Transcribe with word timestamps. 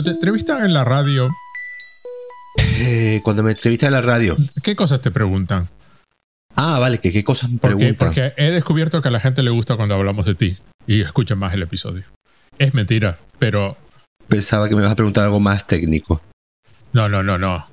Cuando 0.00 0.12
te 0.12 0.16
entrevistan 0.16 0.64
en 0.64 0.72
la 0.72 0.82
radio, 0.82 1.28
Eh, 2.78 3.20
cuando 3.22 3.42
me 3.42 3.50
entrevistan 3.50 3.88
en 3.88 3.92
la 3.92 4.00
radio. 4.00 4.34
¿qué 4.62 4.74
cosas 4.74 5.02
te 5.02 5.10
preguntan? 5.10 5.68
Ah, 6.56 6.78
vale, 6.78 7.00
que 7.00 7.12
qué 7.12 7.22
cosas 7.22 7.50
me 7.50 7.58
Porque, 7.58 7.76
preguntan. 7.76 8.08
porque 8.08 8.32
he 8.38 8.50
descubierto 8.50 9.02
que 9.02 9.08
a 9.08 9.10
la 9.10 9.20
gente 9.20 9.42
le 9.42 9.50
gusta 9.50 9.76
cuando 9.76 9.94
hablamos 9.96 10.24
de 10.24 10.34
ti 10.36 10.56
y 10.86 11.02
escuchan 11.02 11.38
más 11.38 11.52
el 11.52 11.64
episodio. 11.64 12.04
Es 12.56 12.72
mentira, 12.72 13.18
pero 13.38 13.76
Pensaba 14.26 14.70
que 14.70 14.74
me 14.74 14.80
ibas 14.80 14.92
a 14.92 14.96
preguntar 14.96 15.24
algo 15.24 15.38
más 15.38 15.66
técnico. 15.66 16.22
no, 16.94 17.06
no, 17.10 17.22
no, 17.22 17.36
no. 17.36 17.66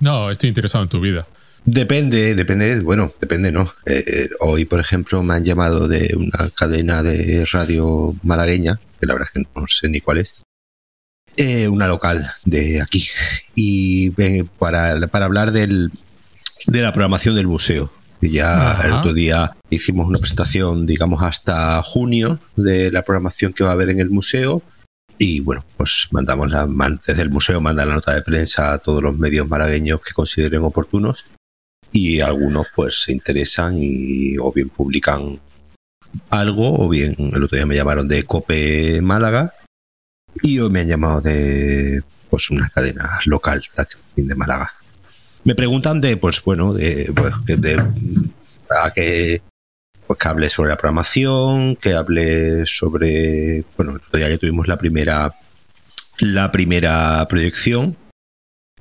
No, 0.00 0.30
estoy 0.30 0.48
interesado 0.48 0.84
en 0.84 0.88
tu 0.88 1.00
vida. 1.02 1.26
Depende, 1.66 2.34
depende, 2.34 2.80
bueno, 2.80 3.12
depende, 3.20 3.52
¿no? 3.52 3.70
Eh, 3.84 4.30
hoy, 4.40 4.64
por 4.64 4.80
ejemplo, 4.80 5.22
me 5.22 5.34
han 5.34 5.44
llamado 5.44 5.86
de 5.86 6.14
una 6.16 6.48
cadena 6.48 7.02
de 7.02 7.44
radio 7.52 8.14
malagueña, 8.22 8.80
que 8.98 9.06
la 9.06 9.12
verdad 9.12 9.28
es 9.28 9.32
que 9.42 9.46
no 9.54 9.66
sé 9.66 9.90
ni 9.90 10.00
cuál 10.00 10.16
es, 10.16 10.34
eh, 11.36 11.68
una 11.68 11.86
local 11.86 12.30
de 12.44 12.80
aquí, 12.80 13.08
y 13.54 14.12
eh, 14.20 14.44
para, 14.58 15.06
para 15.08 15.26
hablar 15.26 15.52
del, 15.52 15.90
de 16.66 16.82
la 16.82 16.92
programación 16.92 17.34
del 17.34 17.46
museo. 17.46 17.92
Y 18.20 18.30
ya 18.30 18.72
Ajá. 18.72 18.86
el 18.86 18.92
otro 18.94 19.12
día 19.12 19.56
hicimos 19.70 20.08
una 20.08 20.18
presentación, 20.18 20.86
digamos, 20.86 21.22
hasta 21.22 21.80
junio 21.82 22.40
de 22.56 22.90
la 22.90 23.02
programación 23.02 23.52
que 23.52 23.62
va 23.62 23.70
a 23.70 23.74
haber 23.74 23.90
en 23.90 24.00
el 24.00 24.10
museo. 24.10 24.62
Y 25.18 25.40
bueno, 25.40 25.64
pues 25.76 26.08
mandamos 26.10 26.50
la, 26.50 26.66
desde 27.06 27.22
el 27.22 27.30
museo 27.30 27.60
mandan 27.60 27.88
la 27.88 27.94
nota 27.94 28.14
de 28.14 28.22
prensa 28.22 28.72
a 28.72 28.78
todos 28.78 29.02
los 29.02 29.16
medios 29.16 29.48
malagueños 29.48 30.00
que 30.00 30.14
consideren 30.14 30.62
oportunos 30.62 31.26
y 31.92 32.20
algunos 32.20 32.66
pues 32.74 33.02
se 33.02 33.12
interesan 33.12 33.76
y 33.78 34.36
o 34.38 34.52
bien 34.52 34.68
publican 34.68 35.40
algo 36.30 36.84
o 36.84 36.88
bien 36.88 37.14
el 37.18 37.42
otro 37.42 37.56
día 37.56 37.66
me 37.66 37.76
llamaron 37.76 38.08
de 38.08 38.24
Cope 38.24 39.00
Málaga 39.02 39.54
y 40.42 40.58
hoy 40.58 40.70
me 40.70 40.80
han 40.80 40.88
llamado 40.88 41.20
de 41.20 42.02
pues 42.30 42.50
una 42.50 42.68
cadena 42.68 43.08
local 43.24 43.62
de 44.16 44.34
Málaga. 44.34 44.72
Me 45.44 45.54
preguntan 45.54 46.00
de 46.00 46.16
pues 46.16 46.42
bueno 46.42 46.74
de, 46.74 47.10
pues, 47.14 47.34
que 47.46 47.56
de 47.56 47.82
a 48.70 48.90
que 48.92 49.42
pues 50.06 50.18
que 50.18 50.28
hable 50.28 50.48
sobre 50.48 50.70
la 50.70 50.76
programación, 50.76 51.76
que 51.76 51.94
hable 51.94 52.66
sobre 52.66 53.64
bueno, 53.76 53.92
el 53.92 53.98
otro 53.98 54.18
día 54.18 54.28
ya 54.28 54.38
tuvimos 54.38 54.68
la 54.68 54.78
primera 54.78 55.34
la 56.20 56.50
primera 56.50 57.26
proyección 57.28 57.96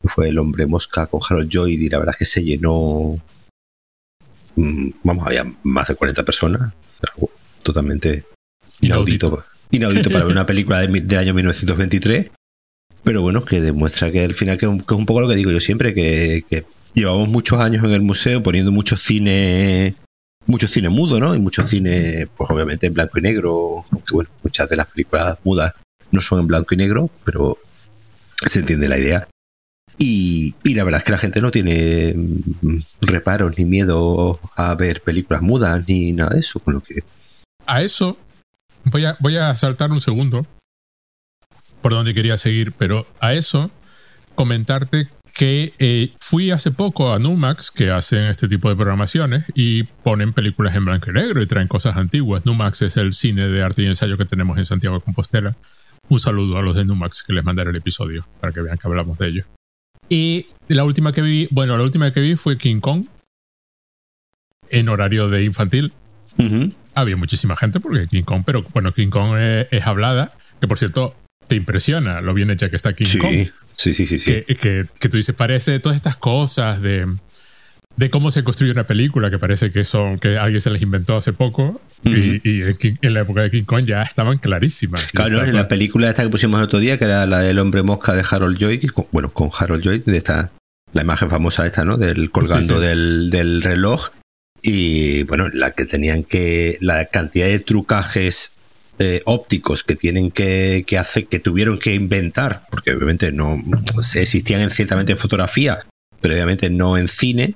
fue 0.03 0.29
El 0.29 0.39
hombre 0.39 0.65
mosca 0.65 1.07
con 1.07 1.21
Harold 1.27 1.49
Lloyd 1.49 1.79
y 1.79 1.89
la 1.89 1.99
verdad 1.99 2.15
es 2.15 2.19
que 2.19 2.25
se 2.25 2.43
llenó 2.43 3.19
mm, 4.55 4.89
vamos, 5.03 5.27
había 5.27 5.45
más 5.63 5.87
de 5.87 5.95
40 5.95 6.23
personas 6.23 6.73
algo 7.13 7.29
totalmente 7.61 8.25
inaudito 8.81 9.43
inaudito 9.71 10.09
para 10.09 10.25
ver 10.25 10.31
una 10.33 10.45
película 10.45 10.85
de 10.85 11.17
año 11.17 11.33
1923 11.33 12.31
pero 13.03 13.21
bueno, 13.21 13.45
que 13.45 13.61
demuestra 13.61 14.11
que 14.11 14.21
al 14.25 14.33
final 14.33 14.57
que, 14.57 14.65
es 14.65 14.69
un- 14.69 15.05
poco 15.05 15.21
lo 15.21 15.29
que 15.29 15.35
digo 15.35 15.49
yo 15.49 15.61
siempre 15.61 15.93
que, 15.93 16.43
que 16.49 16.65
llevamos 16.93 17.29
muchos 17.29 17.57
años 17.59 17.85
en 17.85 17.91
el 17.91 18.01
museo 18.01 18.43
poniendo 18.43 18.71
mucho 18.73 18.97
cine 18.97 19.95
mucho 20.45 20.67
cine 20.67 20.89
mudo, 20.89 21.19
¿no? 21.19 21.35
Y 21.35 21.39
mucho 21.39 21.65
cine, 21.65 22.27
pues 22.35 22.49
obviamente 22.49 22.87
en 22.87 22.93
blanco 22.93 23.19
y 23.19 23.21
negro, 23.21 23.85
aunque 23.91 24.13
bueno, 24.13 24.29
muchas 24.43 24.69
de 24.69 24.75
las 24.77 24.87
películas 24.87 25.37
mudas 25.43 25.73
no 26.11 26.21
son 26.21 26.39
en 26.41 26.47
blanco 26.47 26.73
y 26.73 26.77
negro, 26.77 27.09
pero 27.23 27.57
se 28.45 28.59
entiende 28.59 28.87
la 28.89 28.97
idea. 28.97 29.27
Y, 29.97 30.55
y 30.63 30.73
la 30.75 30.83
verdad 30.83 30.99
es 30.99 31.03
que 31.05 31.11
la 31.11 31.17
gente 31.17 31.41
no 31.41 31.51
tiene 31.51 32.13
mm, 32.13 32.77
reparos 33.01 33.57
ni 33.57 33.65
miedo 33.65 34.39
a 34.55 34.75
ver 34.75 35.01
películas 35.01 35.41
mudas 35.41 35.81
ni 35.87 36.13
nada 36.13 36.33
de 36.33 36.39
eso, 36.41 36.59
con 36.59 36.73
lo 36.75 36.81
que 36.81 37.03
A 37.65 37.81
eso 37.83 38.17
voy 38.91 39.05
a, 39.05 39.17
voy 39.19 39.37
a 39.37 39.55
saltar 39.55 39.91
un 39.91 40.01
segundo 40.01 40.45
por 41.81 41.93
donde 41.93 42.13
quería 42.13 42.37
seguir, 42.37 42.73
pero 42.73 43.07
a 43.19 43.33
eso 43.33 43.71
comentarte 44.35 45.09
que 45.33 45.73
eh, 45.77 46.13
fui 46.19 46.49
hace 46.49 46.71
poco 46.71 47.13
a 47.13 47.19
Numax, 47.19 47.69
que 47.69 47.91
hacen 47.91 48.23
este 48.23 48.47
tipo 48.47 48.69
de 48.69 48.75
programaciones, 48.75 49.45
y 49.53 49.83
ponen 49.83 50.33
películas 50.33 50.75
en 50.75 50.85
blanco 50.85 51.11
y 51.11 51.13
negro 51.13 51.41
y 51.41 51.45
traen 51.45 51.67
cosas 51.67 51.95
antiguas. 51.95 52.45
Numax 52.45 52.81
es 52.81 52.97
el 52.97 53.13
cine 53.13 53.47
de 53.47 53.61
arte 53.61 53.83
y 53.83 53.85
ensayo 53.85 54.17
que 54.17 54.25
tenemos 54.25 54.57
en 54.57 54.65
Santiago 54.65 54.97
de 54.97 55.03
Compostela. 55.03 55.55
Un 56.09 56.19
saludo 56.19 56.57
a 56.57 56.63
los 56.63 56.75
de 56.75 56.85
Numax 56.85 57.21
que 57.21 57.33
les 57.33 57.43
mandaré 57.43 57.69
el 57.69 57.77
episodio 57.77 58.27
para 58.41 58.51
que 58.51 58.61
vean 58.61 58.79
que 58.79 58.87
hablamos 58.87 59.17
de 59.19 59.27
ello. 59.27 59.45
Y 60.09 60.47
la 60.69 60.83
última 60.85 61.11
que 61.11 61.21
vi, 61.21 61.47
bueno, 61.51 61.77
la 61.77 61.83
última 61.83 62.11
que 62.11 62.21
vi 62.21 62.35
fue 62.35 62.57
King 62.57 62.79
Kong 62.79 63.05
en 64.69 64.89
horario 64.89 65.29
de 65.29 65.43
infantil. 65.43 65.93
Ujú. 66.39 66.73
Había 66.99 67.15
muchísima 67.17 67.55
gente 67.55 67.79
porque 67.79 68.07
King 68.07 68.23
Kong, 68.23 68.43
pero 68.45 68.63
bueno, 68.73 68.93
King 68.93 69.09
Kong 69.09 69.37
es, 69.37 69.67
es 69.71 69.85
hablada, 69.85 70.33
que 70.59 70.67
por 70.67 70.77
cierto 70.77 71.15
te 71.47 71.55
impresiona 71.55 72.21
lo 72.21 72.33
bien 72.33 72.49
hecha 72.49 72.69
que 72.69 72.75
está 72.75 72.93
King 72.93 73.05
sí, 73.05 73.17
Kong. 73.19 73.33
sí, 73.75 73.93
sí, 73.93 74.05
sí, 74.05 74.19
sí. 74.19 74.25
Que, 74.45 74.55
que, 74.55 74.85
que 74.99 75.09
tú 75.09 75.17
dices, 75.17 75.35
parece 75.35 75.79
todas 75.79 75.95
estas 75.95 76.17
cosas 76.17 76.81
de, 76.81 77.05
de 77.95 78.09
cómo 78.09 78.31
se 78.31 78.43
construye 78.43 78.71
una 78.71 78.85
película, 78.85 79.29
que 79.29 79.37
parece 79.39 79.71
que 79.71 79.85
son 79.85 80.19
que 80.19 80.37
alguien 80.37 80.59
se 80.59 80.69
las 80.71 80.81
inventó 80.81 81.15
hace 81.17 81.33
poco, 81.33 81.79
y, 82.03 82.41
y 82.49 82.61
en, 82.63 82.73
King- 82.75 82.97
en 83.01 83.13
la 83.13 83.21
época 83.21 83.41
de 83.41 83.51
King 83.51 83.63
Kong 83.63 83.85
ya 83.85 84.01
estaban 84.01 84.39
clarísimas. 84.39 85.03
Claro, 85.13 85.43
en 85.45 85.55
la 85.55 85.67
película 85.67 86.09
esta 86.09 86.23
que 86.23 86.29
pusimos 86.29 86.59
el 86.59 86.65
otro 86.65 86.79
día, 86.79 86.97
que 86.97 87.05
era 87.05 87.25
la 87.27 87.39
del 87.39 87.59
hombre 87.59 87.81
mosca 87.83 88.13
de 88.13 88.25
Harold 88.29 88.57
Lloyd, 88.57 88.85
con- 88.89 89.07
bueno, 89.11 89.31
con 89.31 89.49
Harold 89.57 89.83
Lloyd, 89.83 90.01
de 90.05 90.17
esta, 90.17 90.51
la 90.93 91.01
imagen 91.03 91.29
famosa 91.29 91.65
esta, 91.65 91.85
¿no? 91.85 91.97
Del 91.97 92.31
colgando 92.31 92.75
Sí, 92.75 92.81
sí. 92.81 92.87
Del, 92.87 93.29
del 93.29 93.61
reloj. 93.61 94.09
Y 94.61 95.23
bueno, 95.23 95.49
la 95.53 95.71
que 95.71 95.85
tenían 95.85 96.23
que. 96.23 96.77
La 96.81 97.05
cantidad 97.05 97.47
de 97.47 97.59
trucajes 97.59 98.53
eh, 98.99 99.21
ópticos 99.25 99.83
que 99.83 99.95
tienen 99.95 100.31
que, 100.31 100.83
que 100.87 100.97
hacer, 100.97 101.27
que 101.27 101.39
tuvieron 101.39 101.79
que 101.79 101.93
inventar, 101.93 102.65
porque 102.69 102.91
obviamente 102.93 103.31
no 103.31 103.57
existían 104.15 104.61
en- 104.61 104.71
ciertamente 104.71 105.11
en 105.11 105.17
fotografía, 105.17 105.79
pero 106.19 106.33
obviamente 106.33 106.69
no 106.69 106.97
en 106.97 107.07
cine, 107.07 107.53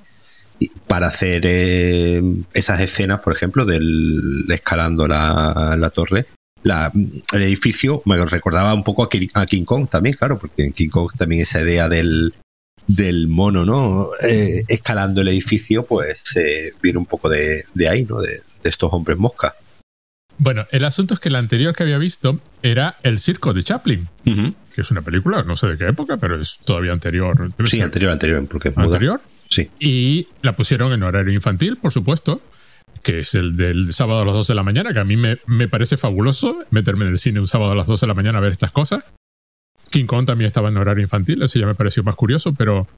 para 0.86 1.08
hacer 1.08 1.42
eh, 1.44 2.22
esas 2.54 2.80
escenas, 2.80 3.20
por 3.20 3.32
ejemplo, 3.32 3.64
del 3.64 4.44
escalando 4.50 5.08
la, 5.08 5.74
la 5.78 5.90
torre. 5.90 6.26
La, 6.62 6.92
el 7.32 7.42
edificio 7.42 8.02
me 8.04 8.24
recordaba 8.24 8.72
un 8.72 8.84
poco 8.84 9.02
a 9.02 9.10
King, 9.10 9.26
a 9.34 9.44
King 9.46 9.64
Kong 9.64 9.88
también, 9.88 10.14
claro, 10.14 10.38
porque 10.38 10.62
en 10.64 10.72
King 10.72 10.90
Kong 10.90 11.10
también 11.18 11.42
esa 11.42 11.60
idea 11.60 11.88
del, 11.88 12.32
del 12.86 13.28
mono, 13.28 13.64
¿no? 13.64 14.08
Eh, 14.22 14.62
escalando 14.68 15.20
el 15.20 15.28
edificio, 15.28 15.84
pues 15.84 16.20
se 16.24 16.72
viene 16.82 16.98
un 16.98 17.06
poco 17.06 17.28
de, 17.28 17.64
de 17.74 17.88
ahí, 17.88 18.04
¿no? 18.04 18.20
De, 18.20 18.40
de 18.62 18.70
estos 18.70 18.92
hombres 18.92 19.18
mosca. 19.18 19.54
Bueno, 20.38 20.66
el 20.70 20.84
asunto 20.84 21.14
es 21.14 21.20
que 21.20 21.30
la 21.30 21.38
anterior 21.38 21.74
que 21.74 21.82
había 21.84 21.98
visto 21.98 22.40
era 22.62 22.96
El 23.02 23.18
Circo 23.18 23.52
de 23.52 23.62
Chaplin, 23.62 24.08
que 24.24 24.80
es 24.80 24.90
una 24.90 25.02
película, 25.02 25.42
no 25.44 25.54
sé 25.56 25.68
de 25.68 25.78
qué 25.78 25.86
época, 25.86 26.16
pero 26.16 26.40
es 26.40 26.58
todavía 26.64 26.92
anterior. 26.92 27.52
Sí, 27.64 27.76
ser 27.76 27.84
anterior, 27.84 28.12
anterior, 28.12 28.46
porque 28.48 28.70
es 28.70 28.76
muda. 28.76 28.86
anterior. 28.86 29.20
Sí. 29.50 29.70
Y 29.78 30.28
la 30.40 30.56
pusieron 30.56 30.92
en 30.92 31.02
horario 31.02 31.32
infantil, 31.32 31.76
por 31.76 31.92
supuesto, 31.92 32.40
que 33.02 33.20
es 33.20 33.34
el 33.34 33.54
del 33.54 33.92
sábado 33.92 34.22
a 34.22 34.24
las 34.24 34.34
12 34.34 34.52
de 34.52 34.56
la 34.56 34.62
mañana, 34.62 34.92
que 34.92 35.00
a 35.00 35.04
mí 35.04 35.16
me, 35.16 35.38
me 35.46 35.68
parece 35.68 35.96
fabuloso 35.96 36.64
meterme 36.70 37.04
en 37.04 37.12
el 37.12 37.18
cine 37.18 37.38
un 37.38 37.46
sábado 37.46 37.72
a 37.72 37.76
las 37.76 37.86
12 37.86 38.06
de 38.06 38.08
la 38.08 38.14
mañana 38.14 38.38
a 38.38 38.42
ver 38.42 38.52
estas 38.52 38.72
cosas. 38.72 39.04
King 39.92 40.06
Kong 40.06 40.26
también 40.26 40.46
estaba 40.46 40.68
en 40.70 40.76
horario 40.76 41.02
infantil, 41.02 41.42
eso 41.42 41.58
ya 41.58 41.66
me 41.66 41.74
pareció 41.76 42.02
más 42.02 42.16
curioso, 42.16 42.52
pero 42.54 42.88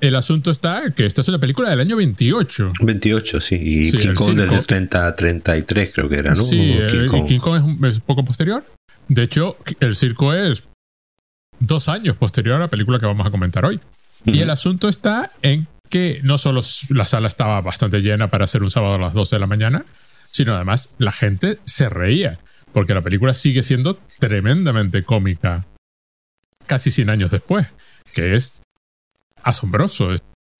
el 0.00 0.14
asunto 0.14 0.50
está 0.50 0.90
que 0.90 1.04
esta 1.06 1.20
es 1.22 1.28
una 1.28 1.38
película 1.38 1.68
del 1.70 1.80
año 1.80 1.96
28. 1.96 2.72
28, 2.82 3.40
sí. 3.40 3.54
Y 3.56 3.84
Sí, 3.90 3.98
King 3.98 4.14
Kong 4.14 4.28
desde 4.30 4.42
circo. 4.42 4.54
el 4.60 4.66
30 4.66 5.06
a 5.06 5.16
33, 5.16 5.90
creo 5.92 6.08
que 6.08 6.16
era, 6.16 6.34
¿no? 6.34 6.42
Sí, 6.42 6.56
King 6.90 7.04
eh, 7.04 7.06
Kong. 7.08 7.26
King 7.28 7.38
Kong 7.40 7.56
es, 7.56 7.62
un- 7.62 7.84
es 7.86 8.00
poco 8.00 8.24
posterior. 8.24 8.64
De 9.08 9.22
hecho, 9.22 9.56
el 9.80 9.96
circo 9.96 10.32
es 10.34 10.64
dos 11.58 11.88
años 11.88 12.16
posterior 12.16 12.56
a 12.56 12.60
la 12.60 12.68
película 12.68 12.98
que 12.98 13.06
vamos 13.06 13.26
a 13.26 13.30
comentar 13.30 13.64
hoy. 13.64 13.80
Y 14.24 14.40
el 14.40 14.50
asunto 14.50 14.88
está 14.88 15.32
en 15.42 15.66
que 15.88 16.20
no 16.24 16.36
solo 16.36 16.60
la 16.90 17.06
sala 17.06 17.28
estaba 17.28 17.60
bastante 17.60 18.00
llena 18.00 18.28
para 18.28 18.44
hacer 18.44 18.62
un 18.62 18.70
sábado 18.70 18.96
a 18.96 18.98
las 18.98 19.14
12 19.14 19.36
de 19.36 19.40
la 19.40 19.46
mañana, 19.46 19.84
sino 20.30 20.54
además 20.54 20.90
la 20.98 21.12
gente 21.12 21.58
se 21.64 21.88
reía, 21.88 22.38
porque 22.72 22.92
la 22.92 23.02
película 23.02 23.34
sigue 23.34 23.62
siendo 23.62 23.98
tremendamente 24.18 25.04
cómica 25.04 25.64
casi 26.66 26.90
100 26.90 27.10
años 27.10 27.30
después, 27.30 27.66
que 28.12 28.34
es 28.34 28.60
asombroso. 29.42 30.10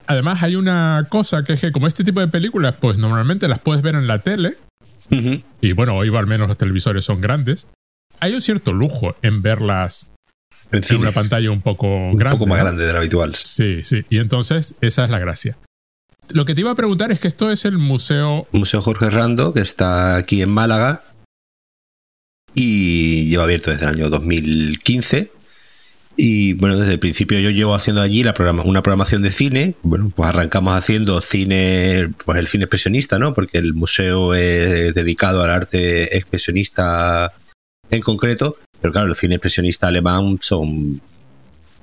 Además 0.07 0.41
hay 0.43 0.55
una 0.55 1.07
cosa 1.09 1.43
que 1.43 1.53
es 1.53 1.61
que 1.61 1.71
como 1.71 1.87
este 1.87 2.03
tipo 2.03 2.19
de 2.19 2.27
películas, 2.27 2.75
pues 2.79 2.97
normalmente 2.97 3.47
las 3.47 3.59
puedes 3.59 3.81
ver 3.81 3.95
en 3.95 4.07
la 4.07 4.19
tele, 4.19 4.57
y 5.61 5.71
bueno, 5.73 5.95
hoy 5.95 6.15
al 6.15 6.27
menos 6.27 6.47
los 6.47 6.57
televisores 6.57 7.05
son 7.05 7.21
grandes, 7.21 7.67
hay 8.19 8.33
un 8.33 8.41
cierto 8.41 8.73
lujo 8.73 9.15
en 9.21 9.41
verlas 9.41 10.11
En 10.71 10.83
una 10.97 11.11
pantalla 11.11 11.51
un 11.51 11.61
poco 11.61 11.87
un 11.87 12.17
grande. 12.17 12.37
poco 12.37 12.47
más 12.49 12.59
¿no? 12.59 12.65
grande 12.65 12.85
de 12.85 12.91
lo 12.91 12.99
habitual. 12.99 13.35
Sí, 13.35 13.83
sí. 13.83 14.05
Y 14.09 14.17
entonces 14.17 14.75
esa 14.81 15.03
es 15.05 15.09
la 15.09 15.19
gracia. 15.19 15.57
Lo 16.29 16.43
que 16.43 16.53
te 16.55 16.61
iba 16.61 16.71
a 16.71 16.75
preguntar 16.75 17.09
es 17.11 17.21
que 17.21 17.27
esto 17.29 17.49
es 17.51 17.63
el 17.63 17.77
museo. 17.77 18.47
Museo 18.51 18.81
Jorge 18.81 19.09
Rando, 19.09 19.53
que 19.53 19.61
está 19.61 20.17
aquí 20.17 20.41
en 20.41 20.49
Málaga 20.49 21.03
y 22.53 23.29
lleva 23.29 23.43
abierto 23.43 23.71
desde 23.71 23.85
el 23.85 23.91
año 23.91 24.09
2015. 24.09 25.31
Y 26.19 26.53
bueno, 26.53 26.79
desde 26.79 26.93
el 26.93 26.99
principio 26.99 27.39
yo 27.39 27.51
llevo 27.51 27.75
haciendo 27.75 28.01
allí 28.01 28.23
la 28.23 28.33
programa, 28.33 28.63
una 28.63 28.81
programación 28.81 29.21
de 29.21 29.31
cine. 29.31 29.75
Bueno, 29.83 30.11
pues 30.13 30.27
arrancamos 30.27 30.75
haciendo 30.75 31.21
cine, 31.21 32.11
pues 32.25 32.39
el 32.39 32.47
cine 32.47 32.63
expresionista, 32.63 33.19
¿no? 33.19 33.35
Porque 33.35 33.59
el 33.59 33.75
museo 33.75 34.33
es 34.33 34.95
dedicado 34.95 35.43
al 35.43 35.51
arte 35.51 36.17
expresionista 36.17 37.33
en 37.91 38.01
concreto. 38.01 38.57
Pero 38.81 38.91
claro, 38.91 39.09
el 39.09 39.15
cine 39.15 39.35
expresionista 39.35 39.87
alemán 39.87 40.39
son 40.41 40.99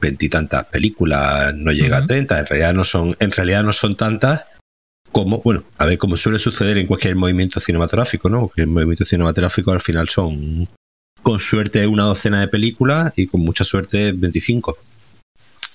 veintitantas 0.00 0.64
películas, 0.66 1.54
no 1.54 1.70
llega 1.70 1.98
a 1.98 2.06
30, 2.06 2.40
en 2.40 2.46
realidad 2.46 2.74
no 2.74 2.84
son, 2.84 3.16
en 3.20 3.30
realidad 3.30 3.62
no 3.62 3.72
son 3.72 3.94
tantas 3.94 4.46
como, 5.12 5.40
bueno, 5.42 5.62
a 5.78 5.86
ver, 5.86 5.96
como 5.96 6.16
suele 6.16 6.40
suceder 6.40 6.76
en 6.76 6.88
cualquier 6.88 7.14
movimiento 7.14 7.60
cinematográfico, 7.60 8.28
¿no? 8.28 8.48
Que 8.48 8.62
el 8.62 8.66
movimiento 8.66 9.04
cinematográfico 9.04 9.70
al 9.70 9.80
final 9.80 10.08
son 10.08 10.68
con 11.24 11.40
suerte 11.40 11.86
una 11.86 12.04
docena 12.04 12.38
de 12.38 12.48
películas 12.48 13.14
y 13.16 13.26
con 13.26 13.40
mucha 13.40 13.64
suerte 13.64 14.12
25. 14.12 14.78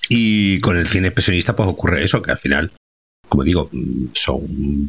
Y 0.08 0.60
con 0.60 0.78
el 0.78 0.86
cine 0.86 1.08
expresionista 1.08 1.54
pues 1.54 1.68
ocurre 1.68 2.04
eso, 2.04 2.22
que 2.22 2.30
al 2.30 2.38
final, 2.38 2.72
como 3.28 3.42
digo, 3.42 3.68
son 4.12 4.40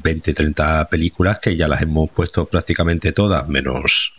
20, 0.02 0.34
30 0.34 0.88
películas 0.88 1.40
que 1.40 1.58
ya 1.58 1.68
las 1.68 1.82
hemos 1.82 2.12
puesto 2.12 2.46
prácticamente 2.46 3.12
todas, 3.12 3.48
menos 3.50 4.14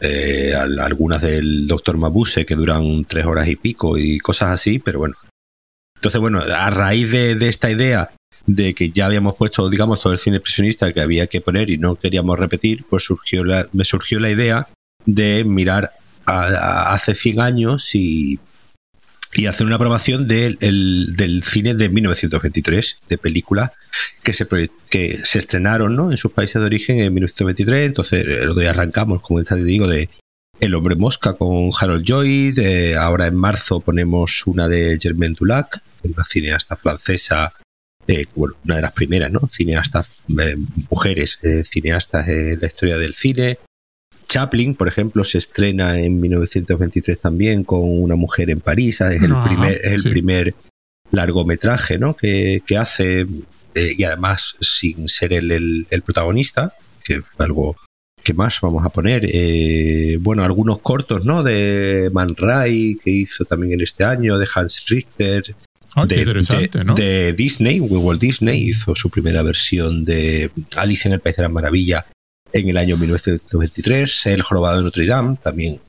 eh, 0.00 0.52
algunas 0.54 1.22
del 1.22 1.66
Doctor 1.68 1.96
Mabuse 1.96 2.44
que 2.44 2.56
duran 2.56 3.04
tres 3.04 3.24
horas 3.24 3.46
y 3.48 3.54
pico 3.54 3.96
y 3.96 4.18
cosas 4.18 4.50
así, 4.50 4.80
pero 4.80 4.98
bueno. 4.98 5.14
Entonces, 5.94 6.20
bueno, 6.20 6.40
a 6.40 6.70
raíz 6.70 7.12
de, 7.12 7.48
esta 7.48 7.70
idea 7.70 8.10
de 8.46 8.74
que 8.74 8.90
ya 8.90 9.06
habíamos 9.06 9.36
puesto, 9.36 9.70
digamos, 9.70 10.00
todo 10.00 10.12
el 10.12 10.18
cine 10.18 10.38
expresionista 10.38 10.92
que 10.92 11.00
había 11.00 11.28
que 11.28 11.40
poner 11.40 11.70
y 11.70 11.78
no 11.78 11.94
queríamos 11.94 12.36
repetir, 12.36 12.84
pues 12.90 13.04
surgió 13.04 13.44
me 13.72 13.84
surgió 13.84 14.18
la 14.18 14.30
idea 14.30 14.68
de 15.06 15.44
mirar 15.44 15.92
a, 16.26 16.94
hace 16.94 17.14
100 17.14 17.40
años 17.40 17.94
y, 17.94 18.38
y 19.32 19.46
hacer 19.46 19.66
una 19.66 19.78
programación 19.78 20.26
del, 20.26 20.56
del 20.58 21.42
cine 21.42 21.74
de 21.74 21.88
1923, 21.88 22.98
de 23.08 23.18
películas 23.18 23.72
que 24.22 24.32
se, 24.32 24.46
que 24.88 25.18
se 25.18 25.38
estrenaron 25.38 25.96
¿no? 25.96 26.10
en 26.10 26.16
sus 26.16 26.32
países 26.32 26.60
de 26.60 26.66
origen 26.66 27.00
en 27.00 27.14
1923. 27.14 27.86
Entonces, 27.86 28.24
lo 28.26 28.54
de 28.54 28.68
arrancamos, 28.68 29.22
como 29.22 29.42
te 29.42 29.56
digo, 29.56 29.86
de 29.86 30.08
El 30.60 30.74
hombre 30.74 30.96
mosca 30.96 31.34
con 31.34 31.70
Harold 31.78 32.04
Lloyd. 32.04 32.58
ahora 32.96 33.26
en 33.26 33.36
marzo 33.36 33.80
ponemos 33.80 34.46
una 34.46 34.68
de 34.68 34.98
Germaine 35.00 35.36
Dulac, 35.38 35.80
una 36.04 36.24
cineasta 36.24 36.76
francesa 36.76 37.52
eh, 38.08 38.26
una 38.34 38.76
de 38.76 38.82
las 38.82 38.92
primeras, 38.92 39.30
¿no? 39.30 39.46
Cineastas, 39.46 40.08
eh, 40.38 40.56
mujeres 40.90 41.38
eh, 41.42 41.62
cineastas 41.64 42.28
en 42.28 42.60
la 42.60 42.66
historia 42.66 42.98
del 42.98 43.14
cine. 43.14 43.58
Chaplin, 44.32 44.74
por 44.74 44.88
ejemplo, 44.88 45.24
se 45.24 45.38
estrena 45.38 45.98
en 45.98 46.18
1923 46.18 47.18
también 47.18 47.64
con 47.64 47.80
Una 47.82 48.16
mujer 48.16 48.48
en 48.48 48.60
París. 48.60 49.02
Es 49.02 49.22
el 49.22 49.34
primer, 49.44 49.80
el 49.84 50.02
primer 50.02 50.54
largometraje 51.10 51.98
¿no? 51.98 52.16
que, 52.16 52.62
hace, 52.78 53.26
y 53.74 54.04
además 54.04 54.56
sin 54.60 55.06
ser 55.08 55.34
el, 55.34 55.86
el, 55.90 56.02
protagonista, 56.02 56.74
que 57.04 57.16
es 57.16 57.22
algo 57.36 57.76
que 58.22 58.32
más 58.32 58.58
vamos 58.62 58.86
a 58.86 58.88
poner. 58.88 59.28
bueno, 60.20 60.44
algunos 60.44 60.78
cortos, 60.78 61.26
¿no? 61.26 61.42
De 61.42 62.08
Man 62.14 62.34
Ray, 62.34 62.98
que 63.04 63.10
hizo 63.10 63.44
también 63.44 63.74
en 63.74 63.80
este 63.82 64.04
año, 64.04 64.38
de 64.38 64.48
Hans 64.54 64.84
Richter, 64.88 65.54
Ah, 65.94 66.06
de, 66.06 67.34
Disney, 67.34 67.78
Walt 67.80 68.20
Disney 68.20 68.70
hizo 68.70 68.94
su 68.94 69.10
primera 69.10 69.42
versión 69.42 70.06
de 70.06 70.50
Alicia 70.76 71.08
en 71.08 71.14
el 71.14 71.20
País 71.20 71.36
de 71.36 71.42
las 71.42 71.52
Maravillas 71.52 72.06
en 72.52 72.68
el 72.68 72.76
año 72.76 72.96
1923. 72.96 74.26
El 74.26 74.42
Jorobado 74.42 74.78
de 74.78 74.84
Notre 74.84 75.06
Dame, 75.06 75.36
también 75.42 75.80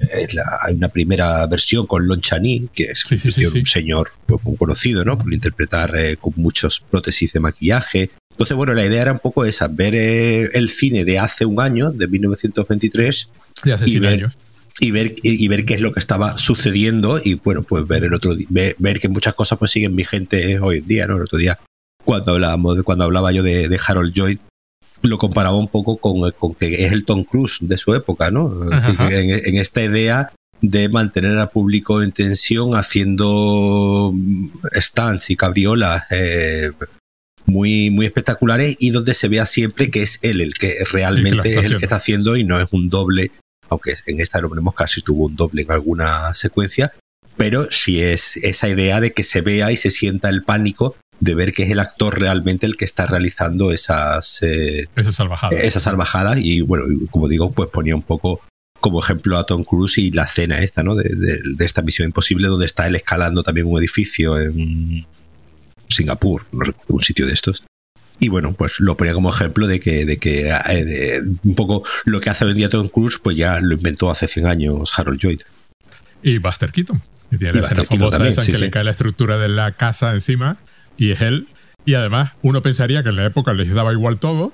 hay 0.61 0.75
una 0.75 0.89
primera 0.89 1.45
versión 1.47 1.85
con 1.85 2.07
Lon 2.07 2.21
Chaney, 2.21 2.69
que 2.73 2.85
es 2.85 3.03
un 3.11 3.65
señor 3.65 4.11
pues, 4.25 4.43
muy 4.43 4.57
conocido, 4.57 5.03
¿no? 5.03 5.17
Por 5.17 5.33
interpretar 5.33 5.95
eh, 5.95 6.17
con 6.17 6.33
muchos 6.35 6.79
prótesis 6.79 7.33
de 7.33 7.39
maquillaje. 7.39 8.11
Entonces, 8.31 8.57
bueno, 8.57 8.73
la 8.73 8.85
idea 8.85 9.03
era 9.03 9.11
un 9.11 9.19
poco 9.19 9.45
esa, 9.45 9.67
ver 9.67 9.93
eh, 9.95 10.49
el 10.53 10.69
cine 10.69 11.05
de 11.05 11.19
hace 11.19 11.45
un 11.45 11.59
año, 11.59 11.91
de 11.91 12.07
1923. 12.07 13.29
De 13.63 13.73
hace 13.73 13.85
100 13.85 14.05
años 14.05 14.37
y 14.79 14.91
ver, 14.91 15.15
y 15.21 15.47
ver 15.47 15.65
qué 15.65 15.75
es 15.75 15.81
lo 15.81 15.93
que 15.93 15.99
estaba 15.99 16.37
sucediendo 16.37 17.21
y 17.23 17.35
bueno, 17.35 17.63
pues 17.63 17.87
ver 17.87 18.05
el 18.05 18.13
otro 18.13 18.35
ver, 18.49 18.75
ver 18.79 18.99
que 18.99 19.07
muchas 19.07 19.33
cosas 19.33 19.59
pues 19.59 19.71
siguen 19.71 19.95
vigentes 19.95 20.59
hoy 20.61 20.79
en 20.79 20.87
día, 20.87 21.07
¿no? 21.07 21.17
El 21.17 21.23
otro 21.23 21.37
día 21.37 21.59
cuando 22.03 22.33
hablábamos 22.33 22.81
cuando 22.83 23.05
hablaba 23.05 23.31
yo 23.31 23.43
de, 23.43 23.79
Harold 23.85 24.13
Lloyd 24.13 24.39
lo 25.03 25.17
comparaba 25.17 25.57
un 25.57 25.67
poco 25.67 25.97
con, 25.97 26.31
con, 26.31 26.55
que 26.55 26.85
es 26.85 26.91
el 26.91 27.05
Tom 27.05 27.23
Cruise 27.23 27.57
de 27.61 27.77
su 27.77 27.93
época, 27.93 28.31
¿no? 28.31 28.51
en, 29.09 29.57
esta 29.57 29.83
idea 29.83 30.31
de 30.61 30.87
mantener 30.89 31.37
al 31.37 31.49
público 31.49 32.01
en 32.01 32.11
tensión 32.11 32.75
haciendo 32.75 34.13
stands 34.73 35.29
y 35.29 35.35
cabriolas 35.35 36.05
eh, 36.09 36.71
muy, 37.45 37.89
muy 37.89 38.05
espectaculares 38.05 38.77
y 38.79 38.91
donde 38.91 39.13
se 39.13 39.27
vea 39.27 39.45
siempre 39.45 39.91
que 39.91 40.03
es 40.03 40.19
él 40.21 40.39
el 40.39 40.53
que 40.53 40.77
realmente 40.89 41.59
es 41.59 41.65
el 41.65 41.77
que 41.77 41.85
está 41.85 41.97
haciendo 41.97 42.37
y 42.37 42.45
no 42.45 42.59
es 42.61 42.69
un 42.71 42.89
doble 42.89 43.31
aunque 43.69 43.95
en 44.05 44.21
esta 44.21 44.39
lo 44.39 44.49
ponemos 44.49 44.73
casi 44.73 45.01
tuvo 45.01 45.25
un 45.25 45.35
doble 45.35 45.63
en 45.63 45.71
alguna 45.71 46.33
secuencia, 46.33 46.93
pero 47.35 47.67
sí 47.71 48.01
es 48.01 48.37
esa 48.37 48.69
idea 48.69 49.01
de 49.01 49.13
que 49.13 49.23
se 49.23 49.41
vea 49.41 49.71
y 49.71 49.77
se 49.77 49.91
sienta 49.91 50.29
el 50.29 50.43
pánico 50.43 50.95
de 51.23 51.35
ver 51.35 51.53
que 51.53 51.63
es 51.63 51.71
el 51.71 51.79
actor 51.79 52.19
realmente 52.19 52.65
el 52.65 52.75
que 52.75 52.83
está 52.83 53.05
realizando 53.05 53.71
esas, 53.71 54.43
eh, 54.43 54.89
esas 54.95 55.15
salvajadas. 55.15 55.63
Esas 55.63 55.83
salvajadas 55.83 56.37
y 56.39 56.59
bueno, 56.61 56.85
como 57.11 57.29
digo, 57.29 57.51
pues 57.51 57.69
ponía 57.69 57.95
un 57.95 58.01
poco 58.01 58.41
como 58.81 59.01
ejemplo 59.01 59.37
a 59.37 59.45
Tom 59.45 59.63
Cruise 59.63 59.97
y 59.99 60.11
la 60.11 60.23
escena 60.23 60.59
esta, 60.59 60.83
¿no? 60.83 60.95
De, 60.95 61.09
de 61.09 61.65
esta 61.65 61.81
misión 61.81 62.07
imposible 62.07 62.49
donde 62.49 62.65
está 62.65 62.87
él 62.87 62.97
escalando 62.97 63.41
también 63.41 63.67
un 63.67 63.79
edificio 63.79 64.37
en 64.37 65.05
Singapur, 65.87 66.45
no 66.51 66.65
recuerdo 66.65 66.95
un 66.95 67.03
sitio 67.03 67.25
de 67.25 67.33
estos. 67.33 67.63
Y 68.19 68.27
bueno, 68.27 68.51
pues 68.53 68.79
lo 68.79 68.97
ponía 68.97 69.13
como 69.13 69.29
ejemplo 69.29 69.65
de 69.65 69.79
que, 69.79 70.05
de 70.05 70.17
que 70.17 70.49
eh, 70.69 71.21
un 71.43 71.55
poco 71.55 71.83
lo 72.03 72.19
que 72.19 72.31
hace 72.31 72.43
hoy 72.43 72.51
en 72.51 72.57
día 72.57 72.69
Tom 72.69 72.89
Cruise, 72.89 73.17
pues 73.17 73.37
ya 73.37 73.61
lo 73.61 73.75
inventó 73.75 74.11
hace 74.11 74.27
100 74.27 74.47
años 74.47 74.91
Harold 74.97 75.19
Lloyd. 75.21 75.41
Y 76.21 76.37
Buster 76.39 76.73
Keaton, 76.73 77.01
que 77.31 77.37
tiene 77.37 77.53
la 77.53 77.61
escena 77.61 77.85
famosa 77.85 78.27
esa 78.27 78.45
que 78.45 78.57
le 78.57 78.69
cae 78.69 78.83
la 78.83 78.91
estructura 78.91 79.37
de 79.37 79.47
la 79.47 79.71
casa 79.71 80.13
encima 80.13 80.57
y 80.97 81.11
es 81.11 81.21
él. 81.21 81.47
Y 81.85 81.95
además, 81.95 82.31
uno 82.41 82.61
pensaría 82.61 83.03
que 83.03 83.09
en 83.09 83.17
la 83.17 83.25
época 83.25 83.53
les 83.53 83.73
daba 83.73 83.91
igual 83.91 84.19
todo, 84.19 84.53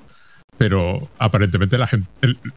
pero 0.58 1.08
aparentemente 1.18 1.78
la 1.78 1.86
gente, 1.86 2.08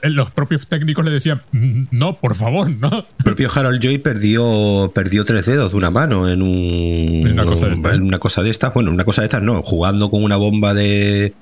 los 0.01 0.31
propios 0.31 0.68
técnicos 0.68 1.06
le 1.06 1.12
decían, 1.12 1.41
no, 1.51 2.15
por 2.19 2.35
favor, 2.35 2.69
no. 2.69 2.89
El 3.19 3.24
propio 3.24 3.50
Harold 3.53 3.81
Joy 3.81 4.00
perdió, 4.00 4.91
perdió 4.94 5.24
tres 5.25 5.45
dedos 5.45 5.71
de 5.71 5.77
una 5.77 5.91
mano 5.91 6.27
en 6.27 6.41
un, 6.41 7.30
una 7.31 7.45
cosa 7.45 7.68
de 7.68 7.74
estas. 7.74 7.97
Una 7.97 8.19
cosa 8.19 8.44
de 8.44 8.50
estas, 8.50 8.74
bueno, 8.74 8.91
una 8.91 9.06
cosa 9.06 9.21
de 9.21 9.27
estas 9.27 9.41
no, 9.41 9.62
jugando 9.62 10.09
con 10.09 10.24
una 10.24 10.35
bomba 10.35 10.74
de 10.74 11.33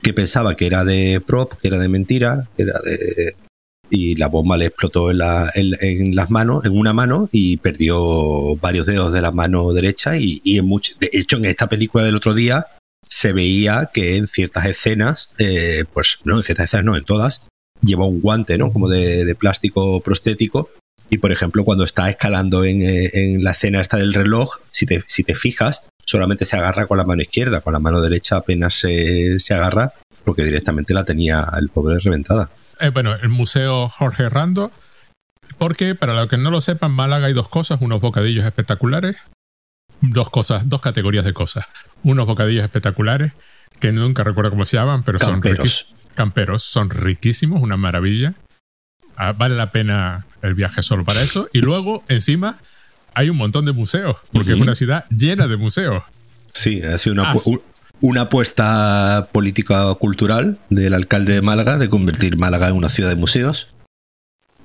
que 0.00 0.14
pensaba 0.14 0.56
que 0.56 0.66
era 0.66 0.84
de 0.84 1.20
prop, 1.20 1.52
que 1.60 1.68
era 1.68 1.78
de 1.78 1.88
mentira, 1.88 2.48
que 2.56 2.62
era 2.62 2.78
de 2.84 3.34
y 3.90 4.16
la 4.16 4.28
bomba 4.28 4.56
le 4.56 4.66
explotó 4.66 5.10
en, 5.10 5.18
la, 5.18 5.50
en, 5.54 6.14
las 6.14 6.30
manos, 6.30 6.64
en 6.64 6.76
una 6.76 6.92
mano 6.92 7.28
y 7.32 7.56
perdió 7.58 8.56
varios 8.56 8.86
dedos 8.86 9.12
de 9.12 9.22
la 9.22 9.32
mano 9.32 9.72
derecha 9.72 10.16
y, 10.16 10.40
en 10.44 10.66
mucho, 10.66 10.92
de 10.98 11.10
hecho 11.12 11.36
en 11.36 11.44
esta 11.44 11.68
película 11.68 12.04
del 12.04 12.16
otro 12.16 12.34
día 12.34 12.66
se 13.08 13.32
veía 13.32 13.90
que 13.92 14.16
en 14.16 14.26
ciertas 14.26 14.66
escenas, 14.66 15.30
eh, 15.38 15.84
pues 15.92 16.18
no, 16.24 16.36
en 16.36 16.42
ciertas 16.42 16.66
escenas 16.66 16.84
no, 16.84 16.96
en 16.96 17.04
todas, 17.04 17.46
lleva 17.80 18.06
un 18.06 18.20
guante, 18.20 18.58
¿no? 18.58 18.72
Como 18.72 18.88
de, 18.88 19.34
plástico 19.36 20.00
prostético. 20.00 20.70
Y 21.08 21.18
por 21.18 21.30
ejemplo, 21.30 21.64
cuando 21.64 21.84
está 21.84 22.10
escalando 22.10 22.64
en, 22.64 22.82
eh, 22.82 23.10
en, 23.12 23.44
la 23.44 23.52
escena 23.52 23.80
esta 23.80 23.96
del 23.96 24.12
reloj, 24.12 24.56
si 24.70 24.86
te, 24.86 25.04
si 25.06 25.22
te 25.22 25.36
fijas, 25.36 25.86
solamente 26.04 26.44
se 26.44 26.56
agarra 26.56 26.86
con 26.86 26.98
la 26.98 27.04
mano 27.04 27.22
izquierda, 27.22 27.60
con 27.60 27.72
la 27.72 27.78
mano 27.78 28.00
derecha 28.00 28.36
apenas 28.36 28.74
se, 28.74 29.38
se 29.38 29.54
agarra, 29.54 29.92
porque 30.24 30.44
directamente 30.44 30.94
la 30.94 31.04
tenía 31.04 31.48
el 31.56 31.68
pobre 31.68 32.00
reventada. 32.00 32.50
Eh, 32.80 32.90
bueno, 32.90 33.14
el 33.14 33.28
Museo 33.28 33.88
Jorge 33.88 34.28
Rando, 34.28 34.72
porque 35.58 35.94
para 35.94 36.14
los 36.14 36.28
que 36.28 36.36
no 36.36 36.50
lo 36.50 36.60
sepan, 36.60 36.92
Málaga 36.92 37.26
hay 37.26 37.32
dos 37.32 37.48
cosas, 37.48 37.80
unos 37.80 38.00
bocadillos 38.00 38.44
espectaculares 38.44 39.16
dos 40.00 40.30
cosas, 40.30 40.68
dos 40.68 40.80
categorías 40.80 41.24
de 41.24 41.32
cosas. 41.32 41.66
Unos 42.02 42.26
bocadillos 42.26 42.64
espectaculares, 42.64 43.32
que 43.80 43.92
nunca 43.92 44.24
recuerdo 44.24 44.50
cómo 44.50 44.64
se 44.64 44.76
llaman, 44.76 45.02
pero 45.02 45.18
son 45.18 45.40
camperos, 46.14 46.62
son 46.62 46.90
riquísimos, 46.90 47.62
una 47.62 47.76
maravilla. 47.76 48.34
Ah, 49.16 49.32
vale 49.32 49.56
la 49.56 49.72
pena 49.72 50.26
el 50.42 50.54
viaje 50.54 50.82
solo 50.82 51.04
para 51.04 51.20
eso. 51.22 51.48
Y 51.52 51.60
luego, 51.60 52.04
encima, 52.08 52.58
hay 53.14 53.30
un 53.30 53.36
montón 53.36 53.64
de 53.64 53.72
museos, 53.72 54.16
porque 54.32 54.52
es 54.52 54.60
una 54.60 54.74
ciudad 54.74 55.06
llena 55.10 55.46
de 55.46 55.56
museos. 55.56 56.02
Sí, 56.52 56.82
ha 56.82 56.98
sido 56.98 57.14
una, 57.14 57.34
una 58.00 58.22
apuesta 58.22 59.28
política 59.32 59.94
cultural 59.94 60.58
del 60.70 60.94
alcalde 60.94 61.34
de 61.34 61.42
Málaga 61.42 61.78
de 61.78 61.88
convertir 61.88 62.36
Málaga 62.36 62.68
en 62.68 62.76
una 62.76 62.88
ciudad 62.88 63.10
de 63.10 63.16
museos. 63.16 63.74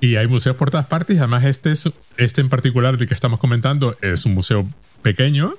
Y 0.00 0.16
hay 0.16 0.26
museos 0.26 0.56
por 0.56 0.70
todas 0.70 0.86
partes. 0.86 1.18
Además, 1.18 1.44
este, 1.44 1.72
este 2.16 2.40
en 2.40 2.48
particular 2.48 2.96
del 2.96 3.06
que 3.06 3.14
estamos 3.14 3.38
comentando 3.38 3.96
es 4.02 4.26
un 4.26 4.34
museo 4.34 4.68
pequeño, 5.02 5.54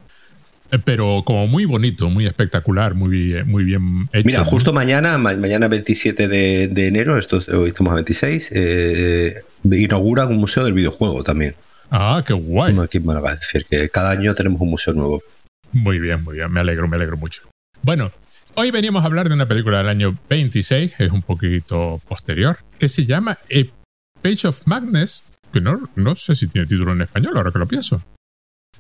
eh, 0.72 0.80
pero 0.84 1.24
como 1.25 1.48
muy 1.48 1.65
bonito, 1.65 2.10
muy 2.10 2.25
espectacular, 2.25 2.94
muy, 2.94 3.42
muy 3.46 3.63
bien 3.63 4.10
hecho. 4.12 4.25
Mira, 4.25 4.44
justo 4.44 4.74
mañana, 4.74 5.18
mañana 5.18 5.68
27 5.70 6.27
de, 6.27 6.88
enero, 6.88 7.18
esto, 7.18 7.39
hoy 7.58 7.70
estamos 7.70 7.92
a 7.92 7.96
26, 7.96 8.51
eh, 8.53 9.44
inauguran 9.63 10.27
un 10.27 10.38
museo 10.38 10.65
del 10.65 10.74
videojuego 10.74 11.24
también. 11.24 11.56
Ah, 11.89 12.24
qué 12.25 12.34
guay. 12.34 12.75
Aquí 12.80 12.98
en 12.98 13.06
Málaga, 13.06 13.34
es 13.34 13.42
decir, 13.42 13.65
que 13.70 13.88
cada 13.89 14.12
año 14.12 14.36
tenemos 14.36 14.60
un 14.60 14.72
museo 14.72 14.94
nuevo. 14.94 15.24
Muy 15.72 16.00
bien, 16.00 16.24
muy 16.24 16.36
bien, 16.36 16.51
me 16.51 16.60
alegro, 16.60 16.88
me 16.88 16.98
alegro 16.98 17.18
mucho. 17.18 17.44
Bueno, 17.86 18.13
hoy 18.56 18.72
veníamos 18.72 19.04
a 19.04 19.08
hablar 19.08 19.28
de 19.28 19.36
una 19.36 19.46
película 19.46 19.80
del 19.80 19.90
año 19.90 20.18
26, 20.30 20.94
es 21.00 21.12
un 21.12 21.22
poquito 21.22 22.00
posterior, 22.08 22.58
que 22.80 22.88
se 22.88 23.06
llama 23.06 23.32
A 23.32 24.22
Page 24.22 24.48
of 24.48 24.66
Madness, 24.68 25.25
que 25.52 25.60
no, 25.60 25.90
no 25.96 26.16
sé 26.16 26.34
si 26.34 26.48
tiene 26.48 26.66
título 26.66 26.94
en 26.94 27.02
español, 27.02 27.36
ahora 27.36 27.52
que 27.52 27.60
lo 27.60 27.68
pienso. 27.68 28.02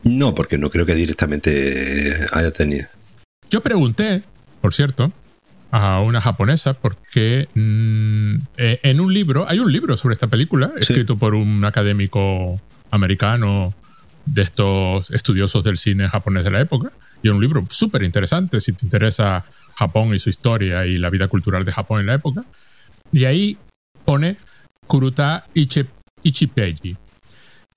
No, 0.03 0.33
porque 0.33 0.57
no 0.57 0.69
creo 0.69 0.85
que 0.85 0.95
directamente 0.95 2.13
haya 2.31 2.51
tenido. 2.51 2.87
Yo 3.49 3.61
pregunté, 3.61 4.23
por 4.61 4.73
cierto, 4.73 5.11
a 5.69 5.99
una 5.99 6.21
japonesa 6.21 6.73
porque 6.73 7.49
mm, 7.53 8.35
eh, 8.55 8.79
en 8.83 9.01
un 9.01 9.13
libro, 9.13 9.49
hay 9.49 9.59
un 9.59 9.69
libro 9.73 9.97
sobre 9.97 10.13
esta 10.13 10.27
película, 10.27 10.71
escrito 10.77 11.17
por 11.17 11.35
un 11.35 11.65
académico 11.65 12.61
americano 12.89 13.73
de 14.25 14.41
estos 14.41 15.11
estudiosos 15.11 15.63
del 15.63 15.77
cine 15.77 16.09
japonés 16.09 16.43
de 16.43 16.51
la 16.51 16.61
época, 16.61 16.91
y 17.21 17.27
es 17.27 17.33
un 17.33 17.41
libro 17.41 17.65
súper 17.69 18.03
interesante 18.03 18.59
si 18.59 18.73
te 18.73 18.85
interesa 18.85 19.45
Japón 19.75 20.13
y 20.13 20.19
su 20.19 20.29
historia 20.29 20.85
y 20.85 20.97
la 20.97 21.09
vida 21.09 21.27
cultural 21.27 21.65
de 21.65 21.71
Japón 21.71 22.01
en 22.01 22.07
la 22.07 22.15
época. 22.15 22.43
Y 23.11 23.25
ahí 23.25 23.57
pone 24.05 24.37
Kuruta 24.87 25.45
Ichi, 25.53 25.85
Ichipeji, 26.23 26.97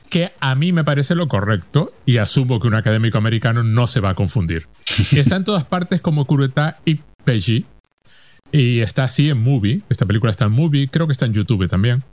que 0.08 0.32
a 0.40 0.54
mí 0.54 0.72
me 0.72 0.84
parece 0.84 1.14
lo 1.14 1.28
correcto 1.28 1.88
y 2.04 2.18
asumo 2.18 2.60
que 2.60 2.68
un 2.68 2.74
académico 2.74 3.18
americano 3.18 3.62
no 3.62 3.86
se 3.86 4.00
va 4.00 4.10
a 4.10 4.14
confundir. 4.14 4.66
Está 5.12 5.36
en 5.36 5.44
todas 5.44 5.64
partes 5.64 6.00
como 6.00 6.24
Kuruta 6.24 6.78
Ichipeji 6.84 7.66
y 8.52 8.80
está 8.80 9.04
así 9.04 9.28
en 9.28 9.42
Movie. 9.42 9.82
Esta 9.88 10.06
película 10.06 10.30
está 10.30 10.46
en 10.46 10.52
Movie, 10.52 10.88
creo 10.88 11.06
que 11.06 11.12
está 11.12 11.26
en 11.26 11.34
YouTube 11.34 11.68
también. 11.68 12.04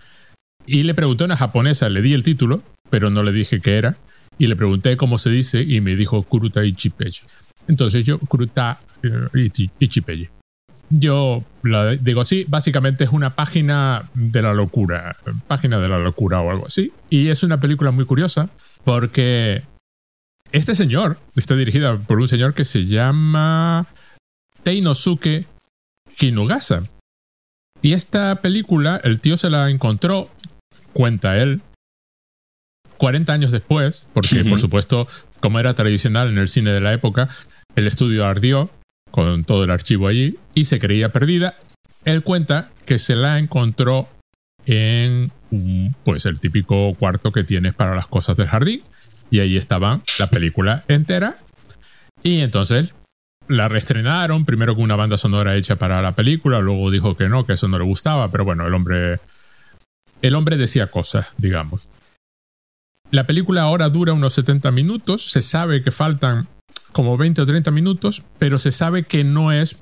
Y 0.65 0.83
le 0.83 0.93
pregunté 0.93 1.23
a 1.23 1.25
una 1.25 1.37
japonesa, 1.37 1.89
le 1.89 2.01
di 2.01 2.13
el 2.13 2.23
título, 2.23 2.63
pero 2.89 3.09
no 3.09 3.23
le 3.23 3.31
dije 3.31 3.61
qué 3.61 3.77
era. 3.77 3.97
Y 4.37 4.47
le 4.47 4.55
pregunté 4.55 4.97
cómo 4.97 5.17
se 5.17 5.29
dice 5.29 5.61
y 5.61 5.81
me 5.81 5.95
dijo 5.95 6.23
Kuruta 6.23 6.65
Ichipeji. 6.65 7.21
Entonces 7.67 8.05
yo, 8.05 8.19
Kuruta 8.19 8.79
eh, 9.03 9.49
Ichipeji. 9.79 10.29
Yo 10.89 11.43
la 11.63 11.95
digo 11.95 12.21
así, 12.21 12.45
básicamente 12.47 13.03
es 13.03 13.11
una 13.11 13.35
página 13.35 14.09
de 14.13 14.41
la 14.41 14.53
locura, 14.53 15.15
página 15.47 15.79
de 15.79 15.87
la 15.87 15.97
locura 15.97 16.41
o 16.41 16.51
algo 16.51 16.67
así. 16.67 16.91
Y 17.09 17.29
es 17.29 17.43
una 17.43 17.59
película 17.59 17.91
muy 17.91 18.05
curiosa 18.05 18.49
porque 18.83 19.63
este 20.51 20.75
señor 20.75 21.17
está 21.35 21.55
dirigida 21.55 21.97
por 21.97 22.19
un 22.19 22.27
señor 22.27 22.53
que 22.53 22.65
se 22.65 22.85
llama 22.85 23.87
Teinosuke 24.61 25.47
Kinugasa. 26.15 26.83
Y 27.81 27.93
esta 27.93 28.35
película, 28.35 29.01
el 29.03 29.19
tío 29.19 29.35
se 29.35 29.49
la 29.49 29.69
encontró, 29.69 30.29
cuenta 30.93 31.37
él, 31.37 31.61
40 32.97 33.33
años 33.33 33.51
después, 33.51 34.05
porque 34.13 34.43
por 34.45 34.59
supuesto, 34.59 35.07
como 35.39 35.59
era 35.59 35.73
tradicional 35.73 36.29
en 36.29 36.37
el 36.37 36.49
cine 36.49 36.71
de 36.71 36.81
la 36.81 36.93
época, 36.93 37.29
el 37.75 37.87
estudio 37.87 38.25
ardió 38.25 38.69
con 39.11 39.43
todo 39.43 39.63
el 39.63 39.71
archivo 39.71 40.07
allí 40.07 40.37
y 40.53 40.65
se 40.65 40.79
creía 40.79 41.11
perdida. 41.11 41.55
Él 42.05 42.23
cuenta 42.23 42.71
que 42.85 42.99
se 42.99 43.15
la 43.15 43.39
encontró 43.39 44.09
en 44.65 45.31
pues 46.03 46.25
el 46.25 46.39
típico 46.39 46.93
cuarto 46.95 47.31
que 47.31 47.43
tienes 47.43 47.73
para 47.73 47.95
las 47.95 48.07
cosas 48.07 48.35
del 48.37 48.47
jardín. 48.47 48.81
Y 49.29 49.39
ahí 49.39 49.57
estaba 49.57 50.01
la 50.19 50.27
película 50.27 50.83
entera. 50.87 51.37
Y 52.23 52.39
entonces 52.39 52.93
la 53.47 53.67
reestrenaron 53.67 54.45
primero 54.45 54.75
con 54.75 54.83
una 54.83 54.95
banda 54.95 55.17
sonora 55.17 55.55
hecha 55.55 55.75
para 55.75 56.01
la 56.01 56.13
película 56.13 56.59
luego 56.59 56.89
dijo 56.91 57.15
que 57.15 57.27
no 57.27 57.45
que 57.45 57.53
eso 57.53 57.67
no 57.67 57.77
le 57.77 57.83
gustaba 57.83 58.31
pero 58.31 58.45
bueno 58.45 58.65
el 58.65 58.73
hombre 58.73 59.19
el 60.21 60.35
hombre 60.35 60.55
decía 60.55 60.87
cosas 60.87 61.33
digamos 61.37 61.87
la 63.13 63.27
película 63.27 63.61
ahora 63.61 63.89
dura 63.89 64.11
unos 64.13 64.33
70 64.33 64.71
minutos 64.71 65.29
se 65.29 65.43
sabe 65.43 65.83
que 65.83 65.91
faltan 65.91 66.47
como 66.91 67.15
20 67.15 67.43
o 67.43 67.45
30 67.45 67.69
minutos, 67.69 68.23
pero 68.39 68.57
se 68.57 68.71
sabe 68.71 69.03
que 69.03 69.23
no 69.23 69.51
es, 69.51 69.79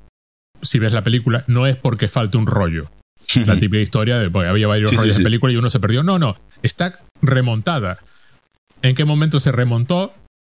si 0.62 0.80
ves 0.80 0.92
la 0.92 1.02
película, 1.02 1.46
no 1.48 1.66
es 1.66 1.78
porque 1.78 2.10
falte 2.10 2.38
un 2.38 2.46
rollo. 2.46 2.92
La 3.46 3.58
típica 3.58 3.82
historia 3.82 4.18
de, 4.18 4.30
pues, 4.30 4.50
había 4.50 4.68
varios 4.68 4.94
rollos 4.94 5.18
de 5.18 5.24
película 5.24 5.54
y 5.54 5.56
uno 5.56 5.70
se 5.70 5.80
perdió. 5.80 6.04
No, 6.04 6.20
no, 6.20 6.38
está 6.62 7.00
remontada. 7.22 8.00
¿En 8.82 8.96
qué 8.96 9.06
momento 9.06 9.40
se 9.40 9.54
remontó? 9.54 10.14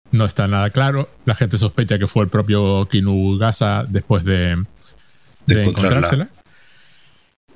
No 0.10 0.25
está 0.25 0.48
nada 0.48 0.72
claro. 0.72 1.10
La 1.25 1.36
gente 1.36 1.60
sospecha 1.60 2.00
que 2.00 2.08
fue 2.08 2.24
el 2.24 2.30
propio 2.30 2.88
Kinugasa 2.89 3.86
después 3.88 4.24
de, 4.24 4.63
de, 5.46 5.63
encontrársela. 5.63 6.30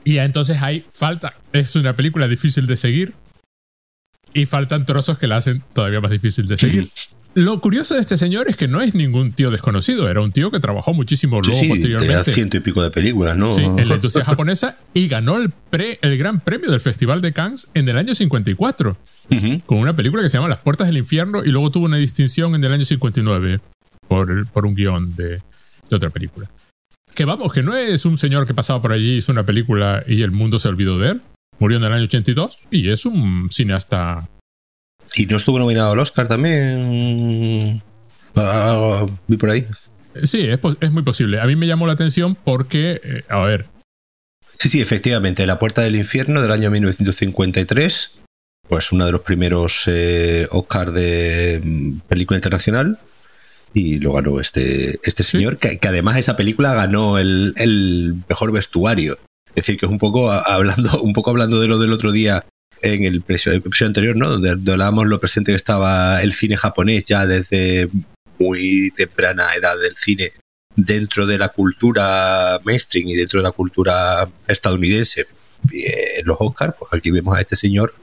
Y 0.03 0.19
entonces 0.19 0.61
hay 0.61 0.85
falta. 0.93 1.33
Es 1.53 1.75
una 1.75 1.95
película 1.95 2.27
difícil 2.27 2.67
de 2.67 2.77
seguir. 2.77 3.15
Y 4.33 4.45
faltan 4.45 4.85
trozos 4.85 5.17
que 5.17 5.27
la 5.27 5.37
hacen 5.37 5.63
todavía 5.73 6.01
más 6.01 6.11
difícil 6.11 6.47
de 6.47 6.57
seguir. 6.57 6.89
Lo 7.33 7.61
curioso 7.61 7.93
de 7.93 7.99
este 7.99 8.17
señor 8.17 8.49
es 8.49 8.55
que 8.55 8.67
no 8.67 8.81
es 8.81 8.95
ningún 8.95 9.31
tío 9.31 9.51
desconocido, 9.51 10.09
era 10.09 10.21
un 10.21 10.31
tío 10.31 10.49
que 10.49 10.59
trabajó 10.59 10.91
muchísimo 10.95 11.39
luego 11.39 11.59
sí, 11.61 11.67
posteriormente. 11.67 12.33
ciento 12.33 12.57
y 12.57 12.61
pico 12.61 12.81
de 12.81 12.89
películas, 12.89 13.37
¿no? 13.37 13.53
Sí, 13.53 13.61
en 13.61 13.87
la 13.87 13.93
industria 13.93 14.25
japonesa 14.25 14.75
y 14.95 15.07
ganó 15.07 15.37
el, 15.37 15.51
pre, 15.51 15.99
el 16.01 16.17
gran 16.17 16.39
premio 16.39 16.71
del 16.71 16.79
Festival 16.79 17.21
de 17.21 17.33
Cannes 17.33 17.67
en 17.75 17.87
el 17.89 17.95
año 17.95 18.15
54, 18.15 18.97
con 19.67 19.77
una 19.77 19.95
película 19.95 20.23
que 20.23 20.29
se 20.29 20.37
llama 20.37 20.49
Las 20.49 20.57
Puertas 20.59 20.87
del 20.87 20.97
Infierno 20.97 21.43
y 21.45 21.49
luego 21.49 21.69
tuvo 21.69 21.85
una 21.85 21.97
distinción 21.97 22.55
en 22.55 22.63
el 22.63 22.73
año 22.73 22.85
59 22.85 23.59
por, 24.07 24.47
por 24.47 24.65
un 24.65 24.73
guion 24.73 25.15
de, 25.15 25.39
de 25.89 25.95
otra 25.95 26.09
película. 26.09 26.49
Que 27.13 27.25
vamos, 27.25 27.53
que 27.53 27.61
no 27.61 27.75
es 27.75 28.05
un 28.05 28.17
señor 28.17 28.47
que 28.47 28.55
pasaba 28.55 28.81
por 28.81 28.93
allí, 28.93 29.17
hizo 29.17 29.31
una 29.31 29.45
película 29.45 30.03
y 30.07 30.23
el 30.23 30.31
mundo 30.31 30.57
se 30.57 30.69
olvidó 30.69 30.97
de 30.97 31.09
él. 31.09 31.21
Murió 31.59 31.77
en 31.77 31.83
el 31.83 31.93
año 31.93 32.03
82 32.03 32.59
y 32.71 32.89
es 32.89 33.05
un 33.05 33.49
cineasta 33.51 34.29
¿Y 35.15 35.25
no 35.25 35.37
estuvo 35.37 35.59
nominado 35.59 35.91
al 35.91 35.99
Oscar 35.99 36.27
también? 36.27 37.81
Ah, 38.35 39.05
vi 39.27 39.37
por 39.37 39.49
ahí. 39.49 39.65
Sí, 40.23 40.41
es, 40.41 40.59
es, 40.81 40.91
muy 40.91 41.03
posible. 41.03 41.39
A 41.39 41.45
mí 41.45 41.55
me 41.55 41.67
llamó 41.67 41.87
la 41.87 41.93
atención 41.93 42.35
porque, 42.35 43.01
eh, 43.03 43.23
a 43.29 43.39
ver. 43.39 43.65
Sí, 44.59 44.69
sí, 44.69 44.81
efectivamente. 44.81 45.45
La 45.45 45.59
Puerta 45.59 45.81
del 45.81 45.95
Infierno 45.95 46.41
del 46.41 46.51
año 46.51 46.71
1953. 46.71 48.11
Pues 48.67 48.91
uno 48.91 49.05
de 49.05 49.11
los 49.11 49.21
primeros 49.21 49.83
eh, 49.87 50.47
Oscars 50.51 50.93
de 50.93 51.61
mm, 51.63 51.99
película 52.07 52.37
internacional. 52.37 52.99
Y 53.73 53.99
lo 53.99 54.13
ganó 54.13 54.39
este, 54.39 54.99
este 55.03 55.23
señor, 55.23 55.57
que, 55.57 55.77
que, 55.77 55.87
además 55.87 56.17
esa 56.17 56.35
película 56.35 56.73
ganó 56.73 57.17
el, 57.17 57.53
el, 57.57 58.15
mejor 58.27 58.51
vestuario. 58.51 59.19
Decir, 59.57 59.75
que 59.77 59.87
es 59.87 59.91
un 59.91 59.97
poco 59.97 60.31
hablando, 60.31 61.01
un 61.01 61.13
poco 61.13 61.31
hablando 61.31 61.59
de 61.59 61.67
lo 61.67 61.79
del 61.79 61.91
otro 61.91 62.11
día 62.11 62.45
en 62.83 63.03
el 63.05 63.23
episodio 63.27 63.87
anterior, 63.87 64.15
¿no? 64.15 64.29
Donde, 64.29 64.71
hablábamos 64.71 65.07
lo 65.07 65.19
presente 65.19 65.51
que 65.51 65.55
estaba 65.55 66.21
el 66.21 66.33
cine 66.33 66.57
japonés 66.57 67.05
ya 67.05 67.25
desde 67.25 67.89
muy 68.37 68.91
temprana 68.95 69.55
edad 69.55 69.75
del 69.79 69.95
cine 69.95 70.31
dentro 70.75 71.25
de 71.25 71.39
la 71.39 71.49
cultura 71.49 72.61
mainstream 72.63 73.07
y 73.07 73.15
dentro 73.15 73.39
de 73.39 73.43
la 73.45 73.51
cultura 73.51 74.29
estadounidense. 74.47 75.25
Eh, 75.73 76.21
los 76.23 76.37
Oscars, 76.39 76.75
pues 76.77 76.93
aquí 76.93 77.09
vemos 77.09 77.35
a 77.35 77.41
este 77.41 77.55
señor 77.55 77.95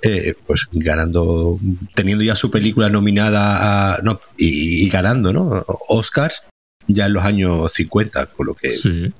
eh, 0.00 0.34
pues 0.46 0.66
ganando, 0.72 1.58
teniendo 1.94 2.24
ya 2.24 2.36
su 2.36 2.50
película 2.50 2.88
nominada 2.88 3.96
a, 3.96 4.02
no, 4.02 4.20
y, 4.38 4.88
ganando, 4.88 5.30
¿no? 5.30 5.62
Oscars 5.88 6.44
ya 6.88 7.06
en 7.06 7.12
los 7.12 7.24
años 7.24 7.72
50, 7.72 8.26
con 8.26 8.46
lo 8.46 8.54
que 8.54 8.70
sí, 8.70 9.12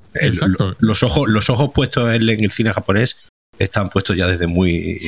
los 0.79 1.03
ojos 1.03 1.29
los 1.29 1.51
ojos 1.51 1.71
puestos 1.75 2.15
en 2.15 2.23
el 2.23 2.51
cine 2.51 2.73
japonés 2.73 3.17
están 3.59 3.91
puestos 3.91 4.17
ya 4.17 4.27
desde 4.27 4.47
muy, 4.47 5.01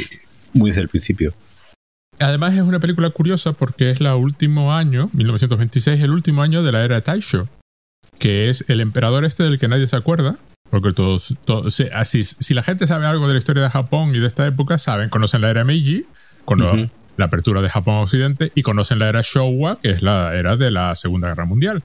muy 0.53 0.71
desde 0.71 0.83
el 0.83 0.89
principio. 0.89 1.35
Además 2.19 2.55
es 2.55 2.63
una 2.63 2.81
película 2.81 3.11
curiosa 3.11 3.53
porque 3.53 3.91
es 3.91 4.01
la 4.01 4.17
último 4.17 4.75
año, 4.75 5.09
1926, 5.13 6.01
el 6.01 6.11
último 6.11 6.43
año 6.43 6.63
de 6.63 6.73
la 6.73 6.85
era 6.85 7.01
Taisho, 7.01 7.49
que 8.19 8.49
es 8.49 8.65
el 8.69 8.81
emperador 8.81 9.25
este 9.25 9.45
del 9.45 9.59
que 9.59 9.69
nadie 9.69 9.87
se 9.87 9.97
acuerda, 9.97 10.37
porque 10.71 10.93
todos, 10.93 11.37
todos 11.45 11.81
así, 11.95 12.25
si 12.25 12.55
la 12.55 12.63
gente 12.63 12.87
sabe 12.87 13.07
algo 13.07 13.29
de 13.29 13.35
la 13.35 13.39
historia 13.39 13.63
de 13.63 13.71
Japón 13.71 14.15
y 14.15 14.19
de 14.19 14.27
esta 14.27 14.47
época, 14.47 14.79
saben, 14.79 15.11
conocen 15.11 15.43
la 15.43 15.51
era 15.51 15.65
Meiji, 15.65 16.07
con 16.45 16.59
la 17.17 17.25
apertura 17.25 17.63
de 17.63 17.71
Japón 17.71 17.95
a 17.97 18.01
Occidente, 18.01 18.51
y 18.55 18.63
conocen 18.63 18.99
la 18.99 19.09
era 19.09 19.23
Showa, 19.23 19.79
que 19.81 19.91
es 19.91 20.03
la 20.03 20.35
era 20.35 20.57
de 20.57 20.71
la 20.71 20.97
Segunda 20.97 21.29
Guerra 21.29 21.45
Mundial. 21.45 21.85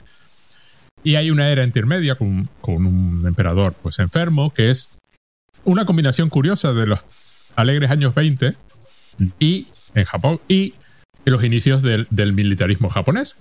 Y 1.04 1.16
hay 1.16 1.32
una 1.32 1.50
era 1.50 1.64
intermedia 1.64 2.16
con, 2.16 2.50
un 2.62 3.24
emperador 3.28 3.74
pues 3.82 4.00
enfermo, 4.00 4.54
que 4.54 4.70
es 4.70 4.98
una 5.66 5.86
combinación 5.86 6.30
curiosa 6.30 6.74
de 6.74 6.88
los 6.88 7.00
alegres 7.56 7.92
años 7.92 8.16
20 8.16 8.56
y 9.40 9.68
en 9.94 10.06
Japón 10.06 10.40
y 10.48 10.74
los 11.26 11.44
inicios 11.44 11.82
del, 11.82 12.08
militarismo 12.34 12.90
japonés. 12.90 13.38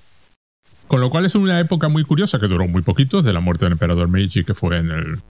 Con 0.88 1.00
lo 1.00 1.08
cual 1.10 1.24
es 1.24 1.34
una 1.34 1.58
época 1.58 1.88
muy 1.88 2.04
curiosa 2.04 2.38
que 2.38 2.48
duró 2.48 2.68
muy 2.68 2.82
poquito, 2.82 3.22
de 3.22 3.32
la 3.32 3.40
muerte 3.40 3.64
del 3.64 3.72
emperador 3.72 4.08
Meiji, 4.08 4.44
que 4.44 4.54
fue 4.54 4.76
en 4.78 5.22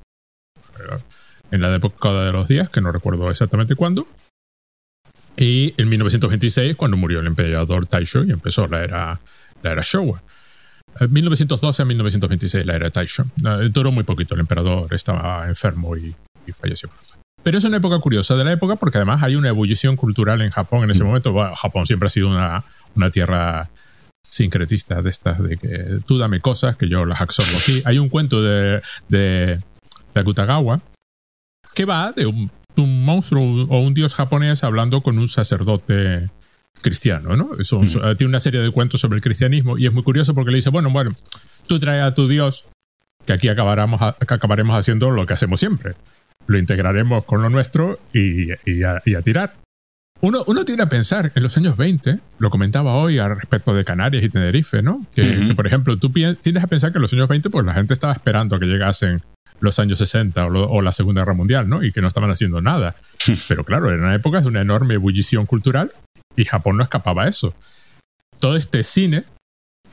la 1.50 1.74
época 1.74 2.12
de 2.12 2.32
los 2.32 2.48
días, 2.48 2.68
que 2.68 2.80
no 2.80 2.90
recuerdo 2.90 3.30
exactamente 3.30 3.76
cuándo. 3.76 4.08
Y 5.36 5.74
en 5.76 5.88
1926, 5.88 6.76
cuando 6.76 6.96
murió 6.96 7.20
el 7.20 7.26
emperador 7.26 7.86
Taisho 7.86 8.24
y 8.24 8.32
empezó 8.32 8.66
la 8.66 8.82
era, 8.82 9.20
la 9.62 9.72
era 9.72 9.82
Showa. 9.82 10.22
1912 11.00 11.82
a 11.82 11.84
1926, 11.84 12.66
la 12.66 12.76
era 12.76 12.90
Taisho. 12.90 13.24
Eh, 13.44 13.68
duró 13.70 13.92
muy 13.92 14.04
poquito, 14.04 14.34
el 14.34 14.40
emperador 14.40 14.92
estaba 14.94 15.48
enfermo 15.48 15.96
y 15.96 16.14
y 16.46 16.52
falleció 16.52 16.90
Pero 17.42 17.58
es 17.58 17.64
una 17.64 17.76
época 17.78 17.98
curiosa 17.98 18.36
de 18.36 18.44
la 18.44 18.52
época 18.52 18.76
porque 18.76 18.98
además 18.98 19.22
hay 19.22 19.34
una 19.36 19.48
ebullición 19.48 19.96
cultural 19.96 20.40
en 20.42 20.50
Japón 20.50 20.84
en 20.84 20.90
ese 20.90 21.02
mm. 21.02 21.06
momento. 21.06 21.34
Japón 21.56 21.86
siempre 21.86 22.06
ha 22.06 22.10
sido 22.10 22.28
una, 22.28 22.64
una 22.94 23.10
tierra 23.10 23.70
sincretista 24.28 25.02
de 25.02 25.10
estas, 25.10 25.42
de 25.42 25.56
que 25.56 26.00
tú 26.06 26.18
dame 26.18 26.40
cosas 26.40 26.76
que 26.76 26.88
yo 26.88 27.04
las 27.04 27.20
absorbo 27.20 27.56
aquí. 27.58 27.82
Hay 27.84 27.98
un 27.98 28.08
cuento 28.08 28.42
de, 28.42 28.82
de, 29.08 29.60
de 30.14 30.20
Akutagawa 30.20 30.80
que 31.74 31.84
va 31.84 32.12
de 32.12 32.26
un 32.26 32.50
un 32.74 33.04
monstruo 33.04 33.66
o 33.68 33.80
un 33.80 33.92
dios 33.92 34.14
japonés 34.14 34.64
hablando 34.64 35.02
con 35.02 35.18
un 35.18 35.28
sacerdote 35.28 36.30
cristiano, 36.82 37.36
¿no? 37.36 37.50
Eso, 37.58 37.80
Tiene 38.16 38.28
una 38.28 38.40
serie 38.40 38.60
de 38.60 38.70
cuentos 38.70 39.00
sobre 39.00 39.16
el 39.16 39.22
cristianismo 39.22 39.78
y 39.78 39.86
es 39.86 39.92
muy 39.92 40.02
curioso 40.02 40.34
porque 40.34 40.50
le 40.50 40.56
dice, 40.56 40.70
bueno, 40.70 40.90
bueno, 40.90 41.16
tú 41.66 41.78
traes 41.78 42.02
a 42.02 42.14
tu 42.14 42.28
dios, 42.28 42.68
que 43.24 43.32
aquí 43.32 43.48
acabaremos, 43.48 44.02
acabaremos 44.02 44.76
haciendo 44.76 45.10
lo 45.10 45.24
que 45.24 45.34
hacemos 45.34 45.60
siempre. 45.60 45.94
Lo 46.46 46.58
integraremos 46.58 47.24
con 47.24 47.40
lo 47.40 47.48
nuestro 47.48 48.00
y, 48.12 48.50
a, 48.82 49.22
tirar. 49.22 49.54
Uno, 50.20 50.44
uno 50.46 50.64
tiene 50.64 50.82
a 50.82 50.88
pensar 50.88 51.32
en 51.34 51.42
los 51.42 51.56
años 51.56 51.76
20, 51.76 52.18
lo 52.38 52.50
comentaba 52.50 52.94
hoy 52.94 53.18
al 53.18 53.36
respecto 53.36 53.74
de 53.74 53.84
Canarias 53.84 54.22
y 54.22 54.28
Tenerife, 54.28 54.82
¿no? 54.82 55.06
Que, 55.14 55.52
por 55.56 55.66
ejemplo, 55.66 55.96
tú 55.96 56.10
tienes 56.10 56.62
a 56.62 56.66
pensar 56.66 56.92
que 56.92 56.98
en 56.98 57.02
los 57.02 57.12
años 57.12 57.28
20, 57.28 57.50
pues 57.50 57.64
la 57.64 57.74
gente 57.74 57.94
estaba 57.94 58.12
esperando 58.12 58.56
a 58.56 58.60
que 58.60 58.66
llegasen 58.66 59.22
los 59.60 59.78
años 59.78 59.98
60 59.98 60.46
o, 60.46 60.82
la 60.82 60.92
Segunda 60.92 61.22
Guerra 61.22 61.34
Mundial, 61.34 61.68
¿no? 61.68 61.82
Y 61.82 61.92
que 61.92 62.00
no 62.00 62.08
estaban 62.08 62.30
haciendo 62.30 62.60
nada. 62.60 62.96
Pero 63.48 63.64
claro, 63.64 63.90
eran 63.90 64.12
épocas 64.12 64.42
de 64.42 64.48
una 64.48 64.60
enorme 64.60 64.94
ebullición 64.94 65.46
cultural 65.46 65.92
y 66.36 66.44
Japón 66.44 66.76
no 66.76 66.82
escapaba 66.82 67.24
a 67.24 67.28
eso. 67.28 67.54
Todo 68.38 68.56
este 68.56 68.84
cine 68.84 69.24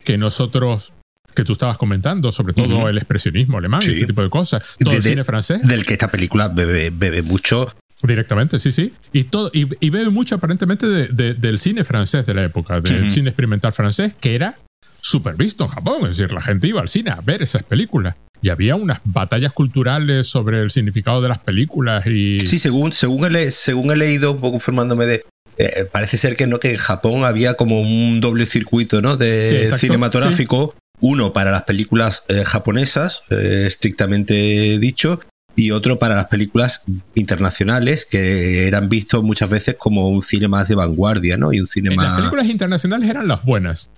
que 0.03 0.17
nosotros 0.17 0.93
que 1.35 1.43
tú 1.43 1.53
estabas 1.53 1.77
comentando, 1.77 2.31
sobre 2.31 2.53
todo 2.53 2.89
el 2.89 2.97
expresionismo 2.97 3.57
alemán 3.57 3.81
y 3.85 3.91
ese 3.91 4.05
tipo 4.05 4.21
de 4.21 4.29
cosas. 4.29 4.63
Todo 4.79 4.95
el 4.95 5.03
cine 5.03 5.23
francés. 5.23 5.61
Del 5.63 5.85
que 5.85 5.93
esta 5.93 6.09
película 6.09 6.47
bebe, 6.49 6.89
bebe 6.89 7.21
mucho. 7.21 7.73
Directamente, 8.01 8.59
sí, 8.59 8.71
sí. 8.71 8.93
Y, 9.13 9.25
todo, 9.25 9.51
y, 9.53 9.89
bebe 9.89 10.09
mucho 10.09 10.35
aparentemente 10.35 10.87
del 10.87 11.59
cine 11.59 11.83
francés 11.83 12.25
de 12.25 12.33
la 12.33 12.43
época, 12.43 12.81
del 12.81 13.09
cine 13.09 13.29
experimental 13.29 13.73
francés, 13.73 14.13
que 14.19 14.35
era 14.35 14.57
súper 15.01 15.35
visto 15.35 15.65
en 15.65 15.69
Japón. 15.69 16.09
Es 16.09 16.17
decir, 16.17 16.33
la 16.33 16.41
gente 16.41 16.67
iba 16.67 16.81
al 16.81 16.89
cine 16.89 17.11
a 17.11 17.21
ver 17.21 17.41
esas 17.41 17.63
películas. 17.63 18.15
Y 18.41 18.49
había 18.49 18.75
unas 18.75 19.01
batallas 19.03 19.51
culturales 19.51 20.27
sobre 20.27 20.61
el 20.61 20.69
significado 20.69 21.21
de 21.21 21.27
las 21.27 21.39
películas 21.39 22.05
y... 22.07 22.39
Sí, 22.41 22.57
según, 22.57 22.93
según, 22.93 23.35
he, 23.35 23.51
según 23.51 23.91
he 23.91 23.97
leído, 23.97 24.31
un 24.31 24.39
poco 24.39 24.61
formándome 24.61 25.05
de, 25.05 25.25
eh, 25.61 25.83
parece 25.91 26.15
ser 26.15 26.37
que 26.37 26.47
no 26.47 26.57
que 26.61 26.71
en 26.71 26.77
Japón 26.77 27.25
había 27.25 27.55
como 27.55 27.81
un 27.81 28.21
doble 28.21 28.45
circuito 28.45 29.01
¿no? 29.01 29.17
de 29.17 29.67
cinematográfico 29.77 30.73
uno 31.01 31.33
para 31.33 31.51
las 31.51 31.63
películas 31.63 32.23
eh, 32.29 32.45
japonesas 32.45 33.23
eh, 33.29 33.65
estrictamente 33.67 34.79
dicho 34.79 35.19
y 35.57 35.71
otro 35.71 35.99
para 35.99 36.15
las 36.15 36.27
películas 36.27 36.83
internacionales 37.13 38.07
que 38.09 38.69
eran 38.69 38.87
vistos 38.87 39.21
muchas 39.21 39.49
veces 39.49 39.75
como 39.77 40.07
un 40.07 40.23
cine 40.23 40.47
más 40.47 40.69
de 40.69 40.75
vanguardia 40.75 41.35
no 41.35 41.51
y 41.51 41.59
un 41.59 41.67
cine 41.67 41.93
más 41.93 42.05
las 42.05 42.15
películas 42.15 42.47
internacionales 42.47 43.09
eran 43.09 43.27
las 43.27 43.43
buenas 43.43 43.89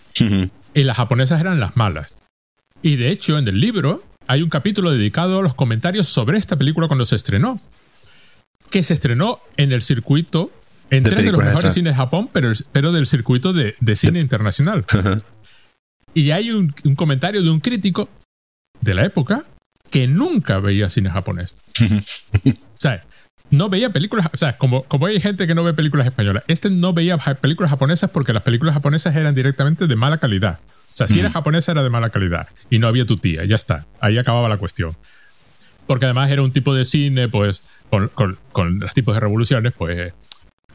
y 0.73 0.83
las 0.83 0.97
japonesas 0.97 1.41
eran 1.41 1.59
las 1.59 1.77
malas. 1.77 2.15
Y 2.81 2.95
de 2.95 3.11
hecho 3.11 3.37
en 3.37 3.47
el 3.47 3.59
libro 3.59 4.03
hay 4.25 4.41
un 4.41 4.49
capítulo 4.49 4.89
dedicado 4.89 5.37
a 5.37 5.43
los 5.43 5.53
comentarios 5.53 6.07
sobre 6.07 6.39
esta 6.39 6.55
película 6.55 6.87
cuando 6.87 7.05
se 7.05 7.15
estrenó 7.15 7.61
que 8.71 8.81
se 8.81 8.95
estrenó 8.95 9.37
en 9.57 9.71
el 9.73 9.83
circuito 9.83 10.49
en 10.91 11.03
tres 11.03 11.23
de 11.23 11.31
los 11.31 11.43
mejores 11.43 11.73
cines 11.73 11.93
de 11.93 11.97
Japón, 11.97 12.29
pero, 12.31 12.51
pero 12.71 12.91
del 12.91 13.05
circuito 13.05 13.53
de, 13.53 13.95
cine 13.95 14.19
internacional. 14.19 14.85
y 16.13 16.31
hay 16.31 16.51
un, 16.51 16.73
comentario 16.95 17.41
de 17.41 17.49
un 17.49 17.61
crítico 17.61 18.09
de 18.81 18.93
la 18.93 19.05
época 19.05 19.45
que 19.89 20.07
nunca 20.07 20.59
veía 20.59 20.89
cine 20.89 21.09
japonés. 21.09 21.55
o 22.45 22.51
sea, 22.77 23.03
no 23.49 23.69
veía 23.69 23.91
películas, 23.91 24.29
o 24.33 24.37
sea, 24.37 24.57
como, 24.57 24.83
como 24.83 25.05
hay 25.05 25.19
gente 25.21 25.47
que 25.47 25.55
no 25.55 25.63
ve 25.63 25.73
películas 25.73 26.05
españolas, 26.05 26.43
este 26.47 26.69
no 26.69 26.93
veía 26.93 27.17
películas 27.17 27.69
japonesas 27.69 28.09
porque 28.09 28.33
las 28.33 28.43
películas 28.43 28.73
japonesas 28.73 29.15
eran 29.15 29.33
directamente 29.33 29.87
de 29.87 29.95
mala 29.95 30.17
calidad. 30.17 30.59
O 30.93 30.95
sea, 30.95 31.07
si 31.07 31.21
era 31.21 31.31
japonesa 31.31 31.71
era 31.71 31.83
de 31.83 31.89
mala 31.89 32.09
calidad 32.09 32.49
y 32.69 32.79
no 32.79 32.87
había 32.87 33.05
tu 33.05 33.15
tía, 33.15 33.45
ya 33.45 33.55
está, 33.55 33.87
ahí 34.01 34.17
acababa 34.17 34.49
la 34.49 34.57
cuestión. 34.57 34.97
Porque 35.87 36.03
además 36.03 36.29
era 36.31 36.41
un 36.41 36.51
tipo 36.51 36.75
de 36.75 36.83
cine, 36.83 37.29
pues, 37.29 37.63
con, 37.89 38.09
con, 38.09 38.37
con 38.51 38.79
los 38.79 38.93
tipos 38.93 39.13
de 39.13 39.21
revoluciones, 39.21 39.73
pues, 39.77 40.13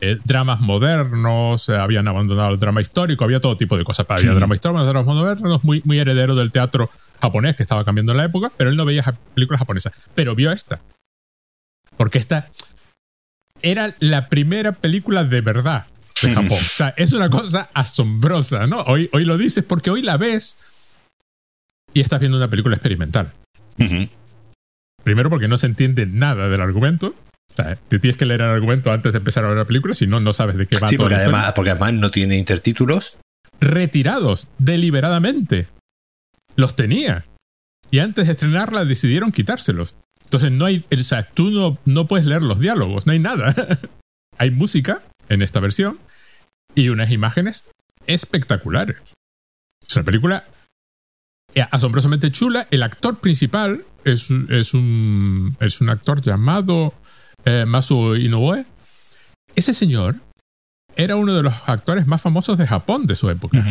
eh, 0.01 0.19
dramas 0.25 0.61
modernos, 0.61 1.69
eh, 1.69 1.77
habían 1.77 2.07
abandonado 2.07 2.51
el 2.51 2.59
drama 2.59 2.83
histórico, 2.83 3.25
había 3.25 3.41
todo 3.41 3.57
tipo 3.57 3.79
de 3.79 3.85
cosas. 3.85 4.07
Había 4.09 4.35
drama 4.35 4.55
histórico, 4.55 4.85
dramas 4.85 5.17
modernos, 5.17 5.65
muy, 5.65 5.83
muy 5.85 5.99
heredero 5.99 6.35
del 6.35 6.53
teatro 6.53 6.91
japonés 7.21 7.57
que 7.57 7.63
estaba 7.63 7.85
cambiando 7.85 8.13
en 8.13 8.19
la 8.19 8.25
época, 8.25 8.53
pero 8.57 8.71
él 8.71 8.77
no 8.77 8.85
veía 8.85 9.05
películas 9.35 9.59
japonesas. 9.59 9.93
Pero 10.15 10.35
vio 10.35 10.53
esta. 10.53 10.81
Porque 11.97 12.19
esta 12.19 12.51
era 13.63 13.95
la 14.01 14.29
primera 14.29 14.73
película 14.73 15.25
de 15.25 15.41
verdad 15.41 15.87
de 16.23 16.35
Japón. 16.35 16.53
O 16.53 16.57
sea, 16.57 16.95
es 16.97 17.13
una 17.13 17.31
cosa 17.31 17.71
asombrosa, 17.73 18.67
¿no? 18.67 18.83
Hoy, 18.83 19.09
hoy 19.13 19.25
lo 19.25 19.39
dices 19.39 19.65
porque 19.65 19.91
hoy 19.91 20.03
la 20.03 20.19
ves 20.19 20.59
y 21.95 22.01
estás 22.01 22.21
viendo 22.21 22.37
una 22.37 22.49
película 22.49 22.77
experimental. 22.77 23.33
Primero 25.03 25.31
porque 25.31 25.49
no 25.49 25.57
se 25.57 25.67
entiende 25.67 26.05
nada 26.07 26.49
del 26.49 26.61
argumento 26.61 27.15
te 27.55 27.99
tienes 27.99 28.17
que 28.17 28.27
leer 28.27 28.43
el 28.43 28.49
argumento 28.49 28.93
antes 28.93 29.13
de 29.13 29.19
empezar 29.19 29.45
a 29.45 29.49
ver 29.49 29.57
la 29.57 29.65
película, 29.65 29.95
si 29.95 30.07
no, 30.07 30.21
no 30.21 30.33
sabes 30.33 30.57
de 30.57 30.67
qué 30.67 30.79
va. 30.79 30.89
Sí, 30.89 30.97
porque, 30.97 31.15
además, 31.15 31.53
porque 31.55 31.71
además 31.71 31.95
no 31.95 32.11
tiene 32.11 32.37
intertítulos. 32.37 33.17
Retirados, 33.61 34.49
deliberadamente. 34.59 35.69
Los 36.55 36.77
tenía. 36.77 37.25
Y 37.91 38.01
antes 38.01 38.27
de 38.27 38.33
estrenarla 38.33 38.85
decidieron 38.85 39.33
quitárselos. 39.33 39.95
Entonces 40.25 40.51
no 40.51 40.65
hay, 40.65 40.85
o 40.93 40.99
sea, 40.99 41.23
tú 41.23 41.51
no, 41.51 41.79
no 41.85 42.07
puedes 42.07 42.27
leer 42.27 42.43
los 42.43 42.59
diálogos, 42.59 43.07
no 43.07 43.13
hay 43.13 43.21
nada. 43.21 43.55
hay 44.39 44.51
música 44.51 45.03
en 45.29 45.43
esta 45.43 45.61
versión 45.61 45.99
y 46.75 46.89
unas 46.89 47.11
imágenes 47.11 47.71
espectaculares. 48.07 48.97
Es 49.87 49.97
una 49.97 50.05
película 50.05 50.45
asombrosamente 51.71 52.31
chula. 52.31 52.67
El 52.71 52.83
actor 52.83 53.19
principal 53.19 53.85
es, 54.05 54.31
es, 54.51 54.75
un, 54.75 55.57
es 55.61 55.81
un 55.81 55.89
actor 55.89 56.21
llamado 56.21 56.93
eh, 57.47 57.65
Masu 57.65 58.17
Inoue, 58.17 58.67
ese 59.55 59.73
señor 59.73 60.17
era 60.97 61.17
uno 61.17 61.35
de 61.35 61.43
los 61.43 61.55
actores 61.67 62.07
más 62.07 62.21
famosos 62.21 62.59
de 62.59 62.67
Japón 62.67 63.07
de 63.07 63.15
su 63.15 63.31
época. 63.31 63.65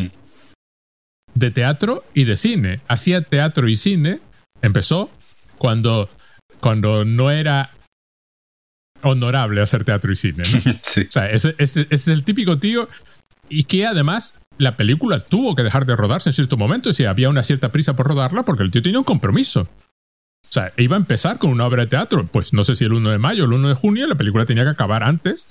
De 1.33 1.51
teatro 1.51 2.03
y 2.13 2.23
de 2.23 2.37
cine. 2.37 2.79
Hacía 2.87 3.21
teatro 3.21 3.67
y 3.67 3.75
cine. 3.75 4.19
Empezó 4.61 5.11
cuando, 5.57 6.09
cuando 6.59 7.03
no 7.03 7.31
era 7.31 7.71
honorable 9.01 9.61
hacer 9.61 9.83
teatro 9.83 10.11
y 10.11 10.15
cine. 10.15 10.43
O 11.07 11.11
sea, 11.11 11.29
ese, 11.29 11.55
es 11.57 12.07
el 12.07 12.23
típico 12.23 12.57
tío 12.57 12.87
y 13.49 13.65
que 13.65 13.85
además 13.85 14.39
la 14.57 14.77
película 14.77 15.19
tuvo 15.19 15.55
que 15.55 15.63
dejar 15.63 15.85
de 15.85 15.95
rodarse 15.95 16.29
en 16.29 16.33
cierto 16.33 16.57
momento. 16.57 16.89
Y 16.97 17.03
había 17.03 17.29
una 17.29 17.43
cierta 17.43 17.71
prisa 17.71 17.95
por 17.95 18.07
rodarla 18.07 18.43
porque 18.43 18.63
el 18.63 18.71
tío 18.71 18.81
tenía 18.81 18.99
un 18.99 19.05
compromiso. 19.05 19.67
O 20.49 20.51
sea, 20.55 20.73
iba 20.77 20.95
a 20.95 20.99
empezar 20.99 21.37
con 21.37 21.49
una 21.49 21.65
obra 21.65 21.83
de 21.83 21.89
teatro, 21.89 22.27
pues 22.27 22.53
no 22.53 22.63
sé 22.63 22.75
si 22.75 22.85
el 22.85 22.93
1 22.93 23.11
de 23.11 23.17
mayo 23.17 23.43
o 23.43 23.47
el 23.47 23.53
1 23.53 23.69
de 23.69 23.75
junio, 23.75 24.07
la 24.07 24.15
película 24.15 24.45
tenía 24.45 24.63
que 24.63 24.69
acabar 24.69 25.03
antes. 25.03 25.47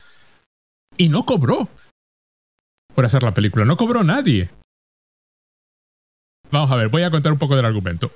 Y 0.97 1.09
no 1.09 1.27
cobró 1.27 1.69
por 2.95 3.05
hacer 3.05 3.23
la 3.23 3.35
película, 3.35 3.65
no 3.65 3.77
cobró 3.77 4.05
nadie. 4.05 4.49
Vamos 6.51 6.71
a 6.71 6.77
ver, 6.77 6.89
voy 6.89 7.03
a 7.03 7.11
contar 7.11 7.33
un 7.33 7.39
poco 7.39 7.57
del 7.57 7.65
argumento. 7.65 8.13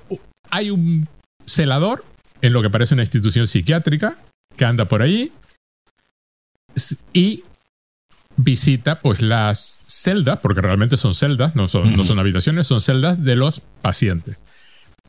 Hay 0.50 0.70
un 0.70 1.08
celador 1.44 2.04
en 2.40 2.52
lo 2.52 2.62
que 2.62 2.70
parece 2.70 2.94
una 2.94 3.02
institución 3.02 3.48
psiquiátrica 3.48 4.16
que 4.56 4.64
anda 4.64 4.84
por 4.84 5.02
ahí 5.02 5.32
y 7.12 7.42
visita 8.36 9.00
pues 9.00 9.20
las 9.20 9.80
celdas, 9.86 10.38
porque 10.38 10.60
realmente 10.60 10.96
son 10.96 11.14
celdas, 11.14 11.56
no 11.56 11.66
son, 11.66 11.96
no 11.96 12.04
son 12.04 12.20
habitaciones, 12.20 12.68
son 12.68 12.80
celdas 12.80 13.24
de 13.24 13.34
los 13.34 13.60
pacientes 13.82 14.38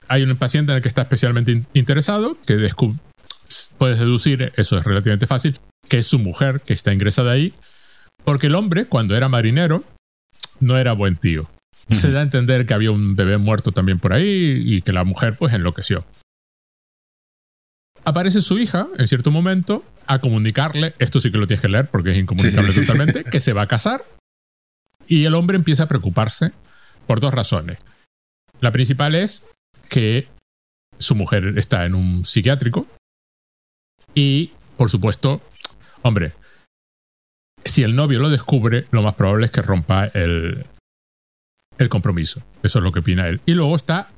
hay 0.10 0.24
un 0.24 0.36
paciente 0.36 0.72
en 0.72 0.78
el 0.78 0.82
que 0.82 0.90
está 0.90 1.04
especialmente 1.04 1.64
interesado, 1.74 2.38
que 2.46 2.58
puedes 3.78 4.00
deducir, 4.00 4.52
eso 4.58 4.78
es 4.78 4.84
relativamente 4.84 5.28
fácil, 5.28 5.60
que 5.88 6.00
es 6.00 6.08
su 6.08 6.20
mujer 6.20 6.62
que 6.62 6.74
está 6.74 6.92
ingresada 6.92 7.32
ahí, 7.32 7.54
porque 8.26 8.48
el 8.48 8.56
hombre, 8.56 8.86
cuando 8.86 9.16
era 9.16 9.30
marinero, 9.30 9.84
no 10.60 10.78
era 10.78 10.94
buen 10.94 11.16
tío. 11.16 11.50
Se 11.90 12.12
da 12.12 12.20
a 12.20 12.24
entender 12.24 12.66
que 12.66 12.74
había 12.74 12.92
un 12.92 13.16
bebé 13.16 13.38
muerto 13.38 13.72
también 13.72 14.00
por 14.00 14.14
ahí 14.14 14.62
y 14.64 14.82
que 14.82 14.94
la 14.94 15.04
mujer 15.04 15.38
pues 15.38 15.54
enloqueció. 15.54 16.06
Aparece 18.04 18.42
su 18.42 18.60
hija 18.60 18.88
en 18.98 19.08
cierto 19.08 19.32
momento 19.32 19.84
a 20.06 20.20
comunicarle, 20.20 20.94
esto 21.00 21.20
sí 21.20 21.32
que 21.32 21.38
lo 21.38 21.48
tienes 21.48 21.62
que 21.62 21.70
leer 21.70 21.88
porque 21.88 22.12
es 22.12 22.18
incomunicable 22.18 22.74
totalmente, 22.74 23.24
que 23.24 23.40
se 23.40 23.54
va 23.54 23.64
a 23.64 23.68
casar 23.68 24.04
y 25.08 25.26
el 25.26 25.36
hombre 25.36 25.58
empieza 25.58 25.84
a 25.84 25.88
preocuparse 25.88 26.52
por 27.08 27.20
dos 27.20 27.34
razones. 27.34 27.80
La 28.62 28.72
principal 28.72 29.16
es 29.16 29.48
que 29.90 30.28
su 30.98 31.16
mujer 31.16 31.58
está 31.58 31.86
en 31.86 31.96
un 31.96 32.26
psiquiátrico 32.26 32.88
y, 34.14 34.52
por 34.78 34.90
supuesto, 34.90 35.42
hombre, 36.02 36.34
si 37.66 37.84
el 37.84 37.96
novio 37.96 38.20
lo 38.20 38.30
descubre, 38.30 38.86
lo 38.92 39.02
más 39.02 39.16
probable 39.16 39.46
es 39.46 39.52
que 39.52 39.62
rompa 39.62 40.06
el, 40.06 40.66
el 41.78 41.90
compromiso. 41.90 42.42
Eso 42.64 42.80
es 42.80 42.84
lo 42.84 42.92
que 42.92 43.00
opina 43.00 43.28
él. 43.28 43.42
Y 43.46 43.54
luego 43.54 43.76
está 43.76 44.10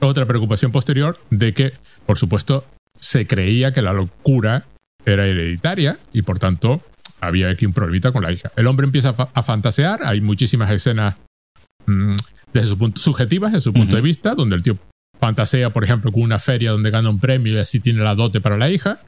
otra 0.00 0.26
preocupación 0.26 0.72
posterior 0.72 1.18
de 1.30 1.54
que, 1.54 1.72
por 2.06 2.18
supuesto, 2.18 2.66
se 2.98 3.26
creía 3.26 3.72
que 3.72 3.82
la 3.82 3.92
locura 3.92 4.66
era 5.04 5.26
hereditaria 5.26 5.98
y 6.12 6.22
por 6.22 6.38
tanto 6.38 6.82
había 7.20 7.50
aquí 7.50 7.66
un 7.66 7.72
problemita 7.72 8.12
con 8.12 8.22
la 8.22 8.32
hija. 8.32 8.52
El 8.56 8.66
hombre 8.66 8.86
empieza 8.86 9.10
a, 9.10 9.42
fantasear, 9.42 10.04
hay 10.04 10.20
muchísimas 10.20 10.70
escenas 10.70 11.16
mm, 11.86 12.16
desde 12.54 12.68
su 12.68 12.78
punto, 12.78 13.00
subjetivas, 13.00 13.52
desde 13.52 13.64
su 13.64 13.74
punto 13.74 13.96
de 13.96 14.00
vista, 14.00 14.34
donde 14.34 14.56
el 14.56 14.62
tío 14.62 14.78
fantasea, 15.20 15.70
por 15.70 15.84
ejemplo, 15.84 16.12
con 16.12 16.22
una 16.22 16.38
feria 16.38 16.70
donde 16.70 16.90
gana 16.90 17.10
un 17.10 17.18
premio 17.18 17.52
y 17.52 17.58
así 17.58 17.80
tiene 17.80 18.02
la 18.02 18.14
dote 18.14 18.40
para 18.40 18.56
la 18.56 18.70
hija. 18.70 19.00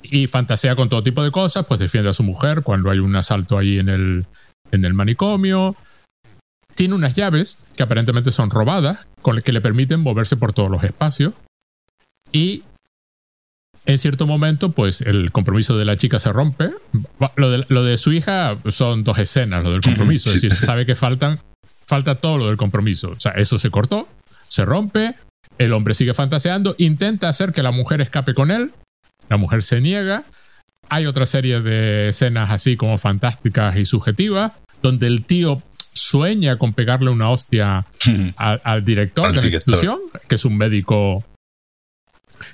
y 0.00 0.28
fantasea 0.28 0.76
con 0.76 0.88
todo 0.88 1.02
tipo 1.02 1.24
de 1.24 1.32
cosas, 1.32 1.66
pues 1.66 1.80
defiende 1.80 2.08
a 2.08 2.12
su 2.12 2.22
mujer 2.22 2.62
cuando 2.62 2.90
hay 2.90 3.00
un 3.00 3.16
asalto 3.16 3.58
ahí 3.58 3.78
en 3.78 3.88
el, 3.88 4.26
en 4.70 4.84
el 4.84 4.94
manicomio. 4.94 5.76
Tiene 6.76 6.94
unas 6.94 7.16
llaves 7.16 7.64
que 7.76 7.82
aparentemente 7.82 8.30
son 8.30 8.50
robadas, 8.50 9.08
con 9.22 9.34
las 9.34 9.42
que 9.42 9.52
le 9.52 9.60
permiten 9.60 10.00
moverse 10.00 10.36
por 10.36 10.52
todos 10.52 10.70
los 10.70 10.84
espacios. 10.84 11.34
Y 12.30 12.62
en 13.86 13.98
cierto 13.98 14.26
momento, 14.26 14.70
pues 14.70 15.00
el 15.00 15.32
compromiso 15.32 15.76
de 15.76 15.84
la 15.84 15.96
chica 15.96 16.20
se 16.20 16.32
rompe. 16.32 16.70
Lo 17.34 17.50
de, 17.50 17.66
lo 17.68 17.82
de 17.82 17.96
su 17.96 18.12
hija 18.12 18.56
son 18.68 19.02
dos 19.02 19.18
escenas, 19.18 19.64
lo 19.64 19.72
del 19.72 19.80
compromiso. 19.80 20.28
Es 20.28 20.34
decir, 20.34 20.52
se 20.52 20.64
sabe 20.64 20.86
que 20.86 20.94
faltan, 20.94 21.40
falta 21.88 22.16
todo 22.16 22.38
lo 22.38 22.46
del 22.48 22.58
compromiso. 22.58 23.10
O 23.16 23.20
sea, 23.20 23.32
eso 23.32 23.58
se 23.58 23.70
cortó, 23.70 24.08
se 24.46 24.64
rompe, 24.64 25.14
el 25.56 25.72
hombre 25.72 25.94
sigue 25.94 26.12
fantaseando, 26.12 26.74
intenta 26.78 27.28
hacer 27.28 27.52
que 27.52 27.62
la 27.62 27.70
mujer 27.70 28.02
escape 28.02 28.34
con 28.34 28.50
él, 28.50 28.72
la 29.30 29.38
mujer 29.38 29.62
se 29.62 29.80
niega. 29.80 30.24
Hay 30.90 31.06
otra 31.06 31.26
serie 31.26 31.60
de 31.60 32.10
escenas 32.10 32.50
así 32.50 32.76
como 32.76 32.98
fantásticas 32.98 33.76
y 33.76 33.86
subjetivas, 33.86 34.52
donde 34.82 35.06
el 35.06 35.24
tío 35.24 35.62
sueña 35.92 36.58
con 36.58 36.74
pegarle 36.74 37.10
una 37.10 37.30
hostia 37.30 37.86
al, 38.36 38.84
director 38.84 39.32
de 39.32 39.40
la 39.40 39.46
institución, 39.46 39.98
que 40.28 40.34
es 40.34 40.44
un 40.44 40.56
médico 40.56 41.24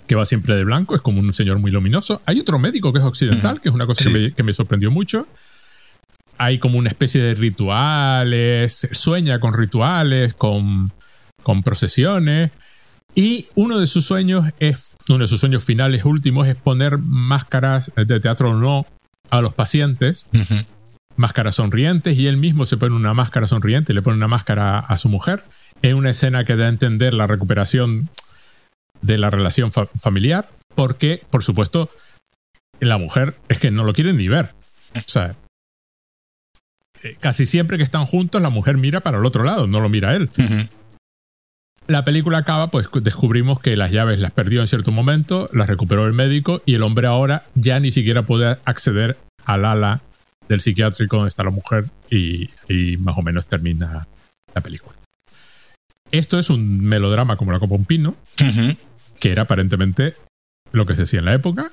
que 0.07 0.15
va 0.15 0.25
siempre 0.25 0.57
de 0.57 0.65
blanco, 0.65 0.95
es 0.95 1.01
como 1.01 1.21
un 1.21 1.33
señor 1.33 1.59
muy 1.59 1.71
luminoso. 1.71 2.23
Hay 2.25 2.41
otro 2.41 2.59
médico 2.59 2.93
que 2.93 3.01
es 3.01 3.05
occidental, 3.05 3.61
que 3.61 3.69
es 3.69 3.75
una 3.75 3.87
cosa 3.87 4.05
que, 4.05 4.43
me, 4.43 4.53
sorprendió 4.53 4.91
mucho. 4.91 5.27
Hay 6.39 6.59
como 6.59 6.79
una 6.79 6.89
especie 6.89 7.23
de 7.23 7.35
rituales, 7.35 8.89
sueña 8.93 9.39
con 9.41 9.55
rituales, 9.55 10.35
con, 10.35 10.93
con 11.43 11.63
procesiones. 11.63 12.51
Y 13.15 13.47
uno 13.55 13.79
de 13.79 13.87
sus 13.87 14.05
sueños 14.05 14.45
es, 14.59 14.91
uno 15.09 15.21
de 15.21 15.29
sus 15.29 15.41
sueños 15.41 15.65
finales 15.65 16.05
últimos 16.05 16.49
es 16.49 16.57
poner 16.57 16.99
máscaras 16.99 17.93
de 17.95 18.21
teatro 18.21 18.55
no 18.55 18.87
a 19.31 19.41
los 19.41 19.55
pacientes, 19.55 20.29
máscaras 21.17 21.57
sonrientes, 21.57 22.17
y 22.17 22.27
él 22.27 22.37
mismo 22.37 22.67
se 22.67 22.77
pone 22.77 22.95
una 22.95 23.15
máscara 23.15 23.47
sonriente 23.47 23.93
y 23.93 23.95
le 23.95 24.03
pone 24.03 24.17
una 24.17 24.29
máscara 24.29 24.79
a 24.81 24.99
su 24.99 25.09
mujer, 25.09 25.45
en 25.83 25.97
una 25.97 26.11
escena 26.11 26.45
que 26.45 26.57
da 26.57 26.67
a 26.67 26.69
entender 26.69 27.15
la 27.15 27.27
recuperación 27.27 28.11
de 29.01 29.19
la 29.19 29.31
relación 29.31 29.71
familiar, 29.73 30.49
porque, 30.75 31.23
por 31.31 31.43
supuesto, 31.43 31.91
la 32.81 32.99
mujer 32.99 33.37
es 33.49 33.59
que 33.59 33.71
no 33.71 33.85
lo 33.85 33.93
quiere 33.93 34.13
ni 34.13 34.29
ver. 34.29 34.55
O 34.97 35.01
sea, 35.07 35.37
casi 37.21 37.47
siempre 37.47 37.77
que 37.77 37.85
están 37.85 38.07
juntos, 38.07 38.41
la 38.41 38.51
mujer 38.51 38.77
mira 38.77 39.01
para 39.01 39.19
el 39.19 39.27
otro 39.27 39.45
lado, 39.45 39.67
no 39.67 39.81
lo 39.81 39.89
mira 39.89 40.15
él. 40.15 40.31
La 41.87 42.05
película 42.05 42.39
acaba, 42.39 42.71
pues 42.71 42.89
descubrimos 43.03 43.61
que 43.61 43.77
las 43.77 43.91
llaves 43.91 44.19
las 44.19 44.33
perdió 44.33 44.63
en 44.63 44.69
cierto 44.69 44.91
momento, 44.91 45.51
las 45.53 45.69
recuperó 45.69 46.07
el 46.07 46.15
médico 46.15 46.63
y 46.65 46.75
el 46.75 46.83
hombre 46.83 47.07
ahora 47.07 47.45
ya 47.55 47.79
ni 47.79 47.93
siquiera 47.93 48.23
puede 48.23 48.59
acceder 48.65 49.19
al 49.45 49.67
ala 49.67 50.01
del 50.49 50.61
psiquiátrico 50.61 51.17
donde 51.17 51.29
está 51.29 51.45
la 51.45 51.51
mujer 51.51 51.91
y, 52.11 52.49
más 52.99 53.19
o 53.19 53.23
menos 53.23 53.47
termina 53.47 54.07
la 54.55 54.61
película. 54.63 54.97
Esto 56.11 56.39
es 56.39 56.49
un 56.49 56.81
melodrama 56.81 57.37
como 57.37 57.53
la 57.53 57.59
Copa 57.59 57.75
Un 57.75 57.85
Pino, 57.85 58.17
que 59.19 59.33
era 59.33 59.43
aparentemente 59.43 60.15
lo 60.73 60.87
que 60.87 60.97
se 60.97 61.03
hacía 61.03 61.19
en 61.19 61.25
la 61.27 61.35
época. 61.35 61.71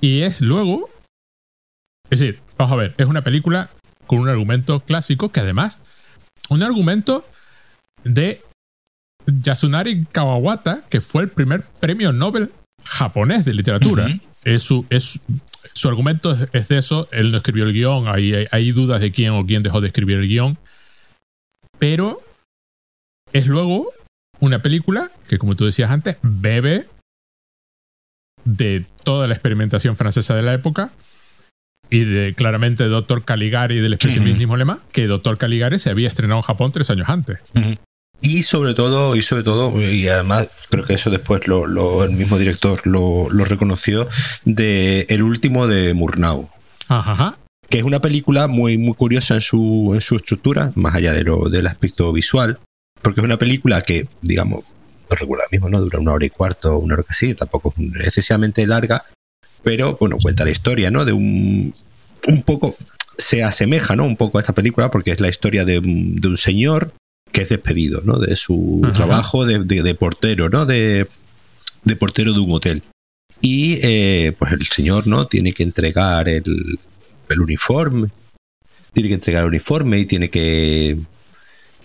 Y 0.00 0.20
es 0.20 0.40
luego. 0.40 0.90
Es 2.08 2.20
decir, 2.20 2.40
vamos 2.56 2.72
a 2.72 2.76
ver, 2.76 2.94
es 2.98 3.06
una 3.06 3.22
película 3.22 3.70
con 4.10 4.18
un 4.18 4.28
argumento 4.28 4.80
clásico 4.80 5.30
que 5.30 5.38
además. 5.38 5.80
Un 6.48 6.64
argumento 6.64 7.24
de 8.02 8.42
Yasunari 9.24 10.04
Kawawata, 10.06 10.84
que 10.90 11.00
fue 11.00 11.22
el 11.22 11.28
primer 11.28 11.62
premio 11.62 12.12
Nobel 12.12 12.50
japonés 12.82 13.44
de 13.44 13.54
literatura. 13.54 14.08
es, 14.42 14.64
su, 14.64 14.84
es, 14.90 15.20
su 15.74 15.88
argumento 15.88 16.36
es, 16.52 16.66
de 16.66 16.78
eso. 16.78 17.08
Él 17.12 17.30
no 17.30 17.36
escribió 17.36 17.62
el 17.62 17.72
guion. 17.72 18.08
Hay, 18.08 18.48
hay, 18.50 18.72
dudas 18.72 19.00
de 19.00 19.12
quién 19.12 19.30
o 19.30 19.46
quién 19.46 19.62
dejó 19.62 19.80
de 19.80 19.86
escribir 19.86 20.18
el 20.18 20.26
guion. 20.26 20.58
Pero 21.78 22.20
es 23.32 23.46
luego 23.46 23.92
una 24.40 24.60
película 24.60 25.12
que, 25.28 25.38
como 25.38 25.54
tú 25.54 25.66
decías 25.66 25.92
antes, 25.92 26.18
bebe 26.22 26.88
de 28.44 28.84
toda 29.04 29.28
la 29.28 29.34
experimentación 29.34 29.94
francesa 29.94 30.34
de 30.34 30.42
la 30.42 30.52
época 30.52 30.90
y 31.90 32.04
de 32.04 32.34
claramente 32.34 32.84
Doctor 32.84 33.24
Caligari 33.24 33.80
del 33.80 33.94
expresionismo 33.94 34.54
alemán, 34.54 34.78
que 34.92 35.06
Doctor 35.06 35.36
Caligari 35.38 35.78
se 35.78 35.90
había 35.90 36.08
estrenado 36.08 36.38
en 36.38 36.42
Japón 36.42 36.72
tres 36.72 36.88
años 36.90 37.08
antes. 37.08 37.40
Y 38.22 38.42
sobre 38.44 38.74
todo, 38.74 39.16
y 39.16 39.22
sobre 39.22 39.42
todo, 39.42 39.80
y 39.80 40.06
además 40.08 40.48
creo 40.68 40.84
que 40.84 40.94
eso 40.94 41.10
después 41.10 41.48
lo, 41.48 42.04
el 42.04 42.12
mismo 42.12 42.38
director 42.38 42.86
lo, 42.86 43.28
reconoció, 43.44 44.08
de 44.44 45.06
el 45.08 45.22
último 45.22 45.66
de 45.66 45.94
Murnau. 45.94 46.48
Ajá. 46.88 47.38
Que 47.68 47.78
es 47.78 47.84
una 47.84 48.00
película 48.00 48.46
muy, 48.46 48.78
muy 48.78 48.94
curiosa 48.94 49.34
en 49.34 49.40
su, 49.40 49.92
en 49.94 50.00
su 50.00 50.16
estructura, 50.16 50.72
más 50.74 50.94
allá 50.94 51.12
de 51.12 51.24
lo, 51.24 51.48
del 51.48 51.66
aspecto 51.66 52.12
visual, 52.12 52.58
porque 53.02 53.20
es 53.20 53.24
una 53.24 53.38
película 53.38 53.82
que, 53.82 54.06
digamos, 54.22 54.64
no 55.10 55.16
recuerdo 55.16 55.44
mismo, 55.50 55.68
¿no? 55.68 55.80
Dura 55.80 55.98
una 55.98 56.12
hora 56.12 56.26
y 56.26 56.30
cuarto, 56.30 56.78
una 56.78 56.94
hora 56.94 57.02
que 57.02 57.14
sí, 57.14 57.34
tampoco 57.34 57.74
es 57.98 58.06
excesivamente 58.06 58.66
larga, 58.66 59.04
pero 59.62 59.96
bueno, 59.98 60.18
cuenta 60.20 60.44
la 60.44 60.50
historia, 60.50 60.90
¿no? 60.90 61.04
De 61.04 61.12
un, 61.12 61.74
un 62.26 62.42
poco, 62.42 62.74
se 63.16 63.42
asemeja, 63.42 63.96
¿no? 63.96 64.04
Un 64.04 64.16
poco 64.16 64.38
a 64.38 64.40
esta 64.40 64.54
película, 64.54 64.90
porque 64.90 65.10
es 65.12 65.20
la 65.20 65.28
historia 65.28 65.64
de, 65.64 65.80
de 65.80 66.28
un 66.28 66.36
señor 66.36 66.92
que 67.32 67.42
es 67.42 67.48
despedido, 67.48 68.00
¿no? 68.04 68.18
De 68.18 68.36
su 68.36 68.80
trabajo 68.94 69.46
de, 69.46 69.60
de, 69.60 69.94
portero, 69.94 70.48
¿no? 70.48 70.66
De, 70.66 71.06
de, 71.84 71.96
portero 71.96 72.32
de 72.32 72.40
un 72.40 72.52
hotel. 72.52 72.82
Y 73.40 73.78
eh, 73.82 74.34
pues 74.38 74.52
el 74.52 74.66
señor, 74.66 75.06
¿no? 75.06 75.26
Tiene 75.26 75.52
que 75.52 75.62
entregar 75.62 76.28
el, 76.28 76.78
el, 77.28 77.40
uniforme. 77.40 78.08
Tiene 78.92 79.08
que 79.08 79.14
entregar 79.14 79.42
el 79.42 79.48
uniforme 79.48 80.00
y 80.00 80.06
tiene 80.06 80.30
que, 80.30 80.98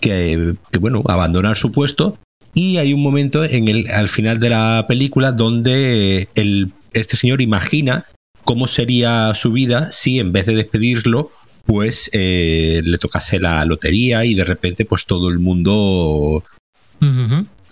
que, 0.00 0.54
que, 0.70 0.78
bueno, 0.78 1.02
abandonar 1.06 1.56
su 1.56 1.72
puesto. 1.72 2.18
Y 2.52 2.78
hay 2.78 2.92
un 2.92 3.02
momento 3.02 3.44
en 3.44 3.68
el, 3.68 3.88
al 3.90 4.08
final 4.08 4.40
de 4.40 4.50
la 4.50 4.86
película 4.88 5.30
donde 5.32 6.28
el, 6.34 6.72
este 7.00 7.16
señor 7.16 7.40
imagina 7.42 8.06
cómo 8.44 8.66
sería 8.66 9.32
su 9.34 9.52
vida 9.52 9.90
si 9.92 10.18
en 10.18 10.32
vez 10.32 10.46
de 10.46 10.54
despedirlo 10.54 11.30
pues 11.64 12.08
eh, 12.12 12.80
le 12.84 12.98
tocase 12.98 13.40
la 13.40 13.64
lotería 13.64 14.24
y 14.24 14.34
de 14.34 14.44
repente 14.44 14.84
pues 14.84 15.04
todo 15.04 15.28
el 15.28 15.38
mundo 15.38 16.44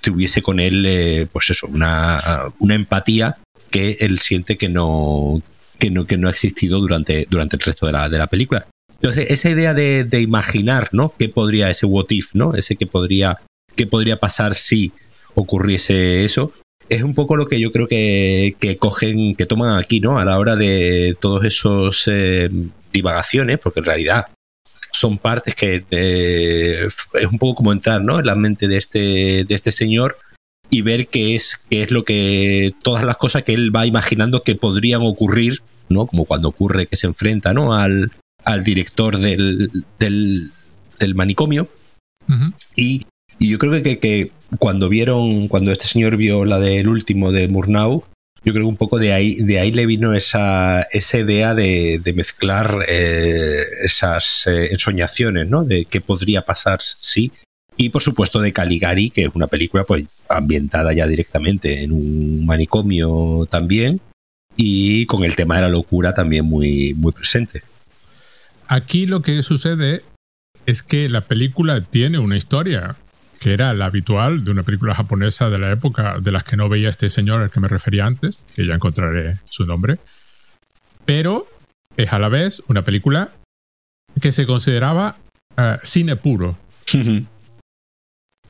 tuviese 0.00 0.42
con 0.42 0.60
él 0.60 0.84
eh, 0.86 1.26
pues 1.32 1.50
eso, 1.50 1.66
una, 1.68 2.20
una, 2.58 2.74
empatía 2.74 3.38
que 3.70 3.96
él 4.00 4.18
siente 4.18 4.58
que 4.58 4.68
no, 4.68 5.40
que 5.78 5.90
no, 5.90 6.06
que 6.06 6.18
no 6.18 6.28
ha 6.28 6.30
existido 6.30 6.80
durante, 6.80 7.26
durante 7.30 7.56
el 7.56 7.62
resto 7.62 7.86
de 7.86 7.92
la, 7.92 8.08
de 8.08 8.18
la 8.18 8.26
película. 8.26 8.66
Entonces, 8.92 9.30
esa 9.30 9.50
idea 9.50 9.74
de, 9.74 10.04
de, 10.04 10.20
imaginar, 10.20 10.90
¿no? 10.92 11.14
¿Qué 11.18 11.28
podría, 11.28 11.70
ese 11.70 11.86
what 11.86 12.06
if, 12.10 12.34
¿no? 12.34 12.54
Ese 12.54 12.76
que 12.76 12.86
podría, 12.86 13.38
qué 13.76 13.86
podría 13.86 14.18
pasar 14.18 14.54
si 14.54 14.92
ocurriese 15.34 16.24
eso, 16.24 16.52
es 16.88 17.02
un 17.02 17.14
poco 17.14 17.36
lo 17.36 17.48
que 17.48 17.60
yo 17.60 17.72
creo 17.72 17.88
que, 17.88 18.56
que 18.58 18.76
cogen, 18.76 19.34
que 19.34 19.46
toman 19.46 19.78
aquí, 19.78 20.00
¿no? 20.00 20.18
A 20.18 20.24
la 20.24 20.38
hora 20.38 20.56
de 20.56 21.16
todos 21.20 21.44
esos 21.44 22.04
eh, 22.06 22.50
divagaciones, 22.92 23.58
porque 23.58 23.80
en 23.80 23.86
realidad 23.86 24.26
son 24.92 25.18
partes 25.18 25.54
que 25.54 25.84
eh, 25.90 26.88
es 27.14 27.26
un 27.26 27.38
poco 27.38 27.56
como 27.56 27.72
entrar 27.72 28.02
¿no? 28.02 28.20
en 28.20 28.26
la 28.26 28.34
mente 28.34 28.68
de 28.68 28.76
este, 28.76 29.44
de 29.44 29.54
este 29.54 29.72
señor 29.72 30.16
y 30.70 30.82
ver 30.82 31.08
qué 31.08 31.34
es, 31.34 31.60
qué 31.68 31.82
es 31.82 31.90
lo 31.90 32.04
que. 32.04 32.74
todas 32.82 33.04
las 33.04 33.16
cosas 33.16 33.42
que 33.42 33.54
él 33.54 33.74
va 33.74 33.86
imaginando 33.86 34.42
que 34.42 34.54
podrían 34.54 35.02
ocurrir, 35.02 35.62
¿no? 35.88 36.06
Como 36.06 36.24
cuando 36.24 36.48
ocurre 36.48 36.86
que 36.86 36.96
se 36.96 37.06
enfrenta, 37.06 37.52
¿no? 37.52 37.74
Al, 37.74 38.12
al 38.44 38.64
director 38.64 39.18
del, 39.18 39.70
del, 39.98 40.52
del 40.98 41.14
manicomio. 41.14 41.68
y, 42.74 43.04
y, 43.44 43.48
yo 43.50 43.58
creo 43.58 43.82
que, 43.82 43.98
que, 43.98 44.30
cuando 44.58 44.88
vieron, 44.88 45.48
cuando 45.48 45.72
este 45.72 45.86
señor 45.86 46.16
vio 46.16 46.44
la 46.44 46.58
del 46.58 46.88
último 46.88 47.32
de 47.32 47.48
Murnau, 47.48 48.04
yo 48.44 48.52
creo 48.52 48.64
que 48.64 48.68
un 48.68 48.76
poco 48.76 48.98
de 48.98 49.12
ahí, 49.12 49.36
de 49.36 49.58
ahí 49.58 49.72
le 49.72 49.86
vino 49.86 50.12
esa, 50.12 50.82
esa 50.92 51.18
idea 51.18 51.54
de, 51.54 52.00
mezclar 52.14 52.84
eh, 52.86 53.56
esas 53.82 54.46
eh, 54.46 54.68
ensoñaciones, 54.70 55.48
¿no? 55.48 55.64
De 55.64 55.86
qué 55.86 56.00
podría 56.00 56.42
pasar 56.42 56.80
si. 57.00 57.32
Y 57.76 57.88
por 57.88 58.02
supuesto 58.02 58.40
de 58.40 58.52
Caligari, 58.52 59.10
que 59.10 59.24
es 59.24 59.30
una 59.34 59.46
película 59.46 59.84
pues 59.84 60.04
ambientada 60.28 60.92
ya 60.92 61.06
directamente 61.06 61.82
en 61.82 61.92
un 61.92 62.46
manicomio 62.46 63.48
también 63.50 64.00
y 64.56 65.06
con 65.06 65.24
el 65.24 65.34
tema 65.34 65.56
de 65.56 65.62
la 65.62 65.68
locura 65.68 66.14
también 66.14 66.44
muy, 66.44 66.94
muy 66.94 67.12
presente. 67.12 67.62
Aquí 68.68 69.06
lo 69.06 69.22
que 69.22 69.42
sucede 69.42 70.02
es 70.66 70.82
que 70.82 71.08
la 71.08 71.22
película 71.22 71.80
tiene 71.80 72.18
una 72.18 72.36
historia 72.36 72.96
que 73.44 73.52
era 73.52 73.74
la 73.74 73.84
habitual 73.84 74.42
de 74.42 74.52
una 74.52 74.62
película 74.62 74.94
japonesa 74.94 75.50
de 75.50 75.58
la 75.58 75.70
época, 75.70 76.18
de 76.18 76.32
las 76.32 76.44
que 76.44 76.56
no 76.56 76.70
veía 76.70 76.88
este 76.88 77.10
señor 77.10 77.42
al 77.42 77.50
que 77.50 77.60
me 77.60 77.68
refería 77.68 78.06
antes, 78.06 78.42
que 78.56 78.66
ya 78.66 78.72
encontraré 78.72 79.38
su 79.44 79.66
nombre. 79.66 79.98
Pero 81.04 81.46
es 81.98 82.10
a 82.14 82.18
la 82.18 82.30
vez 82.30 82.62
una 82.68 82.82
película 82.82 83.32
que 84.18 84.32
se 84.32 84.46
consideraba 84.46 85.18
eh, 85.58 85.76
cine 85.82 86.16
puro. 86.16 86.56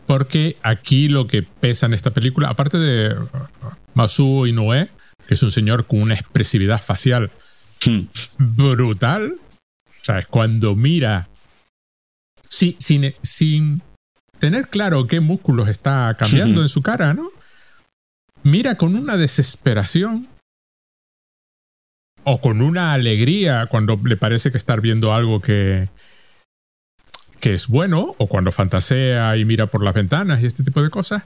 Porque 0.06 0.56
aquí 0.62 1.08
lo 1.08 1.26
que 1.26 1.42
pesa 1.42 1.86
en 1.86 1.94
esta 1.94 2.12
película, 2.12 2.48
aparte 2.48 2.78
de 2.78 3.16
Masuo 3.94 4.46
Inoue, 4.46 4.88
que 5.26 5.34
es 5.34 5.42
un 5.42 5.50
señor 5.50 5.86
con 5.88 6.02
una 6.02 6.14
expresividad 6.14 6.80
facial 6.80 7.32
Hmm. 7.86 8.06
brutal. 8.38 9.34
O 9.86 10.04
sea, 10.04 10.18
es 10.18 10.26
cuando 10.26 10.74
mira 10.74 11.28
sin, 12.48 12.80
sin, 12.80 13.14
sin 13.22 13.82
tener 14.38 14.68
claro 14.68 15.06
qué 15.06 15.20
músculos 15.20 15.68
está 15.68 16.14
cambiando 16.18 16.62
en 16.62 16.68
su 16.68 16.82
cara, 16.82 17.14
¿no? 17.14 17.30
Mira 18.42 18.76
con 18.76 18.94
una 18.94 19.16
desesperación 19.16 20.28
o 22.24 22.40
con 22.40 22.62
una 22.62 22.92
alegría 22.92 23.66
cuando 23.66 23.98
le 24.04 24.16
parece 24.16 24.50
que 24.50 24.58
estar 24.58 24.80
viendo 24.80 25.14
algo 25.14 25.40
que, 25.40 25.88
que 27.40 27.54
es 27.54 27.68
bueno, 27.68 28.14
o 28.18 28.26
cuando 28.28 28.52
fantasea 28.52 29.36
y 29.36 29.44
mira 29.44 29.66
por 29.66 29.82
las 29.82 29.94
ventanas 29.94 30.42
y 30.42 30.46
este 30.46 30.62
tipo 30.62 30.82
de 30.82 30.90
cosas, 30.90 31.24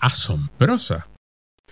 asombrosa. 0.00 1.06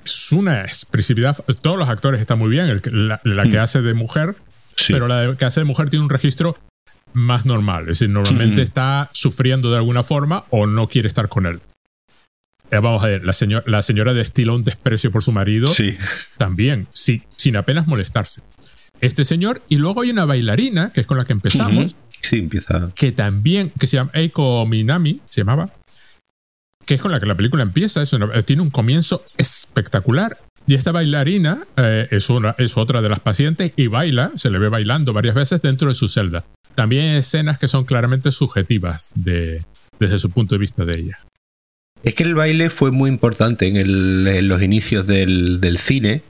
Es 0.04 0.32
una 0.32 0.62
expresividad. 0.62 1.36
Todos 1.60 1.78
los 1.78 1.88
actores 1.88 2.20
están 2.20 2.38
muy 2.38 2.50
bien. 2.50 2.66
El, 2.66 3.08
la, 3.08 3.20
la, 3.24 3.42
que 3.44 3.58
hace 3.58 3.82
de 3.82 3.94
mujer, 3.94 4.34
Sí. 4.74 4.92
pero 4.94 5.06
la 5.06 5.36
que 5.36 5.44
hace 5.44 5.60
de 5.60 5.64
mujer 5.64 5.90
tiene 5.90 6.02
un 6.04 6.10
registro 6.10 6.58
más 7.12 7.44
normal. 7.46 7.82
Es 7.82 7.98
decir, 7.98 8.10
normalmente 8.10 8.62
está 8.62 9.10
sufriendo 9.12 9.70
de 9.70 9.76
alguna 9.76 10.02
forma 10.02 10.44
o 10.50 10.66
no 10.66 10.88
quiere 10.88 11.08
estar 11.08 11.28
con 11.28 11.46
él. 11.46 11.60
Eh, 12.70 12.78
vamos 12.78 13.02
a 13.04 13.06
ver, 13.08 13.24
la, 13.24 13.32
señor- 13.32 13.64
la 13.66 13.82
señora 13.82 14.14
destila 14.14 14.54
un 14.54 14.64
desprecio 14.64 15.12
por 15.12 15.22
su 15.22 15.30
marido 15.32 15.66
Sí. 15.66 15.96
también, 16.38 16.86
sí, 16.92 17.22
sin 17.36 17.56
apenas 17.56 17.86
molestarse. 17.86 18.40
Este 19.00 19.24
señor, 19.24 19.62
y 19.68 19.76
luego 19.76 20.02
hay 20.02 20.10
una 20.10 20.24
bailarina, 20.24 20.90
que 20.92 21.02
es 21.02 21.06
con 21.06 21.18
la 21.18 21.24
que 21.24 21.32
empezamos. 21.32 21.96
Sí, 22.22 22.38
empieza. 22.38 22.92
que 22.94 23.10
también, 23.12 23.72
que 23.78 23.86
se 23.88 23.96
llama 23.96 24.10
Eiko 24.14 24.64
Minami, 24.64 25.20
se 25.28 25.40
llamaba, 25.40 25.70
que 26.86 26.94
es 26.94 27.00
con 27.02 27.10
la 27.10 27.18
que 27.18 27.26
la 27.26 27.34
película 27.34 27.62
empieza, 27.64 28.00
es 28.00 28.12
una- 28.12 28.40
tiene 28.42 28.62
un 28.62 28.70
comienzo 28.70 29.24
espectacular. 29.36 30.38
Y 30.66 30.74
esta 30.74 30.92
bailarina 30.92 31.58
eh, 31.76 32.06
es, 32.10 32.30
una, 32.30 32.54
es 32.58 32.76
otra 32.76 33.02
de 33.02 33.08
las 33.08 33.20
pacientes 33.20 33.72
y 33.76 33.88
baila, 33.88 34.32
se 34.36 34.50
le 34.50 34.58
ve 34.58 34.68
bailando 34.68 35.12
varias 35.12 35.34
veces 35.34 35.60
dentro 35.60 35.88
de 35.88 35.94
su 35.94 36.08
celda. 36.08 36.44
También 36.74 37.16
escenas 37.16 37.58
que 37.58 37.68
son 37.68 37.84
claramente 37.84 38.30
subjetivas 38.30 39.10
de, 39.14 39.64
desde 39.98 40.18
su 40.18 40.30
punto 40.30 40.54
de 40.54 40.60
vista 40.60 40.84
de 40.84 40.98
ella. 40.98 41.18
Es 42.02 42.14
que 42.14 42.22
el 42.22 42.34
baile 42.34 42.70
fue 42.70 42.90
muy 42.90 43.10
importante 43.10 43.66
en, 43.68 44.48
los 44.48 44.62
inicios 44.62 45.06
del, 45.06 45.78
cine, 45.78 46.22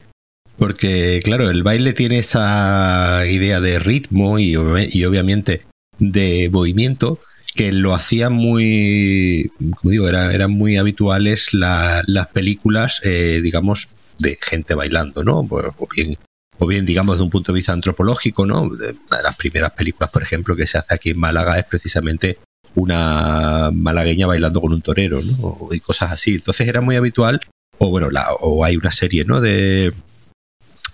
porque, 0.57 1.21
claro, 1.23 1.49
el 1.49 1.63
baile 1.63 1.93
tiene 1.93 2.19
esa 2.19 3.25
idea 3.27 3.59
de 3.59 3.79
ritmo 3.79 4.37
y, 4.39 4.51
y 4.91 5.05
obviamente 5.05 5.61
de 5.99 6.49
movimiento 6.51 7.19
que 7.55 7.71
lo 7.71 7.93
hacía 7.93 8.29
muy, 8.29 9.51
como 9.77 9.91
digo, 9.91 10.07
era- 10.09 10.33
eran 10.33 10.51
muy 10.51 10.77
habituales 10.77 11.53
la- 11.53 12.03
las 12.07 12.27
películas, 12.27 12.99
eh, 13.03 13.41
digamos, 13.43 13.87
de 14.23 14.39
gente 14.41 14.73
bailando, 14.73 15.23
¿no? 15.23 15.47
O 15.49 15.87
bien, 15.95 16.17
o 16.57 16.65
bien, 16.65 16.85
digamos, 16.85 17.17
de 17.17 17.23
un 17.23 17.29
punto 17.29 17.51
de 17.51 17.57
vista 17.57 17.73
antropológico, 17.73 18.47
¿no? 18.47 18.63
Una 18.63 19.17
de 19.17 19.23
las 19.23 19.35
primeras 19.35 19.71
películas, 19.73 20.09
por 20.09 20.23
ejemplo, 20.23 20.55
que 20.55 20.65
se 20.65 20.79
hace 20.79 20.95
aquí 20.95 21.11
en 21.11 21.19
Málaga 21.19 21.59
es 21.59 21.65
precisamente 21.65 22.39
una 22.75 23.69
malagueña 23.71 24.25
bailando 24.25 24.59
con 24.59 24.73
un 24.73 24.81
torero, 24.81 25.21
¿no? 25.21 25.69
Y 25.71 25.79
cosas 25.79 26.11
así. 26.11 26.35
Entonces 26.35 26.67
era 26.67 26.81
muy 26.81 26.95
habitual, 26.95 27.41
o 27.77 27.89
bueno, 27.89 28.09
la, 28.09 28.33
o 28.39 28.65
hay 28.65 28.75
una 28.77 28.91
serie, 28.91 29.25
¿no? 29.25 29.39
De. 29.41 29.93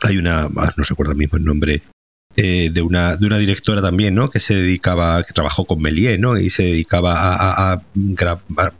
Hay 0.02 0.18
una, 0.18 0.48
ah, 0.58 0.74
no 0.76 0.84
recuerdo 0.84 1.13
mismo 1.13 1.38
el 1.38 1.44
nombre, 1.44 1.82
eh, 2.36 2.70
de, 2.72 2.82
una, 2.82 3.18
de 3.18 3.28
una 3.28 3.38
directora 3.38 3.82
también, 3.82 4.15
¿no? 4.15 4.30
Que 4.30 4.39
se 4.39 4.56
dedicaba, 4.56 5.24
que 5.24 5.34
trabajó 5.34 5.65
con 5.65 5.82
Méliès, 5.82 6.20
¿no? 6.20 6.38
Y 6.38 6.50
se 6.50 6.63
dedicaba 6.63 7.36
a, 7.36 7.74
a 7.74 7.82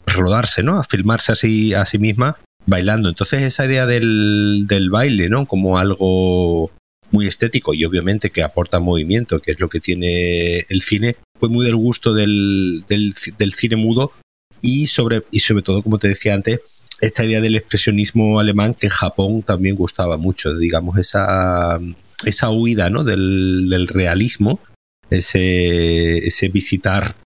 rodarse, 0.06 0.62
¿no? 0.62 0.78
A 0.78 0.84
filmarse 0.84 1.32
así 1.32 1.74
a 1.74 1.84
sí 1.84 1.98
misma 1.98 2.38
bailando. 2.66 3.08
Entonces 3.08 3.42
esa 3.42 3.66
idea 3.66 3.86
del, 3.86 4.66
baile, 4.90 5.28
¿no? 5.28 5.46
Como 5.46 5.78
algo 5.78 6.70
muy 7.10 7.26
estético 7.26 7.74
y 7.74 7.84
obviamente 7.84 8.30
que 8.30 8.42
aporta 8.42 8.78
movimiento, 8.78 9.40
que 9.40 9.52
es 9.52 9.60
lo 9.60 9.68
que 9.68 9.80
tiene 9.80 10.58
el 10.68 10.82
cine, 10.82 11.16
fue 11.38 11.48
muy 11.48 11.64
del 11.64 11.76
gusto 11.76 12.14
del, 12.14 12.84
del, 12.88 13.14
ci- 13.14 13.36
del 13.36 13.52
cine 13.52 13.76
mudo 13.76 14.12
y 14.62 14.86
sobre, 14.86 15.22
todo, 15.62 15.82
como 15.82 15.98
te 15.98 16.08
decía 16.08 16.34
antes, 16.34 16.60
esta 17.00 17.24
idea 17.24 17.40
del 17.40 17.56
expresionismo 17.56 18.38
alemán 18.38 18.74
que 18.74 18.86
en 18.86 18.92
Japón 18.92 19.42
también 19.42 19.74
gustaba 19.74 20.18
mucho, 20.18 20.54
digamos, 20.56 20.98
esa, 20.98 21.80
esa 22.24 22.50
huida 22.50 22.90
¿no? 22.90 23.04
del, 23.04 23.68
del 23.70 23.88
realismo, 23.88 24.60
ese, 25.08 26.18
ese 26.18 26.48
visitar 26.48 27.16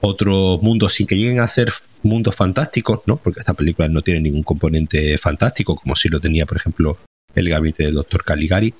otros 0.00 0.60
mundos 0.62 0.94
sin 0.94 1.06
que 1.06 1.16
lleguen 1.16 1.40
a 1.40 1.48
ser 1.48 1.72
mundos 2.02 2.34
fantásticos, 2.34 3.00
¿no? 3.06 3.16
porque 3.16 3.40
esta 3.40 3.54
película 3.54 3.88
no 3.88 4.02
tiene 4.02 4.20
ningún 4.20 4.42
componente 4.42 5.16
fantástico, 5.18 5.76
como 5.76 5.96
si 5.96 6.08
lo 6.08 6.20
tenía, 6.20 6.46
por 6.46 6.56
ejemplo, 6.56 6.98
el 7.34 7.48
gabinete 7.48 7.84
del 7.84 7.94
doctor 7.94 8.24
Caligari. 8.24 8.74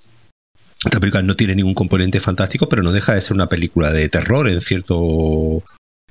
Esta 0.84 0.98
película 1.00 1.22
no 1.22 1.36
tiene 1.36 1.54
ningún 1.54 1.74
componente 1.74 2.20
fantástico, 2.20 2.68
pero 2.68 2.82
no 2.82 2.92
deja 2.92 3.14
de 3.14 3.20
ser 3.20 3.34
una 3.34 3.48
película 3.48 3.90
de 3.92 4.08
terror 4.08 4.48
en 4.48 4.60
cierto, 4.62 5.62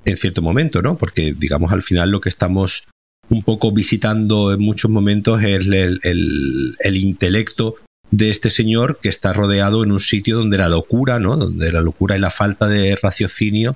en 0.05 0.17
cierto 0.17 0.41
momento, 0.43 0.81
¿no? 0.81 0.97
Porque, 0.97 1.33
digamos, 1.37 1.71
al 1.71 1.81
final 1.83 2.11
lo 2.11 2.21
que 2.21 2.29
estamos 2.29 2.83
un 3.29 3.43
poco 3.43 3.71
visitando 3.71 4.53
en 4.53 4.59
muchos 4.59 4.89
momentos 4.91 5.41
es 5.41 5.47
el, 5.67 5.99
el- 6.03 6.75
el 6.79 6.97
intelecto 6.97 7.75
de 8.11 8.29
este 8.31 8.49
señor 8.49 8.99
que 9.01 9.09
está 9.09 9.33
rodeado 9.33 9.83
en 9.83 9.91
un 9.91 9.99
sitio 9.99 10.37
donde 10.37 10.57
la 10.57 10.69
locura, 10.69 11.19
¿no? 11.19 11.35
Donde 11.37 11.71
la 11.71 11.81
locura 11.81 12.15
y 12.15 12.19
la 12.19 12.31
falta 12.31 12.67
de 12.67 12.95
raciocinio. 12.95 13.75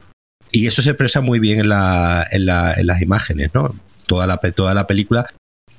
Y 0.53 0.67
eso 0.67 0.81
se 0.81 0.91
expresa 0.91 1.19
muy 1.19 1.39
bien 1.39 1.59
en, 1.59 1.67
la, 1.69 2.25
en, 2.31 2.45
la- 2.45 2.73
en 2.75 2.87
las 2.87 3.01
imágenes, 3.01 3.49
¿no? 3.53 3.75
Toda 4.05 4.25
la, 4.27 4.37
toda 4.37 4.73
la 4.73 4.87
película 4.87 5.25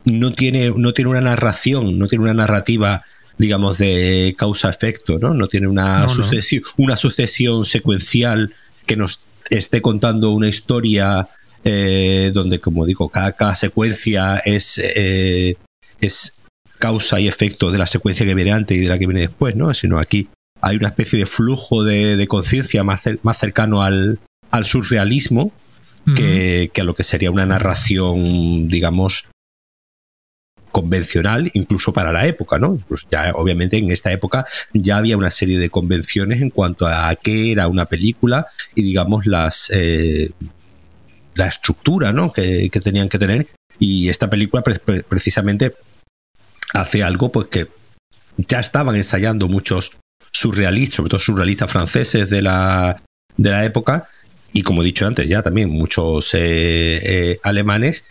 no 0.04 0.32
tiene, 0.32 0.70
no 0.76 0.92
tiene 0.92 1.10
una 1.10 1.20
narración, 1.22 1.98
no 1.98 2.08
tiene 2.08 2.24
una 2.24 2.34
narrativa, 2.34 3.04
digamos, 3.38 3.78
de 3.78 4.34
causa-efecto, 4.36 5.18
¿no? 5.18 5.32
No 5.32 5.46
tiene 5.48 5.68
una, 5.68 6.00
No, 6.00 6.06
no. 6.06 6.10
sucesión, 6.10 6.62
una 6.76 6.96
sucesión 6.96 7.64
secuencial 7.64 8.52
que 8.84 8.96
nos 8.96 9.20
esté 9.48 9.80
contando 9.80 10.32
una 10.32 10.48
historia 10.48 11.28
eh, 11.64 12.30
donde, 12.34 12.58
como 12.58 12.84
digo, 12.84 13.08
cada, 13.08 13.32
cada 13.32 13.54
secuencia 13.54 14.38
es, 14.44 14.78
eh, 14.78 15.56
es 16.00 16.34
causa 16.78 17.20
y 17.20 17.28
efecto 17.28 17.70
de 17.70 17.78
la 17.78 17.86
secuencia 17.86 18.26
que 18.26 18.34
viene 18.34 18.52
antes 18.52 18.76
y 18.76 18.80
de 18.80 18.88
la 18.88 18.98
que 18.98 19.06
viene 19.06 19.20
después, 19.20 19.54
¿no? 19.56 19.72
Sino 19.72 19.98
aquí 20.00 20.28
hay 20.60 20.76
una 20.76 20.88
especie 20.88 21.18
de 21.18 21.26
flujo 21.26 21.84
de, 21.84 22.16
de 22.16 22.26
conciencia 22.26 22.82
más, 22.84 23.02
más 23.22 23.38
cercano 23.38 23.82
al, 23.82 24.18
al 24.54 24.64
surrealismo 24.64 25.52
que, 26.16 26.70
que 26.72 26.80
a 26.82 26.84
lo 26.84 26.94
que 26.94 27.02
sería 27.02 27.30
una 27.30 27.46
narración, 27.46 28.68
digamos, 28.68 29.26
convencional, 30.70 31.50
incluso 31.54 31.92
para 31.92 32.12
la 32.12 32.26
época, 32.26 32.58
¿no? 32.58 32.76
Pues 32.88 33.06
ya, 33.10 33.32
obviamente, 33.34 33.78
en 33.78 33.90
esta 33.90 34.12
época 34.12 34.44
ya 34.72 34.96
había 34.98 35.16
una 35.16 35.30
serie 35.30 35.58
de 35.58 35.70
convenciones 35.70 36.42
en 36.42 36.50
cuanto 36.50 36.86
a 36.86 37.14
qué 37.14 37.52
era 37.52 37.68
una 37.68 37.86
película 37.86 38.48
y, 38.74 38.82
digamos, 38.82 39.24
las 39.24 39.70
eh, 39.72 40.30
la 41.34 41.46
estructura, 41.46 42.12
¿no? 42.12 42.32
Que, 42.32 42.68
que 42.70 42.80
tenían 42.80 43.08
que 43.08 43.18
tener. 43.18 43.46
Y 43.78 44.08
esta 44.08 44.28
película, 44.28 44.62
pre- 44.62 44.78
pre- 44.78 45.04
precisamente, 45.04 45.74
hace 46.74 47.02
algo, 47.02 47.30
pues 47.32 47.46
que 47.48 47.68
ya 48.36 48.60
estaban 48.60 48.94
ensayando 48.96 49.48
muchos 49.48 49.92
surrealistas, 50.32 50.96
sobre 50.96 51.10
todo 51.10 51.20
surrealistas 51.20 51.70
franceses 51.70 52.28
de 52.28 52.42
la, 52.42 53.00
de 53.36 53.50
la 53.50 53.64
época, 53.64 54.08
y 54.54 54.62
como 54.62 54.82
he 54.82 54.86
dicho 54.86 55.06
antes, 55.06 55.28
ya 55.28 55.42
también 55.42 55.68
muchos 55.68 56.32
eh, 56.32 57.00
eh, 57.02 57.40
alemanes, 57.42 58.04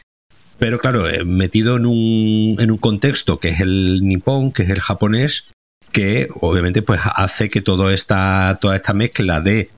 pero 0.60 0.78
claro, 0.78 1.10
eh, 1.10 1.24
metido 1.24 1.78
en 1.78 1.86
un, 1.86 2.58
en 2.60 2.70
un 2.70 2.78
contexto 2.78 3.40
que 3.40 3.50
es 3.50 3.62
el 3.62 4.02
nipón, 4.04 4.52
que 4.52 4.64
es 4.64 4.70
el 4.70 4.82
japonés, 4.82 5.46
que 5.94 6.28
obviamente 6.42 6.82
pues 6.82 7.00
hace 7.16 7.50
que 7.50 7.62
toda 7.62 7.94
esta, 7.94 8.58
toda 8.60 8.76
esta 8.76 8.94
mezcla 8.94 9.40
de 9.40 9.70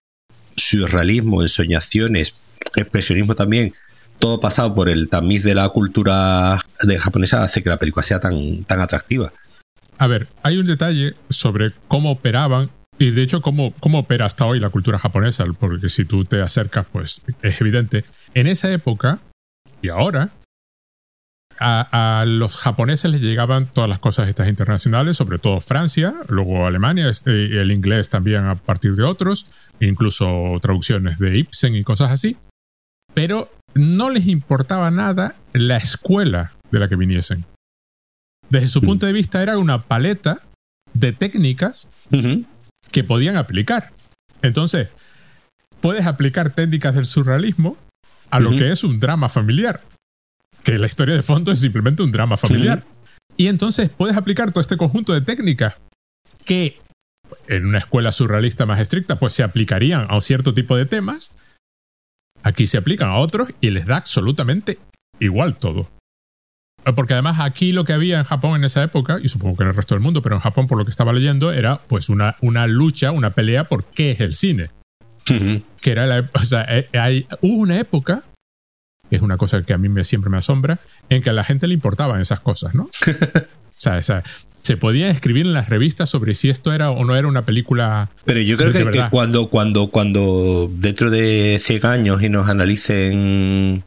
surrealismo, 0.55 1.43
ensoñaciones, 1.43 2.33
expresionismo 2.75 3.35
también, 3.35 3.75
todo 4.17 4.39
pasado 4.39 4.73
por 4.73 4.89
el 4.89 5.07
tamiz 5.07 5.43
de 5.43 5.53
la 5.53 5.69
cultura 5.69 6.59
de 6.81 6.97
japonesa 6.97 7.43
hace 7.43 7.61
que 7.61 7.69
la 7.69 7.77
película 7.77 8.01
sea 8.01 8.19
tan, 8.19 8.63
tan 8.63 8.81
atractiva. 8.81 9.31
A 9.99 10.07
ver, 10.07 10.29
hay 10.41 10.57
un 10.57 10.65
detalle 10.65 11.13
sobre 11.29 11.73
cómo 11.87 12.11
operaban 12.11 12.71
y 12.97 13.11
de 13.11 13.21
hecho 13.23 13.41
cómo, 13.41 13.73
cómo 13.79 13.99
opera 13.99 14.25
hasta 14.25 14.45
hoy 14.45 14.59
la 14.59 14.69
cultura 14.69 14.97
japonesa, 14.99 15.45
porque 15.59 15.89
si 15.89 16.05
tú 16.05 16.25
te 16.25 16.41
acercas, 16.41 16.85
pues 16.91 17.21
es 17.41 17.61
evidente. 17.61 18.05
En 18.33 18.47
esa 18.47 18.71
época 18.71 19.19
y 19.81 19.89
ahora, 19.89 20.31
a, 21.57 22.21
a 22.21 22.25
los 22.25 22.57
japoneses 22.57 23.09
les 23.11 23.21
llegaban 23.21 23.67
todas 23.67 23.89
las 23.89 23.99
cosas 23.99 24.27
estas 24.27 24.49
internacionales, 24.49 25.15
sobre 25.17 25.39
todo 25.39 25.61
Francia, 25.61 26.13
luego 26.27 26.65
Alemania, 26.67 27.09
este, 27.09 27.61
el 27.61 27.71
inglés 27.71 28.09
también 28.09 28.45
a 28.45 28.55
partir 28.55 28.95
de 28.95 29.03
otros, 29.03 29.47
incluso 29.79 30.57
traducciones 30.61 31.17
de 31.17 31.37
Ibsen 31.37 31.75
y 31.75 31.83
cosas 31.83 32.11
así, 32.11 32.35
pero 33.13 33.49
no 33.73 34.09
les 34.09 34.27
importaba 34.27 34.91
nada 34.91 35.35
la 35.53 35.77
escuela 35.77 36.53
de 36.71 36.79
la 36.79 36.89
que 36.89 36.95
viniesen. 36.97 37.45
Desde 38.49 38.67
su 38.67 38.81
Mm. 38.81 38.85
punto 38.85 39.05
de 39.05 39.13
vista 39.13 39.41
era 39.41 39.57
una 39.57 39.83
paleta 39.83 40.39
de 40.93 41.13
técnicas 41.13 41.87
Ujú. 42.11 42.45
Que 42.95 43.03
podían 43.03 43.35
aplicar. 43.35 43.91
Entonces, 44.41 44.87
puedes 45.81 46.07
aplicar 46.07 46.51
técnicas 46.51 46.95
del 46.95 47.05
surrealismo 47.05 47.77
a 48.29 48.39
lo 48.39 48.51
que 48.51 48.71
es 48.71 48.85
un 48.85 49.01
drama 49.01 49.27
familiar. 49.27 49.83
Que 50.63 50.79
la 50.79 50.87
historia 50.87 51.13
de 51.13 51.21
fondo 51.21 51.51
es 51.51 51.59
simplemente 51.59 52.03
un 52.03 52.13
drama 52.13 52.37
familiar. 52.37 52.85
Y 53.35 53.47
entonces 53.47 53.89
puedes 53.89 54.15
aplicar 54.15 54.51
todo 54.53 54.61
este 54.61 54.77
conjunto 54.77 55.11
de 55.11 55.19
técnicas 55.19 55.75
que 56.45 56.79
en 57.49 57.65
una 57.65 57.79
escuela 57.79 58.13
surrealista 58.13 58.65
más 58.65 58.79
estricta 58.79 59.19
pues 59.19 59.33
se 59.33 59.43
aplicarían 59.43 60.05
a 60.09 60.15
un 60.15 60.21
cierto 60.21 60.53
tipo 60.53 60.77
de 60.77 60.85
temas. 60.85 61.35
Aquí 62.43 62.65
se 62.65 62.77
aplican 62.77 63.09
a 63.09 63.17
otros 63.17 63.49
y 63.59 63.71
les 63.71 63.87
da 63.87 63.97
absolutamente 63.97 64.79
igual 65.19 65.57
todo. 65.57 65.91
Porque 66.93 67.13
además 67.13 67.39
aquí 67.39 67.71
lo 67.71 67.83
que 67.83 67.93
había 67.93 68.19
en 68.19 68.25
Japón 68.25 68.57
en 68.57 68.63
esa 68.63 68.83
época, 68.83 69.19
y 69.21 69.29
supongo 69.29 69.57
que 69.57 69.63
en 69.63 69.69
el 69.69 69.75
resto 69.75 69.95
del 69.95 70.03
mundo, 70.03 70.21
pero 70.21 70.35
en 70.35 70.41
Japón 70.41 70.67
por 70.67 70.77
lo 70.77 70.85
que 70.85 70.91
estaba 70.91 71.13
leyendo, 71.13 71.51
era 71.51 71.77
pues 71.87 72.09
una, 72.09 72.35
una 72.41 72.67
lucha, 72.67 73.11
una 73.11 73.31
pelea 73.31 73.63
por 73.63 73.85
qué 73.85 74.11
es 74.11 74.19
el 74.19 74.33
cine. 74.33 74.69
Que 75.81 75.91
era 75.91 76.05
la, 76.05 76.29
o 76.33 76.39
sea, 76.39 76.65
eh, 76.69 76.87
hay, 76.93 77.25
hubo 77.41 77.57
una 77.57 77.79
época, 77.79 78.23
que 79.09 79.15
es 79.15 79.21
una 79.23 79.37
cosa 79.37 79.63
que 79.63 79.73
a 79.73 79.79
mí 79.79 79.89
me, 79.89 80.03
siempre 80.03 80.29
me 80.29 80.37
asombra, 80.37 80.79
en 81.09 81.23
que 81.23 81.31
a 81.31 81.33
la 81.33 81.43
gente 81.43 81.67
le 81.67 81.73
importaban 81.73 82.21
esas 82.21 82.41
cosas, 82.41 82.75
¿no? 82.75 82.83
o 82.83 82.89
sea, 83.75 84.01
se 84.61 84.77
podía 84.77 85.09
escribir 85.09 85.47
en 85.47 85.53
las 85.53 85.69
revistas 85.69 86.09
sobre 86.09 86.35
si 86.35 86.49
esto 86.49 86.73
era 86.73 86.91
o 86.91 87.03
no 87.05 87.15
era 87.15 87.27
una 87.27 87.43
película. 87.43 88.09
Pero 88.25 88.41
yo 88.41 88.57
creo 88.57 88.71
que, 88.71 88.91
que, 88.91 89.03
cuando, 89.09 89.47
cuando, 89.47 89.87
cuando 89.87 90.69
dentro 90.71 91.09
de 91.09 91.59
100 91.61 91.85
años 91.87 92.21
y 92.21 92.29
nos 92.29 92.47
analicen 92.47 93.83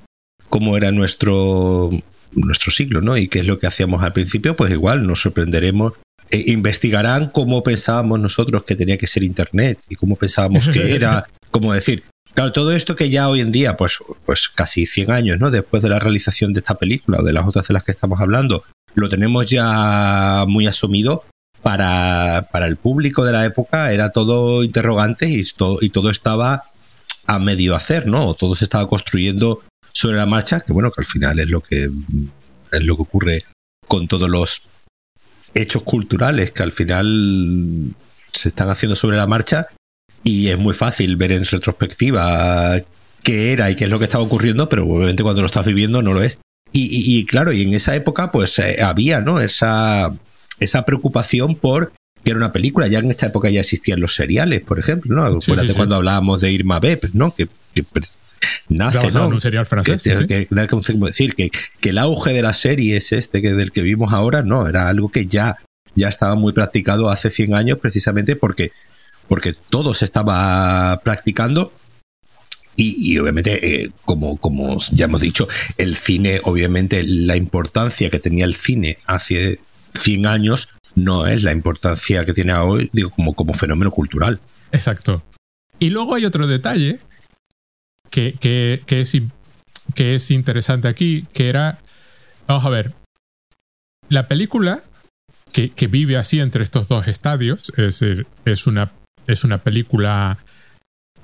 cómo 0.49 0.77
era 0.77 0.91
nuestro 0.91 1.91
nuestro 2.33 2.71
siglo, 2.71 3.01
¿no? 3.01 3.17
Y 3.17 3.29
qué 3.29 3.41
es 3.41 3.47
lo 3.47 3.59
que 3.59 3.67
hacíamos 3.67 4.03
al 4.03 4.13
principio, 4.13 4.57
pues 4.57 4.73
igual 4.73 5.07
nos 5.07 5.23
sorprenderemos. 5.23 5.95
E 6.31 6.53
investigarán 6.53 7.31
cómo 7.31 7.63
pensábamos 7.63 8.21
nosotros 8.21 8.65
que 8.65 8.77
tenía 8.77 8.99
que 8.99 9.07
ser 9.07 9.23
Internet 9.23 9.81
y 9.89 9.95
cómo 9.95 10.17
pensábamos 10.17 10.69
que 10.69 10.95
era, 10.95 11.27
como 11.51 11.73
decir, 11.73 12.05
Claro, 12.35 12.53
todo 12.53 12.71
esto 12.71 12.95
que 12.95 13.11
ya 13.11 13.29
hoy 13.29 13.41
en 13.41 13.51
día, 13.51 13.77
pues, 13.77 13.99
pues 14.25 14.49
casi 14.49 14.87
100 14.87 15.11
años, 15.11 15.41
¿no? 15.41 15.51
Después 15.51 15.83
de 15.83 15.89
la 15.89 15.99
realización 15.99 16.53
de 16.53 16.61
esta 16.61 16.77
película 16.77 17.19
o 17.19 17.25
de 17.25 17.33
las 17.33 17.45
otras 17.49 17.67
de 17.67 17.75
las 17.75 17.83
que 17.83 17.91
estamos 17.91 18.21
hablando, 18.21 18.63
lo 18.95 19.09
tenemos 19.09 19.47
ya 19.51 20.45
muy 20.47 20.69
asumido. 20.69 21.25
Para, 21.63 22.49
para 22.53 22.67
el 22.67 22.77
público 22.77 23.25
de 23.25 23.33
la 23.33 23.45
época 23.45 23.93
era 23.93 24.11
todo 24.11 24.63
interrogante 24.63 25.29
y 25.29 25.43
todo, 25.43 25.79
y 25.81 25.91
todo 25.91 26.09
estaba 26.09 26.63
a 27.27 27.39
medio 27.41 27.75
hacer, 27.75 28.07
¿no? 28.07 28.35
Todo 28.35 28.55
se 28.55 28.65
estaba 28.65 28.89
construyendo 28.89 29.63
sobre 29.93 30.17
la 30.17 30.27
marcha, 30.27 30.61
que 30.61 30.73
bueno, 30.73 30.91
que 30.91 31.01
al 31.01 31.07
final 31.07 31.39
es 31.41 31.49
lo 31.49 31.61
que 31.61 31.91
es 32.73 32.83
lo 32.83 32.97
que 32.97 33.03
ocurre 33.03 33.45
con 33.87 34.09
todos 34.09 34.29
los 34.29 34.63
hechos 35.55 35.83
culturales 35.83 36.51
que 36.51 36.63
al 36.63 36.73
final 36.73 37.95
se 38.33 38.51
están 38.51 38.69
haciendo 38.71 38.95
sobre 38.95 39.17
la 39.17 39.27
marcha 39.27 39.67
y 40.23 40.49
es 40.49 40.59
muy 40.59 40.75
fácil 40.75 41.17
ver 41.17 41.33
en 41.33 41.45
retrospectiva 41.45 42.79
qué 43.23 43.53
era 43.53 43.71
y 43.71 43.77
qué 43.77 43.85
es 43.85 43.91
lo 43.91 43.99
que 43.99 44.05
estaba 44.05 44.25
ocurriendo, 44.25 44.69
pero 44.69 44.87
obviamente 44.87 45.23
cuando 45.23 45.43
lo 45.43 45.47
estás 45.47 45.67
viviendo 45.67 46.03
no 46.03 46.13
lo 46.13 46.23
es. 46.23 46.39
Y, 46.71 47.25
claro, 47.27 47.53
y 47.53 47.63
en 47.63 47.75
esa 47.75 47.97
época 47.97 48.31
pues 48.31 48.59
eh, 48.61 48.83
había, 48.83 49.21
¿no? 49.21 49.41
Esa, 49.41 50.15
esa 50.61 50.85
preocupación 50.85 51.57
por 51.57 51.93
que 52.23 52.31
era 52.31 52.37
una 52.37 52.53
película. 52.53 52.87
Ya 52.87 53.01
en 53.01 53.11
esta 53.11 53.27
época 53.27 53.51
ya 53.51 53.61
existían 53.61 54.01
los 54.01 54.15
seriales, 54.15 54.63
por 54.63 54.79
ejemplo, 54.79 55.17
¿no? 55.17 55.25
Acuérdate 55.25 55.75
cuando 55.75 55.97
hablábamos 55.97 56.41
de 56.41 56.53
Irma 56.53 56.79
Beb, 56.79 57.11
¿no? 57.15 57.35
Que, 57.35 57.49
que 57.75 57.85
nace, 58.69 59.11
¿no? 59.11 59.29
un 59.29 59.41
serial 59.41 59.67
francés. 59.67 60.03
Que, 60.03 60.47
decir 60.49 61.35
que, 61.35 61.51
que, 61.81 61.89
el 61.91 61.99
auge 61.99 62.33
de 62.33 62.43
la 62.43 62.53
serie 62.53 62.97
es 62.97 63.13
este 63.13 63.43
que 63.43 63.55
del 63.55 63.73
que 63.73 63.83
vimos 63.83 64.13
ahora, 64.13 64.43
no, 64.43 64.67
era 64.67 64.89
algo 64.89 65.11
que 65.11 65.27
ya, 65.27 65.57
ya 65.95 66.09
estaba 66.09 66.35
muy 66.35 66.53
practicado 66.53 67.11
hace 67.11 67.31
100 67.31 67.55
años 67.55 67.79
precisamente 67.79 68.37
porque, 68.37 68.73
porque 69.29 69.55
todo 69.71 69.95
se 69.95 70.05
estaba 70.05 71.01
practicando 71.05 71.73
y, 72.81 73.19
obviamente, 73.19 73.83
eh, 73.83 73.91
como, 74.05 74.37
como 74.37 74.79
ya 74.93 75.07
hemos 75.07 75.21
dicho, 75.21 75.49
el 75.79 75.97
cine, 75.97 76.41
obviamente, 76.45 77.03
la 77.03 77.37
importancia 77.37 78.09
que 78.09 78.21
tenía 78.21 78.45
el 78.45 78.55
cine 78.55 78.99
hace 79.05 79.59
100 79.95 80.27
años 80.27 80.69
no 80.95 81.27
es 81.27 81.43
la 81.43 81.51
importancia 81.51 82.25
que 82.25 82.33
tiene 82.33 82.55
hoy, 82.55 82.89
digo, 82.93 83.11
como, 83.11 83.35
como 83.35 83.53
fenómeno 83.53 83.91
cultural. 83.91 84.41
Exacto. 84.71 85.25
Y 85.81 85.91
luego 85.91 86.15
hay 86.15 86.25
otro 86.25 86.47
detalle 86.47 87.01
que, 88.11 88.35
que, 88.35 88.83
es, 89.01 89.17
que 89.95 90.15
es 90.15 90.31
interesante 90.31 90.89
aquí, 90.89 91.27
que 91.33 91.49
era, 91.49 91.79
vamos 92.47 92.65
a 92.65 92.71
ver, 92.71 92.95
la 94.09 94.29
película 94.29 94.81
que, 95.53 95.71
que, 95.71 95.87
vive 95.87 96.17
así 96.17 96.41
entre 96.41 96.63
estos 96.63 96.89
dos 96.89 97.09
estadios, 97.09 97.71
es 97.77 98.01
decir, 98.01 98.27
es 98.45 98.67
una, 98.67 98.93
es 99.27 99.45
una 99.45 99.59
película 99.59 100.39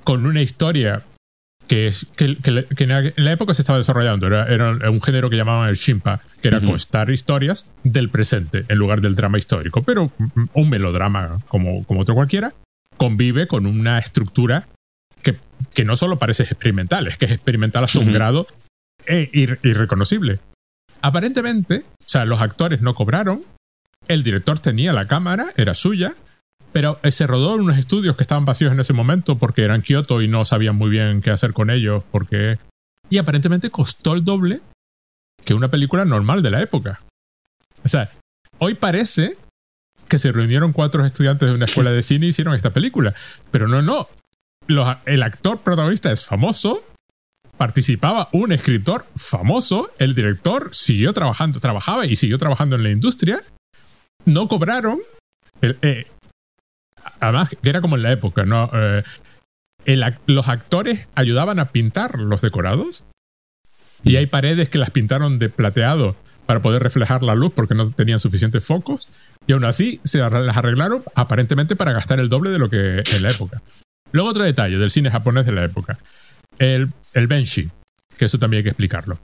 con 0.02 0.26
una 0.26 0.42
historia 0.42 1.02
que, 1.66 1.86
es, 1.86 2.06
que, 2.16 2.36
en 2.44 3.24
la 3.24 3.32
época 3.32 3.54
se 3.54 3.62
estaba 3.62 3.78
desarrollando, 3.78 4.26
era, 4.26 4.46
era 4.46 4.90
un 4.90 5.02
género 5.02 5.30
que 5.30 5.36
llamaban 5.36 5.68
el 5.68 5.76
shimpa, 5.76 6.20
que 6.42 6.48
era 6.48 6.60
contar 6.60 7.10
historias 7.10 7.70
del 7.82 8.10
presente 8.10 8.64
en 8.68 8.78
lugar 8.78 9.00
del 9.00 9.14
drama 9.14 9.38
histórico, 9.38 9.82
pero 9.82 10.12
un 10.52 10.70
melodrama 10.70 11.40
como, 11.48 11.84
como 11.84 12.02
otro 12.02 12.14
cualquiera, 12.14 12.54
convive 12.96 13.46
con 13.46 13.66
una 13.66 13.98
estructura 13.98 14.68
que, 15.24 15.84
no 15.84 15.96
solo 15.96 16.18
parece 16.18 16.44
experimental, 16.44 17.06
es 17.08 17.16
que 17.16 17.24
es 17.24 17.32
experimental 17.32 17.84
hasta 17.84 17.98
un 17.98 18.12
grado 18.12 18.46
e 19.06 19.28
irreconocible. 19.62 20.38
Aparentemente, 21.02 21.84
o 22.00 22.08
sea, 22.08 22.24
los 22.24 22.40
actores 22.40 22.80
no 22.80 22.94
cobraron, 22.94 23.44
el 24.08 24.22
director 24.22 24.58
tenía 24.58 24.92
la 24.92 25.08
cámara, 25.08 25.46
era 25.56 25.74
suya, 25.74 26.14
pero 26.72 27.00
se 27.10 27.26
rodó 27.26 27.54
en 27.54 27.62
unos 27.62 27.78
estudios 27.78 28.16
que 28.16 28.22
estaban 28.22 28.44
vacíos 28.44 28.72
en 28.72 28.80
ese 28.80 28.92
momento 28.92 29.36
porque 29.36 29.62
eran 29.62 29.82
Kioto 29.82 30.22
y 30.22 30.28
no 30.28 30.44
sabían 30.44 30.76
muy 30.76 30.90
bien 30.90 31.22
qué 31.22 31.30
hacer 31.30 31.52
con 31.52 31.70
ellos, 31.70 32.04
porque... 32.10 32.58
Y 33.10 33.18
aparentemente 33.18 33.70
costó 33.70 34.14
el 34.14 34.24
doble 34.24 34.60
que 35.44 35.54
una 35.54 35.70
película 35.70 36.04
normal 36.04 36.42
de 36.42 36.50
la 36.50 36.60
época. 36.62 37.00
O 37.84 37.88
sea, 37.88 38.10
hoy 38.58 38.74
parece 38.74 39.36
que 40.08 40.18
se 40.18 40.32
reunieron 40.32 40.72
cuatro 40.72 41.04
estudiantes 41.04 41.48
de 41.48 41.54
una 41.54 41.66
escuela 41.66 41.90
de 41.90 42.02
cine 42.02 42.26
y 42.26 42.30
hicieron 42.30 42.54
esta 42.54 42.70
película. 42.70 43.14
Pero 43.50 43.68
no, 43.68 43.82
no 43.82 44.08
el 45.06 45.22
actor 45.22 45.60
protagonista 45.60 46.12
es 46.12 46.24
famoso, 46.24 46.84
participaba 47.56 48.28
un 48.32 48.52
escritor 48.52 49.06
famoso, 49.16 49.90
el 49.98 50.14
director 50.14 50.70
siguió 50.72 51.12
trabajando, 51.12 51.60
trabajaba 51.60 52.06
y 52.06 52.16
siguió 52.16 52.38
trabajando 52.38 52.76
en 52.76 52.82
la 52.82 52.90
industria, 52.90 53.42
no 54.24 54.48
cobraron, 54.48 55.00
eh, 55.60 56.06
además 57.20 57.50
que 57.60 57.68
era 57.68 57.80
como 57.80 57.96
en 57.96 58.02
la 58.02 58.12
época, 58.12 58.44
¿no? 58.44 58.70
Eh, 58.74 59.02
los 60.26 60.48
actores 60.48 61.08
ayudaban 61.14 61.58
a 61.58 61.66
pintar 61.66 62.18
los 62.18 62.40
decorados 62.40 63.04
y 64.02 64.16
hay 64.16 64.26
paredes 64.26 64.68
que 64.70 64.78
las 64.78 64.90
pintaron 64.90 65.38
de 65.38 65.50
plateado 65.50 66.16
para 66.46 66.60
poder 66.60 66.82
reflejar 66.82 67.22
la 67.22 67.34
luz 67.34 67.52
porque 67.54 67.74
no 67.74 67.90
tenían 67.90 68.20
suficientes 68.20 68.64
focos 68.64 69.08
y 69.46 69.52
aún 69.52 69.64
así 69.64 70.00
se 70.04 70.18
las 70.18 70.56
arreglaron 70.56 71.02
aparentemente 71.14 71.76
para 71.76 71.92
gastar 71.92 72.20
el 72.20 72.28
doble 72.28 72.50
de 72.50 72.58
lo 72.58 72.70
que 72.70 73.02
en 73.14 73.22
la 73.22 73.30
época. 73.30 73.62
Luego 74.14 74.30
otro 74.30 74.44
detalle 74.44 74.78
del 74.78 74.92
cine 74.92 75.10
japonés 75.10 75.44
de 75.44 75.50
la 75.50 75.64
época. 75.64 75.98
El, 76.60 76.92
el 77.14 77.26
benshi, 77.26 77.68
que 78.16 78.26
eso 78.26 78.38
también 78.38 78.60
hay 78.60 78.62
que 78.62 78.70
explicarlo. 78.70 79.18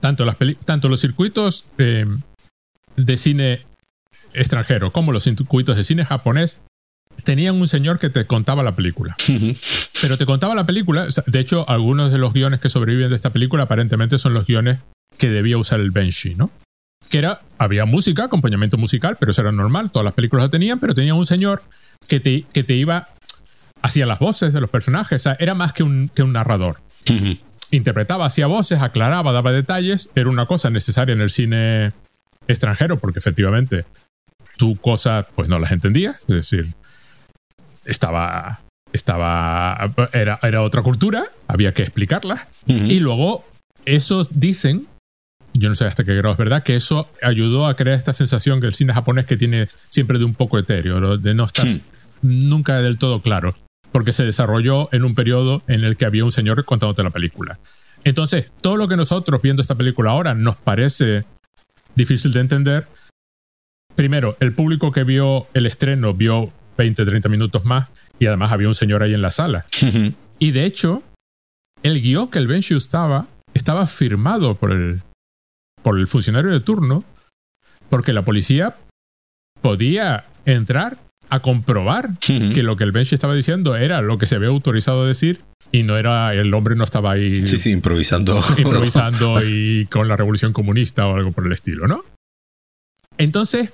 Tanto, 0.00 0.24
las 0.24 0.36
tanto 0.64 0.88
los 0.88 0.98
circuitos 0.98 1.66
eh, 1.76 2.06
de 2.96 3.16
cine 3.18 3.66
extranjero 4.32 4.92
como 4.92 5.12
los 5.12 5.24
circuitos 5.24 5.76
de 5.76 5.84
cine 5.84 6.06
japonés 6.06 6.58
tenían 7.22 7.60
un 7.60 7.68
señor 7.68 7.98
que 7.98 8.08
te 8.08 8.24
contaba 8.24 8.62
la 8.62 8.74
película. 8.74 9.14
Pero 10.00 10.16
te 10.16 10.24
contaba 10.24 10.54
la 10.54 10.64
película. 10.64 11.06
De 11.26 11.38
hecho, 11.38 11.68
algunos 11.68 12.12
de 12.12 12.16
los 12.16 12.32
guiones 12.32 12.60
que 12.60 12.70
sobreviven 12.70 13.10
de 13.10 13.16
esta 13.16 13.30
película 13.30 13.64
aparentemente 13.64 14.18
son 14.18 14.32
los 14.32 14.46
guiones 14.46 14.78
que 15.18 15.28
debía 15.28 15.58
usar 15.58 15.80
el 15.80 15.90
Benshi, 15.90 16.34
¿no? 16.34 16.50
Que 17.10 17.18
era, 17.18 17.42
había 17.58 17.84
música, 17.84 18.24
acompañamiento 18.24 18.78
musical, 18.78 19.18
pero 19.20 19.32
eso 19.32 19.42
era 19.42 19.52
normal, 19.52 19.90
todas 19.90 20.04
las 20.04 20.14
películas 20.14 20.46
lo 20.46 20.50
tenían, 20.50 20.78
pero 20.78 20.94
tenía 20.94 21.12
un 21.12 21.26
señor 21.26 21.62
que 22.06 22.20
te, 22.20 22.46
que 22.54 22.64
te 22.64 22.74
iba 22.74 23.10
hacía 23.82 24.06
las 24.06 24.18
voces 24.18 24.52
de 24.52 24.60
los 24.60 24.70
personajes, 24.70 25.26
era 25.38 25.54
más 25.54 25.72
que 25.72 25.82
un, 25.82 26.10
que 26.14 26.22
un 26.22 26.32
narrador. 26.32 26.80
Interpretaba, 27.70 28.26
hacía 28.26 28.46
voces, 28.46 28.80
aclaraba, 28.80 29.32
daba 29.32 29.52
detalles, 29.52 30.10
era 30.14 30.28
una 30.28 30.46
cosa 30.46 30.70
necesaria 30.70 31.12
en 31.12 31.20
el 31.20 31.30
cine 31.30 31.92
extranjero, 32.48 32.98
porque 32.98 33.20
efectivamente 33.20 33.84
tu 34.56 34.76
cosa 34.76 35.26
pues 35.34 35.48
no 35.48 35.58
las 35.58 35.72
entendías, 35.72 36.20
es 36.22 36.26
decir, 36.26 36.74
estaba, 37.84 38.60
estaba, 38.92 39.92
era, 40.12 40.38
era 40.42 40.62
otra 40.62 40.82
cultura, 40.82 41.24
había 41.48 41.72
que 41.72 41.82
explicarla, 41.82 42.48
y 42.66 42.98
luego 43.00 43.44
esos 43.84 44.38
dicen 44.38 44.86
yo 45.52 45.68
no 45.68 45.74
sé 45.74 45.84
hasta 45.84 46.04
qué 46.04 46.14
grado 46.14 46.32
es 46.32 46.38
verdad, 46.38 46.62
que 46.62 46.76
eso 46.76 47.08
ayudó 47.22 47.66
a 47.66 47.74
crear 47.74 47.96
esta 47.96 48.12
sensación 48.12 48.60
que 48.60 48.68
el 48.68 48.74
cine 48.74 48.92
japonés 48.92 49.26
que 49.26 49.36
tiene 49.36 49.68
siempre 49.88 50.18
de 50.18 50.24
un 50.24 50.34
poco 50.34 50.58
etéreo, 50.58 51.18
de 51.18 51.34
no 51.34 51.44
estar 51.44 51.66
nunca 52.22 52.80
del 52.80 52.98
todo 52.98 53.20
claro 53.20 53.56
porque 53.92 54.12
se 54.12 54.24
desarrolló 54.24 54.88
en 54.92 55.04
un 55.04 55.14
periodo 55.14 55.62
en 55.66 55.84
el 55.84 55.96
que 55.96 56.04
había 56.04 56.24
un 56.24 56.32
señor 56.32 56.64
contándote 56.64 57.02
la 57.02 57.10
película. 57.10 57.58
Entonces, 58.04 58.52
todo 58.60 58.76
lo 58.76 58.88
que 58.88 58.96
nosotros 58.96 59.42
viendo 59.42 59.62
esta 59.62 59.74
película 59.74 60.10
ahora 60.10 60.34
nos 60.34 60.56
parece 60.56 61.24
difícil 61.94 62.32
de 62.32 62.40
entender, 62.40 62.88
primero, 63.94 64.36
el 64.40 64.54
público 64.54 64.92
que 64.92 65.04
vio 65.04 65.48
el 65.54 65.66
estreno 65.66 66.14
vio 66.14 66.52
20, 66.78 67.04
30 67.04 67.28
minutos 67.28 67.64
más 67.64 67.88
y 68.18 68.26
además 68.26 68.52
había 68.52 68.68
un 68.68 68.74
señor 68.74 69.02
ahí 69.02 69.12
en 69.12 69.22
la 69.22 69.30
sala. 69.30 69.66
y 70.38 70.50
de 70.50 70.64
hecho, 70.64 71.02
el 71.82 72.00
guion 72.00 72.30
que 72.30 72.38
el 72.38 72.46
Benshu 72.46 72.76
estaba, 72.76 73.26
estaba 73.54 73.86
firmado 73.86 74.54
por 74.54 74.72
el, 74.72 75.02
por 75.82 75.98
el 75.98 76.06
funcionario 76.06 76.50
de 76.50 76.60
turno 76.60 77.04
Porque 77.88 78.12
la 78.12 78.22
policía 78.22 78.76
podía 79.60 80.24
entrar 80.44 80.98
a 81.30 81.40
comprobar 81.40 82.10
que 82.18 82.62
lo 82.62 82.76
que 82.76 82.84
el 82.84 82.92
Bench 82.92 83.12
estaba 83.12 83.34
diciendo 83.34 83.76
era 83.76 84.02
lo 84.02 84.18
que 84.18 84.26
se 84.26 84.34
había 84.34 84.48
autorizado 84.48 85.02
a 85.02 85.06
decir 85.06 85.40
y 85.72 85.84
no 85.84 85.96
era 85.96 86.34
el 86.34 86.52
hombre 86.52 86.74
no 86.74 86.84
estaba 86.84 87.12
ahí 87.12 87.46
sí, 87.46 87.58
sí, 87.58 87.70
improvisando 87.70 88.42
improvisando 88.58 89.42
y 89.46 89.86
con 89.86 90.08
la 90.08 90.16
revolución 90.16 90.52
comunista 90.52 91.06
o 91.06 91.16
algo 91.16 91.32
por 91.32 91.46
el 91.46 91.52
estilo, 91.52 91.86
¿no? 91.86 92.04
Entonces, 93.18 93.72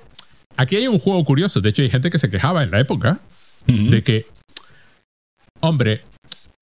aquí 0.57 0.77
hay 0.77 0.89
un 0.89 0.99
juego 0.99 1.25
curioso, 1.25 1.61
de 1.61 1.71
hecho 1.71 1.83
hay 1.83 1.91
gente 1.91 2.11
que 2.11 2.19
se 2.19 2.31
quejaba 2.31 2.63
en 2.63 2.71
la 2.71 2.81
época 2.81 3.21
de 3.67 4.03
que 4.03 4.27
hombre, 5.61 6.03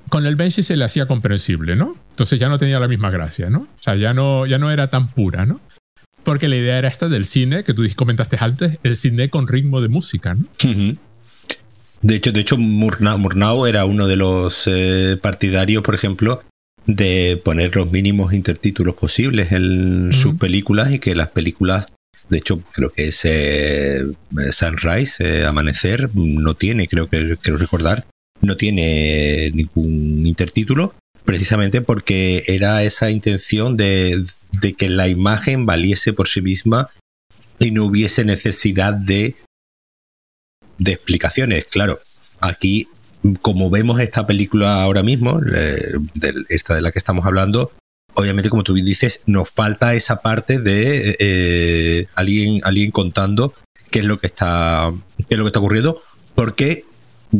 con 0.08 0.26
el 0.26 0.36
Benji 0.36 0.62
se 0.62 0.76
le 0.76 0.84
hacía 0.84 1.06
comprensible, 1.06 1.76
¿no? 1.76 1.96
Entonces 2.10 2.38
ya 2.38 2.48
no 2.48 2.58
tenía 2.58 2.78
la 2.78 2.88
misma 2.88 3.10
gracia, 3.10 3.50
¿no? 3.50 3.60
O 3.60 3.82
sea, 3.82 3.94
ya 3.96 4.14
no, 4.14 4.46
ya 4.46 4.58
no 4.58 4.70
era 4.70 4.88
tan 4.88 5.08
pura, 5.08 5.46
¿no? 5.46 5.60
Porque 6.24 6.48
la 6.48 6.56
idea 6.56 6.78
era 6.78 6.88
esta 6.88 7.08
del 7.08 7.26
cine, 7.26 7.64
que 7.64 7.74
tú 7.74 7.84
comentaste 7.94 8.36
antes, 8.40 8.78
el 8.82 8.96
cine 8.96 9.28
con 9.28 9.46
ritmo 9.46 9.80
de 9.80 9.88
música, 9.88 10.34
¿no? 10.34 10.46
De 12.02 12.16
hecho, 12.16 12.32
de 12.32 12.40
hecho 12.40 12.58
Murnau, 12.58 13.66
era 13.66 13.84
uno 13.86 14.06
de 14.06 14.16
los 14.16 14.64
eh, 14.66 15.18
partidarios, 15.20 15.82
por 15.82 15.94
ejemplo, 15.94 16.42
de 16.86 17.40
poner 17.42 17.74
los 17.76 17.90
mínimos 17.90 18.34
intertítulos 18.34 18.94
posibles 18.94 19.52
en 19.52 20.12
sus 20.12 20.34
películas 20.34 20.92
y 20.92 20.98
que 20.98 21.14
las 21.14 21.28
películas, 21.28 21.88
de 22.28 22.38
hecho, 22.38 22.62
creo 22.72 22.90
que 22.90 23.08
es 23.08 23.20
eh, 23.24 24.02
Sunrise, 24.50 25.24
eh, 25.24 25.46
Amanecer, 25.46 26.10
no 26.14 26.54
tiene, 26.54 26.88
creo 26.88 27.08
que 27.08 27.38
quiero 27.40 27.58
recordar, 27.58 28.06
no 28.42 28.56
tiene 28.56 29.50
ningún 29.54 30.26
intertítulo, 30.26 30.94
precisamente 31.24 31.80
porque 31.80 32.44
era 32.46 32.82
esa 32.82 33.10
intención 33.10 33.76
de, 33.76 34.22
que 34.76 34.88
la 34.88 35.08
imagen 35.08 35.66
valiese 35.66 36.12
por 36.12 36.28
sí 36.28 36.42
misma 36.42 36.90
y 37.58 37.70
no 37.70 37.84
hubiese 37.84 38.24
necesidad 38.24 38.92
de, 38.92 39.36
de 40.78 40.92
explicaciones. 40.92 41.64
Claro, 41.66 42.00
aquí, 42.40 42.88
como 43.40 43.70
vemos 43.70 44.00
esta 44.00 44.26
película 44.26 44.82
ahora 44.82 45.02
mismo, 45.02 45.40
esta 46.48 46.74
de 46.74 46.82
la 46.82 46.92
que 46.92 46.98
estamos 46.98 47.24
hablando, 47.24 47.72
obviamente, 48.14 48.50
como 48.50 48.64
tú 48.64 48.74
dices, 48.74 49.22
nos 49.26 49.50
falta 49.50 49.94
esa 49.94 50.20
parte 50.20 50.58
de 50.58 51.16
eh, 51.18 52.06
alguien, 52.14 52.60
alguien 52.64 52.90
contando 52.90 53.54
qué 53.90 54.00
es 54.00 54.04
lo 54.04 54.20
que 54.20 54.26
está, 54.26 54.92
qué 55.16 55.34
es 55.34 55.38
lo 55.38 55.44
que 55.44 55.48
está 55.48 55.60
ocurriendo, 55.60 56.02
porque 56.34 56.84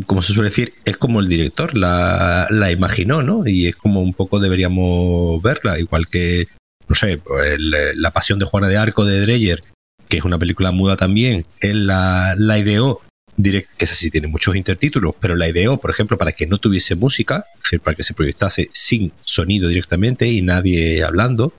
como 0.07 0.22
se 0.22 0.32
suele 0.32 0.51
decir, 0.51 0.74
es 0.84 0.97
como 0.97 1.20
el 1.20 1.28
director 1.28 1.76
la, 1.76 2.47
la 2.51 2.70
imaginó, 2.70 3.22
¿no? 3.22 3.47
Y 3.47 3.68
es 3.68 3.76
como 3.76 4.01
un 4.01 4.14
poco 4.14 4.40
deberíamos 4.40 5.42
verla, 5.42 5.78
igual 5.78 6.09
que, 6.09 6.49
no 6.88 6.95
sé, 6.95 7.20
La 7.59 8.11
Pasión 8.11 8.38
de 8.38 8.47
Juana 8.47 8.68
de 8.68 8.76
Arco 8.76 9.05
de 9.05 9.20
Dreyer, 9.20 9.62
que 10.09 10.18
es 10.18 10.24
una 10.24 10.38
película 10.38 10.72
muda 10.72 10.97
también, 10.97 11.47
él 11.61 11.86
la, 11.86 12.34
la 12.36 12.59
ideó, 12.59 13.01
direct, 13.36 13.70
que 13.76 13.84
esa 13.84 13.95
sí 13.95 14.11
tiene 14.11 14.28
muchos 14.28 14.57
intertítulos, 14.57 15.14
pero 15.20 15.36
la 15.36 15.49
ideó, 15.49 15.76
por 15.78 15.90
ejemplo, 15.90 16.18
para 16.18 16.32
que 16.32 16.47
no 16.47 16.59
tuviese 16.59 16.95
música, 16.95 17.47
es 17.57 17.62
decir, 17.62 17.80
para 17.80 17.97
que 17.97 18.05
se 18.05 18.14
proyectase 18.14 18.68
sin 18.72 19.12
sonido 19.24 19.68
directamente 19.68 20.26
y 20.28 20.42
nadie 20.42 21.03
hablando, 21.05 21.53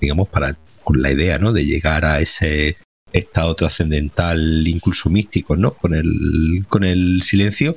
digamos, 0.00 0.28
para 0.28 0.56
con 0.82 1.02
la 1.02 1.12
idea, 1.12 1.38
¿no? 1.38 1.52
De 1.52 1.64
llegar 1.64 2.04
a 2.04 2.20
ese 2.20 2.76
estado 3.12 3.54
trascendental, 3.54 4.66
incluso 4.66 5.10
místico, 5.10 5.56
¿no? 5.56 5.72
Con 5.72 5.94
el, 5.94 6.64
con 6.68 6.84
el 6.84 7.22
silencio. 7.22 7.76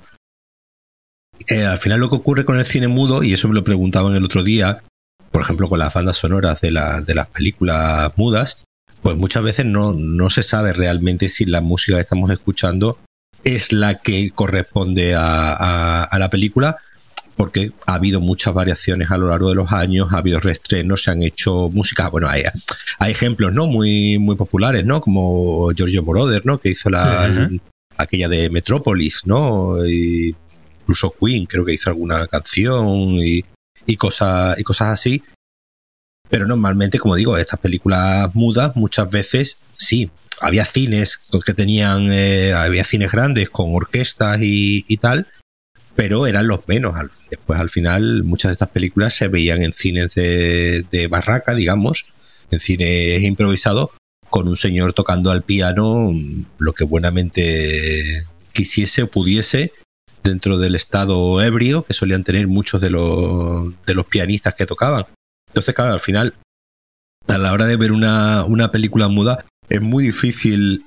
Eh, 1.48 1.66
al 1.66 1.78
final 1.78 2.00
lo 2.00 2.10
que 2.10 2.16
ocurre 2.16 2.46
con 2.46 2.58
el 2.58 2.66
cine 2.66 2.88
mudo, 2.88 3.24
y 3.24 3.34
eso 3.34 3.48
me 3.48 3.56
lo 3.56 3.64
preguntaban 3.64 4.16
el 4.16 4.24
otro 4.24 4.44
día, 4.44 4.84
por 5.32 5.42
ejemplo 5.42 5.68
con 5.68 5.80
las 5.80 5.94
bandas 5.94 6.18
sonoras 6.18 6.62
de, 6.62 6.70
de 6.70 7.16
las 7.16 7.28
películas 7.28 8.12
mudas, 8.16 8.62
pues 9.02 9.18
muchas 9.18 9.44
veces 9.44 9.66
no, 9.66 9.94
no 9.94 10.30
se 10.30 10.44
sabe 10.44 10.72
realmente 10.72 11.28
si 11.28 11.46
la 11.46 11.62
música 11.62 11.98
que 11.98 12.02
estamos 12.02 12.32
escuchando 12.32 13.00
es 13.44 13.74
la 13.74 14.00
que 14.00 14.32
corresponde 14.32 15.16
a, 15.16 16.04
a 16.04 16.20
la 16.20 16.30
película 16.30 16.78
porque 17.36 17.72
ha 17.86 17.96
habido 17.96 18.22
muchas 18.22 18.54
variaciones 18.54 19.12
a 19.12 19.18
lo 19.18 19.30
largo 19.30 19.50
de 19.50 19.56
los 19.56 19.72
años, 19.72 20.10
ha 20.12 20.18
habido 20.18 20.40
reestrenos, 20.40 21.04
se 21.04 21.12
han 21.12 21.24
hecho 21.24 21.70
música, 21.70 22.10
bueno, 22.10 22.30
hay, 22.30 22.44
hay 23.00 23.12
ejemplos, 23.12 23.54
¿no? 23.54 23.68
Muy, 23.68 24.20
muy 24.20 24.36
populares, 24.36 24.86
¿no? 24.86 25.02
Como 25.02 25.72
Giorgio 25.72 26.04
Moroder, 26.04 26.46
¿no? 26.46 26.60
Que 26.60 26.70
hizo 26.70 26.90
la, 26.90 27.50
aquella 27.98 28.28
de 28.28 28.50
Metrópolis, 28.50 29.22
¿no? 29.26 29.86
Y 29.86 30.36
incluso 30.82 31.14
Queen 31.20 31.46
creo 31.46 31.66
que 31.66 31.74
hizo 31.74 31.90
alguna 31.90 32.28
canción 32.28 33.18
y, 33.24 33.44
y, 33.86 33.98
cosas, 33.98 34.60
y 34.60 34.64
cosas 34.64 34.90
así. 34.90 35.24
Pero 36.30 36.48
normalmente, 36.48 37.00
como 37.00 37.16
digo, 37.16 37.38
estas 37.38 37.60
películas 37.60 38.34
mudas 38.34 38.76
muchas 38.76 39.10
veces 39.10 39.58
sí, 39.78 40.10
había 40.42 40.66
cines 40.66 41.20
que 41.46 41.54
tenían, 41.54 42.12
eh, 42.12 42.54
había 42.54 42.84
cines 42.84 43.12
grandes 43.12 43.50
con 43.50 43.76
orquestas 43.76 44.42
y, 44.42 44.86
y 44.88 44.98
tal, 44.98 45.28
pero 45.96 46.28
eran 46.28 46.48
los 46.48 46.68
menos. 46.68 46.96
Después, 47.30 47.60
al 47.60 47.70
final, 47.70 48.24
muchas 48.24 48.50
de 48.50 48.54
estas 48.54 48.70
películas 48.70 49.14
se 49.14 49.28
veían 49.28 49.62
en 49.62 49.74
cines 49.74 50.14
de, 50.16 51.08
barraca, 51.10 51.54
digamos, 51.56 52.06
en 52.52 52.60
cines 52.60 53.22
improvisados, 53.24 53.92
con 54.30 54.48
un 54.48 54.56
señor 54.56 54.94
tocando 54.94 55.32
al 55.32 55.44
piano 55.44 56.12
lo 56.58 56.74
que 56.74 56.84
buenamente 56.84 58.26
quisiese 58.52 59.04
o 59.04 59.08
pudiese 59.08 59.72
dentro 60.24 60.58
del 60.58 60.76
estado 60.76 61.42
ebrio 61.42 61.84
que 61.84 61.94
solían 61.94 62.24
tener 62.24 62.48
muchos 62.48 62.82
de 62.82 62.90
los, 62.90 63.74
de 63.86 63.94
los 63.94 64.06
pianistas 64.06 64.56
que 64.56 64.66
tocaban. 64.66 65.06
Entonces, 65.50 65.76
claro, 65.76 65.94
al 65.94 66.00
final, 66.00 66.34
a 67.28 67.38
la 67.38 67.52
hora 67.52 67.66
de 67.66 67.76
ver 67.76 67.92
una, 67.92 68.44
una 68.46 68.72
película 68.72 69.08
muda, 69.08 69.46
es 69.70 69.82
muy 69.82 70.06
difícil 70.06 70.86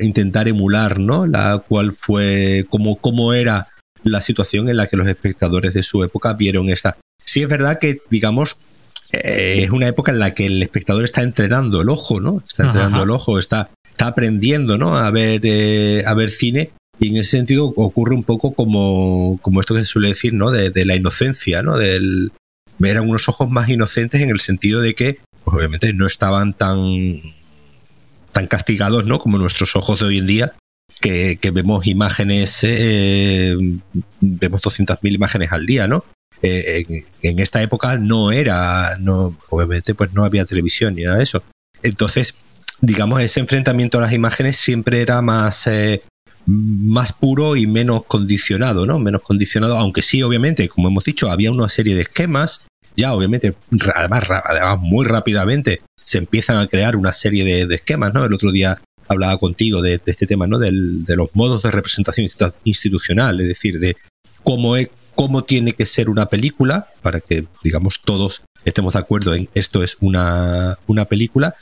intentar 0.00 0.48
emular, 0.48 0.98
¿no? 0.98 1.26
La 1.26 1.58
cual 1.58 1.92
fue, 1.92 2.66
como, 2.68 2.96
cómo 2.96 3.32
era 3.32 3.68
la 4.04 4.20
situación 4.20 4.68
en 4.68 4.76
la 4.76 4.86
que 4.86 4.96
los 4.96 5.06
espectadores 5.06 5.74
de 5.74 5.82
su 5.82 6.02
época 6.04 6.32
vieron 6.34 6.68
esta. 6.68 6.96
Sí 7.24 7.42
es 7.42 7.48
verdad 7.48 7.78
que, 7.78 8.00
digamos, 8.10 8.56
eh, 9.12 9.62
es 9.64 9.70
una 9.70 9.88
época 9.88 10.12
en 10.12 10.18
la 10.18 10.34
que 10.34 10.46
el 10.46 10.62
espectador 10.62 11.04
está 11.04 11.22
entrenando 11.22 11.80
el 11.80 11.88
ojo, 11.88 12.20
¿no? 12.20 12.42
Está 12.46 12.66
entrenando 12.66 13.02
el 13.02 13.10
ojo, 13.10 13.38
está, 13.38 13.70
está 13.90 14.08
aprendiendo, 14.08 14.78
¿no? 14.78 14.96
A 14.96 15.10
ver, 15.10 15.40
eh, 15.44 16.02
a 16.06 16.14
ver 16.14 16.30
cine. 16.30 16.70
Y 17.00 17.08
en 17.08 17.16
ese 17.16 17.30
sentido 17.30 17.72
ocurre 17.76 18.14
un 18.14 18.24
poco 18.24 18.54
como, 18.54 19.38
como 19.40 19.60
esto 19.60 19.74
que 19.74 19.80
se 19.80 19.86
suele 19.86 20.08
decir, 20.08 20.34
¿no? 20.34 20.50
De, 20.50 20.70
de 20.70 20.84
la 20.84 20.96
inocencia, 20.96 21.62
¿no? 21.62 21.78
Del, 21.78 22.32
eran 22.86 23.08
unos 23.08 23.28
ojos 23.28 23.50
más 23.50 23.68
inocentes 23.68 24.20
en 24.20 24.30
el 24.30 24.40
sentido 24.40 24.80
de 24.80 24.94
que, 24.94 25.18
pues 25.44 25.56
obviamente, 25.56 25.92
no 25.92 26.06
estaban 26.06 26.54
tan, 26.54 27.20
tan 28.32 28.46
castigados, 28.46 29.04
¿no? 29.06 29.18
Como 29.18 29.38
nuestros 29.38 29.74
ojos 29.76 30.00
de 30.00 30.06
hoy 30.06 30.18
en 30.18 30.26
día, 30.26 30.54
que, 31.00 31.38
vemos 31.52 31.86
imágenes, 31.86 32.60
eh, 32.62 33.56
vemos 34.20 34.60
200.000 34.60 35.14
imágenes 35.14 35.52
al 35.52 35.66
día, 35.66 35.86
¿no? 35.86 36.04
Eh, 36.42 37.04
en, 37.22 37.40
esta 37.40 37.62
época 37.62 37.98
no 37.98 38.30
era, 38.30 38.96
no, 38.98 39.36
obviamente 39.50 39.94
pues 39.94 40.12
no 40.12 40.24
había 40.24 40.44
televisión 40.44 40.94
ni 40.94 41.02
nada 41.02 41.18
de 41.18 41.24
eso. 41.24 41.42
Entonces, 41.82 42.34
digamos, 42.80 43.20
ese 43.20 43.40
enfrentamiento 43.40 43.98
a 43.98 44.02
las 44.02 44.12
imágenes 44.12 44.56
siempre 44.56 45.00
era 45.00 45.20
más, 45.22 45.66
eh, 45.66 46.02
más 46.46 47.12
puro 47.12 47.56
y 47.56 47.66
menos 47.66 48.04
condicionado, 48.04 48.86
¿no? 48.86 48.98
Menos 48.98 49.22
condicionado, 49.22 49.76
aunque 49.76 50.02
sí, 50.02 50.22
obviamente, 50.22 50.68
como 50.68 50.88
hemos 50.88 51.04
dicho, 51.04 51.30
había 51.30 51.50
una 51.52 51.68
serie 51.68 51.94
de 51.94 52.02
esquemas, 52.02 52.62
ya 52.96 53.14
obviamente, 53.14 53.54
además, 53.94 54.24
además 54.44 54.78
muy 54.80 55.04
rápidamente 55.06 55.82
se 56.04 56.18
empiezan 56.18 56.56
a 56.56 56.66
crear 56.68 56.96
una 56.96 57.12
serie 57.12 57.44
de, 57.44 57.66
de 57.66 57.74
esquemas, 57.74 58.14
¿no? 58.14 58.24
El 58.24 58.32
otro 58.32 58.50
día 58.50 58.80
hablaba 59.08 59.38
contigo 59.38 59.82
de, 59.82 60.00
este 60.06 60.26
tema, 60.26 60.46
¿no? 60.46 60.58
Del, 60.58 61.04
de 61.04 61.16
los 61.16 61.34
modos 61.34 61.62
de 61.62 61.70
representación 61.70 62.28
institucional, 62.64 63.40
es 63.40 63.48
decir, 63.48 63.80
de 63.80 63.96
cómo, 64.44 64.76
es, 64.76 64.90
cómo 65.14 65.44
tiene 65.44 65.72
que 65.72 65.86
ser 65.86 66.08
una 66.08 66.26
película, 66.26 66.88
para 67.02 67.20
que, 67.20 67.46
digamos, 67.64 68.00
todos 68.04 68.42
estemos 68.64 68.94
de 68.94 68.98
acuerdo 69.00 69.34
en 69.34 69.48
esto 69.54 69.82
es 69.82 69.96
una, 70.00 70.76
una 70.86 71.06
película, 71.06 71.54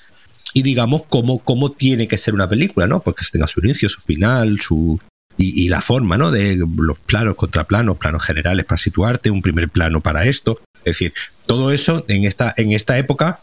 y 0.55 0.63
digamos 0.63 1.03
cómo, 1.09 1.39
cómo 1.39 1.73
tiene 1.73 2.09
que 2.09 2.17
ser 2.17 2.35
una 2.35 2.49
película, 2.49 2.87
¿no? 2.87 3.01
Pues 3.01 3.17
que 3.17 3.27
tenga 3.31 3.49
su 3.49 3.61
inicio, 3.61 3.89
su 3.89 4.01
final, 4.01 4.59
su, 4.61 4.99
y, 5.37 5.65
y, 5.65 5.69
la 5.69 5.83
forma, 5.83 6.17
¿no? 6.17 6.31
De 6.31 6.57
los 6.57 6.99
planos, 7.01 7.37
contraplanos, 7.37 7.99
planos 7.99 8.23
generales 8.23 8.65
para 8.65 8.79
situarte, 8.79 9.31
un 9.31 9.43
primer 9.43 9.69
plano 9.69 10.01
para 10.01 10.25
esto. 10.25 10.61
Es 10.79 10.99
decir, 10.99 11.13
todo 11.47 11.73
eso 11.73 12.05
en 12.09 12.25
esta, 12.25 12.55
en 12.57 12.73
esta 12.73 12.97
época, 12.97 13.41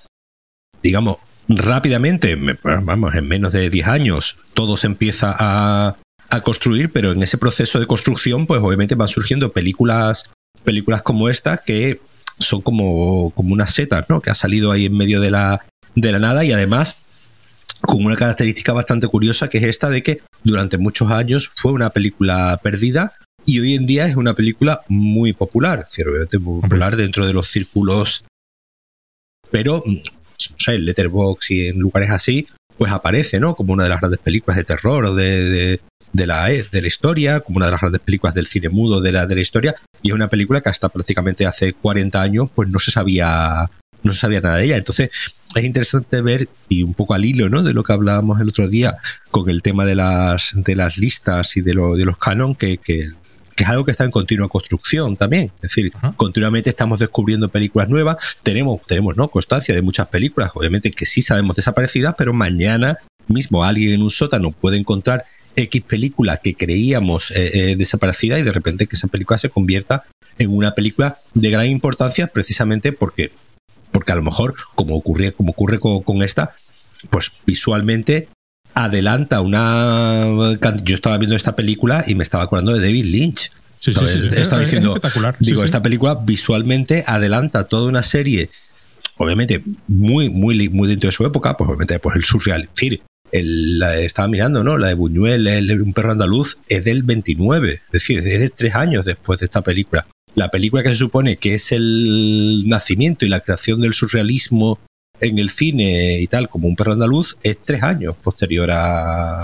digamos, 0.81 1.17
rápidamente, 1.47 2.35
vamos, 2.63 3.15
en 3.15 3.27
menos 3.27 3.53
de 3.53 3.69
10 3.69 3.87
años, 3.87 4.37
todo 4.53 4.77
se 4.77 4.87
empieza 4.87 5.35
a, 5.37 5.97
a, 6.29 6.41
construir, 6.41 6.91
pero 6.91 7.11
en 7.11 7.23
ese 7.23 7.37
proceso 7.37 7.79
de 7.79 7.87
construcción, 7.87 8.47
pues 8.47 8.61
obviamente 8.61 8.95
van 8.95 9.07
surgiendo 9.07 9.51
películas, 9.51 10.29
películas 10.63 11.01
como 11.01 11.29
esta 11.29 11.57
que 11.57 12.01
son 12.39 12.61
como, 12.61 13.31
como 13.31 13.53
unas 13.53 13.73
setas, 13.73 14.09
¿no? 14.09 14.21
Que 14.21 14.29
ha 14.29 14.35
salido 14.35 14.71
ahí 14.71 14.85
en 14.85 14.97
medio 14.97 15.21
de 15.21 15.31
la, 15.31 15.65
de 15.95 16.11
la 16.11 16.19
nada 16.19 16.43
y 16.43 16.51
además 16.51 16.95
con 17.81 18.05
una 18.05 18.15
característica 18.15 18.71
bastante 18.71 19.07
curiosa 19.07 19.49
que 19.49 19.57
es 19.57 19.65
esta 19.65 19.89
de 19.89 20.03
que 20.03 20.21
durante 20.43 20.77
muchos 20.77 21.11
años 21.11 21.51
fue 21.55 21.73
una 21.73 21.89
película 21.89 22.59
perdida 22.63 23.13
y 23.45 23.59
hoy 23.59 23.75
en 23.75 23.85
día 23.85 24.07
es 24.07 24.15
una 24.15 24.33
película 24.35 24.81
muy 24.87 25.33
popular, 25.33 25.85
ciertamente 25.89 26.39
muy 26.39 26.61
popular 26.61 26.95
dentro 26.95 27.27
de 27.27 27.33
los 27.33 27.49
círculos 27.49 28.23
pero 29.51 29.83
en 30.71 30.85
Letterboxd 30.85 31.51
y 31.51 31.67
en 31.67 31.79
lugares 31.79 32.09
así, 32.11 32.47
pues 32.77 32.91
aparece, 32.91 33.39
¿no? 33.39 33.55
Como 33.55 33.73
una 33.73 33.83
de 33.83 33.89
las 33.89 33.99
grandes 33.99 34.19
películas 34.19 34.57
de 34.57 34.63
terror 34.63 35.05
o 35.05 35.15
de, 35.15 35.79
de, 36.11 36.27
la, 36.27 36.47
de 36.47 36.81
la 36.81 36.87
historia, 36.87 37.41
como 37.41 37.57
una 37.57 37.67
de 37.67 37.73
las 37.73 37.81
grandes 37.81 38.01
películas 38.01 38.33
del 38.33 38.47
cine 38.47 38.69
mudo 38.69 39.01
de 39.01 39.11
la, 39.11 39.25
de 39.25 39.35
la 39.35 39.41
historia, 39.41 39.75
y 40.01 40.09
es 40.09 40.13
una 40.13 40.27
película 40.27 40.61
que 40.61 40.69
hasta 40.69 40.89
prácticamente 40.89 41.45
hace 41.45 41.73
40 41.73 42.21
años 42.21 42.49
pues 42.53 42.69
no 42.69 42.79
se 42.79 42.91
sabía 42.91 43.69
no 44.03 44.11
se 44.11 44.19
sabía 44.19 44.41
nada 44.41 44.57
de 44.57 44.65
ella. 44.65 44.77
Entonces, 44.77 45.09
es 45.55 45.63
interesante 45.63 46.21
ver, 46.21 46.49
y 46.69 46.83
un 46.83 46.93
poco 46.93 47.13
al 47.13 47.25
hilo, 47.25 47.49
¿no? 47.49 47.63
De 47.63 47.73
lo 47.73 47.83
que 47.83 47.93
hablábamos 47.93 48.39
el 48.41 48.49
otro 48.49 48.67
día 48.67 48.97
con 49.31 49.49
el 49.49 49.61
tema 49.61 49.85
de 49.85 49.95
las, 49.95 50.51
de 50.53 50.75
las 50.75 50.97
listas 50.97 51.57
y 51.57 51.61
de, 51.61 51.73
lo, 51.73 51.95
de 51.95 52.05
los 52.05 52.17
canon, 52.17 52.55
que, 52.55 52.79
es 53.63 53.69
algo 53.69 53.85
que 53.85 53.91
está 53.91 54.03
en 54.03 54.11
continua 54.11 54.47
construcción 54.47 55.15
también. 55.17 55.51
Es 55.55 55.61
decir, 55.61 55.91
continuamente 56.15 56.69
estamos 56.69 56.99
descubriendo 56.99 57.49
películas 57.49 57.89
nuevas. 57.89 58.17
Tenemos, 58.43 58.81
tenemos, 58.87 59.17
¿no? 59.17 59.27
Constancia 59.29 59.73
de 59.73 59.81
muchas 59.81 60.07
películas, 60.07 60.51
obviamente 60.53 60.91
que 60.91 61.05
sí 61.05 61.21
sabemos 61.21 61.55
desaparecidas, 61.55 62.15
pero 62.17 62.33
mañana 62.33 62.97
mismo 63.27 63.63
alguien 63.63 63.93
en 63.93 64.01
un 64.01 64.09
sótano 64.09 64.51
puede 64.51 64.77
encontrar 64.77 65.25
X 65.55 65.83
película 65.83 66.37
que 66.37 66.55
creíamos 66.55 67.31
eh, 67.31 67.71
eh, 67.71 67.75
desaparecida 67.75 68.39
y 68.39 68.43
de 68.43 68.51
repente 68.51 68.87
que 68.87 68.95
esa 68.95 69.07
película 69.07 69.37
se 69.37 69.49
convierta 69.49 70.03
en 70.37 70.55
una 70.55 70.73
película 70.73 71.17
de 71.33 71.49
gran 71.49 71.67
importancia 71.67 72.27
precisamente 72.27 72.91
porque 72.91 73.31
porque 73.93 74.11
a 74.11 74.15
lo 74.15 74.23
mejor, 74.23 74.55
como 74.75 74.95
ocurre, 74.95 75.31
como 75.31 75.51
ocurre 75.51 75.79
con, 75.79 76.23
esta, 76.23 76.55
pues 77.09 77.31
visualmente 77.45 78.27
adelanta 78.73 79.41
una. 79.41 80.57
Yo 80.83 80.95
estaba 80.95 81.17
viendo 81.17 81.35
esta 81.35 81.55
película 81.55 82.03
y 82.07 82.15
me 82.15 82.23
estaba 82.23 82.43
acordando 82.43 82.73
de 82.73 82.81
David 82.81 83.05
Lynch. 83.05 83.51
Sí, 83.79 83.93
sí, 83.93 84.05
sí, 84.07 84.27
Estaba 84.37 84.61
diciendo, 84.61 84.97
digo, 85.39 85.63
esta 85.63 85.81
película 85.81 86.15
visualmente 86.15 87.03
adelanta 87.05 87.65
toda 87.65 87.89
una 87.89 88.01
serie, 88.01 88.49
obviamente 89.17 89.61
muy, 89.87 90.29
muy, 90.29 90.69
muy 90.69 90.87
dentro 90.87 91.09
de 91.09 91.11
su 91.11 91.25
época, 91.25 91.57
pues 91.57 91.67
obviamente 91.67 91.99
pues 91.99 92.15
el 92.15 92.23
surreal. 92.23 92.69
el, 93.33 93.79
la, 93.79 93.99
estaba 93.99 94.29
mirando, 94.29 94.63
¿no? 94.63 94.77
La 94.77 94.87
de 94.87 94.93
Buñuel, 94.93 95.47
el, 95.47 95.81
Un 95.81 95.91
perro 95.91 96.13
andaluz, 96.13 96.59
es 96.69 96.85
del 96.85 97.03
29, 97.03 97.73
es 97.73 97.91
decir, 97.91 98.19
es 98.19 98.23
de 98.23 98.49
tres 98.49 98.73
años 98.73 99.03
después 99.03 99.41
de 99.41 99.47
esta 99.47 99.61
película 99.61 100.07
la 100.35 100.49
película 100.49 100.83
que 100.83 100.89
se 100.89 100.95
supone 100.95 101.37
que 101.37 101.53
es 101.53 101.71
el 101.71 102.63
nacimiento 102.67 103.25
y 103.25 103.29
la 103.29 103.41
creación 103.41 103.81
del 103.81 103.93
surrealismo 103.93 104.79
en 105.23 105.39
el 105.39 105.49
cine 105.49 106.19
y 106.19 106.27
tal, 106.27 106.49
como 106.49 106.67
un 106.67 106.75
perro 106.75 106.93
andaluz, 106.93 107.37
es 107.43 107.57
tres 107.63 107.81
años 107.83 108.15
posterior 108.15 108.69
a, 108.71 109.43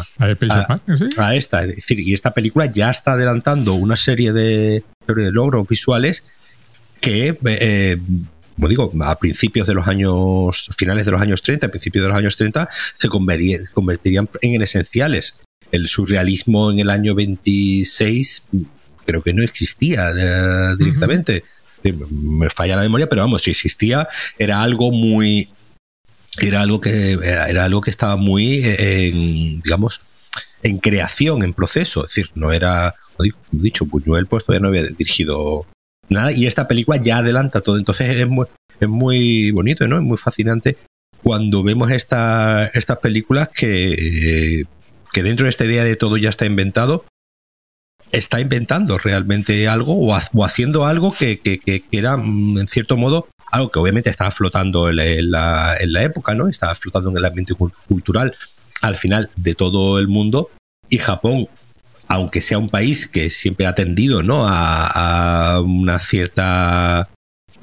a, 1.17 1.35
esta. 1.35 1.63
Es 1.63 1.75
decir, 1.77 1.99
y 1.99 2.13
esta 2.13 2.31
película 2.31 2.65
ya 2.65 2.89
está 2.89 3.13
adelantando 3.13 3.73
una 3.73 3.95
serie 3.95 4.33
de, 4.33 4.83
logros 5.07 5.67
visuales 5.67 6.23
que, 7.01 7.37
eh, 7.45 7.97
como 8.55 8.67
digo, 8.67 8.91
a 9.01 9.17
principios 9.17 9.67
de 9.67 9.73
los 9.73 9.87
años, 9.87 10.69
finales 10.77 11.05
de 11.05 11.11
los 11.11 11.21
años 11.21 11.41
30, 11.41 11.67
a 11.67 11.69
principios 11.69 12.03
de 12.03 12.09
los 12.09 12.17
años 12.17 12.35
30, 12.35 12.67
se 12.97 13.07
convertirían 13.07 14.29
en 14.41 14.61
esenciales. 14.61 15.35
El 15.71 15.87
surrealismo 15.87 16.71
en 16.71 16.79
el 16.79 16.89
año 16.89 17.15
26 17.15 18.43
creo 19.09 19.23
que 19.23 19.33
no 19.33 19.43
existía 19.43 20.11
eh, 20.15 20.75
directamente. 20.77 21.43
Me 22.11 22.49
falla 22.49 22.75
la 22.75 22.81
memoria, 22.83 23.07
pero 23.07 23.21
vamos, 23.21 23.43
si 23.43 23.51
existía, 23.51 24.07
era 24.37 24.61
algo 24.61 24.91
muy. 24.91 25.49
Era 26.41 26.61
algo 26.61 26.81
que, 26.81 27.13
era, 27.13 27.65
algo 27.65 27.81
que 27.81 27.89
estaba 27.89 28.15
muy 28.15 28.61
en, 28.63 29.61
digamos, 29.61 30.01
en 30.63 30.79
creación, 30.79 31.43
en 31.43 31.53
proceso. 31.53 32.05
Es 32.05 32.09
decir, 32.09 32.31
no 32.35 32.51
era, 32.51 32.95
como 33.17 33.29
dicho, 33.51 33.85
Buñuel 33.85 34.27
pues 34.27 34.45
todavía 34.45 34.61
no 34.61 34.67
había 34.69 34.83
dirigido 34.83 35.65
nada 36.09 36.31
y 36.31 36.47
esta 36.47 36.67
película 36.67 36.97
ya 36.97 37.19
adelanta 37.19 37.61
todo. 37.61 37.77
Entonces 37.77 38.09
es 38.17 38.27
muy, 38.27 38.47
es 38.79 38.87
muy 38.87 39.51
bonito, 39.51 39.87
¿no? 39.87 39.97
Es 39.97 40.03
muy 40.03 40.17
fascinante 40.17 40.77
cuando 41.21 41.63
vemos 41.63 41.91
esta, 41.91 42.67
estas 42.67 42.97
películas 42.99 43.49
que, 43.49 44.63
que 45.11 45.23
dentro 45.23 45.45
de 45.45 45.49
esta 45.49 45.65
idea 45.65 45.83
de 45.83 45.95
todo 45.95 46.17
ya 46.17 46.29
está 46.29 46.45
inventado, 46.45 47.05
está 48.11 48.39
inventando 48.39 48.97
realmente 48.97 49.67
algo 49.67 49.95
o, 49.95 50.45
haciendo 50.45 50.85
algo 50.85 51.13
que, 51.13 51.39
que, 51.39 51.83
era, 51.91 52.17
mm, 52.17 52.59
en 52.59 52.67
cierto 52.67 52.97
modo, 52.97 53.27
algo 53.51 53.71
que 53.71 53.79
obviamente 53.79 54.09
estaba 54.09 54.31
flotando 54.31 54.89
en 54.89 55.31
la, 55.31 55.77
en 55.77 55.93
la, 55.93 56.03
época, 56.03 56.35
¿no? 56.35 56.47
Estaba 56.47 56.75
flotando 56.75 57.09
en 57.09 57.17
el 57.17 57.25
ambiente 57.25 57.53
cultural 57.87 58.35
al 58.81 58.95
final 58.95 59.29
de 59.35 59.55
todo 59.55 59.99
el 59.99 60.07
mundo. 60.07 60.51
Y 60.89 60.97
Japón, 60.97 61.47
aunque 62.07 62.41
sea 62.41 62.57
un 62.57 62.69
país 62.69 63.07
que 63.07 63.29
siempre 63.29 63.65
ha 63.65 63.75
tendido, 63.75 64.23
¿no? 64.23 64.45
A, 64.47 65.61
una 65.61 65.99
cierta 65.99 67.09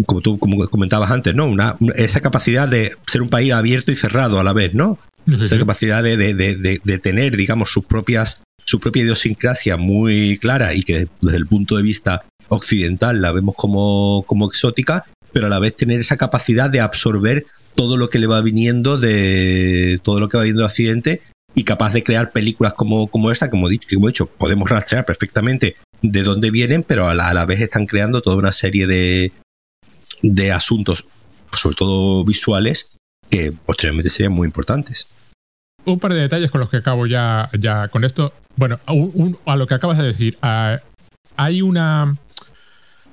como 0.05 0.20
tú 0.20 0.39
como 0.39 0.68
comentabas 0.68 1.11
antes, 1.11 1.34
¿no? 1.34 1.47
Una, 1.47 1.76
esa 1.97 2.20
capacidad 2.20 2.68
de 2.68 2.93
ser 3.07 3.22
un 3.22 3.30
país 3.30 3.53
abierto 3.53 3.93
y 3.93 3.97
cerrado 3.97 4.39
a 4.39 4.45
la 4.45 4.53
vez, 4.53 4.74
¿no? 4.74 4.99
Esa 5.26 5.59
capacidad 5.59 6.05
de, 6.05 6.16
de, 6.16 6.34
de, 6.34 6.80
de, 6.84 6.99
tener, 6.99 7.37
digamos, 7.37 7.72
sus 7.72 7.84
propias 7.84 8.43
su 8.66 8.80
propia 8.80 9.05
idiosincrasia 9.05 9.76
muy 9.76 10.39
clara 10.39 10.74
y 10.74 10.82
que 10.82 11.09
desde 11.20 11.37
el 11.37 11.47
punto 11.47 11.76
de 11.76 11.82
vista 11.82 12.24
occidental 12.49 13.22
la 13.22 13.32
vemos 13.32 13.55
como, 13.57 14.24
como 14.26 14.47
exótica, 14.47 15.07
pero 15.37 15.49
a 15.49 15.51
la 15.51 15.59
vez 15.59 15.76
tener 15.76 16.01
esa 16.01 16.16
capacidad 16.16 16.70
de 16.70 16.80
absorber 16.80 17.45
todo 17.74 17.99
lo 17.99 18.09
que 18.09 18.18
le 18.18 18.26
va 18.26 18.41
viniendo 18.41 18.97
de 18.97 20.01
todo 20.03 20.18
lo 20.18 20.30
que 20.30 20.39
va 20.39 20.45
viniendo 20.45 20.62
de 20.62 20.66
Occidente 20.66 21.20
y 21.55 21.64
capaz 21.64 21.93
de 21.93 22.03
crear 22.03 22.32
películas 22.32 22.72
como, 22.72 23.09
como 23.09 23.30
esta, 23.30 23.51
como 23.51 23.68
he, 23.68 23.72
dicho, 23.72 23.87
como 23.93 24.09
he 24.09 24.12
dicho, 24.12 24.24
podemos 24.24 24.70
rastrear 24.70 25.05
perfectamente 25.05 25.76
de 26.01 26.22
dónde 26.22 26.51
vienen, 26.51 26.82
pero 26.82 27.07
a 27.07 27.14
la, 27.14 27.28
a 27.28 27.34
la 27.34 27.45
vez 27.45 27.61
están 27.61 27.84
creando 27.84 28.22
toda 28.22 28.37
una 28.37 28.51
serie 28.51 28.87
de, 28.87 29.30
de 30.22 30.53
asuntos, 30.53 31.05
sobre 31.53 31.76
todo 31.76 32.24
visuales, 32.24 32.97
que 33.28 33.53
posteriormente 33.53 34.09
serían 34.09 34.32
muy 34.32 34.47
importantes. 34.47 35.07
Un 35.84 36.01
par 36.01 36.14
de 36.14 36.20
detalles 36.20 36.51
con 36.51 36.62
los 36.62 36.70
que 36.70 36.78
acabo 36.78 37.07
ya, 37.07 37.51
ya 37.61 37.89
con 37.89 38.05
esto. 38.05 38.32
Bueno, 38.57 38.80
a 39.45 39.57
lo 39.57 39.66
que 39.66 39.74
acabas 39.74 39.99
de 39.99 40.05
decir, 40.05 40.39
hay 40.41 41.61
una, 41.61 42.16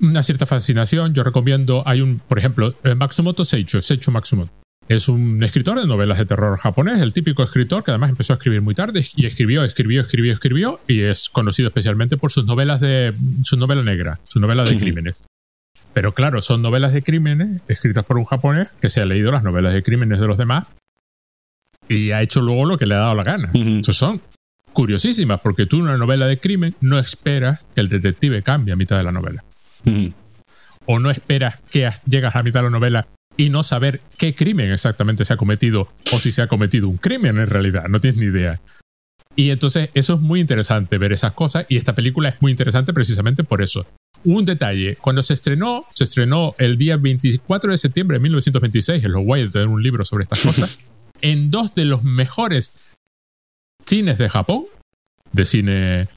una 0.01 0.23
cierta 0.23 0.45
fascinación. 0.45 1.13
Yo 1.13 1.23
recomiendo, 1.23 1.83
hay 1.85 2.01
un, 2.01 2.19
por 2.19 2.39
ejemplo, 2.39 2.73
eh, 2.83 2.95
Matsumoto 2.95 3.45
Seicho, 3.45 3.81
Seicho 3.81 4.11
Matsumoto. 4.11 4.51
Es 4.89 5.07
un 5.07 5.41
escritor 5.43 5.79
de 5.79 5.87
novelas 5.87 6.17
de 6.17 6.25
terror 6.25 6.57
japonés, 6.59 6.99
el 6.99 7.13
típico 7.13 7.41
escritor 7.41 7.83
que 7.83 7.91
además 7.91 8.09
empezó 8.09 8.33
a 8.33 8.35
escribir 8.35 8.61
muy 8.61 8.75
tarde 8.75 9.05
y 9.15 9.25
escribió, 9.25 9.63
escribió, 9.63 10.01
escribió, 10.01 10.33
escribió 10.33 10.81
y 10.87 11.01
es 11.01 11.29
conocido 11.29 11.69
especialmente 11.69 12.17
por 12.17 12.31
sus 12.31 12.45
novelas 12.45 12.81
de 12.81 13.13
su 13.43 13.55
novela 13.55 13.81
negra, 13.81 14.19
su 14.27 14.41
novela 14.41 14.65
de 14.65 14.77
crímenes. 14.77 15.15
Pero 15.93 16.13
claro, 16.13 16.41
son 16.41 16.61
novelas 16.61 16.91
de 16.91 17.01
crímenes 17.01 17.61
escritas 17.67 18.03
por 18.03 18.17
un 18.17 18.25
japonés 18.25 18.73
que 18.81 18.89
se 18.89 18.99
ha 18.99 19.05
leído 19.05 19.31
las 19.31 19.43
novelas 19.43 19.73
de 19.73 19.83
crímenes 19.83 20.19
de 20.19 20.27
los 20.27 20.37
demás 20.37 20.65
y 21.87 22.11
ha 22.11 22.21
hecho 22.21 22.41
luego 22.41 22.65
lo 22.65 22.77
que 22.77 22.85
le 22.85 22.95
ha 22.95 22.99
dado 22.99 23.15
la 23.15 23.23
gana. 23.23 23.51
son 23.93 24.21
curiosísimas, 24.73 25.39
porque 25.39 25.65
tú 25.65 25.77
en 25.77 25.83
una 25.83 25.97
novela 25.97 26.25
de 26.25 26.39
crimen 26.39 26.75
no 26.81 26.97
esperas 26.97 27.61
que 27.75 27.81
el 27.81 27.89
detective 27.89 28.41
cambie 28.41 28.73
a 28.73 28.75
mitad 28.77 28.97
de 28.97 29.03
la 29.03 29.11
novela. 29.11 29.43
O 30.85 30.99
no 30.99 31.11
esperas 31.11 31.59
que 31.71 31.89
llegas 32.05 32.35
a 32.35 32.43
mitad 32.43 32.59
de 32.59 32.65
la 32.65 32.69
novela 32.69 33.07
y 33.37 33.49
no 33.49 33.63
saber 33.63 34.01
qué 34.17 34.35
crimen 34.35 34.71
exactamente 34.71 35.25
se 35.25 35.33
ha 35.33 35.37
cometido 35.37 35.89
o 36.11 36.19
si 36.19 36.31
se 36.31 36.41
ha 36.41 36.47
cometido 36.47 36.87
un 36.87 36.97
crimen 36.97 37.37
en 37.37 37.49
realidad, 37.49 37.87
no 37.87 37.99
tienes 37.99 38.19
ni 38.19 38.25
idea. 38.27 38.61
Y 39.35 39.49
entonces 39.49 39.89
eso 39.93 40.13
es 40.13 40.19
muy 40.19 40.39
interesante 40.39 40.97
ver 40.97 41.11
esas 41.11 41.33
cosas 41.33 41.65
y 41.67 41.77
esta 41.77 41.95
película 41.95 42.29
es 42.29 42.41
muy 42.41 42.51
interesante 42.51 42.93
precisamente 42.93 43.43
por 43.43 43.61
eso. 43.61 43.85
Un 44.23 44.45
detalle, 44.45 44.95
cuando 44.97 45.23
se 45.23 45.33
estrenó, 45.33 45.85
se 45.93 46.03
estrenó 46.03 46.55
el 46.59 46.77
día 46.77 46.97
24 46.97 47.71
de 47.71 47.77
septiembre 47.77 48.15
de 48.15 48.21
1926, 48.21 49.03
es 49.03 49.09
lo 49.09 49.21
guay 49.21 49.43
de 49.43 49.49
tener 49.49 49.67
un 49.67 49.81
libro 49.81 50.05
sobre 50.05 50.23
estas 50.23 50.41
cosas, 50.41 50.79
en 51.21 51.51
dos 51.51 51.75
de 51.75 51.85
los 51.85 52.03
mejores 52.03 52.77
cines 53.85 54.17
de 54.17 54.29
Japón, 54.29 54.65
de 55.31 55.45
cine, 55.45 56.07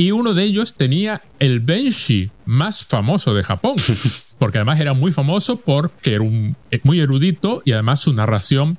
y 0.00 0.12
uno 0.12 0.32
de 0.32 0.44
ellos 0.44 0.78
tenía 0.78 1.20
el 1.40 1.60
Benshi 1.60 2.30
más 2.46 2.86
famoso 2.86 3.34
de 3.34 3.44
Japón, 3.44 3.76
porque 4.38 4.56
además 4.56 4.80
era 4.80 4.94
muy 4.94 5.12
famoso 5.12 5.60
porque 5.60 6.14
era 6.14 6.22
un, 6.22 6.56
eh, 6.70 6.80
muy 6.84 7.00
erudito 7.00 7.60
y 7.66 7.72
además 7.72 8.00
su 8.00 8.14
narración 8.14 8.78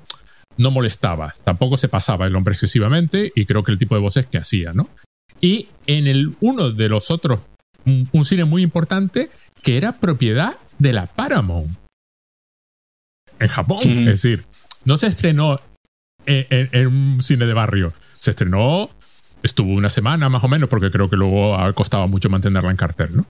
no 0.57 0.71
molestaba, 0.71 1.35
tampoco 1.43 1.77
se 1.77 1.89
pasaba 1.89 2.25
el 2.25 2.35
hombre 2.35 2.53
excesivamente 2.53 3.31
y 3.35 3.45
creo 3.45 3.63
que 3.63 3.71
el 3.71 3.77
tipo 3.77 3.93
de 3.93 4.01
voces 4.01 4.25
que 4.25 4.39
hacía, 4.39 4.73
¿no? 4.73 4.89
Y 5.39 5.67
en 5.85 6.07
el 6.07 6.35
uno 6.39 6.71
de 6.71 6.89
los 6.89 7.11
otros, 7.11 7.41
un, 7.85 8.25
cine 8.25 8.45
muy 8.45 8.63
importante 8.63 9.29
que 9.61 9.77
era 9.77 9.99
propiedad 9.99 10.57
de 10.79 10.93
la 10.93 11.05
Paramount 11.05 11.77
en 13.37 13.47
Japón, 13.47 13.81
es 13.83 14.05
decir, 14.05 14.45
no 14.85 14.97
se 14.97 15.05
estrenó 15.05 15.61
en, 16.25 16.87
un 16.87 17.21
cine 17.21 17.45
de 17.45 17.53
barrio. 17.53 17.93
Se 18.19 18.31
estrenó, 18.31 18.89
estuvo 19.43 19.71
una 19.71 19.89
semana 19.89 20.29
más 20.29 20.43
o 20.43 20.47
menos, 20.47 20.69
porque 20.69 20.91
creo 20.91 21.09
que 21.09 21.17
luego 21.17 21.57
costaba 21.73 22.07
mucho 22.07 22.29
mantenerla 22.29 22.71
en 22.71 22.77
cartel, 22.77 23.15
¿no? 23.15 23.25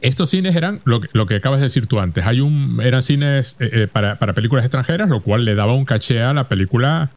Estos 0.00 0.30
cines 0.30 0.56
eran 0.56 0.80
lo 0.84 1.00
que, 1.02 1.08
lo 1.12 1.26
que 1.26 1.36
acabas 1.36 1.60
de 1.60 1.64
decir 1.64 1.86
tú 1.86 2.00
antes. 2.00 2.24
Hay 2.24 2.40
un, 2.40 2.80
eran 2.82 3.02
cines 3.02 3.56
eh, 3.60 3.70
eh, 3.72 3.86
para, 3.86 4.18
para 4.18 4.32
películas 4.32 4.64
extranjeras, 4.64 5.10
lo 5.10 5.20
cual 5.20 5.44
le 5.44 5.54
daba 5.54 5.74
un 5.74 5.84
caché 5.84 6.22
a 6.22 6.32
la 6.32 6.48
película 6.48 7.10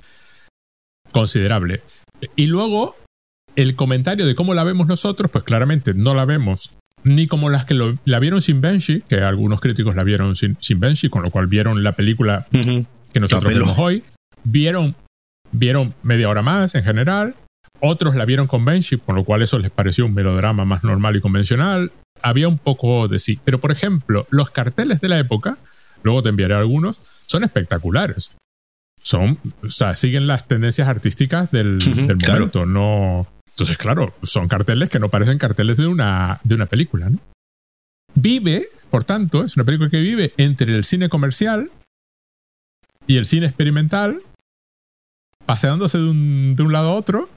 considerable. 1.13 1.81
Y 2.35 2.47
luego, 2.47 2.97
el 3.55 3.75
comentario 3.75 4.25
de 4.25 4.35
cómo 4.35 4.53
la 4.53 4.65
vemos 4.65 4.87
nosotros, 4.87 5.31
pues 5.31 5.45
claramente 5.45 5.93
no 5.93 6.13
la 6.13 6.25
vemos 6.25 6.75
ni 7.03 7.27
como 7.27 7.49
las 7.49 7.65
que 7.65 7.97
la 8.05 8.19
vieron 8.19 8.41
sin 8.41 8.61
Benji, 8.61 9.01
que 9.01 9.21
algunos 9.21 9.59
críticos 9.59 9.95
la 9.95 10.03
vieron 10.03 10.35
sin, 10.35 10.57
sin 10.59 10.79
Benji, 10.79 11.09
con 11.09 11.23
lo 11.23 11.31
cual 11.31 11.47
vieron 11.47 11.83
la 11.83 11.93
película 11.93 12.47
que 12.51 13.19
nosotros 13.19 13.53
vemos 13.53 13.77
hoy, 13.77 14.03
vieron 14.43 14.95
vieron 15.51 15.93
media 16.01 16.29
hora 16.29 16.41
más 16.41 16.75
en 16.75 16.83
general, 16.83 17.35
otros 17.79 18.15
la 18.15 18.25
vieron 18.25 18.47
con 18.47 18.63
Benji, 18.63 18.97
con 18.97 19.15
lo 19.15 19.23
cual 19.23 19.41
eso 19.41 19.59
les 19.59 19.71
pareció 19.71 20.05
un 20.05 20.13
melodrama 20.13 20.65
más 20.65 20.83
normal 20.83 21.15
y 21.17 21.21
convencional. 21.21 21.91
Había 22.21 22.47
un 22.47 22.57
poco 22.57 23.07
de 23.07 23.19
sí. 23.19 23.39
Pero, 23.43 23.59
por 23.59 23.71
ejemplo, 23.71 24.25
los 24.29 24.51
carteles 24.51 25.01
de 25.01 25.09
la 25.09 25.19
época, 25.19 25.57
luego 26.01 26.23
te 26.23 26.29
enviaré 26.29 26.53
algunos, 26.53 27.01
son 27.25 27.43
espectaculares. 27.43 28.31
Son, 29.01 29.37
o 29.61 29.69
sea, 29.69 29.97
siguen 29.97 30.27
las 30.27 30.47
tendencias 30.47 30.87
artísticas 30.87 31.51
del, 31.51 31.79
momento. 31.85 32.65
No. 32.65 33.27
Entonces, 33.47 33.77
claro, 33.77 34.15
son 34.23 34.47
carteles 34.47 34.89
que 34.89 34.99
no 34.99 35.09
parecen 35.09 35.37
carteles 35.37 35.77
de 35.77 35.87
una, 35.87 36.39
de 36.43 36.55
una 36.55 36.65
película, 36.65 37.09
¿no? 37.09 37.19
Vive, 38.15 38.69
por 38.89 39.03
tanto, 39.03 39.43
es 39.43 39.57
una 39.57 39.65
película 39.65 39.89
que 39.89 39.99
vive 39.99 40.33
entre 40.37 40.73
el 40.73 40.83
cine 40.85 41.09
comercial 41.09 41.69
y 43.07 43.17
el 43.17 43.25
cine 43.25 43.47
experimental, 43.47 44.21
paseándose 45.45 45.97
de 45.97 46.05
un, 46.05 46.55
de 46.55 46.63
un 46.63 46.71
lado 46.71 46.89
a 46.89 46.93
otro, 46.93 47.29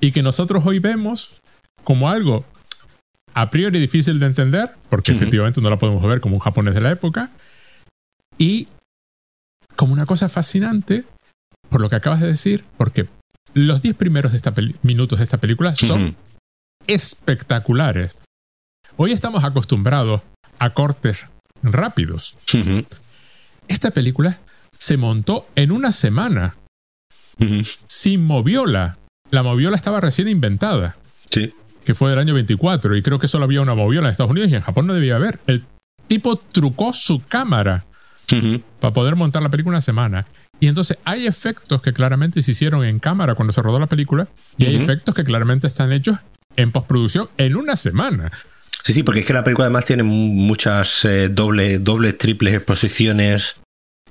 y 0.00 0.12
que 0.12 0.22
nosotros 0.22 0.64
hoy 0.66 0.78
vemos 0.78 1.34
como 1.84 2.08
algo 2.08 2.44
a 3.34 3.50
priori 3.50 3.78
difícil 3.78 4.18
de 4.18 4.26
entender, 4.26 4.70
porque 4.88 5.12
efectivamente 5.12 5.60
no 5.60 5.68
la 5.68 5.78
podemos 5.78 6.02
ver 6.02 6.20
como 6.20 6.36
un 6.36 6.40
japonés 6.40 6.74
de 6.74 6.80
la 6.80 6.90
época, 6.90 7.30
y 8.38 8.68
como 9.76 9.92
una 9.92 10.06
cosa 10.06 10.28
fascinante, 10.28 11.04
por 11.68 11.80
lo 11.80 11.90
que 11.90 11.96
acabas 11.96 12.20
de 12.20 12.28
decir, 12.28 12.64
porque 12.78 13.06
los 13.52 13.82
10 13.82 13.94
primeros 13.96 14.32
de 14.32 14.38
esta 14.38 14.54
minutos 14.82 15.18
de 15.18 15.24
esta 15.24 15.38
película 15.38 15.74
son 15.76 16.16
espectaculares. 16.86 18.18
Hoy 18.96 19.12
estamos 19.12 19.44
acostumbrados 19.44 20.22
a 20.58 20.70
cortes 20.70 21.26
rápidos. 21.62 22.36
Esta 23.68 23.90
película 23.90 24.40
se 24.78 24.96
montó 24.96 25.48
en 25.56 25.72
una 25.72 25.92
semana, 25.92 26.56
sin 27.86 28.24
moviola. 28.24 28.98
La 29.30 29.42
moviola 29.42 29.76
estaba 29.76 30.00
recién 30.00 30.28
inventada. 30.28 30.96
Sí. 31.30 31.52
Que 31.84 31.94
fue 31.94 32.10
del 32.10 32.18
año 32.18 32.34
24, 32.34 32.96
y 32.96 33.02
creo 33.02 33.18
que 33.18 33.28
solo 33.28 33.44
había 33.44 33.60
una 33.60 33.74
moviola 33.74 34.08
en 34.08 34.12
Estados 34.12 34.30
Unidos 34.30 34.50
y 34.50 34.56
en 34.56 34.62
Japón 34.62 34.86
no 34.86 34.94
debía 34.94 35.16
haber. 35.16 35.38
El 35.46 35.64
tipo 36.08 36.36
trucó 36.36 36.92
su 36.92 37.22
cámara 37.26 37.84
para 38.80 38.92
poder 38.92 39.14
montar 39.14 39.42
la 39.42 39.48
película 39.48 39.76
una 39.76 39.82
semana. 39.82 40.26
Y 40.58 40.68
entonces 40.68 40.98
hay 41.04 41.26
efectos 41.26 41.82
que 41.82 41.92
claramente 41.92 42.42
se 42.42 42.52
hicieron 42.52 42.84
en 42.84 42.98
cámara 42.98 43.34
cuando 43.34 43.52
se 43.52 43.62
rodó 43.62 43.78
la 43.78 43.86
película 43.86 44.28
y 44.56 44.66
hay 44.66 44.76
efectos 44.76 45.14
que 45.14 45.22
claramente 45.22 45.66
están 45.66 45.92
hechos 45.92 46.18
en 46.56 46.72
postproducción 46.72 47.28
en 47.36 47.56
una 47.56 47.76
semana. 47.76 48.32
Sí, 48.82 48.92
sí, 48.92 49.02
porque 49.02 49.20
es 49.20 49.26
que 49.26 49.32
la 49.32 49.44
película 49.44 49.66
además 49.66 49.84
tiene 49.84 50.02
muchas 50.02 51.04
eh, 51.04 51.28
dobles, 51.28 51.82
dobles, 51.82 52.16
triples 52.18 52.54
exposiciones 52.54 53.56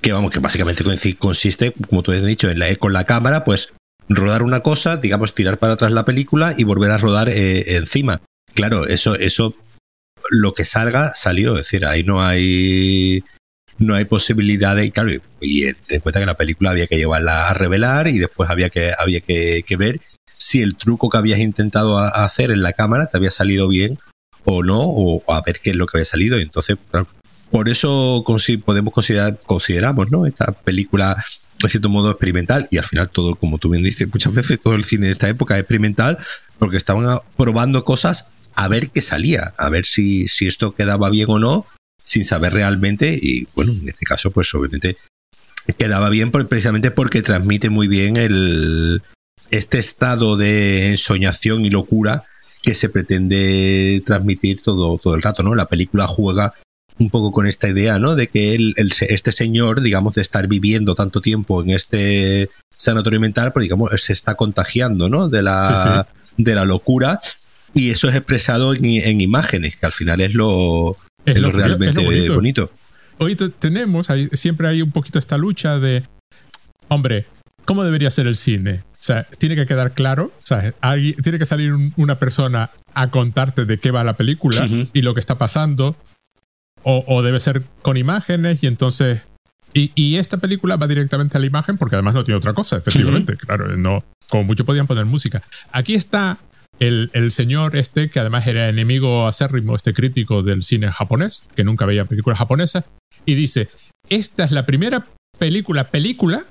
que 0.02 0.12
vamos, 0.12 0.32
que 0.32 0.40
básicamente 0.40 0.84
consiste, 1.16 1.74
como 1.90 2.04
tú 2.04 2.12
has 2.12 2.24
dicho, 2.24 2.50
en 2.50 2.60
la, 2.60 2.76
con 2.76 2.94
la 2.94 3.06
cámara, 3.06 3.44
pues 3.44 3.74
rodar 4.10 4.44
una 4.44 4.62
cosa, 4.62 4.98
digamos, 4.98 5.34
tirar 5.34 5.58
para 5.58 5.74
atrás 5.74 5.92
la 5.92 6.06
película 6.06 6.54
y 6.58 6.64
volver 6.64 6.92
a 6.92 6.98
rodar 6.98 7.30
eh, 7.30 7.76
encima. 7.78 8.22
Claro, 8.54 8.88
eso, 8.88 9.16
eso, 9.16 9.56
lo 10.30 10.54
que 10.54 10.66
salga, 10.66 11.12
salió. 11.14 11.54
Es 11.54 11.66
decir, 11.66 11.86
ahí 11.86 12.04
no 12.04 12.22
hay 12.22 13.24
no 13.78 13.96
hay 13.96 14.06
posibilidad 14.06 14.76
de, 14.76 14.92
claro, 14.92 15.12
y, 15.42 15.74
te 15.74 16.00
cuenta 16.00 16.20
que 16.20 16.26
la 16.26 16.38
película 16.38 16.72
había 16.72 16.88
que 16.88 16.98
llevarla 16.98 17.50
a 17.50 17.54
revelar 17.54 18.08
y 18.08 18.20
después 18.20 18.50
había 18.50 18.70
que, 18.70 18.94
había 18.98 19.22
que, 19.22 19.76
ver 19.78 20.00
si 20.38 20.62
el 20.62 20.76
truco 20.76 21.10
que 21.10 21.18
habías 21.18 21.40
intentado 21.40 21.98
hacer 22.00 22.52
en 22.52 22.62
la 22.62 22.74
cámara 22.74 23.08
te 23.08 23.18
había 23.18 23.32
salido 23.32 23.68
bien 23.68 23.98
o 24.46 24.64
no, 24.64 24.80
o 24.82 25.24
a 25.32 25.42
ver 25.42 25.60
qué 25.62 25.72
es 25.72 25.76
lo 25.76 25.88
que 25.88 25.98
había 25.98 26.06
salido. 26.06 26.38
Entonces, 26.38 26.78
por 27.52 27.68
eso 27.68 28.24
podemos 28.64 28.94
considerar, 28.94 29.40
consideramos, 29.46 30.12
¿no? 30.12 30.26
Esta 30.26 30.52
película 30.52 31.24
de 31.62 31.70
cierto 31.70 31.90
modo 31.90 32.12
experimental 32.12 32.68
y 32.72 32.78
al 32.78 32.84
final 32.84 33.10
todo, 33.10 33.36
como 33.36 33.58
tú 33.58 33.70
bien 33.70 33.84
dices, 33.84 34.08
muchas 34.12 34.34
veces 34.34 34.60
todo 34.60 34.76
el 34.76 34.84
cine 34.84 35.08
de 35.08 35.14
esta 35.14 35.30
época 35.30 35.56
es 35.56 35.62
experimental 35.62 36.18
porque 36.60 36.78
estaban 36.78 37.20
probando 37.38 37.86
cosas 37.86 38.28
a 38.56 38.68
ver 38.68 38.90
qué 38.90 39.02
salía, 39.02 39.54
a 39.58 39.70
ver 39.70 39.86
si, 39.86 40.28
si 40.28 40.48
esto 40.48 40.76
quedaba 40.76 41.10
bien 41.10 41.28
o 41.30 41.40
no 41.40 41.66
sin 42.04 42.24
saber 42.24 42.54
realmente 42.54 43.18
y 43.20 43.48
bueno, 43.56 43.72
en 43.72 43.90
este 43.90 44.06
caso 44.06 44.32
pues 44.32 44.54
obviamente 44.54 44.98
quedaba 45.78 46.10
bien 46.10 46.32
precisamente 46.32 46.92
porque 46.92 47.22
transmite 47.22 47.70
muy 47.70 47.88
bien 47.88 48.18
el, 48.18 49.02
este 49.50 49.80
estado 49.80 50.38
de 50.38 50.92
ensoñación 50.92 51.66
y 51.66 51.70
locura 51.70 52.24
que 52.62 52.74
se 52.74 52.90
pretende 52.90 54.02
transmitir 54.06 54.62
todo, 54.62 54.98
todo 54.98 55.16
el 55.16 55.22
rato, 55.22 55.44
¿no? 55.44 55.56
La 55.56 55.68
película 55.68 56.08
juega 56.08 56.54
un 56.98 57.10
poco 57.10 57.32
con 57.32 57.48
esta 57.48 57.68
idea, 57.68 58.00
¿no? 58.00 58.16
De 58.16 58.28
que 58.28 58.56
el, 58.56 58.74
este 58.78 59.32
señor, 59.32 59.82
digamos, 59.82 60.16
de 60.16 60.22
estar 60.22 60.48
viviendo 60.48 60.96
tanto 60.96 61.22
tiempo 61.22 61.62
en 61.62 61.72
este 61.72 62.50
sanatorio 62.78 63.20
mental, 63.20 63.52
pues 63.54 63.64
digamos, 63.64 63.92
se 64.02 64.14
está 64.14 64.36
contagiando, 64.36 65.10
¿no? 65.10 65.30
De 65.30 65.44
la, 65.44 66.08
De 66.38 66.56
la 66.56 66.66
locura 66.66 67.20
y 67.76 67.92
eso 67.92 68.08
es 68.08 68.16
expresado 68.16 68.74
en, 68.74 68.86
en, 68.86 69.20
imágenes, 69.20 69.76
que 69.76 69.86
al 69.86 69.92
final 69.92 70.22
es 70.22 70.34
lo, 70.34 70.98
es, 71.26 71.38
lo, 71.40 71.52
realmente 71.52 72.30
bonito. 72.30 72.72
Hoy 73.18 73.36
tenemos, 73.36 74.08
siempre 74.32 74.70
hay 74.70 74.82
un 74.82 74.92
poquito 74.92 75.20
esta 75.20 75.38
lucha 75.38 75.78
de, 75.78 76.04
hombre, 76.88 77.26
¿cómo 77.66 77.84
debería 77.84 78.10
ser 78.10 78.28
el 78.28 78.38
cine? 78.38 78.84
O 78.94 79.04
sea, 79.06 79.24
tiene 79.24 79.58
que 79.58 79.66
quedar 79.66 79.94
claro, 79.94 80.32
o 80.38 80.46
sea, 80.46 80.74
tiene 81.22 81.38
que 81.38 81.46
salir 81.46 81.74
una 81.98 82.18
persona 82.18 82.72
a 82.94 83.10
contarte 83.10 83.66
de 83.66 83.78
qué 83.78 83.92
va 83.92 84.06
la 84.06 84.14
película 84.14 84.68
y 84.94 85.02
lo 85.02 85.14
que 85.14 85.20
está 85.20 85.38
pasando, 85.38 85.98
o, 86.88 87.24
debe 87.24 87.40
ser 87.40 87.64
con 87.82 87.98
imágenes 87.98 88.64
y 88.64 88.68
entonces... 88.68 89.22
Y, 89.74 90.16
esta 90.16 90.38
película 90.38 90.78
va 90.78 90.88
directamente 90.88 91.36
a 91.36 91.40
la 91.42 91.48
imagen 91.48 91.78
porque 91.78 91.98
además 91.98 92.14
no 92.14 92.24
tiene 92.24 92.38
otra 92.38 92.54
cosa, 92.54 92.78
efectivamente, 92.78 93.36
claro, 93.36 93.76
no, 93.76 94.06
como 94.30 94.46
mucho 94.46 94.64
podían 94.64 94.88
poner 94.88 95.04
música. 95.04 95.44
Aquí 95.74 95.96
está 95.96 96.38
el, 96.80 97.32
señor 97.34 97.76
este, 97.76 98.10
que 98.10 98.22
además 98.22 98.48
era 98.48 98.70
enemigo 98.70 99.28
acérrimo, 99.28 99.76
este 99.76 99.94
crítico 99.94 100.44
del 100.44 100.64
cine 100.64 100.92
japonés, 100.94 101.44
que 101.58 101.66
nunca 101.66 101.86
veía 101.86 102.06
películas 102.06 102.40
japonesas, 102.40 102.86
y 103.26 103.36
dice, 103.36 103.68
esta 104.08 104.46
es 104.46 104.52
la 104.52 104.66
primera 104.66 105.08
película, 105.38 105.90
película, 105.90 106.46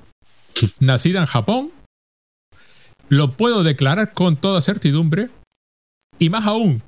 nacida 0.80 1.20
en 1.20 1.26
Japón, 1.26 1.70
lo 3.09 3.39
puedo 3.39 3.62
declarar 3.62 4.12
con 4.12 4.37
toda 4.37 4.61
certidumbre, 4.61 5.30
y 6.18 6.28
más 6.28 6.45
aún, 6.45 6.82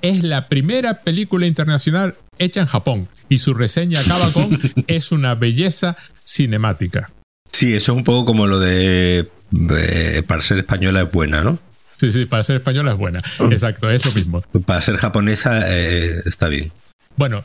es 0.00 0.22
la 0.22 0.48
primera 0.48 1.02
película 1.02 1.46
internacional 1.46 2.16
hecha 2.38 2.60
en 2.60 2.66
Japón, 2.66 3.08
y 3.28 3.38
su 3.38 3.54
reseña 3.54 4.00
acaba 4.00 4.30
con, 4.32 4.58
es 4.86 5.12
una 5.12 5.34
belleza 5.34 5.96
cinemática. 6.24 7.10
Sí, 7.50 7.74
eso 7.74 7.92
es 7.92 7.98
un 7.98 8.04
poco 8.04 8.24
como 8.24 8.46
lo 8.46 8.58
de, 8.58 9.30
eh, 9.76 10.22
para 10.26 10.42
ser 10.42 10.58
española 10.58 11.02
es 11.02 11.12
buena, 11.12 11.42
¿no? 11.42 11.58
Sí, 11.98 12.10
sí, 12.10 12.24
para 12.24 12.42
ser 12.42 12.56
española 12.56 12.92
es 12.92 12.98
buena. 12.98 13.22
Mm. 13.38 13.52
Exacto, 13.52 13.88
es 13.90 14.04
lo 14.04 14.12
mismo. 14.12 14.42
Para 14.66 14.80
ser 14.80 14.96
japonesa 14.96 15.72
eh, 15.72 16.22
está 16.24 16.48
bien. 16.48 16.72
Bueno, 17.16 17.44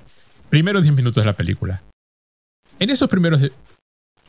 primeros 0.50 0.82
10 0.84 0.96
minutos 0.96 1.22
de 1.22 1.26
la 1.26 1.36
película. 1.36 1.84
En 2.80 2.90
esos 2.90 3.10
primeros... 3.10 3.42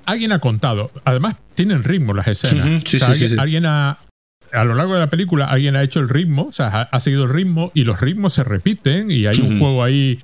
Alguien 0.05 0.33
ha 0.33 0.39
contado, 0.39 0.91
además 1.05 1.37
tienen 1.55 1.85
ritmo 1.85 2.15
las 2.15 2.29
escenas. 2.29 2.83
sí, 2.87 2.99
sí, 2.99 3.37
alguien, 3.39 3.67
ha, 3.67 3.99
a 4.53 4.65
lo 4.65 4.75
largo 4.75 4.95
de 4.95 5.01
la 5.01 5.11
película 5.11 5.45
alguien 5.45 5.77
ha 5.77 5.83
hecho 5.83 6.01
el 6.01 6.09
ritmo, 6.09 6.45
o 6.45 6.53
sea, 6.53 6.83
ha, 6.83 7.01
seguido 7.01 7.25
el 7.25 7.31
ritmo 7.31 7.71
y 7.75 7.85
los 7.85 8.01
ritmos 8.01 8.33
se 8.33 8.45
repiten 8.45 9.11
y 9.11 9.27
hay 9.27 9.39
un 9.41 9.59
juego 9.59 9.85
ahí 9.85 10.23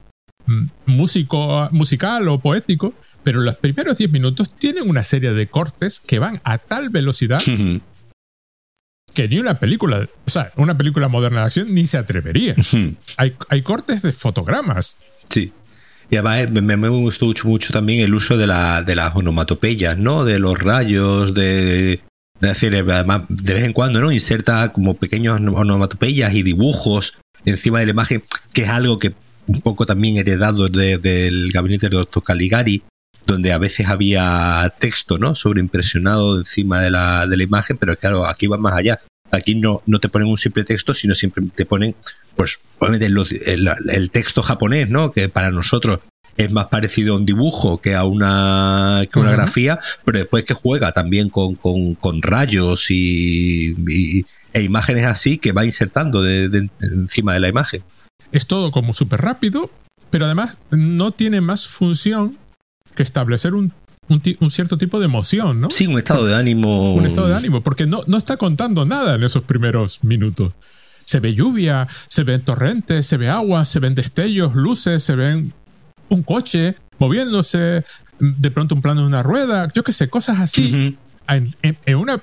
músico, 0.86 1.68
musical 1.72 2.28
o 2.28 2.38
poético, 2.38 2.95
pero 3.22 3.40
los 3.40 3.57
primeros 3.57 3.99
10 3.99 4.12
minutos 4.12 4.55
tienen 4.55 4.88
una 4.88 5.05
serie 5.05 5.32
de 5.32 5.47
cortes 5.47 6.01
que 6.01 6.18
van 6.18 6.40
a 6.45 6.59
tal 6.59 6.90
velocidad 6.90 7.40
que 9.14 9.28
ni 9.28 9.38
una 9.38 9.59
película, 9.59 10.09
o 10.26 10.30
sea, 10.30 10.53
una 10.57 10.76
película 10.76 11.09
moderna 11.09 11.40
de 11.40 11.47
acción 11.47 11.72
ni 11.72 11.86
se 11.86 11.97
atrevería. 11.97 12.55
hay, 13.16 13.32
hay 13.49 13.62
cortes 13.62 14.03
de 14.03 14.12
fotogramas. 14.12 14.99
Sí. 15.30 15.53
Y 16.11 16.16
además 16.16 16.51
me, 16.51 16.76
me 16.76 16.88
gustó 16.88 17.26
mucho, 17.26 17.49
mucho, 17.49 17.72
también 17.72 18.01
el 18.01 18.12
uso 18.12 18.36
de, 18.36 18.47
la, 18.47 18.82
de 18.82 18.95
las 18.95 19.14
onomatopeyas, 19.14 19.97
¿no? 19.97 20.24
De 20.24 20.38
los 20.38 20.59
rayos, 20.59 21.32
de, 21.32 22.01
de 22.40 22.49
decir, 22.49 22.74
además, 22.74 23.22
de 23.28 23.55
vez 23.55 23.64
en 23.64 23.72
cuando, 23.72 24.01
¿no? 24.01 24.12
Inserta 24.12 24.70
como 24.72 24.95
pequeños 24.95 25.40
onomatopeyas 25.40 26.34
y 26.34 26.42
dibujos 26.42 27.16
encima 27.45 27.78
de 27.78 27.86
la 27.86 27.92
imagen, 27.92 28.22
que 28.53 28.62
es 28.64 28.68
algo 28.68 28.99
que 28.99 29.14
un 29.47 29.61
poco 29.61 29.86
también 29.86 30.16
heredado 30.16 30.68
del 30.68 31.51
gabinete 31.53 31.88
del 31.88 31.99
doctor 31.99 32.22
Caligari, 32.22 32.82
donde 33.26 33.53
a 33.53 33.59
veces 33.59 33.88
había 33.88 34.72
texto, 34.78 35.18
¿no? 35.18 35.34
Sobreimpresionado 35.34 36.38
encima 36.38 36.80
de 36.80 36.90
la, 36.90 37.26
de 37.26 37.36
la 37.36 37.42
imagen, 37.42 37.76
pero 37.78 37.97
claro, 37.97 38.26
aquí 38.26 38.47
va 38.47 38.59
más 38.59 38.74
allá. 38.74 39.01
Aquí 39.30 39.55
no, 39.55 39.82
no 39.86 39.99
te 39.99 40.09
ponen 40.09 40.28
un 40.28 40.36
simple 40.36 40.64
texto, 40.64 40.95
sino 40.95 41.14
siempre 41.14 41.45
te 41.55 41.66
ponen, 41.66 41.95
pues, 42.36 42.59
obviamente 42.78 43.07
el, 43.07 44.11
texto 44.11 44.42
japonés, 44.42 44.90
¿no? 44.90 45.12
Que 45.12 45.28
para 45.28 45.51
nosotros 45.51 46.01
es 46.36 46.53
más 46.53 46.66
parecido 46.66 47.14
a 47.14 47.16
un 47.16 47.26
dibujo 47.26 47.80
que 47.80 47.95
a 47.95 48.05
una, 48.05 49.03
que 49.11 49.18
una 49.18 49.32
grafía, 49.32 49.78
pero 50.05 50.18
después 50.18 50.45
que 50.45 50.55
juega 50.55 50.92
también 50.92 51.30
con, 51.30 51.55
con, 51.55 52.22
rayos 52.22 52.90
y, 52.90 54.24
e 54.53 54.62
imágenes 54.62 55.07
así 55.07 55.38
que 55.38 55.53
va 55.53 55.64
insertando 55.64 56.22
de, 56.22 56.68
encima 56.80 57.34
de 57.34 57.40
la 57.40 57.49
imagen. 57.49 57.82
Es 58.32 58.46
todo 58.46 58.70
como 58.70 58.92
súper 58.92 59.20
rápido, 59.20 59.70
pero 60.10 60.26
además 60.26 60.58
no 60.70 61.12
tiene 61.12 61.40
más 61.40 61.66
función 61.66 62.38
que 62.94 63.02
establecer 63.02 63.54
un 63.54 63.72
un, 64.08 64.50
cierto 64.50 64.78
tipo 64.78 64.98
de 64.98 65.06
emoción, 65.06 65.60
¿no? 65.60 65.70
Sí, 65.70 65.86
un 65.86 65.98
estado 65.98 66.26
de 66.26 66.34
ánimo. 66.34 66.94
Un 66.94 67.06
estado 67.06 67.28
de 67.28 67.34
ánimo, 67.34 67.62
porque 67.62 67.86
no, 67.86 68.00
no 68.06 68.16
está 68.16 68.36
contando 68.36 68.84
nada 68.84 69.14
en 69.14 69.22
esos 69.22 69.44
primeros 69.44 70.04
minutos. 70.04 70.52
Se 71.04 71.20
ve 71.20 71.34
lluvia, 71.34 71.88
se 72.08 72.24
ven 72.24 72.42
torrentes, 72.42 73.06
se 73.06 73.16
ve 73.16 73.28
agua, 73.28 73.64
se 73.64 73.80
ven 73.80 73.94
destellos, 73.94 74.54
luces, 74.54 75.02
se 75.02 75.16
ven 75.16 75.52
un 76.08 76.22
coche 76.22 76.76
moviéndose, 76.98 77.84
de 78.18 78.50
pronto 78.50 78.74
un 78.74 78.82
plano 78.82 79.02
de 79.02 79.06
una 79.06 79.22
rueda, 79.22 79.70
yo 79.74 79.84
qué 79.84 79.92
sé, 79.92 80.08
cosas 80.08 80.40
así. 80.40 80.96
en, 81.28 81.96
una 81.96 82.22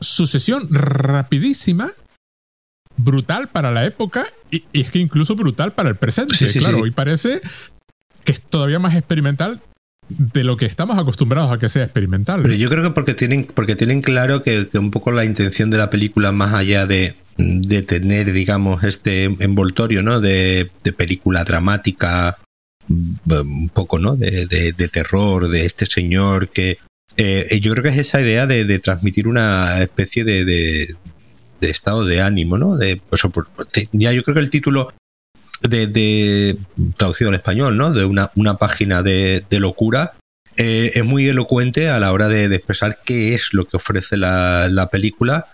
sucesión 0.00 0.68
rapidísima, 0.70 1.90
brutal 2.96 3.48
para 3.48 3.70
la 3.70 3.84
época 3.84 4.26
y, 4.50 4.64
es 4.72 4.90
que 4.90 4.98
incluso 4.98 5.34
brutal 5.36 5.72
para 5.72 5.88
el 5.88 5.96
presente. 5.96 6.36
claro, 6.52 6.86
y 6.86 6.90
parece 6.90 7.40
que 8.24 8.32
es 8.32 8.42
todavía 8.42 8.78
más 8.78 8.94
experimental 8.94 9.60
de 10.08 10.44
lo 10.44 10.56
que 10.56 10.66
estamos 10.66 10.98
acostumbrados 10.98 11.52
a 11.52 11.58
que 11.58 11.68
sea 11.68 11.84
experimental. 11.84 12.42
Pero 12.42 12.54
yo 12.54 12.68
creo 12.68 12.82
que 12.82 12.90
porque 12.90 13.14
tienen, 13.14 13.44
porque 13.44 13.76
tienen 13.76 14.02
claro 14.02 14.42
que, 14.42 14.68
un 14.74 14.90
poco 14.90 15.12
la 15.12 15.24
intención 15.24 15.70
de 15.70 15.78
la 15.78 15.90
película, 15.90 16.32
más 16.32 16.52
allá 16.54 16.86
de, 16.86 17.14
de 17.36 17.82
tener, 17.82 18.32
digamos, 18.32 18.84
este 18.84 19.24
envoltorio, 19.24 20.02
¿no? 20.02 20.20
De, 20.20 20.70
de 20.84 20.92
película 20.92 21.44
dramática, 21.44 22.38
un 22.88 23.70
poco, 23.72 23.98
¿no? 23.98 24.16
De, 24.16 24.46
de, 24.46 24.88
terror, 24.88 25.48
de 25.48 25.66
este 25.66 25.86
señor 25.86 26.48
que. 26.48 26.78
Eh, 27.18 27.60
yo 27.60 27.72
creo 27.72 27.82
que 27.82 27.90
es 27.90 27.98
esa 27.98 28.22
idea 28.22 28.46
de, 28.46 28.78
transmitir 28.78 29.28
una 29.28 29.82
especie 29.82 30.24
de, 30.24 30.94
estado 31.70 32.04
de 32.04 32.20
ánimo, 32.20 32.58
¿no? 32.58 32.76
De, 32.76 33.00
ya 33.92 34.12
yo 34.12 34.22
creo 34.22 34.34
que 34.34 34.40
el 34.40 34.50
título 34.50 34.92
de, 35.62 36.58
traducido 36.96 37.30
al 37.30 37.36
español, 37.36 37.76
¿no? 37.76 37.92
De 37.92 38.04
una, 38.04 38.56
página 38.56 39.02
de, 39.02 39.44
locura. 39.50 40.14
Eh, 40.56 40.92
es 40.94 41.04
muy 41.04 41.28
elocuente 41.28 41.88
a 41.88 41.98
la 41.98 42.12
hora 42.12 42.28
de, 42.28 42.44
expresar 42.54 42.98
qué 43.04 43.34
es 43.34 43.54
lo 43.54 43.66
que 43.66 43.76
ofrece 43.76 44.16
la, 44.16 44.88
película, 44.90 45.46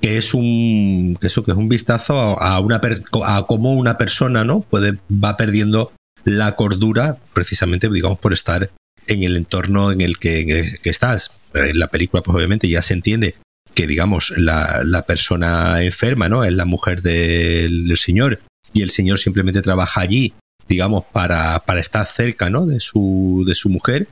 que 0.00 0.16
es 0.16 0.32
un 0.34 1.18
que 1.20 1.26
eso 1.26 1.44
que 1.44 1.50
es 1.50 1.56
un 1.56 1.68
vistazo 1.68 2.40
a, 2.40 2.60
una 2.60 2.80
a 3.24 3.46
cómo 3.46 3.72
una 3.72 3.98
persona, 3.98 4.44
¿no? 4.44 4.64
Va 4.72 5.36
perdiendo 5.36 5.92
la 6.24 6.54
cordura 6.54 7.16
precisamente, 7.32 7.88
digamos, 7.88 8.18
por 8.18 8.32
estar 8.32 8.70
en 9.08 9.22
el 9.24 9.36
entorno 9.36 9.90
en 9.90 10.00
el 10.00 10.18
que, 10.18 10.64
estás. 10.84 11.32
En 11.54 11.78
la 11.78 11.88
película, 11.88 12.22
pues 12.22 12.34
obviamente 12.34 12.68
ya 12.68 12.80
se 12.80 12.94
entiende 12.94 13.34
que, 13.74 13.86
digamos, 13.86 14.32
la, 14.36 14.82
la 14.84 15.02
persona 15.02 15.82
enferma, 15.82 16.28
¿no? 16.28 16.44
Es 16.44 16.52
la 16.52 16.64
mujer 16.64 17.02
del 17.02 17.96
señor 17.96 18.40
y 18.72 18.82
el 18.82 18.90
señor 18.90 19.18
simplemente 19.18 19.62
trabaja 19.62 20.00
allí, 20.00 20.34
digamos, 20.68 21.04
para, 21.12 21.60
para 21.60 21.80
estar 21.80 22.06
cerca, 22.06 22.50
¿no? 22.50 22.66
De 22.66 22.80
su, 22.80 23.44
de 23.46 23.54
su 23.54 23.68
mujer. 23.68 24.08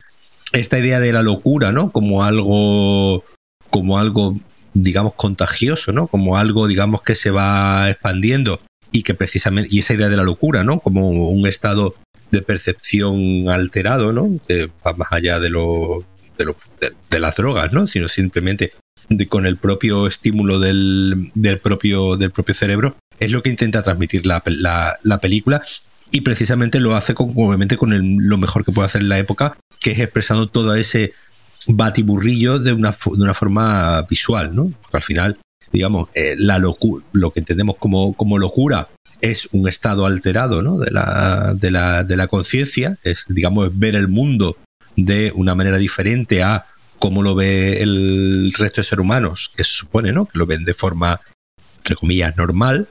Esta 0.51 0.79
idea 0.79 0.99
de 0.99 1.13
la 1.13 1.23
locura, 1.23 1.71
¿no? 1.71 1.91
Como 1.91 2.23
algo, 2.23 3.23
como 3.69 3.97
algo, 3.97 4.37
digamos, 4.73 5.13
contagioso, 5.15 5.91
¿no? 5.91 6.07
Como 6.07 6.37
algo, 6.37 6.67
digamos, 6.67 7.01
que 7.01 7.15
se 7.15 7.31
va 7.31 7.89
expandiendo 7.89 8.59
y 8.91 9.03
que 9.03 9.13
precisamente, 9.13 9.69
y 9.71 9.79
esa 9.79 9.93
idea 9.93 10.09
de 10.09 10.17
la 10.17 10.23
locura, 10.23 10.63
¿no? 10.63 10.79
Como 10.79 11.09
un 11.09 11.47
estado 11.47 11.95
de 12.31 12.41
percepción 12.41 13.49
alterado, 13.49 14.13
¿no? 14.13 14.29
Que 14.47 14.69
va 14.85 14.93
más 14.93 15.11
allá 15.11 15.39
de 15.39 15.49
lo, 15.49 16.05
de, 16.37 16.45
lo, 16.45 16.57
de, 17.09 17.19
las 17.19 17.35
drogas, 17.35 17.71
¿no? 17.73 17.87
Sino 17.87 18.07
simplemente 18.07 18.73
de, 19.17 19.27
con 19.27 19.45
el 19.45 19.57
propio 19.57 20.07
estímulo 20.07 20.59
del, 20.59 21.31
del, 21.35 21.59
propio, 21.59 22.15
del 22.15 22.31
propio 22.31 22.55
cerebro, 22.55 22.95
es 23.19 23.31
lo 23.31 23.43
que 23.43 23.49
intenta 23.49 23.83
transmitir 23.83 24.25
la, 24.25 24.41
película 25.21 25.61
y 26.11 26.21
precisamente 26.21 26.79
lo 26.79 26.95
hace 26.95 27.13
con, 27.13 27.33
obviamente 27.35 27.77
con 27.77 27.91
lo 28.27 28.37
mejor 28.37 28.65
que 28.65 28.71
puede 28.71 28.87
hacer 28.87 29.01
en 29.01 29.09
la 29.09 29.19
época, 29.19 29.57
que 29.79 29.91
es 29.91 29.99
expresando 29.99 30.47
todo 30.47 30.75
ese 30.75 31.13
batiburrillo 31.67 32.59
de 32.59 32.73
una, 32.73 32.91
de 32.91 33.23
una 33.23 33.33
forma 33.33 34.01
visual, 34.09 34.55
¿no? 34.55 34.71
Porque 34.81 34.97
al 34.97 35.03
final, 35.03 35.37
digamos, 35.71 36.09
eh, 36.15 36.35
la 36.37 36.57
locura, 36.57 37.05
lo 37.11 37.31
que 37.31 37.39
entendemos 37.39 37.77
como, 37.77 38.13
como 38.13 38.39
locura 38.39 38.89
es 39.21 39.47
un 39.51 39.67
estado 39.67 40.07
alterado 40.07 40.63
¿no? 40.63 40.79
de 40.79 40.89
la, 40.89 41.53
de 41.55 41.69
la, 41.69 42.03
de 42.03 42.17
la 42.17 42.25
conciencia, 42.27 42.97
es, 43.03 43.25
digamos, 43.29 43.77
ver 43.77 43.95
el 43.95 44.07
mundo 44.07 44.57
de 44.95 45.31
una 45.35 45.53
manera 45.53 45.77
diferente 45.77 46.43
a 46.43 46.65
cómo 47.01 47.23
lo 47.23 47.33
ve 47.33 47.81
el 47.81 48.53
resto 48.55 48.79
de 48.79 48.85
seres 48.85 49.03
humanos, 49.03 49.51
que 49.57 49.63
se 49.63 49.71
supone, 49.71 50.13
¿no? 50.13 50.27
Que 50.27 50.37
lo 50.37 50.45
ven 50.45 50.65
de 50.65 50.75
forma, 50.75 51.19
entre 51.77 51.95
comillas, 51.95 52.37
normal, 52.37 52.89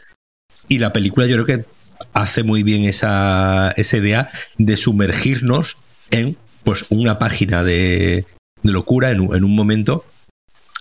y 0.66 0.80
la 0.80 0.92
película 0.92 1.26
yo 1.26 1.36
creo 1.36 1.46
que 1.46 1.64
hace 2.12 2.42
muy 2.42 2.64
bien 2.64 2.84
esa, 2.84 3.72
idea 3.76 4.28
de 4.58 4.76
sumergirnos 4.76 5.76
en 6.10 6.36
pues 6.64 6.86
una 6.88 7.20
página 7.20 7.62
de, 7.62 8.26
locura 8.64 9.12
en 9.12 9.20
un, 9.20 9.36
en 9.36 9.44
un, 9.44 9.54
momento 9.54 10.04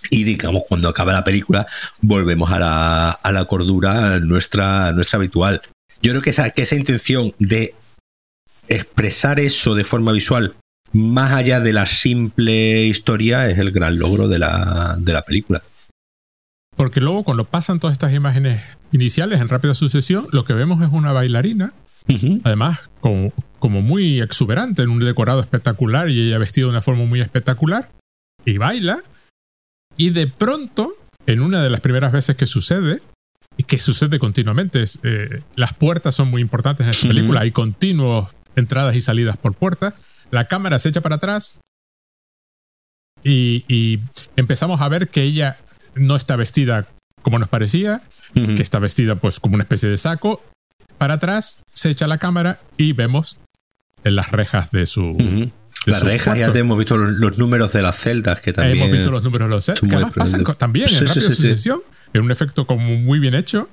y 0.10 0.24
digamos 0.24 0.64
cuando 0.68 0.90
acaba 0.90 1.14
la 1.14 1.24
película 1.24 1.68
volvemos 2.02 2.52
a 2.52 2.60
la, 2.60 3.46
cordura 3.48 4.20
nuestra, 4.20 4.92
nuestra 4.92 5.18
habitual. 5.18 5.62
Yo 6.02 6.14
creo 6.14 6.24
que 6.24 6.32
esa 6.32 6.76
intención 6.76 7.32
de 7.38 7.76
expresar 8.68 9.40
eso 9.40 9.76
de 9.76 9.84
forma 9.84 10.14
visual 10.14 10.56
más 10.94 11.34
allá 11.34 11.60
de 11.60 11.74
la 11.74 11.86
simple 11.86 12.86
historia 12.86 13.50
es 13.50 13.58
el 13.58 13.72
gran 13.72 14.00
logro 14.00 14.28
de 14.28 14.40
la, 14.40 14.98
de 15.00 15.14
la 15.14 15.24
película. 15.24 15.62
Porque 16.76 17.02
luego 17.02 17.24
cuando 17.24 17.44
pasan 17.44 17.80
todas 17.80 17.94
estas 17.94 18.14
imágenes 18.14 18.62
iniciales 18.92 19.42
en 19.42 19.50
rápida 19.50 19.76
sucesión, 19.76 20.28
lo 20.32 20.46
que 20.46 20.54
vemos 20.54 20.82
es 20.82 20.90
una 20.92 21.12
bailarina, 21.12 21.74
además 22.44 22.90
como, 23.02 23.34
como 23.60 23.82
muy 23.82 24.22
exuberante, 24.22 24.82
en 24.82 24.90
un 24.90 25.00
decorado 25.00 25.42
espectacular 25.42 26.10
y 26.10 26.28
ella 26.28 26.38
vestida 26.38 26.66
de 26.66 26.72
una 26.72 26.82
forma 26.82 27.06
muy 27.06 27.22
espectacular, 27.22 27.92
y 28.46 28.58
baila, 28.58 29.04
y 29.98 30.12
de 30.12 30.28
pronto, 30.28 30.94
en 31.26 31.42
una 31.42 31.62
de 31.62 31.70
las 31.70 31.82
primeras 31.82 32.12
veces 32.12 32.36
que 32.36 32.46
sucede, 32.46 33.02
y 33.58 33.64
que 33.64 33.78
sucede 33.78 34.18
continuamente, 34.18 34.86
eh, 35.04 35.42
las 35.58 35.74
puertas 35.74 36.16
son 36.16 36.30
muy 36.30 36.42
importantes 36.42 36.86
en 36.86 36.92
esta 36.92 37.10
película, 37.10 37.42
hay 37.42 37.52
continuos 37.52 38.34
entradas 38.56 38.96
y 38.96 39.02
salidas 39.02 39.38
por 39.38 39.54
puertas, 39.54 39.94
la 40.32 40.46
cámara 40.46 40.80
se 40.80 40.90
echa 40.90 41.02
para 41.02 41.16
atrás 41.16 41.60
y, 43.24 43.66
y 43.68 44.00
empezamos 44.36 44.82
a 44.82 44.90
ver 44.90 45.10
que 45.10 45.24
ella 45.24 45.58
no 45.96 46.16
está 46.16 46.36
vestida 46.36 46.88
como 47.22 47.40
nos 47.40 47.50
parecía, 47.50 48.02
que 48.34 48.62
está 48.62 48.80
vestida 48.80 49.16
pues 49.16 49.40
como 49.40 49.56
una 49.56 49.64
especie 49.64 49.90
de 49.90 49.98
saco. 49.98 50.44
Para 50.98 51.16
atrás 51.16 51.64
se 51.74 51.90
echa 51.90 52.08
la 52.08 52.18
cámara 52.18 52.60
y 52.78 52.94
vemos 52.94 53.40
en 54.04 54.16
las 54.16 54.32
rejas 54.32 54.72
de 54.72 54.86
su... 54.86 55.16
las 55.86 56.04
rejas, 56.04 56.38
ya 56.38 56.48
hemos 56.48 56.78
visto 56.78 56.98
los, 56.98 57.38
números 57.38 57.74
de 57.74 57.82
las 57.82 58.00
celdas 58.00 58.42
que 58.42 58.54
también... 58.54 58.78
Hemos 58.78 58.92
visto 58.92 59.12
los 59.12 59.24
números 59.24 59.50
de 59.50 59.56
las 59.56 59.66
celdas, 59.66 59.82
que 59.82 59.96
además 59.96 60.14
pasan 60.14 60.44
también 60.58 60.90
en 60.90 61.08
rápida 61.08 61.30
sucesión, 61.30 61.82
en 62.14 62.22
un 62.22 62.32
efecto 62.32 62.66
como 62.66 62.96
muy 62.96 63.20
bien 63.20 63.36
hecho. 63.36 63.70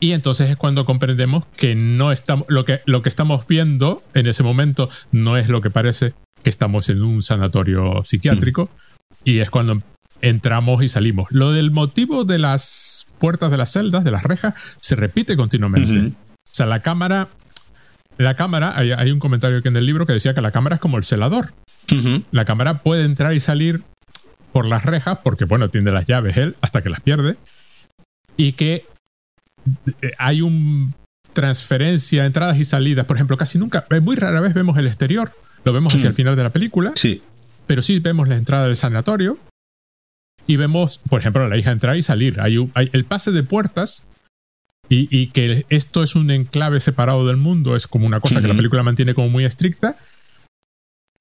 Y 0.00 0.12
entonces 0.12 0.48
es 0.48 0.56
cuando 0.56 0.86
comprendemos 0.86 1.44
que 1.56 1.74
no 1.74 2.10
estamos, 2.10 2.46
lo 2.48 2.64
que, 2.64 2.80
lo 2.86 3.02
que 3.02 3.10
estamos 3.10 3.46
viendo 3.46 4.02
en 4.14 4.26
ese 4.26 4.42
momento 4.42 4.88
no 5.12 5.36
es 5.36 5.48
lo 5.48 5.60
que 5.60 5.70
parece 5.70 6.14
que 6.42 6.48
estamos 6.48 6.88
en 6.88 7.02
un 7.02 7.20
sanatorio 7.20 8.02
psiquiátrico. 8.02 8.70
Y 9.24 9.40
es 9.40 9.50
cuando 9.50 9.82
entramos 10.22 10.82
y 10.82 10.88
salimos. 10.88 11.28
Lo 11.30 11.52
del 11.52 11.70
motivo 11.70 12.24
de 12.24 12.38
las 12.38 13.08
puertas 13.18 13.50
de 13.50 13.58
las 13.58 13.72
celdas, 13.72 14.02
de 14.02 14.10
las 14.10 14.22
rejas, 14.22 14.54
se 14.80 14.96
repite 14.96 15.36
continuamente. 15.36 16.16
O 16.16 16.50
sea, 16.50 16.64
la 16.64 16.80
cámara, 16.80 17.28
la 18.16 18.34
cámara, 18.34 18.72
hay, 18.76 19.10
un 19.10 19.18
comentario 19.18 19.58
aquí 19.58 19.68
en 19.68 19.76
el 19.76 19.86
libro 19.86 20.06
que 20.06 20.14
decía 20.14 20.34
que 20.34 20.40
la 20.40 20.50
cámara 20.50 20.76
es 20.76 20.80
como 20.80 20.96
el 20.96 21.04
celador. 21.04 21.52
La 22.30 22.44
cámara 22.44 22.78
puede 22.78 23.04
entrar 23.04 23.34
y 23.34 23.40
salir 23.40 23.82
por 24.52 24.66
las 24.66 24.84
rejas 24.84 25.18
porque, 25.22 25.44
bueno, 25.44 25.68
tiene 25.68 25.90
las 25.92 26.06
llaves 26.06 26.36
él 26.36 26.56
hasta 26.60 26.82
que 26.82 26.90
las 26.90 27.00
pierde. 27.00 27.36
Y 28.36 28.52
que 28.52 28.86
hay 30.18 30.42
un 30.42 30.94
transferencia, 31.32 32.26
entradas 32.26 32.58
y 32.58 32.64
salidas. 32.64 33.06
Por 33.06 33.16
ejemplo, 33.16 33.36
casi 33.36 33.58
nunca, 33.58 33.86
eh, 33.90 34.00
muy 34.00 34.16
rara 34.16 34.40
vez 34.40 34.54
vemos 34.54 34.76
el 34.78 34.86
exterior. 34.86 35.32
Lo 35.64 35.72
vemos 35.72 35.94
hacia 35.94 36.08
el 36.08 36.14
final 36.14 36.36
de 36.36 36.42
la 36.42 36.50
película. 36.50 36.92
Sí. 36.96 37.22
Pero 37.66 37.82
sí 37.82 38.00
vemos 38.00 38.28
la 38.28 38.36
entrada 38.36 38.64
del 38.64 38.76
sanatorio 38.76 39.38
y 40.46 40.56
vemos, 40.56 40.98
por 41.08 41.20
ejemplo, 41.20 41.42
a 41.42 41.48
la 41.48 41.56
hija 41.56 41.70
entrar 41.70 41.96
y 41.96 42.02
salir. 42.02 42.40
Hay, 42.40 42.56
el 42.92 43.04
pase 43.04 43.30
de 43.30 43.42
puertas 43.42 44.06
y, 44.88 45.28
que 45.28 45.64
esto 45.68 46.02
es 46.02 46.16
un 46.16 46.30
enclave 46.30 46.80
separado 46.80 47.26
del 47.26 47.36
mundo, 47.36 47.76
es 47.76 47.86
como 47.86 48.06
una 48.06 48.18
cosa 48.18 48.40
que 48.40 48.48
la 48.48 48.56
película 48.56 48.82
mantiene 48.82 49.14
como 49.14 49.28
muy 49.28 49.44
estricta. 49.44 49.96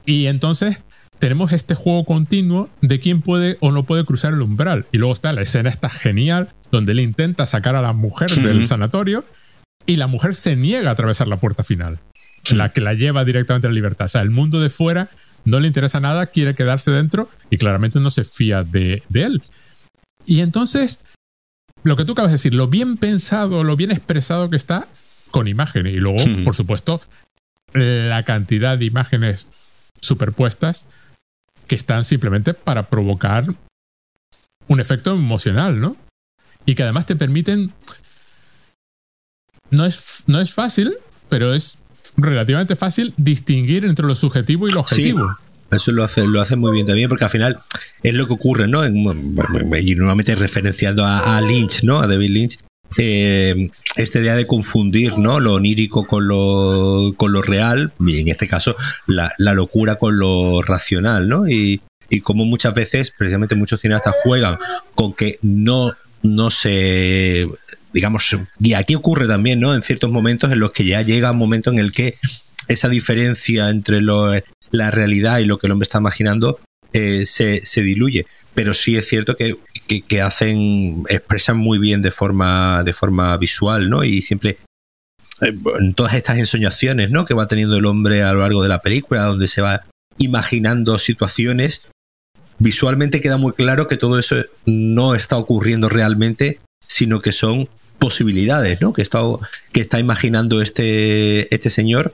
Y 0.05 0.25
entonces 0.25 0.79
tenemos 1.19 1.51
este 1.51 1.75
juego 1.75 2.05
continuo 2.05 2.69
de 2.81 2.99
quién 2.99 3.21
puede 3.21 3.57
o 3.59 3.71
no 3.71 3.83
puede 3.83 4.05
cruzar 4.05 4.33
el 4.33 4.41
umbral. 4.41 4.87
Y 4.91 4.97
luego 4.97 5.13
está 5.13 5.33
la 5.33 5.41
escena 5.41 5.69
esta 5.69 5.89
genial, 5.89 6.49
donde 6.71 6.93
él 6.93 7.01
intenta 7.01 7.45
sacar 7.45 7.75
a 7.75 7.81
la 7.81 7.93
mujer 7.93 8.29
del 8.31 8.65
sanatorio 8.65 9.25
y 9.85 9.97
la 9.97 10.07
mujer 10.07 10.33
se 10.33 10.55
niega 10.55 10.89
a 10.89 10.93
atravesar 10.93 11.27
la 11.27 11.37
puerta 11.37 11.63
final, 11.63 11.99
la 12.51 12.69
que 12.69 12.81
la 12.81 12.93
lleva 12.93 13.25
directamente 13.25 13.67
a 13.67 13.69
la 13.69 13.75
libertad. 13.75 14.05
O 14.05 14.09
sea, 14.09 14.21
el 14.21 14.29
mundo 14.29 14.61
de 14.61 14.69
fuera 14.69 15.09
no 15.45 15.59
le 15.59 15.67
interesa 15.67 15.99
nada, 15.99 16.27
quiere 16.27 16.55
quedarse 16.55 16.91
dentro 16.91 17.29
y 17.49 17.57
claramente 17.57 17.99
no 17.99 18.09
se 18.09 18.23
fía 18.23 18.63
de, 18.63 19.03
él. 19.13 19.43
Y 20.25 20.39
entonces, 20.39 21.03
lo 21.83 21.97
que 21.97 22.05
tú 22.05 22.13
acabas 22.13 22.31
de 22.31 22.37
decir, 22.37 22.53
lo 22.53 22.67
bien 22.67 22.97
pensado, 22.97 23.63
lo 23.63 23.75
bien 23.75 23.91
expresado 23.91 24.49
que 24.49 24.57
está 24.57 24.87
con 25.31 25.47
imágenes. 25.47 25.95
Y 25.95 25.97
luego, 25.97 26.19
por 26.45 26.55
supuesto, 26.55 27.01
la 27.73 28.23
cantidad 28.23 28.77
de 28.77 28.85
imágenes 28.85 29.47
superpuestas 30.01 30.87
que 31.69 31.75
están 31.75 32.03
simplemente 32.03 32.53
para 32.53 32.89
provocar 32.89 33.45
un 34.67 34.79
efecto 34.81 35.13
emocional, 35.13 35.79
¿no? 35.79 35.95
Y 36.65 36.75
que 36.75 36.83
además 36.83 37.05
te 37.05 37.15
permiten... 37.15 37.71
No 39.69 39.85
es, 39.85 40.23
no 40.25 40.41
es 40.41 40.51
fácil, 40.51 40.95
pero 41.29 41.53
es 41.53 41.83
relativamente 42.17 42.75
fácil 42.75 43.13
distinguir 43.17 43.85
entre 43.85 44.07
lo 44.07 44.15
subjetivo 44.15 44.67
y 44.67 44.71
lo 44.71 44.79
objetivo. 44.79 45.37
Eso 45.69 45.91
lo 45.91 46.03
hace, 46.03 46.25
lo 46.25 46.41
hace 46.41 46.55
muy 46.55 46.71
bien 46.71 46.87
también, 46.87 47.07
porque 47.07 47.25
al 47.25 47.29
final 47.29 47.59
es 48.01 48.13
lo 48.15 48.25
que 48.25 48.33
ocurre, 48.33 48.67
¿no? 48.67 48.83
y 48.83 49.95
nuevamente 49.95 50.33
referenciando 50.33 51.05
a, 51.05 51.39
Lynch, 51.39 51.83
¿no? 51.83 51.99
A 51.99 52.07
David 52.07 52.31
Lynch. 52.31 52.59
Eh, 52.97 53.69
esta 53.95 54.19
idea 54.19 54.35
de 54.35 54.47
confundir 54.47 55.17
¿no? 55.17 55.39
lo 55.39 55.53
onírico 55.53 56.05
con 56.07 56.27
lo, 56.27 57.13
con 57.17 57.31
lo 57.31 57.41
real, 57.41 57.93
y 57.99 58.19
en 58.19 58.29
este 58.29 58.47
caso 58.47 58.75
la, 59.07 59.31
locura 59.37 59.95
con 59.95 60.17
lo 60.17 60.61
racional, 60.61 61.27
¿no? 61.27 61.47
Y, 61.47 61.81
y 62.09 62.21
como 62.21 62.45
muchas 62.45 62.73
veces, 62.73 63.11
precisamente 63.15 63.55
muchos 63.55 63.81
cineastas 63.81 64.15
juegan 64.23 64.57
con 64.95 65.13
que 65.13 65.37
no, 65.41 65.93
no 66.23 66.49
se 66.49 67.47
digamos, 67.93 68.35
y 68.59 68.73
aquí 68.73 68.95
ocurre 68.95 69.27
también, 69.27 69.59
¿no? 69.59 69.73
En 69.73 69.81
ciertos 69.81 70.11
momentos 70.11 70.51
en 70.51 70.59
los 70.59 70.71
que 70.71 70.85
ya 70.85 71.01
llega 71.01 71.31
un 71.31 71.37
momento 71.37 71.71
en 71.71 71.79
el 71.79 71.91
que 71.91 72.17
esa 72.67 72.87
diferencia 72.87 73.69
entre 73.69 74.01
lo, 74.01 74.31
la 74.71 74.91
realidad 74.91 75.39
y 75.39 75.45
lo 75.45 75.57
que 75.57 75.67
el 75.67 75.71
hombre 75.71 75.85
está 75.85 75.97
imaginando 75.97 76.59
eh, 76.93 77.25
se, 77.25 77.65
se, 77.65 77.81
diluye. 77.81 78.25
Pero 78.53 78.73
sí 78.73 78.95
es 78.95 79.07
cierto 79.07 79.35
que, 79.35 79.57
que, 79.97 80.21
hacen, 80.21 81.03
expresan 81.09 81.57
muy 81.57 81.79
bien 81.79 82.01
de 82.01 82.11
forma, 82.11 82.83
de 82.83 82.93
forma 82.93 83.35
visual, 83.37 83.89
¿no? 83.89 84.03
Y 84.03 84.21
siempre 84.21 84.57
eh, 85.41 85.53
en 85.79 85.93
todas 85.93 86.13
estas 86.13 86.37
ensoñaciones, 86.37 87.09
¿no? 87.09 87.25
Que 87.25 87.33
va 87.33 87.47
teniendo 87.47 87.77
el 87.77 87.85
hombre 87.85 88.21
a 88.21 88.33
lo 88.33 88.41
largo 88.41 88.61
de 88.61 88.69
la 88.69 88.81
película, 88.81 89.23
donde 89.23 89.47
se 89.47 89.61
va 89.61 89.85
imaginando 90.19 90.99
situaciones, 90.99 91.83
visualmente 92.59 93.21
queda 93.21 93.37
muy 93.37 93.53
claro 93.53 93.87
que 93.87 93.97
todo 93.97 94.19
eso 94.19 94.35
no 94.65 95.15
está 95.15 95.37
ocurriendo 95.37 95.89
realmente, 95.89 96.59
sino 96.85 97.21
que 97.21 97.31
son 97.31 97.69
posibilidades, 97.97 98.81
¿no? 98.81 98.93
Que 98.93 99.01
está, 99.01 99.19
que 99.71 99.81
está 99.81 99.99
imaginando 99.99 100.61
este, 100.61 101.53
este 101.53 101.69
señor 101.69 102.13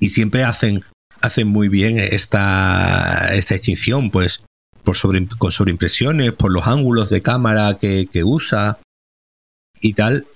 y 0.00 0.10
siempre 0.10 0.42
hacen, 0.42 0.84
hacen 1.20 1.46
muy 1.46 1.68
bien 1.68 1.98
esta, 1.98 3.34
esta 3.34 3.54
extinción, 3.54 4.10
pues 4.10 4.42
por 4.84 4.96
sobre, 4.96 5.26
con 5.38 5.52
sobreimpresiones, 5.52 6.32
por 6.32 6.52
los 6.52 6.66
ángulos 6.66 7.10
de 7.10 7.20
cámara 7.20 7.78
que, 7.80 8.08
que 8.12 8.24
usa 8.24 8.78
y 9.80 9.94
tal, 9.94 10.26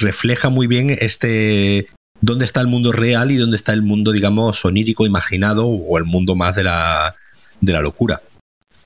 refleja 0.00 0.48
muy 0.48 0.66
bien 0.66 0.90
este 0.90 1.88
dónde 2.20 2.44
está 2.44 2.60
el 2.60 2.66
mundo 2.66 2.92
real 2.92 3.30
y 3.30 3.36
dónde 3.36 3.56
está 3.56 3.72
el 3.72 3.82
mundo, 3.82 4.12
digamos, 4.12 4.64
onírico, 4.64 5.06
imaginado 5.06 5.66
o 5.66 5.98
el 5.98 6.04
mundo 6.04 6.34
más 6.34 6.56
de 6.56 6.64
la, 6.64 7.14
de 7.60 7.72
la 7.72 7.80
locura. 7.80 8.22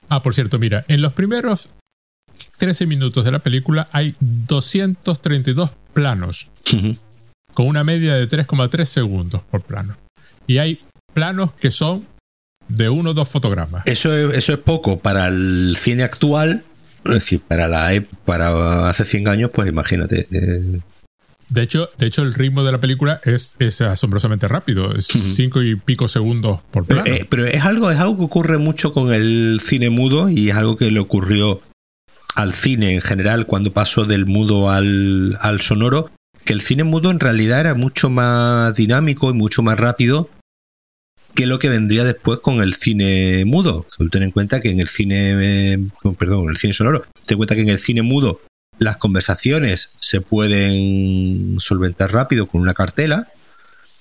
Ah, 0.09 0.21
por 0.21 0.33
cierto, 0.33 0.59
mira, 0.59 0.85
en 0.87 1.01
los 1.01 1.13
primeros 1.13 1.69
13 2.57 2.85
minutos 2.85 3.25
de 3.25 3.31
la 3.31 3.39
película 3.39 3.87
hay 3.91 4.15
232 4.19 5.71
planos, 5.93 6.49
con 7.53 7.67
una 7.67 7.83
media 7.83 8.15
de 8.15 8.27
3,3 8.27 8.85
segundos 8.85 9.43
por 9.43 9.61
plano. 9.61 9.97
Y 10.47 10.57
hay 10.57 10.81
planos 11.13 11.53
que 11.53 11.71
son 11.71 12.07
de 12.69 12.87
uno 12.89 13.09
o 13.09 13.13
dos 13.13 13.27
fotogramas. 13.27 13.83
Eso 13.85 14.15
es, 14.15 14.37
eso 14.37 14.53
es 14.53 14.59
poco 14.59 14.99
para 14.99 15.27
el 15.27 15.75
cine 15.77 16.03
actual, 16.03 16.63
es 17.03 17.13
decir, 17.13 17.41
para, 17.41 17.67
la, 17.67 18.01
para 18.25 18.89
hace 18.89 19.03
100 19.03 19.27
años, 19.27 19.51
pues 19.53 19.67
imagínate. 19.67 20.27
Eh. 20.31 20.79
De 21.49 21.63
hecho, 21.63 21.89
de 21.97 22.05
hecho, 22.05 22.21
el 22.21 22.33
ritmo 22.33 22.63
de 22.63 22.71
la 22.71 22.79
película 22.79 23.19
es, 23.25 23.55
es 23.57 23.81
asombrosamente 23.81 24.47
rápido, 24.47 24.95
es 24.95 25.07
cinco 25.07 25.63
y 25.63 25.75
pico 25.75 26.07
segundos 26.07 26.61
por 26.69 26.85
plano. 26.85 27.03
Pero, 27.03 27.15
eh, 27.15 27.27
pero, 27.27 27.45
es 27.45 27.65
algo, 27.65 27.89
es 27.89 27.99
algo 27.99 28.17
que 28.17 28.23
ocurre 28.23 28.57
mucho 28.59 28.93
con 28.93 29.11
el 29.11 29.59
cine 29.63 29.89
mudo 29.89 30.29
y 30.29 30.51
es 30.51 30.55
algo 30.55 30.77
que 30.77 30.91
le 30.91 30.99
ocurrió 30.99 31.61
al 32.35 32.53
cine 32.53 32.93
en 32.93 33.01
general 33.01 33.47
cuando 33.47 33.73
pasó 33.73 34.05
del 34.05 34.27
mudo 34.27 34.69
al, 34.69 35.37
al 35.41 35.59
sonoro, 35.61 36.11
que 36.45 36.53
el 36.53 36.61
cine 36.61 36.83
mudo 36.83 37.09
en 37.09 37.19
realidad 37.19 37.61
era 37.61 37.73
mucho 37.73 38.11
más 38.11 38.75
dinámico 38.75 39.31
y 39.31 39.33
mucho 39.33 39.63
más 39.63 39.79
rápido 39.79 40.29
que 41.33 41.45
lo 41.45 41.59
que 41.59 41.69
vendría 41.69 42.03
después 42.03 42.39
con 42.39 42.61
el 42.61 42.75
cine 42.75 43.45
mudo. 43.45 43.85
Ten 44.11 44.23
en 44.23 44.31
cuenta 44.31 44.59
que 44.61 44.71
en 44.71 44.79
el 44.79 44.87
cine, 44.87 45.73
eh, 45.73 45.79
perdón, 46.17 46.45
en 46.45 46.49
el 46.49 46.57
cine 46.57 46.73
sonoro, 46.73 47.01
ten 47.25 47.35
en 47.35 47.37
cuenta 47.37 47.55
que 47.55 47.61
en 47.61 47.69
el 47.69 47.79
cine 47.79 48.01
mudo 48.01 48.41
las 48.77 48.97
conversaciones 48.97 49.91
se 49.99 50.21
pueden 50.21 51.57
solventar 51.59 52.13
rápido 52.13 52.47
con 52.47 52.61
una 52.61 52.73
cartela 52.73 53.27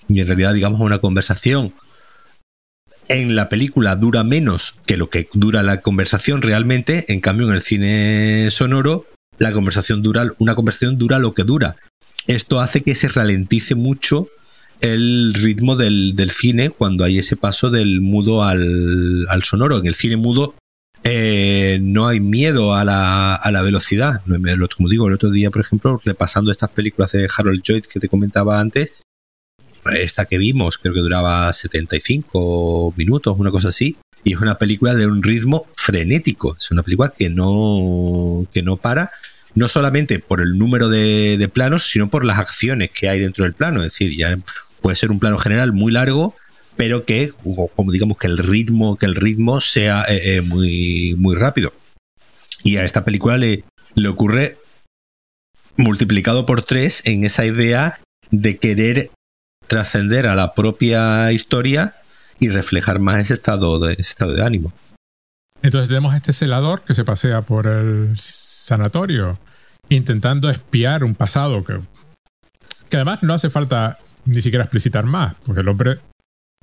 y 0.08 0.20
en 0.20 0.26
realidad 0.26 0.54
digamos 0.54 0.80
una 0.80 0.98
conversación 0.98 1.74
en 3.08 3.34
la 3.34 3.48
película 3.48 3.96
dura 3.96 4.22
menos 4.22 4.74
que 4.86 4.96
lo 4.96 5.10
que 5.10 5.28
dura 5.32 5.62
la 5.62 5.80
conversación 5.80 6.42
realmente, 6.42 7.06
en 7.08 7.20
cambio 7.20 7.48
en 7.48 7.54
el 7.54 7.62
cine 7.62 8.48
sonoro 8.50 9.06
la 9.38 9.52
conversación 9.52 10.02
dura, 10.02 10.26
una 10.38 10.54
conversación 10.54 10.98
dura 10.98 11.18
lo 11.18 11.34
que 11.34 11.44
dura. 11.44 11.76
Esto 12.26 12.60
hace 12.60 12.82
que 12.82 12.94
se 12.94 13.08
ralentice 13.08 13.74
mucho 13.74 14.28
el 14.80 15.34
ritmo 15.34 15.76
del, 15.76 16.30
cine 16.30 16.70
cuando 16.70 17.04
hay 17.04 17.18
ese 17.18 17.36
paso 17.36 17.70
del 17.70 18.00
mudo 18.00 18.42
al, 18.42 19.26
sonoro. 19.42 19.78
En 19.78 19.86
el 19.86 19.94
cine 19.94 20.16
mudo 20.16 20.54
eh, 21.04 21.78
no 21.82 22.06
hay 22.06 22.20
miedo 22.20 22.74
a 22.74 22.84
la, 22.84 23.34
a 23.34 23.50
la 23.50 23.62
velocidad. 23.62 24.22
Como 24.76 24.88
digo, 24.88 25.08
el 25.08 25.14
otro 25.14 25.30
día, 25.30 25.50
por 25.50 25.62
ejemplo, 25.62 26.00
repasando 26.04 26.50
estas 26.50 26.70
películas 26.70 27.12
de 27.12 27.28
Harold 27.36 27.62
Lloyd 27.62 27.84
que 27.84 28.00
te 28.00 28.08
comentaba 28.08 28.60
antes, 28.60 28.92
esta 29.86 30.26
que 30.26 30.38
vimos 30.38 30.78
creo 30.78 30.94
que 30.94 31.00
duraba 31.00 31.52
75 31.52 32.94
minutos, 32.96 33.36
una 33.38 33.50
cosa 33.50 33.68
así, 33.68 33.96
y 34.24 34.34
es 34.34 34.40
una 34.40 34.58
película 34.58 34.94
de 34.94 35.06
un 35.06 35.22
ritmo 35.22 35.66
frenético, 35.76 36.56
es 36.58 36.70
una 36.70 36.82
película 36.82 37.12
que 37.16 37.30
no, 37.30 38.46
que 38.52 38.62
no 38.62 38.76
para, 38.76 39.10
no 39.54 39.68
solamente 39.68 40.18
por 40.18 40.40
el 40.40 40.58
número 40.58 40.88
de, 40.88 41.50
planos, 41.52 41.88
sino 41.88 42.08
por 42.08 42.24
las 42.24 42.38
acciones 42.38 42.90
que 42.90 43.08
hay 43.08 43.20
dentro 43.20 43.44
del 43.44 43.54
plano, 43.54 43.80
es 43.80 43.92
decir, 43.92 44.16
ya 44.16 44.36
puede 44.80 44.96
ser 44.96 45.10
un 45.10 45.18
plano 45.18 45.38
general 45.38 45.72
muy 45.72 45.92
largo, 45.92 46.34
pero 46.76 47.04
que, 47.04 47.32
como 47.74 47.92
digamos, 47.92 48.18
que 48.18 48.28
el 48.28 48.38
ritmo, 48.38 48.96
que 48.96 49.06
el 49.06 49.14
ritmo 49.14 49.60
sea 49.60 50.04
eh, 50.08 50.36
eh, 50.36 50.40
muy, 50.40 51.14
muy 51.18 51.34
rápido. 51.34 51.72
Y 52.62 52.76
a 52.76 52.84
esta 52.84 53.04
película 53.04 53.36
le, 53.38 53.64
le 53.94 54.08
ocurre 54.08 54.58
multiplicado 55.76 56.46
por 56.46 56.62
tres 56.62 57.02
en 57.04 57.24
esa 57.24 57.46
idea 57.46 58.00
de 58.30 58.58
querer 58.58 59.10
trascender 59.66 60.26
a 60.26 60.34
la 60.34 60.54
propia 60.54 61.30
historia 61.32 61.94
y 62.40 62.48
reflejar 62.48 62.98
más 62.98 63.18
ese 63.18 63.34
estado 63.34 63.78
de, 63.78 63.94
estado 63.94 64.34
de 64.34 64.44
ánimo. 64.44 64.72
Entonces 65.62 65.88
tenemos 65.88 66.14
este 66.14 66.32
celador 66.32 66.82
que 66.82 66.94
se 66.94 67.04
pasea 67.04 67.42
por 67.42 67.66
el 67.66 68.16
sanatorio 68.18 69.38
intentando 69.88 70.50
espiar 70.50 71.02
un 71.02 71.14
pasado 71.14 71.64
que, 71.64 71.80
que 72.88 72.96
además 72.96 73.22
no 73.22 73.34
hace 73.34 73.50
falta 73.50 73.98
ni 74.28 74.42
siquiera 74.42 74.64
explicitar 74.64 75.04
más, 75.04 75.34
porque 75.44 75.62
el 75.62 75.68
hombre 75.68 75.98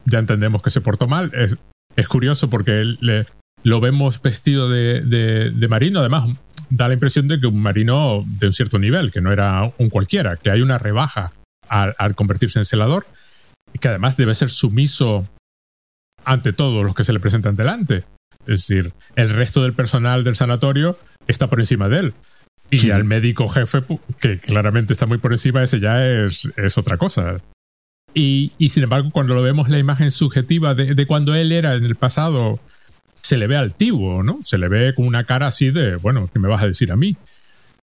ya 0.05 0.19
entendemos 0.19 0.61
que 0.61 0.69
se 0.69 0.81
portó 0.81 1.07
mal. 1.07 1.31
Es, 1.33 1.57
es 1.95 2.07
curioso 2.07 2.49
porque 2.49 2.81
él, 2.81 2.97
le, 3.01 3.25
lo 3.63 3.81
vemos 3.81 4.21
vestido 4.21 4.69
de, 4.69 5.01
de, 5.01 5.67
marino, 5.67 5.99
además 5.99 6.37
da 6.69 6.87
la 6.87 6.93
impresión 6.93 7.27
de 7.27 7.39
que 7.39 7.47
un 7.47 7.61
marino 7.61 8.23
de 8.25 8.47
un 8.47 8.53
cierto 8.53 8.77
nivel, 8.77 9.11
que 9.11 9.21
no 9.21 9.31
era 9.31 9.71
un 9.77 9.89
cualquiera, 9.89 10.37
que 10.37 10.51
hay 10.51 10.61
una 10.61 10.77
rebaja 10.77 11.33
al, 11.67 12.15
convertirse 12.15 12.59
en 12.59 12.65
celador, 12.65 13.07
y 13.73 13.79
que 13.79 13.87
además 13.87 14.17
debe 14.17 14.35
ser 14.35 14.49
sumiso 14.49 15.27
ante 16.23 16.53
todos 16.53 16.85
los 16.85 16.93
que 16.93 17.03
se 17.03 17.13
le 17.13 17.19
presentan 17.19 17.55
delante. 17.55 18.03
Es 18.41 18.67
decir, 18.67 18.93
el 19.15 19.29
resto 19.29 19.63
del 19.63 19.73
personal 19.73 20.23
del 20.23 20.35
sanatorio 20.35 20.99
está 21.27 21.49
por 21.49 21.59
encima 21.59 21.89
de 21.89 21.99
él. 21.99 22.13
Y 22.69 22.91
al 22.91 23.03
médico 23.03 23.47
jefe, 23.47 23.83
que 24.19 24.39
claramente 24.39 24.93
está 24.93 25.05
muy 25.05 25.17
por 25.17 25.31
encima, 25.31 25.63
ese 25.63 25.79
ya 25.79 26.05
es, 26.05 26.49
es 26.55 26.77
otra 26.77 26.97
cosa. 26.97 27.41
Y, 28.15 28.53
y, 28.57 28.69
sin 28.69 28.83
embargo, 28.83 29.11
cuando 29.11 29.35
lo 29.35 29.43
vemos 29.43 29.69
la 29.69 29.77
imagen 29.77 30.09
subjetiva 30.09 30.73
de, 30.73 30.95
de, 30.95 31.05
cuando 31.05 31.35
él 31.35 31.51
era 31.51 31.75
en 31.75 31.83
el 31.83 31.95
pasado, 31.95 32.59
se 33.21 33.37
le 33.37 33.45
ve 33.45 33.57
altivo, 33.57 34.23
¿no? 34.23 34.39
Se 34.43 34.57
le 34.57 34.69
ve 34.69 34.95
con 34.95 35.05
una 35.05 35.25
cara 35.25 35.47
así 35.47 35.69
de, 35.69 35.97
bueno, 35.97 36.29
¿qué 36.31 36.39
me 36.39 36.47
vas 36.47 36.63
a 36.63 36.67
decir 36.67 36.91
a 36.91 36.95
mí? 36.95 37.17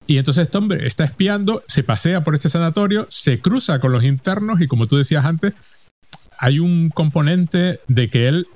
Y 0.07 0.19
entonces 0.19 0.43
este 0.43 0.59
hombre 0.59 0.87
está 0.87 1.05
espiando, 1.05 1.63
se 1.67 1.83
pasea 1.83 2.25
por 2.25 2.35
este 2.35 2.49
sanatorio, 2.49 3.07
se 3.11 3.41
cruza 3.41 3.79
con 3.79 3.93
los 3.93 4.05
internos 4.05 4.61
y 4.61 4.67
como 4.67 4.87
tú 4.87 4.97
decías 4.97 5.25
antes, 5.25 5.55
hay 6.39 6.59
un 6.61 6.89
componente 6.91 7.81
de 7.89 8.09
que 8.09 8.29
él 8.29 8.49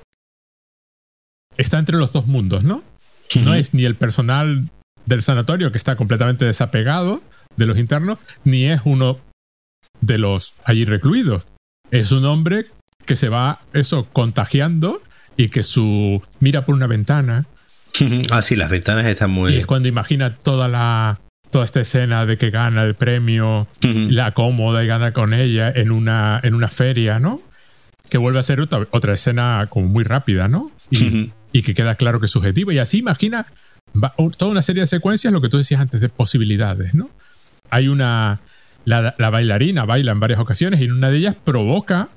está 1.56 1.78
entre 1.78 1.98
los 1.98 2.12
dos 2.12 2.26
mundos, 2.26 2.64
¿no? 2.64 2.82
No 3.44 3.54
es 3.54 3.74
ni 3.74 3.84
el 3.84 3.94
personal 3.94 4.70
del 5.06 5.22
sanatorio 5.22 5.72
que 5.72 5.78
está 5.78 5.96
completamente 5.96 6.44
desapegado 6.44 7.22
de 7.56 7.66
los 7.66 7.78
internos, 7.78 8.18
ni 8.44 8.64
es 8.64 8.80
uno 8.84 9.20
de 10.00 10.18
los 10.18 10.54
allí 10.64 10.84
recluidos. 10.84 11.46
Es 11.92 12.10
un 12.10 12.24
hombre 12.24 12.66
que 13.06 13.14
se 13.14 13.28
va 13.28 13.60
eso 13.72 14.08
contagiando 14.12 15.00
y 15.36 15.48
que 15.50 15.62
su 15.62 16.20
mira 16.40 16.66
por 16.66 16.74
una 16.74 16.88
ventana. 16.88 17.46
ah, 18.30 18.42
sí, 18.42 18.56
las 18.56 18.70
ventanas 18.70 19.06
están 19.06 19.30
muy. 19.30 19.54
Y 19.54 19.58
es 19.58 19.66
cuando 19.66 19.88
imagina 19.88 20.34
toda 20.34 20.66
la 20.66 21.20
toda 21.50 21.64
esta 21.66 21.80
escena 21.80 22.26
de 22.26 22.38
que 22.38 22.50
gana 22.50 22.82
el 22.82 22.94
premio, 22.94 23.68
la 23.82 24.32
cómoda 24.32 24.82
y 24.82 24.86
gana 24.86 25.12
con 25.12 25.34
ella 25.34 25.70
en 25.70 25.90
una, 25.90 26.40
en 26.42 26.54
una 26.54 26.68
feria, 26.68 27.18
¿no? 27.18 27.42
que 28.12 28.18
vuelve 28.18 28.38
a 28.38 28.42
ser 28.42 28.60
otra, 28.60 28.86
otra 28.90 29.14
escena 29.14 29.68
como 29.70 29.88
muy 29.88 30.04
rápida, 30.04 30.46
¿no? 30.46 30.70
Y, 30.90 31.30
y, 31.50 31.62
que 31.62 31.72
queda 31.72 31.94
claro 31.94 32.20
que 32.20 32.26
es 32.26 32.32
subjetivo. 32.32 32.70
Y 32.70 32.78
así 32.78 32.98
imagina 32.98 33.46
toda 34.36 34.50
una 34.50 34.60
serie 34.60 34.82
de 34.82 34.86
secuencias, 34.86 35.32
lo 35.32 35.40
que 35.40 35.48
tú 35.48 35.56
decías 35.56 35.80
antes, 35.80 36.02
de 36.02 36.10
posibilidades, 36.10 36.92
¿no? 36.92 37.08
Hay 37.70 37.88
una... 37.88 38.40
La, 38.84 39.14
la 39.18 39.30
bailarina 39.30 39.84
baila 39.84 40.12
en 40.12 40.20
varias 40.20 40.40
ocasiones 40.40 40.80
y 40.80 40.84
en 40.84 40.92
una 40.92 41.10
de 41.10 41.18
ellas 41.18 41.36
provoca 41.42 42.08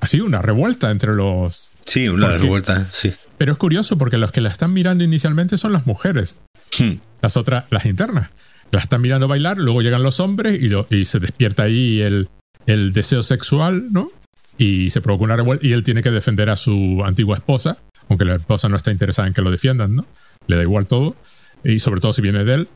así 0.00 0.20
una 0.20 0.42
revuelta 0.42 0.90
entre 0.90 1.14
los... 1.14 1.74
Sí, 1.84 2.08
una 2.08 2.36
revuelta, 2.36 2.88
sí. 2.90 3.12
Pero 3.38 3.52
es 3.52 3.58
curioso 3.58 3.98
porque 3.98 4.18
los 4.18 4.32
que 4.32 4.40
la 4.40 4.50
están 4.50 4.72
mirando 4.72 5.04
inicialmente 5.04 5.56
son 5.58 5.72
las 5.72 5.86
mujeres. 5.86 6.38
Hmm. 6.78 6.94
Las 7.22 7.36
otras, 7.36 7.64
las 7.70 7.86
internas. 7.86 8.30
La 8.70 8.80
están 8.80 9.00
mirando 9.00 9.28
bailar, 9.28 9.58
luego 9.58 9.82
llegan 9.82 10.02
los 10.02 10.20
hombres 10.20 10.60
y, 10.60 10.70
y 10.94 11.04
se 11.04 11.20
despierta 11.20 11.64
ahí 11.64 12.00
el, 12.00 12.28
el 12.66 12.92
deseo 12.92 13.22
sexual, 13.22 13.92
¿no? 13.92 14.10
Y 14.58 14.90
se 14.90 15.00
provoca 15.00 15.24
una 15.24 15.36
revuelta 15.36 15.66
y 15.66 15.72
él 15.72 15.82
tiene 15.82 16.02
que 16.02 16.10
defender 16.10 16.50
a 16.50 16.56
su 16.56 17.02
antigua 17.04 17.36
esposa, 17.36 17.78
aunque 18.08 18.24
la 18.24 18.36
esposa 18.36 18.68
no 18.68 18.76
está 18.76 18.90
interesada 18.92 19.28
en 19.28 19.34
que 19.34 19.42
lo 19.42 19.50
defiendan, 19.50 19.94
¿no? 19.94 20.06
Le 20.46 20.56
da 20.56 20.62
igual 20.62 20.86
todo, 20.86 21.16
y 21.64 21.80
sobre 21.80 22.00
todo 22.00 22.12
si 22.12 22.22
viene 22.22 22.44
de 22.44 22.54
él. 22.54 22.68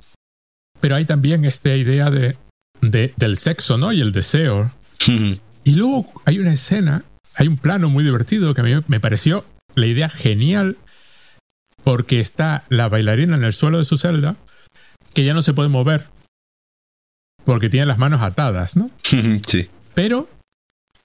Pero 0.80 0.96
hay 0.96 1.04
también 1.04 1.44
esta 1.44 1.74
idea 1.74 2.10
de, 2.10 2.36
de 2.80 3.12
del 3.16 3.36
sexo, 3.36 3.78
¿no? 3.78 3.92
Y 3.92 4.00
el 4.00 4.12
deseo. 4.12 4.72
Y 5.64 5.74
luego 5.74 6.10
hay 6.24 6.38
una 6.38 6.52
escena, 6.52 7.04
hay 7.36 7.48
un 7.48 7.56
plano 7.56 7.88
muy 7.88 8.04
divertido 8.04 8.54
que 8.54 8.60
a 8.60 8.64
mí 8.64 8.72
me 8.88 9.00
pareció 9.00 9.44
la 9.74 9.86
idea 9.86 10.08
genial 10.08 10.76
porque 11.84 12.20
está 12.20 12.64
la 12.68 12.88
bailarina 12.88 13.36
en 13.36 13.44
el 13.44 13.52
suelo 13.52 13.78
de 13.78 13.84
su 13.84 13.96
celda 13.96 14.36
que 15.14 15.24
ya 15.24 15.34
no 15.34 15.42
se 15.42 15.54
puede 15.54 15.68
mover 15.68 16.08
porque 17.44 17.70
tiene 17.70 17.86
las 17.86 17.96
manos 17.96 18.20
atadas, 18.20 18.76
¿no? 18.76 18.90
Sí. 19.02 19.70
Pero 19.94 20.28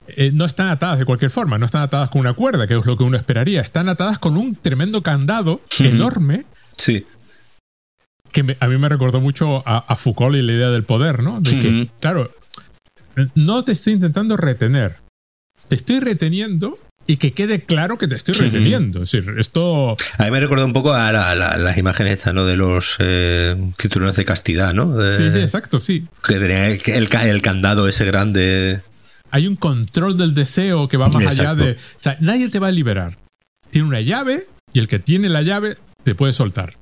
eh, 0.07 0.31
no 0.33 0.43
están 0.43 0.67
atadas 0.67 0.99
de 0.99 1.05
cualquier 1.05 1.31
forma, 1.31 1.57
no 1.57 1.65
están 1.65 1.83
atadas 1.83 2.09
con 2.09 2.19
una 2.19 2.33
cuerda, 2.33 2.67
que 2.67 2.77
es 2.77 2.85
lo 2.85 2.97
que 2.97 3.03
uno 3.03 3.15
esperaría, 3.15 3.61
están 3.61 3.87
atadas 3.87 4.19
con 4.19 4.35
un 4.35 4.55
tremendo 4.55 5.01
candado 5.01 5.61
enorme. 5.79 6.45
Sí. 6.75 7.05
Que 8.33 8.57
a 8.59 8.67
mí 8.67 8.77
me 8.77 8.89
recordó 8.89 9.21
mucho 9.21 9.63
a, 9.65 9.95
Foucault 9.95 10.35
y 10.35 10.41
la 10.41 10.51
idea 10.51 10.69
del 10.71 10.83
poder, 10.83 11.23
¿no? 11.23 11.39
De 11.39 11.59
que, 11.59 11.89
claro, 12.01 12.35
no 13.35 13.63
te 13.63 13.71
estoy 13.71 13.93
intentando 13.93 14.35
retener, 14.35 14.97
te 15.67 15.75
estoy 15.75 15.99
reteniendo 15.99 16.79
y 17.05 17.17
que 17.17 17.33
quede 17.33 17.61
claro 17.61 17.97
que 17.97 18.07
te 18.07 18.15
estoy 18.15 18.35
reteniendo. 18.35 19.03
Es 19.03 19.11
decir, 19.11 19.35
esto. 19.37 19.97
A 20.17 20.23
mí 20.23 20.31
me 20.31 20.39
recuerda 20.39 20.65
un 20.65 20.73
poco 20.73 20.93
a, 20.93 21.11
las 21.11 21.77
imágenes 21.77 22.19
estas, 22.19 22.33
¿no? 22.33 22.45
De 22.45 22.55
los 22.55 22.95
eh, 22.99 23.55
cinturones 23.79 24.15
de 24.15 24.25
castidad, 24.25 24.73
¿no? 24.73 25.09
sí, 25.09 25.31
sí, 25.31 25.39
exacto, 25.39 25.79
sí. 25.79 26.07
Que 26.25 26.39
tenía 26.39 26.69
el, 26.69 27.41
candado 27.41 27.87
ese 27.87 28.05
grande. 28.05 28.81
Hay 29.31 29.47
un 29.47 29.55
control 29.55 30.17
del 30.17 30.33
deseo 30.33 30.87
que 30.87 30.97
va 30.97 31.09
más 31.09 31.25
allá 31.25 31.55
de. 31.55 31.73
O 31.73 31.99
sea, 31.99 32.17
nadie 32.19 32.49
te 32.49 32.59
va 32.59 32.67
a 32.67 32.71
liberar. 32.71 33.17
Tiene 33.69 33.87
una 33.87 34.01
llave 34.01 34.47
y 34.71 34.79
el 34.79 34.87
que 34.87 34.99
tiene 34.99 35.29
la 35.29 35.41
llave 35.41 35.75
te 36.03 36.15
puede 36.15 36.33
soltar. 36.33 36.75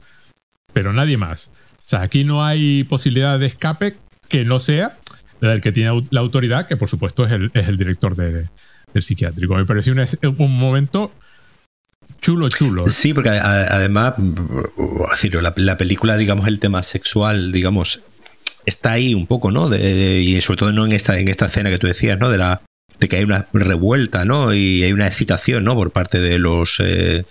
Pero 0.74 0.94
nadie 0.94 1.18
más. 1.18 1.52
O 1.78 1.90
sea, 1.92 2.02
aquí 2.02 2.24
no 2.24 2.46
hay 2.46 2.84
posibilidad 2.84 3.38
de 3.40 3.48
escape 3.48 3.98
que 4.30 4.46
no 4.46 4.60
sea 4.60 4.98
la 5.42 5.50
del 5.50 5.62
que 5.62 5.72
tiene 5.72 6.08
la 6.12 6.20
autoridad, 6.20 6.68
que 6.68 6.78
por 6.78 6.88
supuesto 6.88 7.26
es 7.26 7.32
el, 7.32 7.52
es 7.54 7.68
el 7.68 7.78
director 7.78 8.16
de, 8.16 8.48
del 8.94 9.04
psiquiátrico. 9.04 9.56
Me 9.56 9.66
pareció 9.66 9.94
un, 9.94 10.58
momento 10.58 11.12
chulo, 12.22 12.48
chulo. 12.50 12.88
Sí, 12.88 13.14
porque 13.14 13.30
además, 13.30 14.14
la, 14.18 15.54
la, 15.56 15.78
película, 15.78 16.18
digamos, 16.18 16.48
el 16.48 16.60
tema 16.60 16.84
sexual, 16.84 17.52
digamos, 17.52 18.02
está 18.66 18.92
ahí 18.92 19.16
un 19.16 19.26
poco, 19.26 19.52
¿no? 19.52 19.76
y 19.76 20.40
sobre 20.42 20.58
todo 20.58 20.72
no 20.72 20.86
en 20.86 20.92
esta, 20.92 21.18
en 21.20 21.28
esta 21.28 21.48
escena 21.48 21.72
que 21.72 21.80
tú 21.80 21.88
decías, 21.88 22.20
¿no? 22.20 22.30
De 22.30 22.38
la 22.38 22.62
de 23.00 23.10
que 23.10 23.16
hay 23.16 23.24
una 23.24 23.48
revuelta, 23.52 24.26
¿no? 24.26 24.54
Y 24.54 24.84
hay 24.84 24.94
una 24.94 25.08
excitación, 25.08 25.64
¿no? 25.64 25.74
Por 25.74 25.90
parte 25.90 26.22
de 26.22 26.38
los 26.38 26.76
eh, 26.80 27.26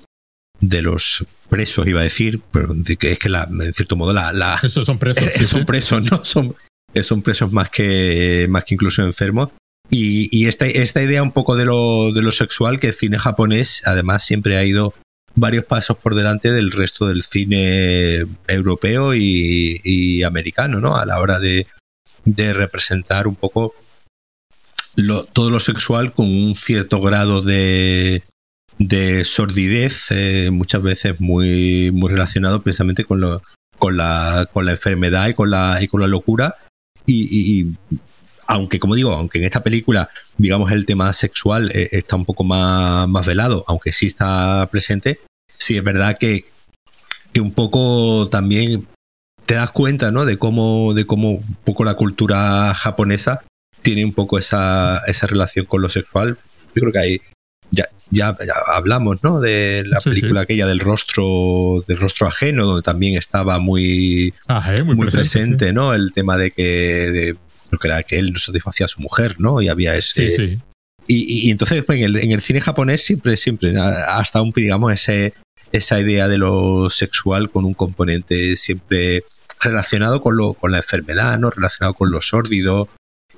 de 0.60 0.82
los 0.82 1.24
presos, 1.48 1.86
iba 1.86 2.00
a 2.00 2.04
decir, 2.04 2.40
pero 2.52 2.74
que 2.98 3.12
es 3.12 3.18
que 3.18 3.28
la, 3.28 3.48
en 3.50 3.72
cierto 3.74 3.96
modo 3.96 4.12
la, 4.12 4.32
la 4.32 4.60
son 4.68 4.98
presos, 4.98 5.32
son 5.48 5.64
presos, 5.64 6.02
¿no? 6.10 6.24
Son, 6.24 6.54
son 7.02 7.22
presos 7.22 7.52
más 7.52 7.70
que 7.70 8.46
más 8.48 8.64
que 8.64 8.74
incluso 8.74 9.02
enfermos 9.02 9.50
y, 9.92 10.46
esta, 10.46 10.66
esta, 10.66 11.02
idea 11.02 11.22
un 11.22 11.32
poco 11.32 11.56
de 11.56 11.64
lo, 11.64 12.12
de 12.12 12.22
lo 12.22 12.30
sexual, 12.30 12.78
que 12.78 12.88
el 12.88 12.94
cine 12.94 13.18
japonés 13.18 13.82
además 13.86 14.24
siempre 14.24 14.56
ha 14.56 14.64
ido 14.64 14.94
varios 15.34 15.64
pasos 15.64 15.96
por 15.96 16.14
delante 16.14 16.52
del 16.52 16.70
resto 16.70 17.08
del 17.08 17.24
cine 17.24 18.24
europeo 18.46 19.14
y, 19.14 20.22
americano, 20.22 20.80
¿no? 20.80 20.96
A 20.96 21.06
la 21.06 21.18
hora 21.18 21.40
de, 21.40 21.66
de 22.24 22.52
representar 22.52 23.26
un 23.26 23.34
poco 23.34 23.74
lo, 24.94 25.24
todo 25.24 25.50
lo 25.50 25.58
sexual 25.58 26.12
con 26.12 26.26
un 26.26 26.54
cierto 26.54 27.00
grado 27.00 27.42
de, 27.42 28.22
de 28.80 29.24
sordidez, 29.24 30.06
eh, 30.10 30.48
muchas 30.50 30.82
veces 30.82 31.20
muy, 31.20 31.90
muy 31.92 32.10
relacionado 32.10 32.62
precisamente 32.62 33.04
con, 33.04 33.20
lo, 33.20 33.42
con, 33.78 33.98
la, 33.98 34.48
con 34.52 34.64
la 34.64 34.72
enfermedad 34.72 35.28
y 35.28 35.34
con 35.34 35.50
la, 35.50 35.78
y 35.82 35.86
con 35.86 36.00
la 36.00 36.06
locura. 36.06 36.56
y, 37.06 37.66
aunque 38.46 38.80
como 38.80 38.96
digo, 38.96 39.12
aunque 39.12 39.38
en 39.38 39.44
esta 39.44 39.62
película, 39.62 40.10
digamos, 40.36 40.72
el 40.72 40.84
tema 40.84 41.12
sexual 41.12 41.70
eh, 41.72 41.90
está 41.92 42.16
un 42.16 42.24
poco 42.24 42.42
más, 42.42 43.06
más 43.06 43.24
velado, 43.24 43.64
aunque 43.68 43.92
sí 43.92 44.06
está 44.06 44.68
presente, 44.72 45.20
sí 45.56 45.76
es 45.76 45.84
verdad 45.84 46.18
que, 46.18 46.46
que 47.32 47.40
un 47.40 47.52
poco 47.52 48.28
también 48.28 48.88
te 49.46 49.54
das 49.54 49.70
cuenta, 49.70 50.10
¿no? 50.10 50.24
De 50.24 50.36
cómo, 50.36 50.94
de 50.94 51.06
cómo 51.06 51.30
un 51.30 51.56
poco 51.64 51.84
la 51.84 51.94
cultura 51.94 52.74
japonesa 52.74 53.44
tiene 53.82 54.04
un 54.04 54.14
poco 54.14 54.38
esa, 54.38 54.98
esa 55.06 55.28
relación 55.28 55.66
con 55.66 55.82
lo 55.82 55.88
sexual. 55.88 56.38
Yo 56.74 56.80
creo 56.80 56.92
que 56.92 56.98
hay, 56.98 57.20
ya, 57.70 57.86
ya, 58.10 58.36
hablamos, 58.66 59.22
¿no? 59.22 59.40
De 59.40 59.84
la 59.86 60.00
película 60.00 60.42
aquella 60.42 60.66
del 60.66 60.80
rostro, 60.80 61.84
del 61.86 61.98
rostro 61.98 62.26
ajeno, 62.26 62.66
donde 62.66 62.82
también 62.82 63.16
estaba 63.16 63.58
muy, 63.58 64.34
eh, 64.48 64.82
muy, 64.82 65.08
presente, 65.08 65.72
¿no? 65.72 65.94
El 65.94 66.12
tema 66.12 66.36
de 66.36 66.50
que 66.50 67.36
que 67.78 67.86
era 67.86 68.02
que 68.02 68.18
él 68.18 68.32
no 68.32 68.38
satisfacía 68.38 68.86
a 68.86 68.88
su 68.88 69.00
mujer, 69.00 69.36
¿no? 69.38 69.62
Y 69.62 69.68
había 69.68 69.94
ese... 69.94 70.30
Sí, 70.30 70.36
sí. 70.36 70.58
Y, 71.06 71.50
entonces 71.50 71.84
pues, 71.84 71.98
en, 71.98 72.04
el, 72.04 72.16
en 72.16 72.30
el 72.30 72.40
cine 72.40 72.60
japonés 72.60 73.02
siempre, 73.04 73.36
siempre, 73.36 73.76
hasta 73.76 74.40
un, 74.42 74.52
digamos, 74.52 74.92
ese, 74.92 75.34
esa 75.72 75.98
idea 76.00 76.28
de 76.28 76.38
lo 76.38 76.88
sexual 76.88 77.50
con 77.50 77.64
un 77.64 77.74
componente 77.74 78.56
siempre 78.56 79.24
relacionado 79.60 80.22
con, 80.22 80.36
lo, 80.36 80.54
con 80.54 80.70
la 80.70 80.78
enfermedad, 80.78 81.36
¿no? 81.38 81.50
Relacionado 81.50 81.94
con 81.94 82.12
lo 82.12 82.20
sórdido. 82.20 82.88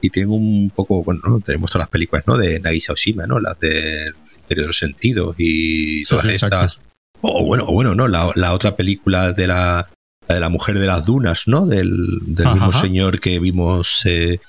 Y 0.03 0.11
tengo 0.11 0.35
un 0.35 0.70
poco, 0.74 1.03
bueno, 1.03 1.41
tenemos 1.45 1.70
todas 1.70 1.85
las 1.85 1.91
películas, 1.91 2.24
¿no? 2.26 2.37
De 2.37 2.61
Nagisa 2.61 2.93
Oshima, 2.93 3.26
¿no? 3.26 3.41
Las 3.41 3.59
del 3.59 4.14
Imperio 4.43 4.64
de 4.64 4.68
los 4.68 4.78
Sentidos 4.78 5.34
y 5.38 6.05
todas 6.05 6.24
estas. 6.26 6.80
O 7.20 7.45
bueno, 7.45 7.64
o 7.66 7.72
bueno, 7.72 7.95
¿no? 7.95 8.09
La, 8.09 8.30
la 8.34 8.53
otra 8.53 8.76
película 8.76 9.32
de 9.32 9.47
la 9.47 9.88
de 10.28 10.40
la 10.40 10.49
mujer 10.49 10.78
de 10.78 10.86
las 10.86 11.07
dunas, 11.07 11.47
¿no? 11.47 11.66
Del, 11.66 11.90
mismo 12.26 12.72
señor 12.72 13.20
que 13.20 13.38
vimos 13.38 14.03
eh, 14.05 14.40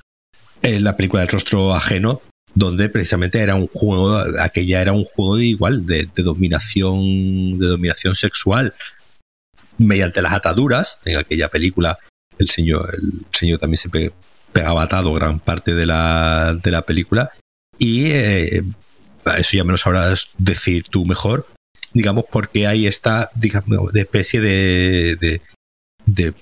en 0.61 0.83
la 0.83 0.95
película 0.95 1.21
del 1.21 1.31
rostro 1.31 1.73
ajeno, 1.73 2.21
donde 2.55 2.89
precisamente 2.89 3.39
era 3.39 3.55
un 3.55 3.67
juego, 3.67 4.17
aquella 4.39 4.81
era 4.81 4.93
un 4.93 5.05
juego 5.05 5.37
de 5.37 5.45
igual, 5.45 5.85
de, 5.85 6.09
dominación, 6.15 7.59
de 7.59 7.67
dominación 7.67 8.15
sexual, 8.15 8.73
mediante 9.77 10.21
las 10.21 10.33
ataduras. 10.33 10.99
En 11.05 11.17
aquella 11.17 11.49
película, 11.49 11.97
el 12.37 12.49
señor, 12.49 12.95
el 12.95 13.25
señor 13.31 13.59
también 13.59 13.77
se 13.77 13.89
pegaba 14.51 14.83
atado 14.83 15.13
gran 15.13 15.39
parte 15.39 15.73
de 15.73 15.85
la, 15.85 16.57
de 16.61 16.71
la 16.71 16.83
película. 16.83 17.31
Y 17.79 18.05
eh, 18.05 18.63
eso 19.37 19.57
ya 19.57 19.63
me 19.63 19.71
lo 19.71 19.77
sabrás 19.77 20.29
decir 20.37 20.85
tú 20.89 21.05
mejor 21.05 21.47
digamos, 21.93 22.25
porque 22.29 22.67
hay 22.67 22.87
esta 22.87 23.29
digamos, 23.35 23.93
de 23.93 24.01
especie 24.01 24.41
de, 24.41 25.41
de, 26.05 26.33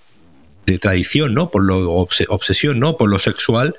tradición, 0.79 1.33
¿no? 1.33 1.51
Por 1.51 1.63
lo 1.63 1.91
obsesión, 1.91 2.79
¿no? 2.79 2.95
Por 2.95 3.09
lo 3.09 3.19
sexual, 3.19 3.75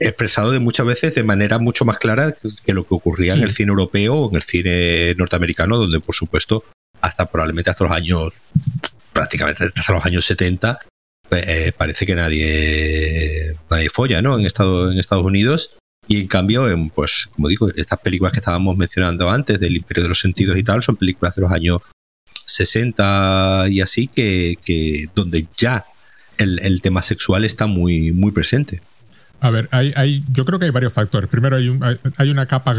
expresado 0.00 0.52
de 0.52 0.58
muchas 0.58 0.86
veces 0.86 1.14
de 1.14 1.22
manera 1.22 1.58
mucho 1.58 1.84
más 1.84 1.98
clara 1.98 2.34
que, 2.64 2.72
lo 2.72 2.86
que 2.86 2.94
ocurría 2.94 3.34
en 3.34 3.42
el 3.42 3.52
cine 3.52 3.68
europeo 3.70 4.14
o 4.14 4.30
en 4.30 4.36
el 4.36 4.42
cine 4.42 5.14
norteamericano, 5.16 5.76
donde 5.76 6.00
por 6.00 6.14
supuesto 6.14 6.64
hasta 7.02 7.26
probablemente 7.26 7.70
hasta 7.70 7.84
los 7.84 7.92
años 7.92 8.32
prácticamente 9.12 9.70
hasta 9.76 9.92
los 9.92 10.04
años 10.04 10.24
70 10.24 10.80
pues, 11.28 11.46
eh, 11.46 11.72
parece 11.76 12.06
que 12.06 12.14
nadie 12.14 13.54
nadie 13.70 13.90
folla, 13.90 14.22
¿no? 14.22 14.38
En 14.38 14.46
Estados 14.46 14.90
en 14.92 14.98
Estados 14.98 15.26
Unidos 15.26 15.76
y 16.08 16.22
en 16.22 16.26
cambio, 16.26 16.68
en, 16.68 16.88
pues 16.88 17.28
como 17.32 17.48
digo, 17.48 17.68
estas 17.76 18.00
películas 18.00 18.32
que 18.32 18.40
estábamos 18.40 18.76
mencionando 18.76 19.28
antes 19.30 19.60
del 19.60 19.76
Imperio 19.76 20.04
de 20.04 20.08
los 20.08 20.20
Sentidos 20.20 20.56
y 20.56 20.64
tal 20.64 20.82
son 20.82 20.96
películas 20.96 21.34
de 21.34 21.42
los 21.42 21.52
años 21.52 21.80
60 22.46 23.66
y 23.68 23.82
así, 23.82 24.08
que, 24.08 24.58
que 24.64 25.06
donde 25.14 25.46
ya 25.56 25.84
el, 26.38 26.80
tema 26.80 27.02
sexual 27.02 27.44
está 27.44 27.66
muy, 27.66 28.12
muy 28.12 28.32
presente. 28.32 28.80
A 29.40 29.50
ver, 29.50 29.68
hay, 29.70 29.92
hay, 29.96 30.24
yo 30.32 30.44
creo 30.44 30.58
que 30.58 30.64
hay 30.64 30.70
varios 30.70 30.92
factores. 30.92 31.28
Primero, 31.28 31.56
hay, 31.56 31.68
un, 31.68 31.84
hay, 32.16 32.30
una 32.30 32.46
capa 32.46 32.74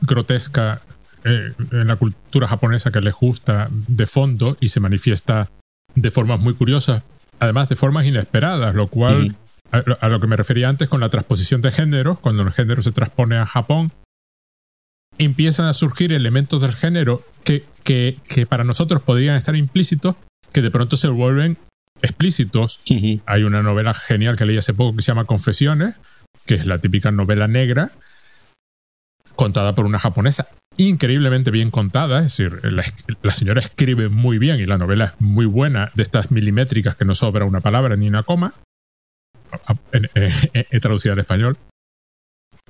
grotesca 0.00 0.82
eh, 1.24 1.52
en 1.70 1.86
la 1.86 1.96
cultura 1.96 2.48
japonesa 2.48 2.90
que 2.90 3.00
le 3.00 3.10
gusta 3.10 3.68
de 3.70 4.06
fondo 4.06 4.56
y 4.60 4.68
se 4.68 4.80
manifiesta 4.80 5.50
de 5.94 6.10
formas 6.10 6.40
muy 6.40 6.54
curiosas, 6.54 7.02
además 7.38 7.68
de 7.68 7.76
formas 7.76 8.06
inesperadas, 8.06 8.74
lo 8.74 8.86
cual, 8.86 9.36
a, 9.72 10.08
lo 10.08 10.20
que 10.20 10.26
me 10.26 10.36
refería 10.36 10.68
antes 10.68 10.88
con 10.88 11.00
la 11.00 11.08
transposición 11.08 11.62
de 11.62 11.72
género, 11.72 12.16
cuando 12.20 12.42
el 12.42 12.52
género 12.52 12.82
se 12.82 12.92
transpone 12.92 13.36
a 13.36 13.46
Japón, 13.46 13.92
empiezan 15.18 15.66
a 15.66 15.72
surgir 15.72 16.12
elementos 16.12 16.60
del 16.60 16.74
género 16.74 17.24
que, 17.44 17.64
que, 17.82 18.18
que 18.28 18.46
para 18.46 18.64
nosotros 18.64 19.02
podrían 19.02 19.36
estar 19.36 19.56
implícitos, 19.56 20.16
que 20.52 20.62
de 20.62 20.70
pronto 20.70 20.96
se 20.96 21.08
vuelven 21.08 21.58
explícitos. 22.02 22.80
Hay 23.26 23.42
una 23.44 23.62
novela 23.62 23.94
genial 23.94 24.36
que 24.36 24.44
leí 24.44 24.58
hace 24.58 24.74
poco 24.74 24.96
que 24.96 25.02
se 25.02 25.08
llama 25.08 25.24
Confesiones, 25.24 25.94
que 26.46 26.54
es 26.54 26.66
la 26.66 26.78
típica 26.78 27.10
novela 27.10 27.48
negra, 27.48 27.92
contada 29.36 29.74
por 29.74 29.86
una 29.86 29.98
japonesa, 29.98 30.48
increíblemente 30.76 31.50
bien 31.50 31.70
contada, 31.70 32.18
es 32.18 32.24
decir, 32.24 32.60
la, 32.64 33.32
señora 33.32 33.60
escribe 33.60 34.08
muy 34.08 34.38
bien 34.38 34.58
y 34.58 34.66
la 34.66 34.78
novela 34.78 35.06
es 35.06 35.12
muy 35.20 35.46
buena, 35.46 35.90
de 35.94 36.02
estas 36.02 36.30
milimétricas 36.30 36.96
que 36.96 37.04
no 37.04 37.14
sobra 37.14 37.44
una 37.44 37.60
palabra 37.60 37.96
ni 37.96 38.08
una 38.08 38.22
coma, 38.22 38.54
he 40.52 40.80
traducido 40.80 41.12
al 41.12 41.18
español, 41.18 41.58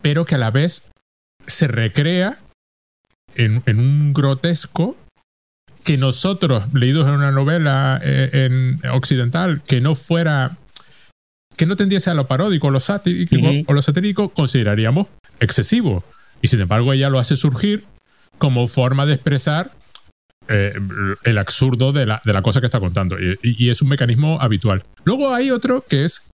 pero 0.01 0.25
que 0.25 0.35
a 0.35 0.39
la 0.39 0.51
vez 0.51 0.91
se 1.47 1.69
recrea 1.69 2.39
en, 3.35 3.63
un 3.67 4.13
grotesco 4.13 4.97
que 5.85 5.97
nosotros, 5.97 6.73
leídos 6.73 7.09
en 7.09 7.15
una 7.15 7.33
novela 7.33 8.01
eh, 8.03 8.31
en 8.33 8.81
occidental, 8.91 9.63
que 9.63 9.81
no 9.81 9.95
fuera, 9.95 10.57
que 11.57 11.67
no 11.67 11.77
tendiese 11.77 12.11
a 12.11 12.15
lo 12.15 12.29
paródico 12.29 12.71
lo 12.71 12.81
satírico, 12.81 13.37
o 13.67 13.73
lo 13.73 13.83
satírico, 13.83 14.29
consideraríamos 14.29 15.09
excesivo. 15.41 16.05
Y 16.41 16.49
sin 16.49 16.61
embargo, 16.61 16.93
ella 16.93 17.09
lo 17.09 17.19
hace 17.19 17.37
surgir 17.37 17.85
como 18.39 18.69
forma 18.69 19.07
de 19.07 19.15
expresar 19.15 19.73
eh, 20.49 20.75
el 21.25 21.39
absurdo 21.39 21.93
de 21.93 22.07
la, 22.07 22.21
de 22.25 22.33
la, 22.33 22.43
cosa 22.43 22.61
que 22.61 22.67
está 22.67 22.81
contando. 22.81 23.17
y, 23.21 23.71
es 23.71 23.83
un 23.83 23.89
mecanismo 23.89 24.41
habitual. 24.41 24.85
Luego 25.05 25.35
hay 25.35 25.51
otro 25.51 25.85
que 25.89 26.05
es 26.05 26.32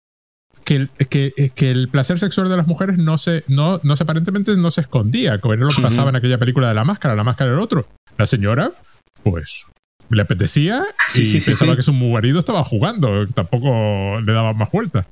que, 0.67 0.89
que, 1.07 1.51
que, 1.55 1.71
el 1.71 1.87
placer 1.87 2.19
sexual 2.19 2.49
de 2.49 2.57
las 2.57 2.67
mujeres 2.67 2.97
no 2.97 3.17
se, 3.17 3.45
no, 3.47 3.79
no 3.83 3.95
se 3.95 4.03
aparentemente 4.03 4.53
no 4.57 4.69
se 4.69 4.81
escondía, 4.81 5.39
como 5.39 5.53
era 5.53 5.63
lo 5.63 5.69
que 5.69 5.81
pasaba 5.81 6.09
en 6.09 6.17
aquella 6.17 6.37
película 6.37 6.67
de 6.67 6.73
la 6.73 6.83
máscara, 6.83 7.15
la 7.15 7.23
máscara 7.23 7.51
del 7.51 7.61
otro. 7.61 7.87
La 8.17 8.25
señora, 8.25 8.73
pues, 9.23 9.65
le 10.09 10.21
apetecía 10.21 10.83
y 11.15 11.39
pensaba 11.39 11.77
que 11.77 11.83
su 11.83 11.93
marido 11.93 12.37
estaba 12.37 12.65
jugando, 12.65 13.27
tampoco 13.27 14.19
le 14.19 14.33
daba 14.33 14.51
más 14.51 14.69
vueltas. 14.69 15.05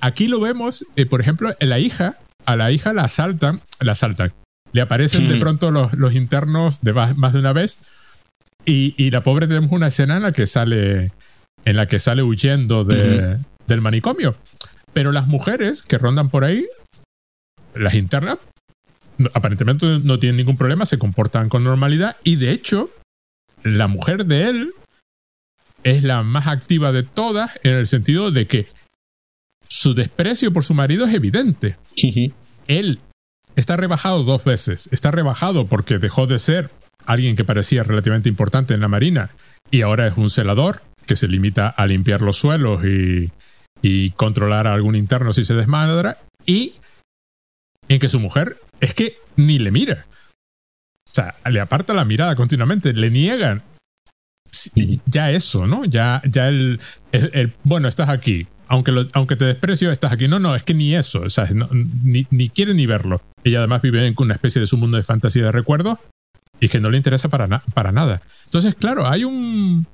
Aquí 0.00 0.26
lo 0.26 0.40
vemos, 0.40 0.84
eh, 0.96 1.06
por 1.06 1.20
ejemplo, 1.20 1.54
en 1.60 1.68
la 1.68 1.78
hija, 1.78 2.16
a 2.44 2.56
la 2.56 2.72
hija 2.72 2.92
la 2.92 3.02
asaltan, 3.02 3.60
la 3.78 3.92
asaltan. 3.92 4.32
Le 4.72 4.80
aparecen 4.80 5.28
de 5.28 5.36
pronto 5.36 5.70
los, 5.70 5.92
los 5.92 6.16
internos 6.16 6.80
de 6.80 6.92
más, 6.92 7.32
de 7.32 7.38
una 7.38 7.52
vez 7.52 7.78
y, 8.64 8.92
y, 8.96 9.12
la 9.12 9.22
pobre 9.22 9.46
tenemos 9.46 9.70
una 9.70 9.86
escena 9.86 10.16
en 10.16 10.24
la 10.24 10.32
que 10.32 10.48
sale, 10.48 11.12
en 11.64 11.76
la 11.76 11.86
que 11.86 12.00
sale 12.00 12.24
huyendo 12.24 12.84
de, 12.84 13.38
del 13.68 13.80
manicomio. 13.80 14.36
Pero 14.96 15.12
las 15.12 15.26
mujeres 15.26 15.82
que 15.82 15.98
rondan 15.98 16.30
por 16.30 16.42
ahí, 16.42 16.66
las 17.74 17.92
internas, 17.92 18.38
aparentemente 19.34 20.00
no 20.02 20.18
tienen 20.18 20.38
ningún 20.38 20.56
problema, 20.56 20.86
se 20.86 20.98
comportan 20.98 21.50
con 21.50 21.64
normalidad 21.64 22.16
y 22.24 22.36
de 22.36 22.50
hecho, 22.50 22.88
la 23.62 23.88
mujer 23.88 24.24
de 24.24 24.48
él 24.48 24.72
es 25.82 26.02
la 26.02 26.22
más 26.22 26.46
activa 26.46 26.92
de 26.92 27.02
todas 27.02 27.60
en 27.62 27.74
el 27.74 27.86
sentido 27.86 28.30
de 28.30 28.46
que 28.46 28.68
su 29.68 29.92
desprecio 29.92 30.50
por 30.50 30.64
su 30.64 30.72
marido 30.72 31.04
es 31.04 31.12
evidente. 31.12 31.76
Él 32.66 32.98
está 33.54 33.76
rebajado 33.76 34.24
dos 34.24 34.44
veces. 34.44 34.88
Está 34.92 35.10
rebajado 35.10 35.66
porque 35.66 35.98
dejó 35.98 36.26
de 36.26 36.38
ser 36.38 36.70
alguien 37.04 37.36
que 37.36 37.44
parecía 37.44 37.82
relativamente 37.82 38.30
importante 38.30 38.72
en 38.72 38.80
la 38.80 38.88
Marina 38.88 39.28
y 39.70 39.82
ahora 39.82 40.06
es 40.06 40.16
un 40.16 40.30
celador 40.30 40.80
que 41.04 41.16
se 41.16 41.28
limita 41.28 41.68
a 41.68 41.86
limpiar 41.86 42.22
los 42.22 42.38
suelos 42.38 42.82
y, 42.86 43.30
y 43.86 44.10
controlar 44.10 44.66
a 44.66 44.74
algún 44.74 44.96
interno 44.96 45.32
si 45.32 45.44
se 45.44 45.54
desmadra 45.54 46.18
y 46.44 46.74
en 47.88 48.00
que 48.00 48.08
su 48.08 48.18
mujer 48.18 48.58
es 48.80 48.94
que 48.94 49.16
ni 49.36 49.60
le 49.60 49.70
mira. 49.70 50.06
O 51.08 51.14
sea, 51.14 51.36
le 51.48 51.60
aparta 51.60 51.94
la 51.94 52.04
mirada 52.04 52.34
continuamente, 52.34 52.92
le 52.92 53.10
niegan. 53.10 53.62
Ya 55.06 55.30
eso, 55.30 55.68
¿no? 55.68 55.84
Ya, 55.84 56.20
ya 56.24 56.48
el, 56.48 56.80
el, 57.12 57.52
bueno, 57.62 57.86
estás 57.86 58.08
aquí. 58.08 58.48
Aunque, 58.66 58.92
aunque 59.12 59.36
te 59.36 59.44
desprecio, 59.44 59.92
estás 59.92 60.12
aquí. 60.12 60.26
No, 60.26 60.40
no, 60.40 60.56
es 60.56 60.64
que 60.64 60.74
ni 60.74 60.94
eso. 60.94 61.20
O 61.20 61.30
sea, 61.30 61.48
ni, 62.02 62.26
ni 62.30 62.48
quiere 62.48 62.74
ni 62.74 62.86
verlo. 62.86 63.22
Ella 63.44 63.58
además 63.58 63.82
vive 63.82 64.04
en 64.04 64.14
una 64.18 64.34
especie 64.34 64.60
de 64.60 64.66
su 64.66 64.76
mundo 64.76 64.96
de 64.96 65.04
fantasía 65.04 65.44
de 65.44 65.52
recuerdos 65.52 65.98
y 66.58 66.68
que 66.68 66.80
no 66.80 66.90
le 66.90 66.96
interesa 66.96 67.28
para, 67.28 67.62
para 67.72 67.92
nada. 67.92 68.20
Entonces, 68.46 68.74
claro, 68.74 69.08
hay 69.08 69.22
un, 69.22 69.86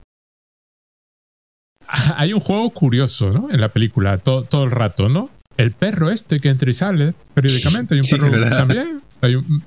hay 2.16 2.32
un 2.32 2.40
juego 2.40 2.70
curioso, 2.70 3.30
¿no? 3.30 3.49
En 3.51 3.61
la 3.61 3.68
película, 3.68 4.18
todo, 4.18 4.45
todo 4.45 4.64
el 4.64 4.70
rato, 4.70 5.09
¿no? 5.09 5.30
El 5.57 5.72
perro 5.72 6.11
este 6.11 6.40
que 6.40 6.49
entra 6.49 6.70
y 6.70 6.72
sale 6.72 7.14
periódicamente. 7.34 7.95
Hay 7.95 8.01
un 8.01 8.07
perro 8.11 8.51
también. 8.51 9.03
Hay 9.20 9.36
un. 9.36 9.62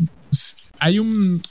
Hay 0.79 0.99
un 0.99 1.41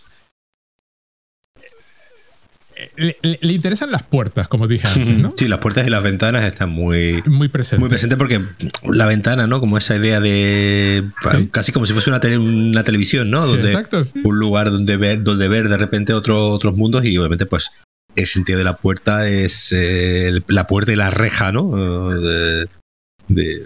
le, 2.96 3.52
interesan 3.52 3.90
las 3.90 4.02
puertas, 4.02 4.48
como 4.48 4.66
dije 4.66 4.86
antes, 4.86 5.18
¿no? 5.18 5.34
Sí, 5.38 5.48
las 5.48 5.58
puertas 5.60 5.86
y 5.86 5.90
las 5.90 6.02
ventanas 6.02 6.44
están 6.44 6.70
muy, 6.70 7.22
muy 7.26 7.48
presentes. 7.48 7.80
Muy 7.80 7.88
presentes 7.88 8.18
porque 8.18 8.42
la 8.82 9.06
ventana, 9.06 9.46
¿no? 9.46 9.60
Como 9.60 9.78
esa 9.78 9.96
idea 9.96 10.20
de. 10.20 11.04
casi 11.50 11.72
como 11.72 11.86
si 11.86 11.92
fuese 11.92 12.10
una, 12.10 12.20
una 12.38 12.84
televisión, 12.84 13.30
¿no? 13.30 13.46
Donde, 13.46 13.70
exacto. 13.70 14.06
Un 14.24 14.38
lugar 14.38 14.70
donde 14.70 14.96
ver, 14.96 15.22
donde 15.22 15.48
ver 15.48 15.68
de 15.68 15.76
repente 15.76 16.12
otro, 16.12 16.48
otros 16.48 16.76
mundos 16.76 17.04
y 17.04 17.16
obviamente, 17.16 17.46
pues 17.46 17.70
el 18.16 18.26
sentido 18.26 18.58
de 18.58 18.64
la 18.64 18.76
puerta 18.76 19.28
es 19.28 19.72
eh, 19.72 20.40
la 20.48 20.66
puerta 20.66 20.92
y 20.92 20.96
la 20.96 21.10
reja, 21.10 21.52
¿no? 21.52 21.70
De, 22.16 22.68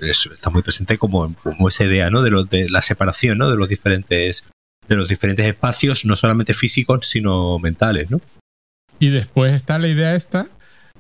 eso, 0.03 0.33
está 0.33 0.51
muy 0.51 0.63
presente 0.63 0.99
como, 0.99 1.35
como 1.43 1.69
esa 1.69 1.85
idea, 1.85 2.11
¿no? 2.11 2.23
De, 2.23 2.31
lo, 2.31 2.45
de 2.45 2.71
la 2.71 2.81
separación, 2.81 3.39
¿no? 3.39 3.51
De 3.51 3.57
los 3.57 3.69
diferentes 3.69 4.45
de 4.89 4.97
los 4.97 5.09
diferentes 5.09 5.47
espacios, 5.47 6.05
no 6.07 6.17
solamente 6.17 6.55
físicos, 6.55 7.07
sino 7.07 7.59
mentales, 7.59 8.11
¿no? 8.11 8.21
Y 8.99 9.09
después 9.09 9.53
está 9.53 9.79
la 9.79 9.89
idea 9.89 10.15
esta 10.15 10.47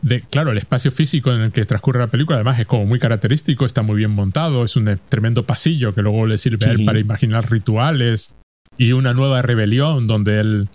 de, 0.03 0.21
claro, 0.21 0.53
el 0.53 0.59
espacio 0.59 0.93
físico 0.93 1.33
en 1.33 1.41
el 1.41 1.53
que 1.53 1.65
transcurre 1.65 1.99
la 1.99 2.07
película, 2.07 2.37
además 2.37 2.61
es 2.61 2.67
como 2.67 2.87
muy 2.87 2.99
característico, 2.99 3.65
está 3.65 3.83
muy 3.83 3.97
bien 3.97 4.11
montado, 4.11 4.65
es 4.65 4.77
un 4.77 5.01
tremendo 5.09 5.45
pasillo 5.45 5.95
que 5.95 6.03
luego 6.03 6.27
le 6.27 6.39
sirve 6.39 6.67
a 6.67 6.71
él 6.71 6.85
para 6.85 7.01
imaginar 7.01 7.51
rituales 7.51 8.35
y 8.77 8.93
una 8.93 9.15
nueva 9.15 9.43
rebelión 9.43 10.07
donde 10.07 10.39
él 10.39 10.69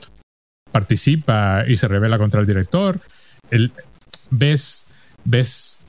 participa 0.73 1.63
y 1.67 1.77
se 1.77 1.87
revela 1.87 2.17
contra 2.17 2.41
el 2.41 2.47
director. 2.47 2.99
ves, 4.29 4.87
ves 5.23 5.83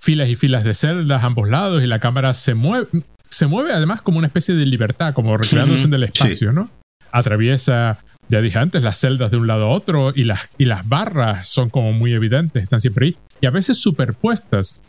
filas 0.00 0.28
y 0.28 0.36
filas 0.36 0.64
de 0.64 0.72
celdas 0.72 1.22
a 1.22 1.26
ambos 1.26 1.50
lados 1.50 1.82
y 1.82 1.86
la 1.86 1.98
cámara 1.98 2.32
se 2.32 2.54
mueve, 2.54 2.86
se 3.28 3.46
mueve 3.46 3.72
además 3.72 4.00
como 4.00 4.18
una 4.18 4.28
especie 4.28 4.54
de 4.54 4.64
libertad, 4.64 5.12
como 5.12 5.36
recreándose 5.36 5.84
en 5.84 5.94
el 5.94 6.04
espacio, 6.04 6.52
¿no? 6.52 6.70
Atraviesa, 7.10 7.98
ya 8.28 8.40
dije 8.40 8.58
antes, 8.58 8.82
las 8.82 8.98
celdas 8.98 9.30
de 9.32 9.36
un 9.36 9.46
lado 9.46 9.66
a 9.66 9.68
otro 9.68 10.12
y 10.14 10.24
las, 10.24 10.48
y 10.56 10.64
las 10.64 10.88
barras 10.88 11.48
son 11.48 11.68
como 11.68 11.92
muy 11.92 12.14
evidentes, 12.14 12.62
están 12.62 12.80
siempre 12.80 13.06
ahí. 13.06 13.16
Y 13.42 13.46
a 13.46 13.50
veces 13.50 13.76
superpuestas 13.78 14.80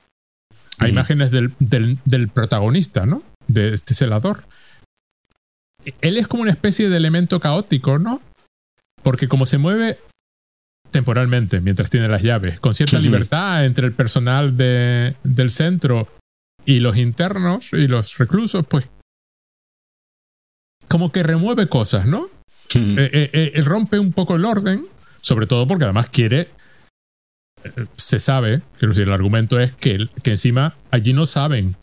a 0.77 0.87
imágenes 0.87 1.31
del, 1.31 1.53
del, 1.59 1.97
del 2.05 2.27
protagonista, 2.29 3.05
¿no? 3.05 3.23
De 3.47 3.73
este 3.73 3.95
celador. 3.95 4.45
Él 6.01 6.17
es 6.17 6.27
como 6.27 6.43
una 6.43 6.51
especie 6.51 6.87
de 6.87 6.95
elemento 6.95 7.39
caótico, 7.39 7.99
¿no? 7.99 8.21
Porque 9.03 9.27
como 9.27 9.45
se 9.45 9.57
mueve 9.57 9.99
temporalmente 10.91 11.59
mientras 11.59 11.89
tiene 11.89 12.07
las 12.07 12.21
llaves, 12.21 12.59
con 12.59 12.75
cierta 12.75 12.99
libertad 12.99 13.65
entre 13.65 13.87
el 13.87 13.93
personal 13.93 14.55
de, 14.55 15.15
del 15.23 15.49
centro 15.49 16.07
y 16.65 16.79
los 16.79 16.97
internos 16.97 17.73
y 17.73 17.87
los 17.87 18.17
reclusos, 18.17 18.65
pues 18.67 18.89
como 20.87 21.11
que 21.11 21.23
remueve 21.23 21.67
cosas, 21.67 22.05
¿no? 22.05 22.29
Eh, 22.75 23.29
eh, 23.33 23.51
eh, 23.55 23.61
rompe 23.61 23.99
un 23.99 24.13
poco 24.13 24.35
el 24.35 24.45
orden, 24.45 24.85
sobre 25.21 25.47
todo 25.47 25.67
porque 25.67 25.85
además 25.85 26.07
quiere, 26.09 26.49
se 27.97 28.19
sabe, 28.19 28.61
quiero 28.77 28.93
decir, 28.93 29.07
el 29.07 29.13
argumento 29.13 29.59
es 29.59 29.71
que, 29.73 30.07
que 30.21 30.31
encima 30.31 30.75
allí 30.91 31.13
no 31.13 31.25
saben 31.25 31.75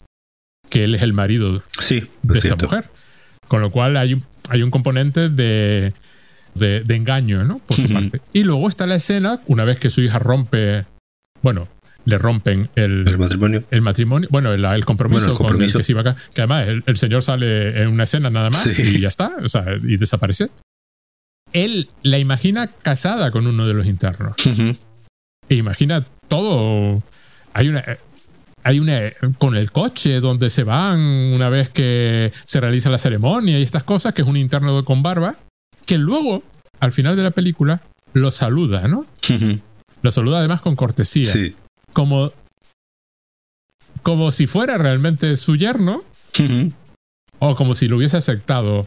que 0.69 0.85
él 0.85 0.95
es 0.95 1.03
el 1.03 1.13
marido 1.13 1.63
de 2.23 2.39
esta 2.39 2.57
mujer. 2.57 2.91
Con 3.49 3.61
lo 3.61 3.71
cual 3.71 3.97
hay, 3.97 4.23
hay 4.49 4.63
un 4.63 4.71
componente 4.71 5.29
de 5.29 5.93
de, 6.55 6.85
engaño, 6.89 7.45
¿no? 7.45 7.59
Por 7.59 7.77
su 7.77 7.93
parte. 7.93 8.21
Y 8.33 8.45
luego 8.45 8.69
está 8.69 8.87
la 8.87 8.97
escena, 8.97 9.41
una 9.47 9.65
vez 9.65 9.79
que 9.79 9.91
su 9.91 10.01
hija 10.01 10.19
rompe, 10.19 10.85
bueno, 11.43 11.69
le 12.05 12.19
rompen 12.19 12.71
el, 12.77 13.05
matrimonio. 13.19 13.65
El 13.71 13.83
matrimonio, 13.83 14.29
bueno, 14.31 14.53
el, 14.53 14.85
compromiso, 14.85 15.35
con 15.35 15.63
el 15.63 15.73
que 15.73 15.85
se 15.85 15.93
iba 15.93 16.01
acá. 16.01 16.17
Que 16.35 16.43
además 16.43 16.67
el, 16.87 16.97
señor 16.97 17.23
sale 17.23 17.83
en 17.83 17.89
una 17.89 18.05
escena 18.05 18.31
nada 18.31 18.51
más 18.51 18.67
y 18.79 19.01
ya 19.01 19.09
está, 19.09 19.33
o 19.43 19.49
sea, 19.49 19.65
y 19.83 19.97
desaparece. 19.97 20.51
Él 21.53 21.89
la 22.03 22.19
imagina 22.19 22.69
casada 22.69 23.31
con 23.31 23.47
uno 23.47 23.67
de 23.67 23.75
los 23.75 23.87
internos. 23.87 24.35
E 25.49 25.57
imagina 25.57 26.07
todo. 26.29 27.03
Hay 27.53 27.69
una. 27.69 27.85
Hay 28.63 28.79
una. 28.79 29.01
con 29.39 29.57
el 29.57 29.73
coche 29.73 30.21
donde 30.21 30.49
se 30.49 30.65
van 30.65 31.01
una 31.01 31.49
vez 31.49 31.71
que 31.71 32.33
se 32.45 32.61
realiza 32.61 32.89
la 32.89 32.99
ceremonia 32.99 33.59
y 33.59 33.63
estas 33.63 33.83
cosas, 33.83 34.15
que 34.15 34.23
es 34.23 34.29
un 34.29 34.37
interno 34.37 34.85
con 34.85 35.03
barba 35.03 35.37
que 35.91 35.99
luego, 35.99 36.45
al 36.79 36.93
final 36.93 37.17
de 37.17 37.25
la 37.25 37.33
película, 37.33 37.81
lo 38.13 38.31
saluda, 38.31 38.87
¿no? 38.87 39.07
lo 40.03 40.11
saluda 40.13 40.39
además 40.39 40.61
con 40.61 40.77
cortesía. 40.77 41.25
Sí. 41.25 41.57
Como, 41.93 42.33
como 44.05 44.31
si 44.31 44.47
fuera 44.47 44.79
realmente 44.79 45.37
su 45.37 45.57
yerno. 45.57 46.05
O 47.41 47.57
como 47.57 47.75
si 47.75 47.89
lo 47.89 47.97
hubiese 47.97 48.17
aceptado 48.17 48.87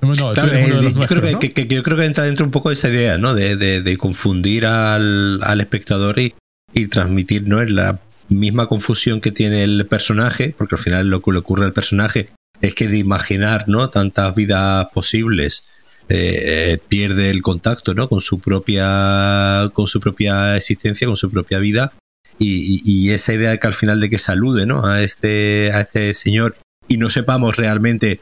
No, 0.00 0.12
yo, 0.12 0.34
nuestros, 0.34 1.20
creo 1.20 1.32
¿no? 1.32 1.38
que, 1.38 1.52
que- 1.52 1.68
que 1.68 1.74
yo 1.76 1.82
creo 1.84 1.96
que 1.96 2.04
entra 2.06 2.24
dentro 2.24 2.44
un 2.44 2.50
poco 2.50 2.70
de 2.70 2.74
esa 2.74 2.88
idea, 2.88 3.16
¿no? 3.16 3.34
De, 3.34 3.56
de- 3.56 3.80
de 3.82 3.96
confundir 3.96 4.66
al, 4.66 5.40
al 5.44 5.60
espectador 5.60 6.18
y, 6.18 6.34
y 6.74 6.88
transmitir, 6.88 7.46
¿no? 7.46 7.60
En 7.60 7.76
la 7.76 8.00
misma 8.28 8.66
confusión 8.66 9.20
que 9.20 9.30
tiene 9.30 9.62
el 9.62 9.86
personaje, 9.86 10.52
porque 10.58 10.74
al 10.76 10.82
final 10.82 11.08
lo 11.10 11.20
que 11.22 11.30
le 11.32 11.38
ocurre 11.38 11.64
al 11.66 11.72
personaje 11.72 12.30
es 12.60 12.74
que 12.74 12.88
de 12.88 12.98
imaginar, 12.98 13.68
¿no? 13.68 13.88
Tantas 13.90 14.34
vidas 14.34 14.88
posibles, 14.92 15.64
eh, 16.12 16.78
pierde 16.88 17.30
el 17.30 17.40
contacto, 17.40 17.94
¿no? 17.94 18.08
Con 18.08 18.20
su 18.20 18.40
propia, 18.40 19.70
con 19.72 19.86
su 19.86 20.00
propia 20.00 20.56
existencia, 20.56 21.06
con 21.06 21.16
su 21.16 21.30
propia 21.30 21.60
vida. 21.60 21.92
Y, 22.38 23.10
esa 23.10 23.34
idea 23.34 23.50
de 23.50 23.58
que 23.58 23.66
al 23.66 23.74
final 23.74 24.00
de 24.00 24.08
que 24.08 24.18
salude, 24.18 24.66
¿no? 24.66 24.86
A 24.86 25.02
este, 25.02 25.70
a 25.72 25.82
este 25.82 26.14
señor 26.14 26.56
y 26.88 26.96
no 26.96 27.10
sepamos 27.10 27.56
realmente 27.56 28.20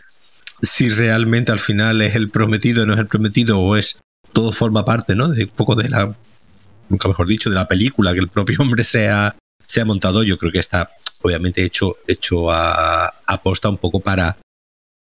si 0.60 0.90
realmente 0.90 1.52
al 1.52 1.60
final 1.60 2.02
es 2.02 2.16
el 2.16 2.28
prometido 2.28 2.84
no 2.84 2.94
es 2.94 2.98
el 2.98 3.06
prometido 3.06 3.60
o 3.60 3.76
es 3.76 3.98
todo 4.32 4.50
forma 4.50 4.84
parte, 4.84 5.14
¿no? 5.14 5.28
De 5.28 5.44
un 5.44 5.50
poco 5.50 5.76
de 5.76 5.88
la, 5.88 6.16
nunca 6.88 7.08
mejor 7.08 7.28
dicho, 7.28 7.48
de 7.48 7.56
la 7.56 7.68
película 7.68 8.12
que 8.12 8.20
el 8.20 8.28
propio 8.28 8.58
hombre 8.60 8.84
se 8.84 9.08
ha, 9.08 9.36
se 9.64 9.80
ha 9.80 9.84
montado. 9.84 10.22
Yo 10.24 10.36
creo 10.36 10.52
que 10.52 10.58
está 10.58 10.90
obviamente 11.22 11.64
hecho, 11.64 11.96
hecho 12.06 12.50
a, 12.50 13.06
a 13.06 13.42
posta 13.42 13.68
un 13.68 13.78
poco 13.78 14.00
para, 14.00 14.36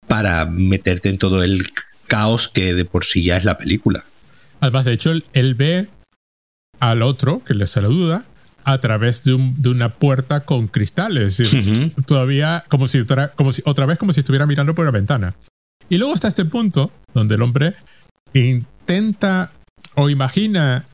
para 0.06 0.44
meterte 0.46 1.08
en 1.08 1.18
todo 1.18 1.42
el 1.42 1.72
caos 2.06 2.48
que 2.48 2.74
de 2.74 2.84
por 2.84 3.04
sí 3.04 3.24
ya 3.24 3.36
es 3.36 3.44
la 3.44 3.58
película. 3.58 4.04
Además, 4.60 4.84
de 4.84 4.92
hecho, 4.92 5.10
él, 5.10 5.24
él 5.32 5.54
ve 5.54 5.88
al 6.80 7.02
otro 7.02 7.42
que 7.44 7.54
le 7.54 7.66
saluda 7.66 8.24
a 8.64 8.78
través 8.78 9.22
de, 9.24 9.34
un- 9.34 9.60
de 9.62 9.68
una 9.68 9.90
puerta 9.90 10.44
con 10.44 10.66
cristales. 10.68 11.38
Es 11.40 11.50
decir, 11.52 11.92
todavía 12.06 12.64
como 12.68 12.88
si, 12.88 12.98
otra- 12.98 13.28
como 13.28 13.52
si 13.52 13.62
otra 13.64 13.86
vez 13.86 13.98
como 13.98 14.12
si 14.12 14.20
estuviera 14.20 14.46
mirando 14.46 14.74
por 14.74 14.82
una 14.84 14.90
ventana. 14.92 15.34
Y 15.88 15.98
luego 15.98 16.14
está 16.14 16.26
este 16.28 16.44
punto 16.44 16.90
donde 17.14 17.36
el 17.36 17.42
hombre 17.42 17.74
intenta 18.34 19.52
o 19.94 20.10
imagina 20.10 20.84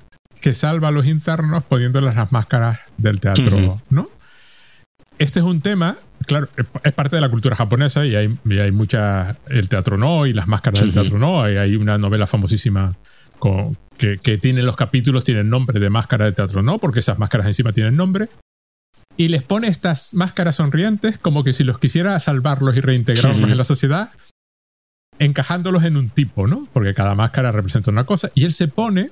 que 0.40 0.54
salva 0.54 0.88
a 0.88 0.90
los 0.90 1.06
internos 1.06 1.64
poniéndoles 1.64 2.14
las 2.14 2.30
máscaras 2.32 2.80
del 2.98 3.20
teatro. 3.20 3.80
¿no? 3.90 4.10
Este 5.18 5.38
es 5.40 5.44
un 5.46 5.60
tema, 5.60 5.96
claro, 6.26 6.48
es 6.84 6.92
parte 6.92 7.16
de 7.16 7.22
la 7.22 7.28
cultura 7.28 7.56
japonesa 7.56 8.04
y 8.06 8.14
hay, 8.16 8.36
y 8.44 8.58
hay 8.58 8.70
mucha. 8.72 9.36
El 9.48 9.68
teatro 9.68 9.96
no 9.98 10.26
y 10.26 10.32
las 10.32 10.48
máscaras 10.48 10.80
del 10.80 10.90
Ujú. 10.90 11.00
teatro 11.00 11.18
no. 11.18 11.42
Hay, 11.42 11.56
hay 11.56 11.76
una 11.76 11.98
novela 11.98 12.26
famosísima 12.26 12.96
con- 13.38 13.76
que, 13.98 14.18
que 14.18 14.38
tiene 14.38 14.62
los 14.62 14.76
capítulos, 14.76 15.24
tienen 15.24 15.48
nombre 15.50 15.78
de 15.78 15.90
máscara 15.90 16.24
de 16.24 16.32
teatro 16.32 16.62
no, 16.62 16.78
porque 16.78 17.00
esas 17.00 17.18
máscaras 17.18 17.46
encima 17.46 17.72
tienen 17.72 17.96
nombre. 17.96 18.28
Y 19.16 19.28
les 19.28 19.42
pone 19.42 19.68
estas 19.68 20.14
máscaras 20.14 20.56
sonrientes 20.56 21.18
como 21.18 21.44
que 21.44 21.52
si 21.52 21.64
los 21.64 21.78
quisiera 21.78 22.18
salvarlos 22.18 22.76
y 22.76 22.80
reintegrarlos 22.80 23.50
en 23.50 23.58
la 23.58 23.64
sociedad, 23.64 24.10
encajándolos 25.18 25.84
en 25.84 25.96
un 25.96 26.10
tipo, 26.10 26.46
¿no? 26.46 26.66
Porque 26.72 26.94
cada 26.94 27.14
máscara 27.14 27.52
representa 27.52 27.90
una 27.90 28.04
cosa. 28.04 28.30
Y 28.34 28.44
él 28.44 28.52
se 28.52 28.68
pone 28.68 29.10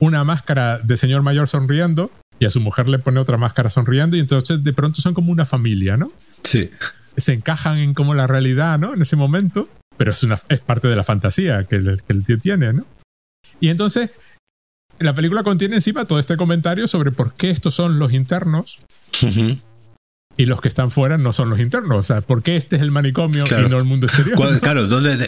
una 0.00 0.24
máscara 0.24 0.78
de 0.78 0.96
señor 0.96 1.22
mayor 1.22 1.48
sonriendo 1.48 2.10
y 2.38 2.46
a 2.46 2.50
su 2.50 2.60
mujer 2.60 2.88
le 2.88 2.98
pone 2.98 3.20
otra 3.20 3.36
máscara 3.36 3.70
sonriendo 3.70 4.16
y 4.16 4.20
entonces 4.20 4.62
de 4.62 4.72
pronto 4.72 5.00
son 5.00 5.14
como 5.14 5.32
una 5.32 5.46
familia, 5.46 5.96
¿no? 5.96 6.12
Sí. 6.42 6.70
Se 7.16 7.32
encajan 7.32 7.78
en 7.78 7.94
como 7.94 8.14
la 8.14 8.26
realidad, 8.26 8.78
¿no? 8.78 8.94
En 8.94 9.02
ese 9.02 9.16
momento, 9.16 9.68
pero 9.96 10.12
es, 10.12 10.22
una, 10.22 10.38
es 10.48 10.60
parte 10.60 10.88
de 10.88 10.96
la 10.96 11.04
fantasía 11.04 11.64
que 11.64 11.76
el, 11.76 12.00
que 12.06 12.12
el 12.12 12.24
tío 12.24 12.38
tiene, 12.38 12.72
¿no? 12.72 12.86
Y 13.60 13.68
entonces 13.68 14.10
la 14.98 15.14
película 15.14 15.42
contiene 15.42 15.76
encima 15.76 16.04
todo 16.04 16.18
este 16.18 16.36
comentario 16.36 16.86
sobre 16.86 17.12
por 17.12 17.34
qué 17.34 17.50
estos 17.50 17.74
son 17.74 17.98
los 17.98 18.12
internos 18.12 18.80
y 20.38 20.46
los 20.46 20.60
que 20.62 20.68
están 20.68 20.90
fuera 20.90 21.18
no 21.18 21.32
son 21.34 21.50
los 21.50 21.60
internos. 21.60 21.98
O 21.98 22.02
sea, 22.02 22.20
¿por 22.22 22.42
qué 22.42 22.56
este 22.56 22.76
es 22.76 22.82
el 22.82 22.90
manicomio 22.90 23.44
Claro. 23.44 23.66
y 23.66 23.70
no 23.70 23.76
el 23.76 23.84
mundo 23.84 24.06
exterior? 24.06 24.36
¿Cuál- 24.36 24.60
Claro, 24.60 24.86
¿dónde, 24.86 25.18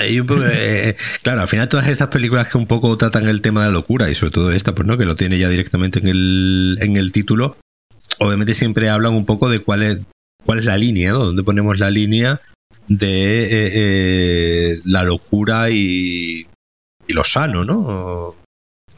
eh, 0.00 0.20
un 0.20 0.26
poco, 0.26 0.42
eh, 0.46 0.96
claro, 1.22 1.42
al 1.42 1.48
final 1.48 1.68
todas 1.68 1.88
estas 1.88 2.08
películas 2.08 2.48
que 2.48 2.56
un 2.58 2.66
poco 2.66 2.96
tratan 2.96 3.28
el 3.28 3.42
tema 3.42 3.60
de 3.62 3.66
la 3.66 3.72
locura 3.72 4.08
y 4.08 4.14
sobre 4.14 4.30
todo 4.30 4.52
esta, 4.52 4.74
pues 4.74 4.86
no, 4.86 4.96
que 4.96 5.04
lo 5.04 5.16
tiene 5.16 5.38
ya 5.38 5.48
directamente 5.50 5.98
en 5.98 6.06
el, 6.08 6.78
en 6.80 6.96
el 6.96 7.12
título, 7.12 7.56
obviamente 8.18 8.54
siempre 8.54 8.88
hablan 8.88 9.12
un 9.14 9.26
poco 9.26 9.48
de 9.50 9.58
cuál 9.58 9.82
es, 9.82 9.98
cuál 10.46 10.60
es 10.60 10.64
la 10.64 10.76
línea, 10.78 11.12
¿no? 11.12 11.24
Dónde 11.24 11.42
ponemos 11.42 11.78
la 11.78 11.90
línea 11.90 12.40
de 12.88 13.42
eh, 13.44 13.70
eh, 13.74 14.80
la 14.84 15.02
locura 15.04 15.70
y, 15.70 16.46
y 17.08 17.12
lo 17.12 17.24
sano, 17.24 17.64
¿no? 17.64 18.36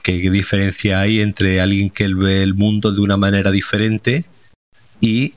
¿Qué, 0.03 0.21
qué 0.21 0.31
diferencia 0.31 1.01
hay 1.01 1.21
entre 1.21 1.61
alguien 1.63 1.89
que 1.89 2.13
ve 2.13 2.43
el 2.43 2.55
mundo 2.55 2.93
de 2.93 3.01
una 3.01 3.17
manera 3.17 3.51
diferente 3.51 4.27
y 5.01 5.33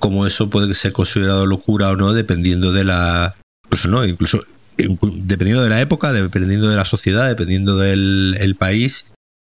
cómo 0.00 0.26
eso 0.26 0.50
puede 0.50 0.74
ser 0.74 0.92
considerado 0.92 1.46
locura 1.46 1.90
o 1.90 1.96
no, 1.96 2.12
dependiendo 2.12 2.72
de 2.72 2.82
la. 2.84 3.36
Incluso 3.66 3.88
no, 3.88 4.04
incluso 4.04 4.42
inclu- 4.76 5.14
dependiendo 5.22 5.62
de 5.62 5.70
la 5.70 5.80
época, 5.80 6.12
dependiendo 6.12 6.68
de 6.68 6.74
la 6.76 6.84
sociedad, 6.84 7.28
dependiendo 7.28 7.78
del 7.78 8.36
el 8.40 8.56
país. 8.56 9.06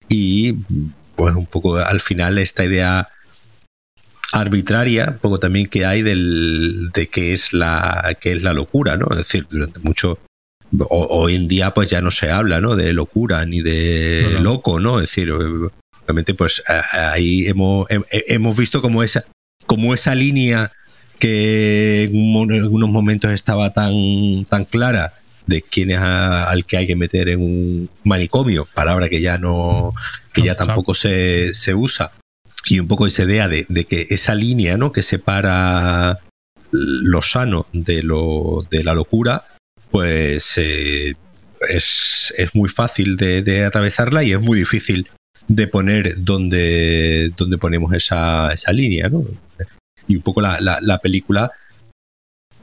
Y 0.09 0.53
pues 1.15 1.33
un 1.35 1.45
poco 1.47 1.77
al 1.77 2.01
final 2.01 2.37
esta 2.37 2.63
idea 2.65 3.07
arbitraria, 4.33 5.07
un 5.11 5.17
poco 5.19 5.39
también 5.39 5.67
que 5.67 5.85
hay 5.85 6.01
del, 6.03 6.89
de 6.93 7.07
qué 7.07 7.33
es 7.33 7.51
la 7.53 8.15
qué 8.19 8.33
es 8.33 8.41
la 8.43 8.53
locura, 8.53 8.95
¿no? 8.97 9.07
Es 9.11 9.17
decir, 9.17 9.45
durante 9.49 9.79
mucho 9.79 10.19
o- 10.79 11.07
hoy 11.19 11.35
en 11.35 11.47
día 11.47 11.73
pues 11.73 11.89
ya 11.89 12.01
no 12.01 12.11
se 12.11 12.29
habla, 12.31 12.61
¿no? 12.61 12.75
De 12.75 12.93
locura 12.93 13.45
ni 13.45 13.61
de 13.61 14.21
No, 14.23 14.29
no. 14.37 14.41
loco, 14.41 14.79
¿no? 14.79 14.99
Es 14.99 15.09
decir, 15.09 15.31
obviamente 15.31 16.33
pues 16.33 16.63
a- 16.67 17.11
ahí 17.11 17.45
hemos 17.47 17.87
hem- 17.89 18.05
hemos 18.09 18.55
visto 18.55 18.81
como 18.81 19.03
esa 19.03 19.25
como 19.71 19.93
esa 19.93 20.13
línea 20.15 20.71
que 21.17 22.03
en 22.11 22.51
algunos 22.51 22.89
momentos 22.89 23.31
estaba 23.31 23.71
tan 23.71 23.93
tan 24.49 24.65
clara 24.65 25.13
de 25.47 25.61
quién 25.61 25.91
es 25.91 25.99
a- 25.99 26.43
al 26.49 26.65
que 26.65 26.77
hay 26.77 26.87
que 26.87 26.95
meter 26.95 27.29
en 27.29 27.39
un 27.41 27.89
manicomio, 28.03 28.67
palabra 28.73 29.07
que 29.09 29.21
ya 29.21 29.37
no 29.37 29.93
que 30.33 30.41
No 30.41 30.47
ya 30.47 30.55
tampoco 30.55 30.93
se, 30.95 31.53
se 31.53 31.73
usa. 31.73 32.11
Y 32.69 32.79
un 32.79 32.87
poco 32.87 33.07
esa 33.07 33.23
idea 33.23 33.47
de, 33.47 33.65
de 33.69 33.85
que 33.85 34.07
esa 34.09 34.35
línea 34.35 34.77
no 34.77 34.91
que 34.91 35.01
separa 35.01 36.19
lo 36.71 37.21
sano 37.21 37.65
de 37.73 38.01
lo 38.03 38.65
de 38.69 38.83
la 38.83 38.93
locura 38.93 39.45
pues 39.89 40.57
eh, 40.57 41.13
es, 41.69 42.33
es 42.37 42.55
muy 42.55 42.69
fácil 42.69 43.17
de, 43.17 43.41
de 43.41 43.65
atravesarla 43.65 44.23
y 44.23 44.31
es 44.33 44.39
muy 44.39 44.57
difícil 44.59 45.09
de 45.55 45.67
poner 45.67 46.15
donde, 46.23 47.31
donde 47.35 47.57
ponemos 47.57 47.93
esa, 47.93 48.53
esa 48.53 48.71
línea, 48.71 49.09
¿no? 49.09 49.25
Y 50.07 50.15
un 50.15 50.21
poco 50.21 50.41
la, 50.41 50.59
la, 50.61 50.79
la 50.81 50.99
película 50.99 51.51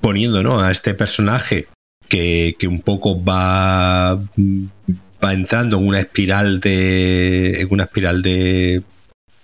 poniendo 0.00 0.42
¿no? 0.42 0.60
a 0.60 0.70
este 0.70 0.94
personaje 0.94 1.66
que, 2.08 2.56
que 2.58 2.66
un 2.66 2.80
poco 2.80 3.22
va, 3.22 4.14
va 4.14 5.34
entrando 5.34 5.78
en 5.78 5.86
una 5.86 6.00
espiral 6.00 6.60
de. 6.60 7.60
en 7.60 7.68
una 7.70 7.84
espiral 7.84 8.22
de 8.22 8.82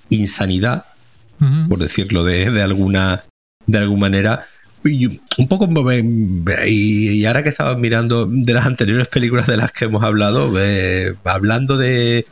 insanidad, 0.09 0.87
por 1.69 1.79
decirlo 1.79 2.25
de, 2.25 2.51
de 2.51 2.63
alguna 2.63 3.25
de 3.67 3.79
alguna 3.79 4.01
manera 4.01 4.47
y 4.85 5.07
un 5.07 5.49
poco 5.49 5.69
y, 6.67 7.09
y 7.11 7.25
ahora 7.25 7.43
que 7.43 7.49
estaba 7.49 7.77
mirando 7.77 8.27
de 8.27 8.53
las 8.53 8.67
anteriores 8.67 9.09
películas 9.09 9.47
de 9.47 9.57
las 9.57 9.73
que 9.73 9.87
hemos 9.87 10.05
hablado 10.05 10.53
eh, 10.59 11.15
hablando 11.25 11.77
de 11.77 12.27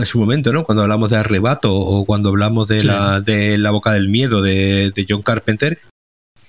en 0.00 0.06
su 0.06 0.18
momento 0.18 0.52
no 0.52 0.64
cuando 0.64 0.82
hablamos 0.82 1.10
de 1.10 1.16
arrebato 1.16 1.74
o 1.74 2.04
cuando 2.04 2.30
hablamos 2.30 2.68
de 2.68 2.80
Sí. 2.80 2.86
la 2.86 3.20
de 3.20 3.58
la 3.58 3.70
boca 3.70 3.92
del 3.92 4.08
miedo 4.08 4.42
de, 4.42 4.90
de 4.94 5.06
John 5.08 5.22
Carpenter 5.22 5.78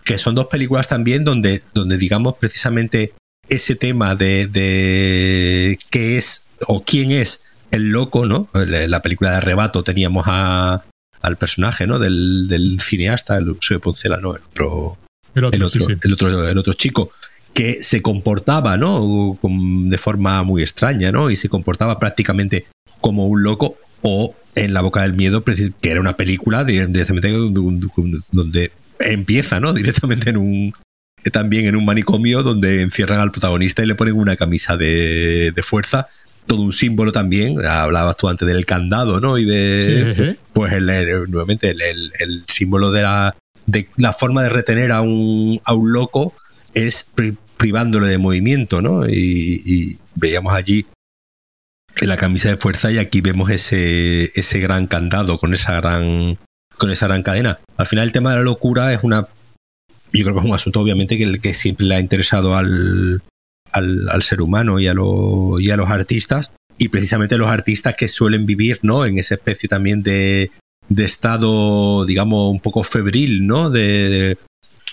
que 0.03 0.17
son 0.17 0.35
dos 0.35 0.47
películas 0.47 0.87
también 0.87 1.23
donde 1.23 1.63
donde 1.73 1.97
digamos 1.97 2.35
precisamente 2.37 3.13
ese 3.49 3.75
tema 3.75 4.15
de, 4.15 4.47
de 4.47 5.77
qué 5.89 6.17
es 6.17 6.43
o 6.67 6.83
quién 6.83 7.11
es 7.11 7.41
el 7.71 7.89
loco 7.89 8.25
no 8.25 8.47
la 8.53 8.87
la 8.87 9.01
película 9.01 9.31
de 9.31 9.37
arrebato 9.37 9.83
teníamos 9.83 10.25
a 10.27 10.83
al 11.21 11.37
personaje, 11.37 11.87
¿no? 11.87 11.99
Del, 11.99 12.49
del 12.49 12.81
cineasta, 12.81 13.37
el 13.37 13.53
José 13.53 13.79
Poncela, 13.79 14.17
¿no? 14.17 14.35
El 14.35 14.41
otro, 14.43 14.97
El 15.33 15.45
otro, 15.45 15.55
el 15.57 15.63
otro, 15.63 15.69
sí, 15.69 15.79
sí. 15.87 15.99
el 16.03 16.13
otro, 16.13 16.49
el 16.49 16.57
otro 16.57 16.73
chico 16.73 17.11
que 17.53 17.81
se 17.81 18.01
comportaba, 18.01 18.75
¿no? 18.75 19.39
De 19.41 19.97
forma 19.97 20.43
muy 20.43 20.63
extraña, 20.63 21.13
¿no? 21.13 21.29
Y 21.29 21.37
se 21.37 21.47
comportaba 21.47 21.97
prácticamente 21.97 22.65
como 23.03 23.27
un 23.27 23.43
loco 23.43 23.77
o 24.01 24.33
en 24.55 24.73
La 24.73 24.81
Boca 24.81 25.01
del 25.03 25.13
Miedo, 25.13 25.43
que 25.43 25.91
era 25.91 25.99
una 25.99 26.15
película 26.17 26.63
de- 26.63 26.87
directamente 26.87 27.27
donde, 27.29 28.71
empieza, 28.99 29.59
¿no? 29.59 29.73
Directamente 29.73 30.29
en 30.29 30.37
un 30.37 30.73
también 31.31 31.65
en 31.67 31.75
un 31.75 31.85
manicomio 31.85 32.43
donde 32.43 32.81
encierran 32.81 33.19
al 33.19 33.31
protagonista 33.31 33.81
y 33.81 33.85
le 33.87 33.95
ponen 33.95 34.15
una 34.15 34.35
camisa 34.35 34.75
de, 34.77 35.51
de 35.55 35.63
fuerza, 35.63 36.07
todo 36.47 36.61
un 36.61 36.73
símbolo 36.73 37.11
también. 37.13 37.63
Hablabas 37.65 38.17
tú 38.17 38.27
antes 38.27 38.45
del 38.47 38.65
candado, 38.65 39.19
¿no? 39.21 39.37
Y 39.37 39.45
de 39.45 40.13
Sí, 40.17 40.37
pues 40.53 40.73
el, 40.73 40.89
el- 40.89 41.29
nuevamente 41.31 41.69
el, 41.71 41.81
el- 41.81 42.43
símbolo 42.47 42.91
de 42.91 43.01
la, 43.03 43.35
de 43.65 43.87
la 43.97 44.11
forma 44.13 44.43
de 44.43 44.49
retener 44.49 44.91
a 44.91 45.01
un, 45.01 45.59
a 45.63 45.73
un 45.73 45.93
loco 45.93 46.33
es 46.73 47.05
pri- 47.15 47.37
privándole 47.57 48.07
de 48.07 48.17
movimiento, 48.17 48.81
¿no? 48.81 49.07
Y, 49.07 49.61
y 49.65 49.97
veíamos 50.15 50.53
allí 50.53 50.85
la 52.01 52.17
camisa 52.17 52.49
de 52.49 52.57
fuerza 52.57 52.91
y 52.91 52.97
aquí 52.97 53.21
vemos 53.21 53.49
ese, 53.49 54.31
ese 54.35 54.59
gran 54.59 54.87
candado 54.87 55.37
con 55.37 55.53
esa 55.53 55.75
gran 55.75 56.37
con 56.77 56.91
esa 56.91 57.07
gran 57.07 57.23
cadena. 57.23 57.59
Al 57.77 57.85
final 57.85 58.05
el 58.05 58.11
tema 58.11 58.31
de 58.31 58.37
la 58.37 58.43
locura 58.43 58.93
es 58.93 59.03
una 59.03 59.27
yo 60.11 60.23
creo 60.23 60.33
que 60.33 60.39
es 60.39 60.45
un 60.45 60.55
asunto 60.55 60.81
obviamente 60.81 61.17
que, 61.17 61.53
siempre 61.53 61.85
le 61.85 61.95
ha 61.95 61.99
interesado 61.99 62.55
al 62.55 63.21
al, 63.73 64.23
ser 64.23 64.41
humano 64.41 64.79
y 64.79 64.87
a, 64.87 64.93
y 64.93 65.69
a 65.71 65.77
los 65.77 65.89
artistas, 65.89 66.51
y 66.77 66.89
precisamente 66.89 67.37
los 67.37 67.49
artistas 67.49 67.95
que 67.95 68.07
suelen 68.07 68.45
vivir 68.45 68.79
¿no? 68.83 69.05
en 69.05 69.17
esa 69.17 69.35
especie 69.35 69.67
también 69.67 70.03
de, 70.03 70.51
de 70.89 71.05
estado, 71.05 72.05
digamos, 72.05 72.51
un 72.51 72.59
poco 72.59 72.83
febril, 72.83 73.47
¿no? 73.47 73.69
De 73.69 74.37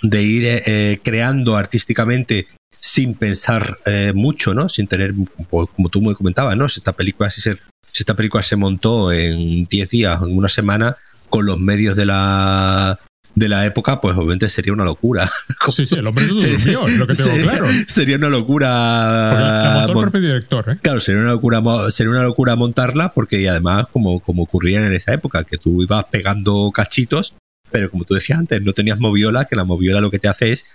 ir 0.03 0.43
eh, 0.47 1.01
creando 1.03 1.57
artísticamente 1.57 2.49
sin 2.79 3.15
pensar 3.15 3.79
eh, 3.87 4.13
mucho, 4.15 4.55
¿no? 4.55 4.69
Sin 4.69 4.87
tener, 4.87 5.15
pues, 5.49 5.69
como 5.75 5.89
tú 5.89 6.01
me 6.01 6.15
comentabas, 6.15 6.57
¿no? 6.57 6.69
Si 6.69 6.81
esta 6.81 6.93
película, 6.93 7.31
si, 7.31 7.41
se, 7.41 7.55
si 7.91 8.03
esta 8.03 8.15
película 8.15 8.43
se 8.43 8.57
montó 8.57 9.13
en 9.13 9.65
10 9.65 9.91
días, 9.91 10.23
en 10.23 10.37
una 10.37 10.49
semana, 10.49 10.97
con 11.29 11.47
los 11.47 11.59
medios 11.59 11.97
de 11.97 12.07
la 12.07 12.99
de 13.35 13.49
la 13.49 13.65
época, 13.65 14.01
pues 14.01 14.17
obviamente 14.17 14.49
sería 14.49 14.73
una 14.73 14.85
locura. 14.85 15.31
Sí, 15.71 15.85
sí, 15.85 15.95
el 15.95 16.07
hombre 16.07 16.27
no 16.27 16.35
durmió, 16.35 16.89
lo 16.89 17.07
que 17.07 17.15
tengo 17.15 17.31
claro. 17.43 17.67
Sería 17.87 18.17
una 18.17 18.29
locura. 18.29 19.85
el 19.87 19.93
propio 19.93 20.21
director, 20.21 20.69
¿eh? 20.71 20.79
Claro, 20.83 20.99
sería 20.99 21.21
una 21.21 21.31
locura, 21.31 21.63
sería 21.93 22.11
una 22.11 22.23
locura 22.23 22.57
montarla, 22.57 23.13
porque 23.13 23.49
además, 23.49 23.87
como, 23.93 24.21
como 24.21 24.43
ocurría 24.45 24.85
en 24.85 24.93
esa 24.93 25.13
época, 25.13 25.45
que 25.45 25.59
tú 25.59 25.83
ibas 25.83 26.07
pegando 26.11 26.73
cachitos, 26.75 27.35
pero 27.71 27.91
como 27.91 28.05
tú 28.05 28.15
decías 28.15 28.39
antes, 28.39 28.63
no 28.63 28.73
tenías 28.73 28.99
moviola, 28.99 29.47
que 29.47 29.57
la 29.57 29.65
moviola 29.65 30.01
lo 30.01 30.11
que 30.11 30.19
te 30.19 30.29
hace 30.29 30.53
es 30.53 30.67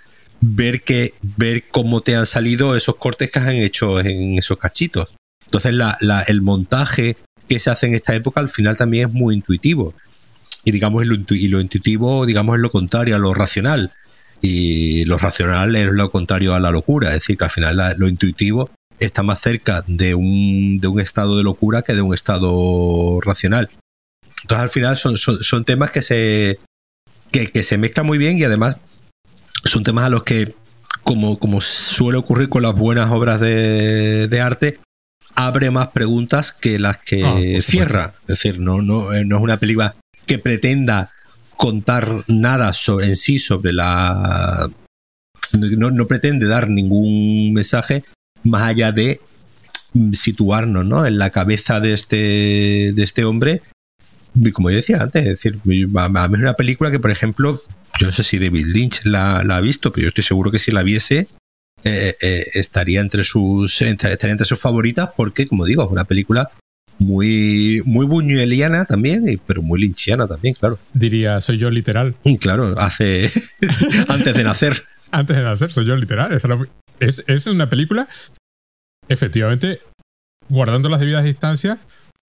ver 0.41 0.81
que, 0.81 1.13
ver 1.37 1.63
cómo 1.69 2.01
te 2.01 2.15
han 2.15 2.25
salido 2.25 2.75
esos 2.75 2.95
cortes 2.95 3.31
que 3.31 3.39
han 3.39 3.55
hecho 3.55 3.99
en 3.99 4.37
esos 4.37 4.57
cachitos. 4.57 5.09
Entonces 5.45 5.73
la, 5.73 5.97
el 6.27 6.41
montaje 6.41 7.17
que 7.47 7.59
se 7.59 7.69
hace 7.69 7.87
en 7.87 7.95
esta 7.95 8.15
época 8.15 8.39
al 8.39 8.49
final 8.49 8.77
también 8.77 9.09
es 9.09 9.13
muy 9.13 9.35
intuitivo. 9.35 9.93
Y 10.63 10.71
digamos, 10.71 11.03
y 11.03 11.47
lo 11.47 11.61
intuitivo, 11.61 12.25
digamos, 12.25 12.55
es 12.55 12.61
lo 12.61 12.71
contrario 12.71 13.15
a 13.15 13.19
lo 13.19 13.33
racional. 13.33 13.91
Y 14.41 15.05
lo 15.05 15.17
racional 15.17 15.75
es 15.75 15.91
lo 15.91 16.11
contrario 16.11 16.55
a 16.55 16.59
la 16.59 16.71
locura. 16.71 17.09
Es 17.09 17.15
decir, 17.15 17.37
que 17.37 17.43
al 17.43 17.51
final 17.51 17.95
lo 17.97 18.07
intuitivo 18.07 18.71
está 18.99 19.21
más 19.21 19.41
cerca 19.41 19.83
de 19.87 20.15
un, 20.15 20.79
de 20.79 20.87
un 20.87 20.99
estado 20.99 21.37
de 21.37 21.43
locura 21.43 21.83
que 21.83 21.93
de 21.93 22.01
un 22.01 22.13
estado 22.13 23.19
racional. 23.21 23.69
Entonces, 24.41 24.63
al 24.63 24.69
final 24.69 24.97
son, 24.97 25.17
son 25.17 25.65
temas 25.65 25.91
que 25.91 26.01
se, 26.01 26.59
que, 27.35 27.51
que, 27.51 27.63
se 27.63 27.77
mezclan 27.77 28.05
muy 28.05 28.17
bien 28.17 28.37
y 28.37 28.45
además 28.45 28.77
son 29.65 29.83
temas 29.83 30.05
a 30.05 30.09
los 30.09 30.23
que, 30.23 30.55
como, 31.03 31.37
como 31.37 31.59
suele 31.59 32.17
ocurrir 32.17 32.47
con 32.47 32.63
las 32.63 32.73
buenas 32.73 33.11
obras 33.11 33.41
de, 33.41 34.29
de 34.29 34.39
arte, 34.39 34.79
abre 35.35 35.69
más 35.69 35.87
preguntas 35.87 36.53
que 36.53 36.79
las 36.79 36.97
que 36.97 37.25
ah, 37.25 37.61
cierra. 37.61 38.13
Es 38.21 38.27
decir, 38.27 38.61
no, 38.61 38.81
no, 38.81 39.11
eh, 39.11 39.25
no 39.25 39.35
es 39.35 39.43
una 39.43 39.57
película 39.57 39.97
que 40.25 40.39
pretenda 40.39 41.11
contar 41.57 42.23
nada 42.29 42.71
sobre, 42.71 43.07
en 43.07 43.17
sí 43.17 43.37
sobre 43.37 43.73
la... 43.73 44.69
No, 45.51 45.91
no 45.91 46.07
pretende 46.07 46.47
dar 46.47 46.69
ningún 46.69 47.51
mensaje 47.51 48.05
más 48.43 48.63
allá 48.63 48.93
de 48.93 49.19
situarnos 50.13 50.85
¿no? 50.85 51.05
en 51.05 51.17
la 51.17 51.31
cabeza 51.31 51.81
de 51.81 51.93
este, 51.93 52.93
de 52.93 53.03
este 53.03 53.25
hombre. 53.25 53.61
Como 54.53 54.69
yo 54.69 54.77
decía 54.77 55.01
antes, 55.01 55.25
es 55.25 55.31
decir, 55.31 55.55
a 55.55 55.67
mí 55.67 55.81
es 55.81 56.41
una 56.41 56.53
película 56.53 56.91
que, 56.91 56.99
por 56.99 57.11
ejemplo, 57.11 57.61
yo 57.99 58.07
no 58.07 58.13
sé 58.13 58.23
si 58.23 58.37
David 58.37 58.65
Lynch 58.65 59.05
la, 59.05 59.39
ha 59.39 59.61
visto, 59.61 59.91
pero 59.91 60.03
yo 60.03 60.07
estoy 60.09 60.23
seguro 60.23 60.51
que 60.51 60.59
si 60.59 60.71
la 60.71 60.83
viese, 60.83 61.27
eh, 61.83 62.15
eh, 62.21 62.45
estaría 62.53 62.99
entre 62.99 63.23
sus 63.23 63.81
estaría 63.81 64.31
entre 64.31 64.47
sus 64.47 64.59
favoritas 64.59 65.11
porque 65.15 65.45
como 65.45 65.65
digo 65.65 65.83
es 65.83 65.91
una 65.91 66.05
película 66.05 66.49
muy, 66.97 67.81
muy 67.85 68.05
buñueliana 68.05 68.85
también, 68.85 69.25
pero 69.45 69.61
muy 69.61 69.79
linchiana 69.79 70.27
también, 70.27 70.55
claro. 70.55 70.79
Diría, 70.93 71.41
soy 71.41 71.57
yo 71.57 71.69
literal. 71.69 72.15
Claro, 72.39 72.79
hace. 72.79 73.29
antes 74.07 74.33
de 74.33 74.43
nacer. 74.43 74.83
antes 75.11 75.35
de 75.35 75.43
nacer, 75.43 75.71
soy 75.71 75.85
yo 75.85 75.95
literal. 75.95 76.37
Es, 76.99 77.23
es 77.27 77.47
una 77.47 77.69
película, 77.69 78.07
efectivamente, 79.09 79.81
guardando 80.49 80.89
las 80.89 80.99
debidas 80.99 81.25
distancias, 81.25 81.79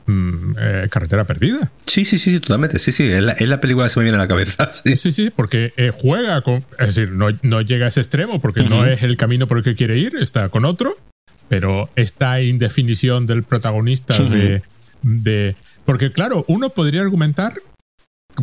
mm, 0.06 0.52
eh, 0.58 0.88
carretera 0.90 1.24
perdida. 1.24 1.70
Sí, 1.86 2.04
sí, 2.04 2.18
sí, 2.18 2.40
totalmente. 2.40 2.78
Sí, 2.78 2.92
sí, 2.92 3.04
es 3.04 3.22
la, 3.22 3.60
película 3.60 3.86
que 3.86 3.90
se 3.90 4.00
me 4.00 4.04
viene 4.04 4.16
a 4.16 4.20
la 4.20 4.28
cabeza. 4.28 4.70
Sí, 4.84 4.96
sí, 4.96 5.12
sí 5.12 5.30
porque 5.30 5.72
eh, 5.76 5.90
juega 5.94 6.40
con. 6.42 6.64
Es 6.78 6.94
decir, 6.94 7.12
no, 7.12 7.28
no, 7.42 7.60
llega 7.60 7.86
a 7.86 7.88
ese 7.88 8.00
extremo 8.00 8.40
porque 8.40 8.62
no 8.62 8.84
es 8.84 9.02
el 9.02 9.16
camino 9.16 9.46
por 9.46 9.58
el 9.58 9.64
que 9.64 9.74
quiere 9.74 9.98
ir, 9.98 10.16
está 10.16 10.48
con 10.48 10.64
otro 10.64 10.96
pero 11.48 11.90
esta 11.96 12.40
indefinición 12.40 13.26
del 13.26 13.42
protagonista 13.42 14.14
de, 15.02 15.56
Porque 15.84 16.12
claro, 16.12 16.44
uno 16.48 16.70
podría 16.70 17.02
argumentar 17.02 17.54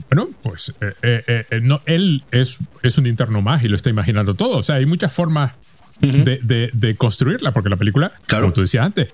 bueno, 0.09 0.29
pues 0.41 0.73
eh, 0.81 0.93
eh, 1.03 1.45
eh, 1.51 1.59
no, 1.61 1.81
él 1.85 2.23
es, 2.31 2.57
es 2.81 2.97
un 2.97 3.05
interno 3.05 3.43
más 3.43 3.63
y 3.63 3.67
lo 3.67 3.75
está 3.75 3.91
imaginando 3.91 4.33
todo. 4.33 4.57
O 4.57 4.63
sea, 4.63 4.77
hay 4.77 4.87
muchas 4.87 5.13
formas 5.13 5.51
de, 5.99 6.95
construirla, 6.97 7.51
porque 7.51 7.69
la 7.69 7.77
película, 7.77 8.11
como 8.27 8.53
tú 8.53 8.61
decías 8.61 8.87
antes, 8.87 9.13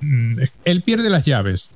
él 0.00 0.82
pierde 0.82 1.10
las 1.10 1.24
llaves. 1.24 1.74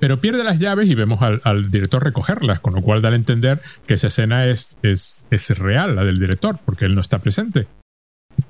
Pero 0.00 0.20
pierde 0.20 0.44
las 0.44 0.58
llaves 0.58 0.90
y 0.90 0.94
vemos 0.94 1.20
al, 1.22 1.70
director 1.70 2.02
recogerlas, 2.02 2.60
con 2.60 2.74
lo 2.74 2.82
cual 2.82 3.00
da 3.00 3.10
a 3.10 3.14
entender 3.14 3.62
que 3.86 3.94
esa 3.94 4.08
escena 4.08 4.46
es, 4.46 4.76
es, 4.82 5.24
es 5.30 5.56
real, 5.58 5.96
la 5.96 6.04
del 6.04 6.20
director, 6.20 6.58
porque 6.64 6.84
él 6.84 6.94
no 6.94 7.00
está 7.00 7.20
presente. 7.20 7.66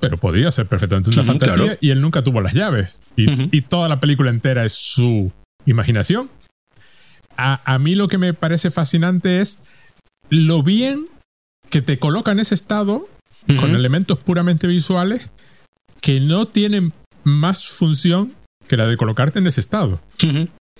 Pero 0.01 0.17
podía 0.17 0.51
ser 0.51 0.67
perfectamente 0.67 1.11
una 1.11 1.25
fantasía 1.25 1.79
y 1.81 1.91
él 1.91 2.01
nunca 2.01 2.23
tuvo 2.23 2.41
las 2.41 2.55
llaves. 2.55 2.99
Y, 3.17 3.61
toda 3.63 3.89
la 3.89 4.01
película 4.01 4.31
entera 4.31 4.65
es 4.65 4.73
su 4.73 5.33
imaginación. 5.67 6.31
A, 7.37 7.79
mí 7.79 7.95
lo 7.95 8.09
que 8.09 8.19
me 8.19 8.33
parece 8.33 8.71
fascinante 8.71 9.41
es 9.41 9.63
lo 10.31 10.63
bien 10.63 11.07
que 11.69 11.83
te 11.83 11.99
coloca 11.99 12.33
en 12.33 12.41
ese 12.41 12.55
estado 12.55 13.09
con 13.61 13.75
elementos 13.75 14.19
puramente 14.19 14.67
visuales 14.67 15.31
que 16.01 16.21
no 16.21 16.47
tienen 16.47 16.93
más 17.25 17.67
función 17.67 18.35
que 18.69 18.77
la 18.77 18.87
de 18.87 18.97
colocarte 18.97 19.39
en 19.39 19.47
ese 19.47 19.61
estado. 19.61 20.01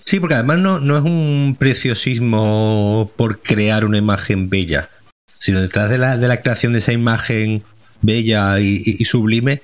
Sí, 0.05 0.19
porque 0.19 0.35
además 0.35 0.59
no, 0.59 0.79
no 0.79 0.97
es 0.97 1.03
un 1.03 1.55
preciosismo 1.57 3.11
por 3.15 3.41
crear 3.41 3.85
una 3.85 3.97
imagen 3.97 4.49
bella, 4.49 4.89
sino 5.37 5.61
detrás 5.61 5.89
de 5.89 5.97
la, 5.97 6.17
de 6.17 6.27
la 6.27 6.41
creación 6.41 6.73
de 6.73 6.79
esa 6.79 6.93
imagen 6.93 7.63
bella 8.01 8.59
y, 8.59 9.03
sublime, 9.05 9.61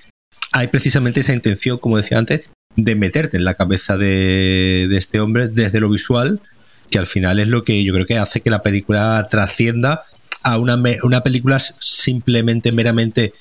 hay 0.52 0.68
precisamente 0.68 1.22
esa 1.22 1.34
intención, 1.34 1.78
como 1.78 1.98
decía 1.98 2.18
antes, 2.18 2.42
de 2.76 2.96
meterte 2.96 3.38
en 3.38 3.46
la 3.46 3.54
cabeza 3.54 3.98
de, 3.98 4.90
este 4.98 5.20
hombre 5.20 5.48
desde 5.48 5.80
lo 5.80 5.90
visual, 5.90 6.42
que 6.90 6.98
al 6.98 7.08
final 7.08 7.40
es 7.40 7.48
lo 7.48 7.64
que 7.64 7.84
yo 7.84 7.94
creo 7.94 8.06
que 8.06 8.18
hace 8.18 8.42
que 8.42 8.50
la 8.50 8.64
película 8.64 9.28
trascienda 9.30 10.04
a 10.44 10.58
una, 10.58 10.82
una 11.04 11.22
película 11.22 11.60
simplemente 11.80 12.72
meramente 12.72 13.34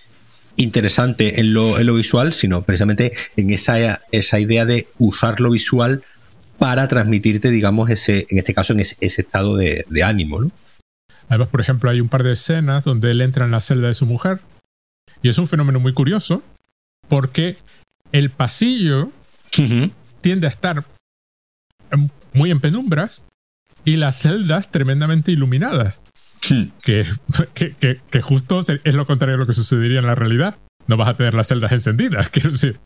interesante 0.61 1.41
en 1.41 1.55
lo, 1.55 1.79
en 1.79 1.87
lo 1.87 1.95
visual, 1.95 2.33
sino 2.33 2.63
precisamente 2.63 3.13
en 3.37 3.51
esa, 3.51 4.03
esa 4.13 4.39
idea 4.39 4.65
de 4.65 4.89
usar 4.99 5.41
lo 5.41 5.51
visual 5.51 6.03
para 6.59 6.87
transmitirte, 6.89 7.51
digamos, 7.51 7.89
ese, 7.89 8.27
en 8.29 8.39
este 8.39 8.53
caso, 8.53 8.75
en 8.75 8.81
ese, 8.81 8.97
estado 9.01 9.57
de, 9.57 9.85
de 9.89 10.03
ánimo. 10.03 10.41
¿no? 10.41 10.51
Además, 11.29 11.49
por 11.49 11.61
ejemplo, 11.61 11.89
hay 11.89 12.01
un 12.01 12.09
par 12.09 12.23
de 12.23 12.33
escenas 12.33 12.85
donde 12.85 13.11
él 13.11 13.21
entra 13.23 13.45
en 13.45 13.51
la 13.51 13.61
celda 13.61 13.89
de 13.89 13.95
su 13.95 14.05
mujer 14.05 14.41
y 15.23 15.29
es 15.29 15.39
un 15.39 15.49
fenómeno 15.49 15.81
muy 15.81 15.95
curioso 15.95 16.43
porque 17.09 17.57
el 18.13 18.31
pasillo 18.31 19.11
tiende 20.21 20.47
a 20.47 20.51
estar 20.51 20.85
muy 22.33 22.51
en 22.51 22.61
penumbras 22.61 23.23
y 23.85 23.97
las 23.97 24.19
celdas 24.19 24.71
tremendamente 24.71 25.33
iluminadas. 25.33 26.01
Que, 26.83 27.07
que, 27.55 28.21
justo 28.23 28.61
es 28.61 28.95
lo 28.95 29.07
contrario 29.07 29.35
de 29.35 29.39
lo 29.39 29.47
que 29.47 29.53
sucedería 29.53 30.01
en 30.01 30.07
la 30.07 30.15
realidad. 30.15 30.59
No 30.87 30.97
vas 30.97 31.09
a 31.09 31.17
tener 31.17 31.35
las 31.35 31.49
celdas 31.49 31.73
encendidas, 31.73 32.29
quiero 32.31 32.51
decir. 32.51 32.81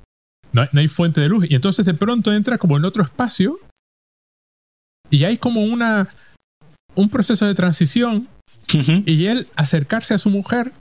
No 0.52 0.62
hay, 0.62 0.68
no 0.72 0.80
hay 0.80 0.88
fuente 0.88 1.20
de 1.20 1.28
luz. 1.28 1.46
Y 1.48 1.54
entonces 1.54 1.84
de 1.84 1.94
pronto 1.94 2.32
entra 2.32 2.58
como 2.58 2.76
en 2.76 2.84
otro 2.84 3.02
espacio 3.02 3.58
y 5.10 5.24
hay 5.24 5.38
como 5.38 5.62
una 5.62 6.08
un 6.94 7.08
proceso 7.08 7.46
de 7.46 7.54
transición 7.54 8.28
y 9.06 9.26
él 9.26 9.46
acercarse 9.56 10.14
a 10.14 10.18
su 10.18 10.30
mujer 10.30 10.72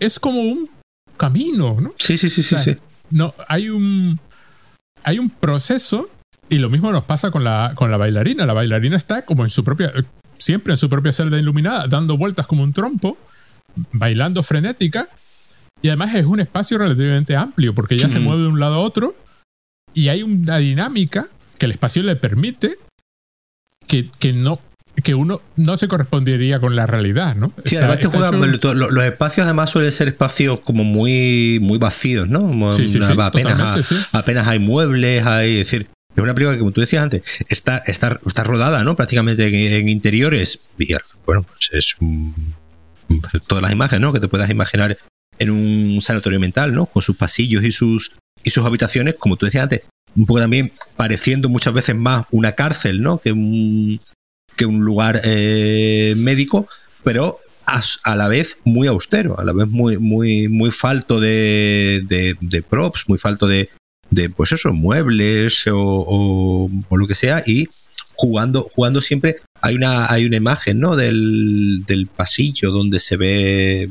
es 0.00 0.18
como 0.18 0.40
un 0.40 0.70
camino, 1.16 1.80
¿no? 1.80 1.94
Sí, 1.98 2.16
sí, 2.16 2.30
sí, 2.30 2.42
sí, 2.42 2.76
No, 3.10 3.34
hay 3.48 3.68
un, 3.68 4.18
hay 5.02 5.18
un 5.18 5.30
proceso 5.30 6.08
y 6.48 6.58
lo 6.58 6.70
mismo 6.70 6.92
nos 6.92 7.04
pasa 7.04 7.30
con 7.30 7.44
la, 7.44 7.72
con 7.74 7.90
la 7.90 7.96
bailarina. 7.96 8.46
La 8.46 8.52
bailarina 8.54 8.96
está 8.96 9.24
como 9.24 9.44
en 9.44 9.50
su 9.50 9.64
propia, 9.64 9.92
siempre 10.44 10.74
en 10.74 10.76
su 10.76 10.90
propia 10.90 11.12
celda 11.12 11.38
iluminada, 11.38 11.86
dando 11.88 12.18
vueltas 12.18 12.46
como 12.46 12.62
un 12.62 12.74
trompo, 12.74 13.16
bailando 13.92 14.42
frenética. 14.42 15.08
Y 15.80 15.88
además 15.88 16.14
es 16.14 16.26
un 16.26 16.40
espacio 16.40 16.78
relativamente 16.78 17.34
amplio 17.34 17.74
porque 17.74 17.94
ella 17.94 18.08
se 18.08 18.20
mueve 18.20 18.42
de 18.42 18.48
un 18.48 18.60
lado 18.60 18.74
a 18.74 18.78
otro 18.78 19.16
y 19.92 20.08
hay 20.08 20.22
una 20.22 20.58
dinámica 20.58 21.28
que 21.58 21.66
el 21.66 21.72
espacio 21.72 22.02
le 22.02 22.16
permite 22.16 22.76
que, 23.86 24.08
que 24.18 24.32
no, 24.32 24.60
que 25.02 25.14
uno 25.14 25.40
no 25.56 25.76
se 25.76 25.88
correspondería 25.88 26.60
con 26.60 26.76
la 26.76 26.86
realidad, 26.86 27.34
¿no? 27.34 27.52
Sí, 27.64 27.76
además 27.76 27.98
que 27.98 28.74
los, 28.74 29.04
espacios 29.04 29.44
además 29.44 29.70
suelen 29.70 29.92
ser 29.92 30.08
espacios 30.08 30.60
como 30.60 30.84
muy, 30.84 31.58
muy 31.60 31.78
vacíos, 31.78 32.28
¿no? 32.28 32.72
Sí, 32.72 32.88
sí, 32.88 32.98
apenas, 33.18 33.92
apenas 34.12 34.46
hay 34.46 34.58
muebles, 34.58 35.26
hay, 35.26 35.58
es 35.58 35.70
decir, 35.70 35.88
es 36.16 36.22
una 36.22 36.34
película 36.34 36.54
que, 36.54 36.60
como 36.60 36.72
tú 36.72 36.80
decías 36.80 37.02
antes, 37.02 37.22
está, 37.48 37.78
está, 37.78 38.20
está 38.24 38.44
rodada, 38.44 38.84
¿no? 38.84 38.96
Prácticamente 38.96 39.78
en, 39.78 39.88
interiores. 39.88 40.60
Y, 40.78 40.94
bueno, 41.26 41.42
pues 41.42 41.70
es 41.72 41.96
todas 43.46 43.62
las 43.62 43.72
imágenes, 43.72 44.00
¿no? 44.00 44.12
Que 44.12 44.20
te 44.20 44.28
puedas 44.28 44.50
imaginar 44.50 44.96
en 45.38 45.50
un 45.50 46.00
sanatorio 46.00 46.38
mental, 46.38 46.72
¿no? 46.72 46.86
Con 46.86 47.02
sus 47.02 47.16
pasillos 47.16 47.64
y 47.64 47.72
sus, 47.72 48.12
y 48.42 48.50
sus 48.50 48.64
habitaciones, 48.64 49.16
como 49.18 49.36
tú 49.36 49.46
decías 49.46 49.64
antes, 49.64 49.82
un 50.16 50.26
poco 50.26 50.40
también 50.40 50.72
pareciendo 50.96 51.48
muchas 51.48 51.74
veces 51.74 51.96
más 51.96 52.26
una 52.30 52.52
cárcel, 52.52 53.02
¿no? 53.02 53.18
Que 53.18 53.32
un, 53.32 54.00
que 54.56 54.66
un 54.66 54.84
lugar 54.84 55.20
eh, 55.24 56.14
médico, 56.16 56.68
pero 57.02 57.40
a, 57.66 58.16
la 58.16 58.28
vez 58.28 58.58
muy 58.64 58.86
austero, 58.86 59.38
a 59.38 59.44
la 59.44 59.52
vez 59.52 59.68
muy, 59.68 59.98
muy, 59.98 60.48
muy 60.48 60.70
falto 60.70 61.20
de, 61.20 62.02
de, 62.40 62.62
props, 62.62 63.08
muy 63.08 63.18
falto 63.18 63.46
de, 63.46 63.70
de, 64.14 64.30
pues 64.30 64.52
eso, 64.52 64.72
muebles 64.72 65.66
o, 65.66 66.70
o, 66.88 66.96
lo 66.96 67.06
que 67.06 67.14
sea, 67.14 67.42
y 67.46 67.68
jugando, 68.14 68.70
jugando 68.74 69.00
siempre, 69.00 69.36
hay 69.60 69.74
una, 69.74 70.10
hay 70.10 70.24
una 70.24 70.36
imagen, 70.36 70.80
¿no? 70.80 70.96
Del, 70.96 71.84
del 71.86 72.06
pasillo 72.06 72.70
donde 72.70 72.98
se 72.98 73.16
ve 73.16 73.90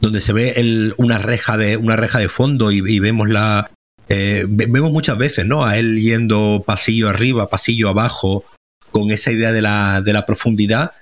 donde 0.00 0.20
se 0.20 0.32
ve 0.32 0.54
el, 0.56 0.94
una 0.96 1.18
reja 1.18 1.58
de 1.58 1.76
una 1.76 1.94
reja 1.94 2.18
de 2.18 2.28
fondo 2.28 2.72
y, 2.72 2.98
vemos 3.00 3.28
la 3.28 3.70
eh, 4.08 4.46
vemos 4.48 4.90
muchas 4.90 5.18
veces 5.18 5.44
no 5.44 5.64
a 5.64 5.76
él 5.76 6.00
yendo 6.00 6.64
pasillo 6.66 7.10
arriba 7.10 7.50
pasillo 7.50 7.90
abajo 7.90 8.44
con 8.90 9.10
esa 9.10 9.30
idea 9.30 9.52
de 9.52 9.60
la, 9.60 10.00
de 10.00 10.14
la 10.14 10.24
profundidad 10.24 10.92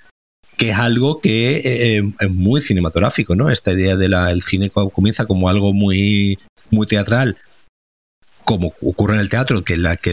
que 0.59 0.71
es 0.71 0.77
algo 0.77 1.21
que 1.21 1.61
eh, 1.63 2.03
es 2.19 2.29
muy 2.29 2.59
cinematográfico, 2.59 3.33
¿no? 3.33 3.49
Esta 3.49 3.71
idea 3.71 3.95
del 3.95 4.41
cine 4.41 4.69
comienza 4.69 5.25
como 5.25 5.47
algo 5.47 5.71
muy, 5.71 6.37
muy 6.69 6.85
teatral, 6.85 7.37
como 8.49 8.73
ocurre 8.81 9.13
en 9.13 9.19
el 9.19 9.29
teatro, 9.29 9.63
que 9.63 9.77
la 9.77 9.95
que 9.95 10.11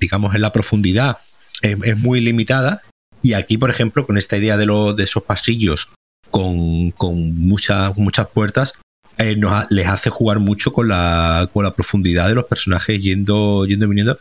digamos 0.00 0.34
en 0.34 0.40
la 0.40 0.52
profundidad 0.52 1.18
es, 1.60 1.96
muy 1.96 2.20
limitada. 2.20 2.82
Y 3.22 3.34
aquí, 3.34 3.58
por 3.58 3.70
ejemplo, 3.70 4.04
con 4.04 4.18
esta 4.18 4.36
idea 4.36 4.56
de, 4.56 4.66
lo, 4.66 4.92
de 4.92 5.04
esos 5.04 5.22
pasillos 5.22 5.90
con, 6.32 6.90
con 6.90 7.38
muchas, 7.38 7.96
muchas 7.96 8.26
puertas, 8.26 8.72
eh, 9.18 9.36
nos 9.36 9.70
les 9.70 9.86
hace 9.86 10.10
jugar 10.10 10.40
mucho 10.40 10.72
con 10.72 10.88
la, 10.88 11.48
con 11.52 11.62
la 11.62 11.76
profundidad 11.76 12.26
de 12.26 12.34
los 12.34 12.46
personajes 12.46 13.00
yendo, 13.00 13.66
yendo 13.66 13.86
y 13.86 13.88
viniendo. 13.88 14.18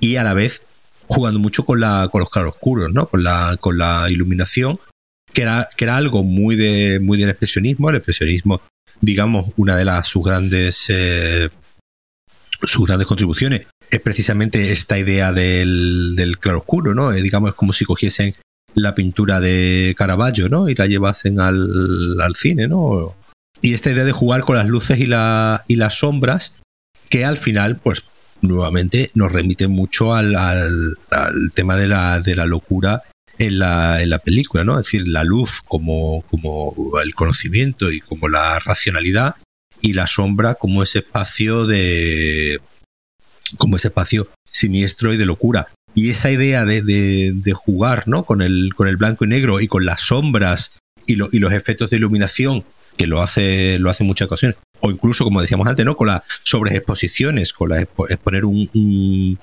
Y 0.00 0.16
a 0.16 0.24
la 0.24 0.34
vez 0.34 0.62
jugando 1.06 1.38
mucho 1.38 1.64
con, 1.64 1.78
la, 1.78 2.08
con 2.10 2.18
los 2.18 2.30
claroscuros, 2.30 2.92
¿no? 2.92 3.06
Con 3.08 3.22
la, 3.22 3.58
con 3.60 3.78
la 3.78 4.10
iluminación, 4.10 4.80
que 5.32 5.42
era, 5.42 5.68
que 5.76 5.84
era 5.84 5.96
algo 5.96 6.24
muy, 6.24 6.56
de, 6.56 6.98
muy 6.98 7.16
del 7.16 7.30
expresionismo. 7.30 7.90
El 7.90 7.96
expresionismo, 7.96 8.60
digamos, 9.00 9.52
una 9.56 9.76
de 9.76 9.84
las 9.84 10.08
sus 10.08 10.24
grandes, 10.24 10.86
eh, 10.88 11.48
sus 12.62 12.86
grandes 12.86 13.06
contribuciones 13.06 13.66
es 13.90 14.00
precisamente 14.00 14.72
esta 14.72 14.98
idea 14.98 15.32
del, 15.32 16.14
del 16.16 16.38
claroscuro, 16.38 16.94
¿no? 16.94 17.12
Eh, 17.12 17.22
digamos, 17.22 17.50
es 17.50 17.56
como 17.56 17.72
si 17.72 17.84
cogiesen 17.84 18.34
la 18.74 18.94
pintura 18.94 19.40
de 19.40 19.94
Caravaggio, 19.96 20.48
¿no? 20.48 20.68
Y 20.68 20.74
la 20.74 20.86
llevasen 20.86 21.40
al, 21.40 22.20
al 22.20 22.36
cine, 22.36 22.68
¿no? 22.68 23.16
Y 23.62 23.74
esta 23.74 23.90
idea 23.90 24.04
de 24.04 24.12
jugar 24.12 24.42
con 24.42 24.56
las 24.56 24.68
luces 24.68 24.98
y, 24.98 25.06
la, 25.06 25.64
y 25.66 25.76
las 25.76 25.98
sombras, 25.98 26.54
que 27.08 27.24
al 27.24 27.36
final, 27.36 27.76
pues 27.76 28.04
nuevamente 28.42 29.10
nos 29.14 29.32
remite 29.32 29.68
mucho 29.68 30.14
al, 30.14 30.34
al, 30.36 30.96
tema 31.54 31.76
de 31.76 31.88
la, 31.88 32.20
de 32.20 32.36
la 32.36 32.46
locura 32.46 33.02
en 33.38 33.58
la, 33.58 34.00
en 34.02 34.10
la, 34.10 34.18
película, 34.18 34.64
¿no? 34.64 34.78
Es 34.78 34.86
decir, 34.86 35.08
la 35.08 35.24
luz 35.24 35.60
como, 35.66 36.22
como 36.30 36.74
el 37.02 37.14
conocimiento 37.14 37.90
y 37.90 38.00
como 38.00 38.28
la 38.28 38.58
racionalidad 38.60 39.34
y 39.80 39.92
la 39.92 40.06
sombra 40.06 40.54
como 40.54 40.82
ese 40.82 41.00
espacio 41.00 41.66
de 41.66 42.60
como 43.56 43.76
ese 43.76 43.88
espacio 43.88 44.28
siniestro 44.50 45.12
y 45.12 45.16
de 45.16 45.26
locura. 45.26 45.68
Y 45.94 46.10
esa 46.10 46.30
idea 46.30 46.64
de, 46.64 46.82
de, 46.82 47.52
jugar, 47.52 48.06
¿no? 48.06 48.24
Con 48.24 48.42
el, 48.42 48.74
con 48.76 48.86
el 48.86 48.96
blanco 48.96 49.24
y 49.24 49.28
negro 49.28 49.60
y 49.60 49.66
con 49.66 49.84
las 49.84 50.02
sombras 50.02 50.72
y, 51.06 51.14
y 51.14 51.38
los 51.40 51.52
efectos 51.52 51.90
de 51.90 51.96
iluminación 51.96 52.64
que 52.96 53.06
lo 53.06 53.22
hace, 53.22 53.78
lo 53.80 53.90
hace 53.90 54.04
en 54.04 54.08
muchas 54.08 54.26
ocasiones. 54.26 54.56
O 54.80 54.90
incluso, 54.90 55.24
como 55.24 55.40
decíamos 55.40 55.66
antes, 55.66 55.84
¿no? 55.84 55.96
Con 55.96 56.08
las 56.08 56.22
sobreexposiciones, 56.44 57.52
con 57.52 57.70
la 57.70 57.80
exponer 57.80 58.44
un, 58.44 58.70
un, 58.74 59.38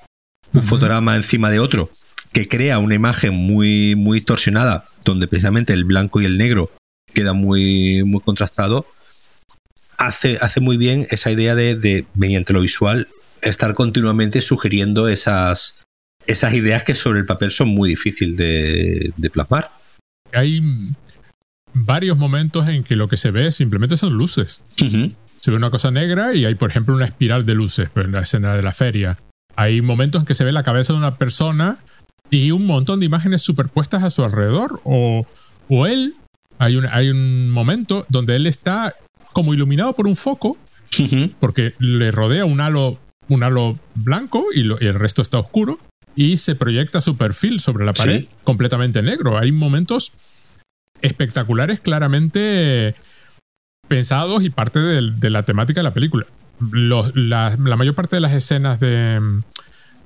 fotograma 0.64 1.15
encima 1.15 1.49
de 1.49 1.59
otro, 1.59 1.91
que 2.31 2.47
crea 2.47 2.80
una 2.80 2.95
imagen 2.95 3.34
muy, 3.34 3.95
muy 3.95 4.22
torsionada, 4.22 4.85
donde 5.03 5.27
precisamente 5.27 5.73
el 5.73 5.84
blanco 5.84 6.22
y 6.22 6.26
el 6.26 6.38
negro 6.38 6.72
queda 7.14 7.34
muy, 7.34 8.03
muy 8.03 8.22
contrastado, 8.22 8.85
hace, 9.98 10.38
hace 10.41 10.60
muy 10.60 10.78
bien 10.78 11.06
esa 11.10 11.32
idea 11.32 11.56
de, 11.56 11.76
de, 11.76 12.06
mediante 12.15 12.53
lo 12.53 12.61
visual, 12.61 13.07
estar 13.41 13.74
continuamente 13.74 14.41
sugiriendo 14.41 15.07
esas, 15.07 15.80
esas 16.26 16.53
ideas 16.53 16.84
que 16.84 16.95
sobre 16.95 17.19
el 17.19 17.26
papel 17.26 17.52
son 17.52 17.69
muy 17.69 17.90
difíciles 17.90 18.38
de, 18.38 19.14
de 19.15 19.30
plasmar. 19.30 19.72
Hay 20.34 20.61
varios 21.74 22.18
momentos 22.18 22.68
en 22.68 22.84
que 22.84 22.95
lo 22.95 23.07
que 23.07 23.18
se 23.18 23.32
ve 23.32 23.52
simplemente 23.52 23.98
son 23.98 24.14
luces. 24.14 24.64
Se 24.76 25.52
ve 25.52 25.57
una 25.57 25.69
cosa 25.69 25.91
negra 25.91 26.34
y 26.34 26.45
hay, 26.45 26.56
por 26.56 26.69
ejemplo, 26.69 26.95
una 26.95 27.06
espiral 27.06 27.45
de 27.45 27.53
luces 27.53 27.90
en 27.95 28.11
la 28.11 28.22
escena 28.22 28.56
de 28.56 28.64
la 28.64 28.74
feria. 28.74 29.18
Hay 29.56 29.82
momentos 29.82 30.22
en 30.22 30.26
que 30.26 30.36
se 30.36 30.44
ve 30.44 30.52
la 30.52 30.64
cabeza 30.64 30.94
de 30.94 30.99
una 30.99 31.15
persona 31.15 31.80
y 32.30 32.52
un 32.52 32.65
montón 32.65 32.99
de 32.99 33.06
imágenes 33.06 33.41
superpuestas 33.41 34.03
a 34.03 34.10
su 34.10 34.24
alrededor. 34.24 34.82
O, 34.84 35.26
o 35.69 35.88
él, 35.88 36.15
hay 36.60 36.76
un, 36.76 36.86
hay 36.88 37.10
un 37.10 37.49
momento 37.49 38.06
donde 38.10 38.36
él 38.36 38.48
está 38.48 38.95
como 39.33 39.53
iluminado 39.53 39.93
por 39.93 40.07
un 40.07 40.15
foco, 40.15 40.57
porque 41.39 41.73
le 41.79 42.11
rodea 42.11 42.45
un 42.45 42.59
halo, 42.59 42.99
un 43.27 43.43
halo 43.43 43.77
blanco 43.95 44.45
y, 44.53 44.61
el 44.61 44.95
resto 44.95 45.21
está 45.21 45.39
oscuro, 45.39 45.79
y 46.15 46.37
se 46.37 46.55
proyecta 46.55 47.01
su 47.01 47.15
perfil 47.15 47.59
sobre 47.59 47.85
la 47.85 47.93
pared 47.93 48.25
completamente 48.43 49.01
negro. 49.01 49.37
Hay 49.37 49.51
momentos 49.51 50.13
espectaculares 51.01 51.79
claramente 51.79 52.95
pensados 53.87 54.43
y 54.43 54.49
parte 54.49 54.79
de, 54.79 55.29
la 55.29 55.43
temática 55.43 55.79
de 55.79 55.83
la 55.83 55.93
película. 55.93 56.25
la, 57.13 57.55
mayor 57.57 57.95
parte 57.95 58.15
de 58.15 58.21
las 58.21 58.33
escenas 58.33 58.79
de, 58.79 59.21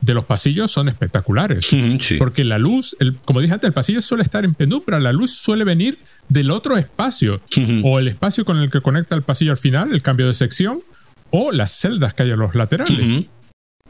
los 0.02 0.26
pasillos 0.26 0.72
son 0.72 0.90
espectaculares. 0.90 1.70
Porque 2.18 2.44
la 2.44 2.58
luz, 2.58 2.96
como 3.26 3.40
dije 3.40 3.54
antes, 3.54 3.68
el 3.68 3.74
pasillo 3.74 4.02
suele 4.02 4.24
estar 4.24 4.46
en 4.46 4.54
penumbra, 4.54 5.00
la 5.00 5.14
luz 5.14 5.32
suele 5.32 5.64
venir 5.64 5.98
del 6.32 6.50
otro 6.50 6.78
espacio, 6.78 7.42
o 7.84 8.00
el 8.00 8.08
espacio 8.08 8.46
con 8.46 8.58
el 8.58 8.72
que 8.72 8.80
conecta 8.80 9.16
el 9.16 9.22
pasillo 9.22 9.52
al 9.52 9.58
final, 9.58 9.92
el 9.92 10.02
cambio 10.02 10.28
de 10.28 10.34
sección, 10.34 10.82
o 11.30 11.52
las 11.52 11.72
celdas 11.72 12.14
que 12.14 12.24
hay 12.24 12.32
a 12.32 12.38
los 12.38 12.56
laterales. 12.56 13.28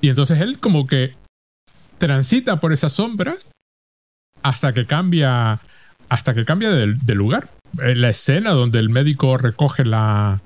Y 0.01 0.09
entonces 0.09 0.41
él 0.41 0.57
como 0.57 0.88
que 0.88 1.13
transita 1.99 2.59
por 2.59 2.73
esas 2.73 2.93
sombras 2.93 3.51
hasta 4.41 4.73
que 4.73 4.88
cambia 4.88 5.61
hasta 6.09 6.34
que 6.34 6.43
cambia 6.43 6.72
de, 6.72 7.15
lugar. 7.15 7.51
Eh, 7.80 7.93
la 7.93 8.09
escena 8.09 8.51
donde 8.51 8.80
el 8.80 8.89
médico 8.89 9.38
recoge 9.38 9.85
la, 9.85 10.41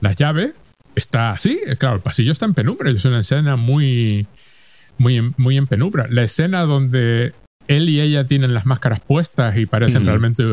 las 0.00 0.14
llaves 0.14 0.54
está 0.94 1.32
así. 1.32 1.60
Eh, 1.66 1.76
claro, 1.76 1.96
el 1.96 2.02
pasillo 2.02 2.30
está 2.30 2.44
en 2.44 2.54
penumbra. 2.54 2.90
Es 2.90 3.04
una 3.04 3.18
escena 3.18 3.56
muy, 3.56 4.28
muy, 4.98 5.34
muy 5.36 5.56
en 5.56 5.66
penumbra. 5.66 6.06
La 6.08 6.22
escena 6.22 6.62
donde 6.62 7.34
él 7.66 7.88
y 7.88 8.00
ella 8.00 8.24
tienen 8.24 8.54
las 8.54 8.66
máscaras 8.66 9.00
puestas 9.00 9.58
y 9.58 9.66
parecen 9.66 10.06
realmente 10.06 10.44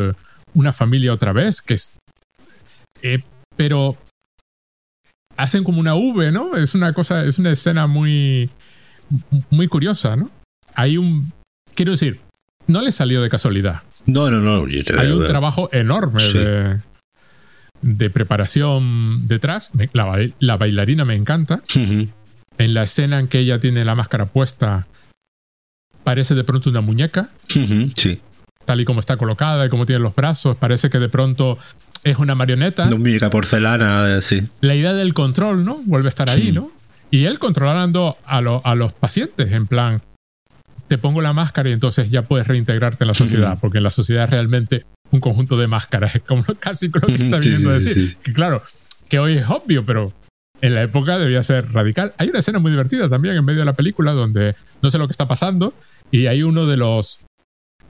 una 0.53 0.73
familia 0.73 1.14
otra 1.14 1.34
vez, 1.34 1.61
que 1.61 1.73
es, 1.73 1.94
eh, 3.02 3.23
pero 3.56 3.98
hacen 5.38 5.64
como 5.64 5.80
una 5.80 5.95
V, 5.95 6.32
¿no? 6.32 6.56
Es 6.56 6.76
una 6.76 6.94
cosa, 6.94 7.26
es 7.26 7.40
una 7.40 7.52
escena 7.52 7.88
muy, 7.88 8.49
muy 9.49 9.68
curiosa, 9.68 10.15
¿no? 10.15 10.30
Hay 10.73 10.98
un, 10.98 11.32
quiero 11.76 11.91
decir, 11.91 12.19
no 12.68 12.82
le 12.82 12.91
salió 12.91 13.22
de 13.22 13.30
casualidad. 13.30 13.82
No, 14.06 14.30
no, 14.30 14.40
no. 14.40 14.65
Hay 14.65 15.11
un 15.11 15.26
trabajo 15.26 15.69
enorme 15.72 16.82
de, 17.82 18.10
preparación 18.10 19.28
detrás. 19.28 19.72
La, 20.40 20.57
bailarina 20.57 21.06
me 21.06 21.15
encanta. 21.15 21.64
En 22.57 22.73
la 22.73 22.84
escena 22.84 23.19
en 23.19 23.28
que 23.28 23.40
ella 23.40 23.60
tiene 23.60 23.86
la 23.86 23.95
máscara 23.95 24.26
puesta, 24.26 24.88
parece 26.03 26.36
de 26.36 26.44
pronto 26.44 26.69
una 26.69 26.82
muñeca. 26.82 27.30
Sí. 27.48 28.22
Tal 28.66 28.82
y 28.82 28.86
como 28.86 29.00
está 29.00 29.18
colocada 29.18 29.66
y 29.66 29.70
como 29.70 29.86
tiene 29.86 30.00
los 30.00 30.16
brazos, 30.16 30.56
parece 30.56 30.90
que 30.90 31.00
de 31.00 31.10
pronto 31.10 31.58
es 32.04 32.18
una 32.18 32.36
marioneta. 32.36 32.88
Una 32.88 32.98
muñeca 32.98 33.30
porcelana, 33.30 34.22
sí. 34.22 34.44
La 34.62 34.76
idea 34.76 34.94
del 34.94 35.14
control, 35.14 35.66
¿no? 35.66 35.82
Vuelve 35.86 36.08
a 36.08 36.10
estar 36.10 36.30
ahí, 36.30 36.52
¿no? 36.52 36.72
Y 37.10 37.26
él 37.26 37.40
controlando 37.40 38.18
a, 38.26 38.38
a 38.38 38.76
los 38.76 38.94
pacientes, 38.94 39.52
en 39.52 39.68
plan, 39.68 40.02
te 40.88 40.98
pongo 40.98 41.22
la 41.22 41.34
máscara 41.34 41.70
y 41.70 41.74
entonces 41.74 42.10
ya 42.10 42.24
puedes 42.24 42.48
reintegrarte 42.48 43.04
en 43.04 43.10
la 43.10 43.14
sociedad, 43.14 43.58
porque 43.60 43.78
en 43.78 43.84
la 43.84 43.92
sociedad 43.92 44.26
es 44.26 44.30
realmente 44.30 44.86
un 45.12 45.20
conjunto 45.20 45.58
de 45.58 45.68
máscaras, 45.68 46.16
es 46.16 46.22
como 46.22 46.44
casi 46.60 46.90
lo 46.90 47.08
que 47.08 47.16
está 47.16 47.38
viniendo 47.40 47.70
a 47.70 47.74
decir. 47.74 48.18
Que 48.24 48.34
claro, 48.34 48.62
que 49.10 49.20
hoy 49.20 49.38
es 49.38 49.46
obvio, 49.50 49.86
pero 49.86 50.14
en 50.62 50.76
la 50.76 50.84
época 50.84 51.20
debía 51.20 51.44
ser 51.44 51.72
radical. 51.72 52.14
Hay 52.18 52.30
una 52.30 52.40
escena 52.40 52.60
muy 52.60 52.72
divertida 52.72 53.10
también 53.10 53.36
en 53.36 53.44
medio 53.44 53.60
de 53.60 53.66
la 53.66 53.74
película 53.74 54.12
donde 54.12 54.56
no 54.82 54.90
sé 54.90 54.98
lo 54.98 55.08
que 55.08 55.12
está 55.12 55.28
pasando 55.28 55.74
y 56.12 56.28
hay 56.28 56.44
uno 56.44 56.66
de 56.66 56.78
los 56.78 57.22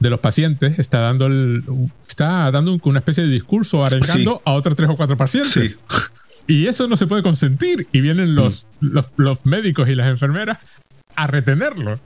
de 0.02 0.10
los 0.10 0.20
pacientes 0.20 0.80
está 0.80 1.00
dando 1.00 1.28
el, 1.28 1.64
está 2.08 2.50
dando 2.52 2.78
una 2.84 3.00
especie 3.00 3.24
de 3.24 3.30
discurso 3.30 3.86
arengando 3.86 4.42
a 4.44 4.54
otros 4.54 4.76
tres 4.76 4.90
o 4.90 4.98
cuatro 4.98 5.16
pacientes. 5.16 5.78
Y 6.48 6.66
eso 6.66 6.88
no 6.88 6.98
se 6.98 7.06
puede 7.06 7.22
consentir 7.22 7.88
y 7.92 8.02
vienen 8.02 8.34
los, 8.36 8.66
mm. 8.82 8.88
los, 8.88 9.10
los 9.16 9.46
médicos 9.46 9.88
y 9.88 9.96
las 9.96 10.10
enfermeras 10.10 10.58
a 11.16 11.28
retenerlo. 11.28 12.00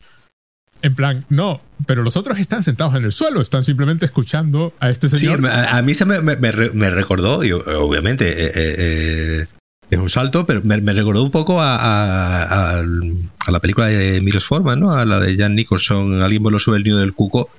En 0.81 0.93
plan, 0.93 1.25
no, 1.29 1.61
pero 1.87 2.03
los 2.03 2.17
otros 2.17 2.37
están 2.37 2.61
sentados 2.61 2.95
en 2.95 3.05
el 3.05 3.13
suelo, 3.13 3.39
están 3.41 3.63
simplemente 3.63 4.05
escuchando 4.05 4.73
a 4.79 4.89
este 4.89 5.07
señor. 5.07 5.39
Sí, 5.39 5.47
a, 5.49 5.81
mí 5.81 5.95
se 5.95 6.05
me, 6.05 6.91
recordó, 6.91 7.43
y 7.45 7.53
obviamente 7.53 8.29
eh, 8.29 8.51
eh, 8.53 8.75
eh, 8.77 9.47
es 9.89 9.99
un 9.99 10.09
salto, 10.09 10.45
pero 10.45 10.61
me, 10.63 10.77
recordó 10.77 11.23
un 11.23 11.31
poco 11.31 11.59
a, 11.61 12.83
la 13.47 13.59
película 13.61 13.87
de 13.87 14.19
Milos 14.19 14.45
Forman, 14.45 14.81
¿no? 14.81 14.91
A 14.91 15.05
la 15.05 15.19
de 15.21 15.37
Jan 15.37 15.55
Nicholson, 15.55 16.21
alguien 16.21 16.43
voló 16.43 16.59
sobre 16.59 16.79
el 16.79 16.83
nido 16.83 16.97
del 16.99 17.13
cuco, 17.13 17.49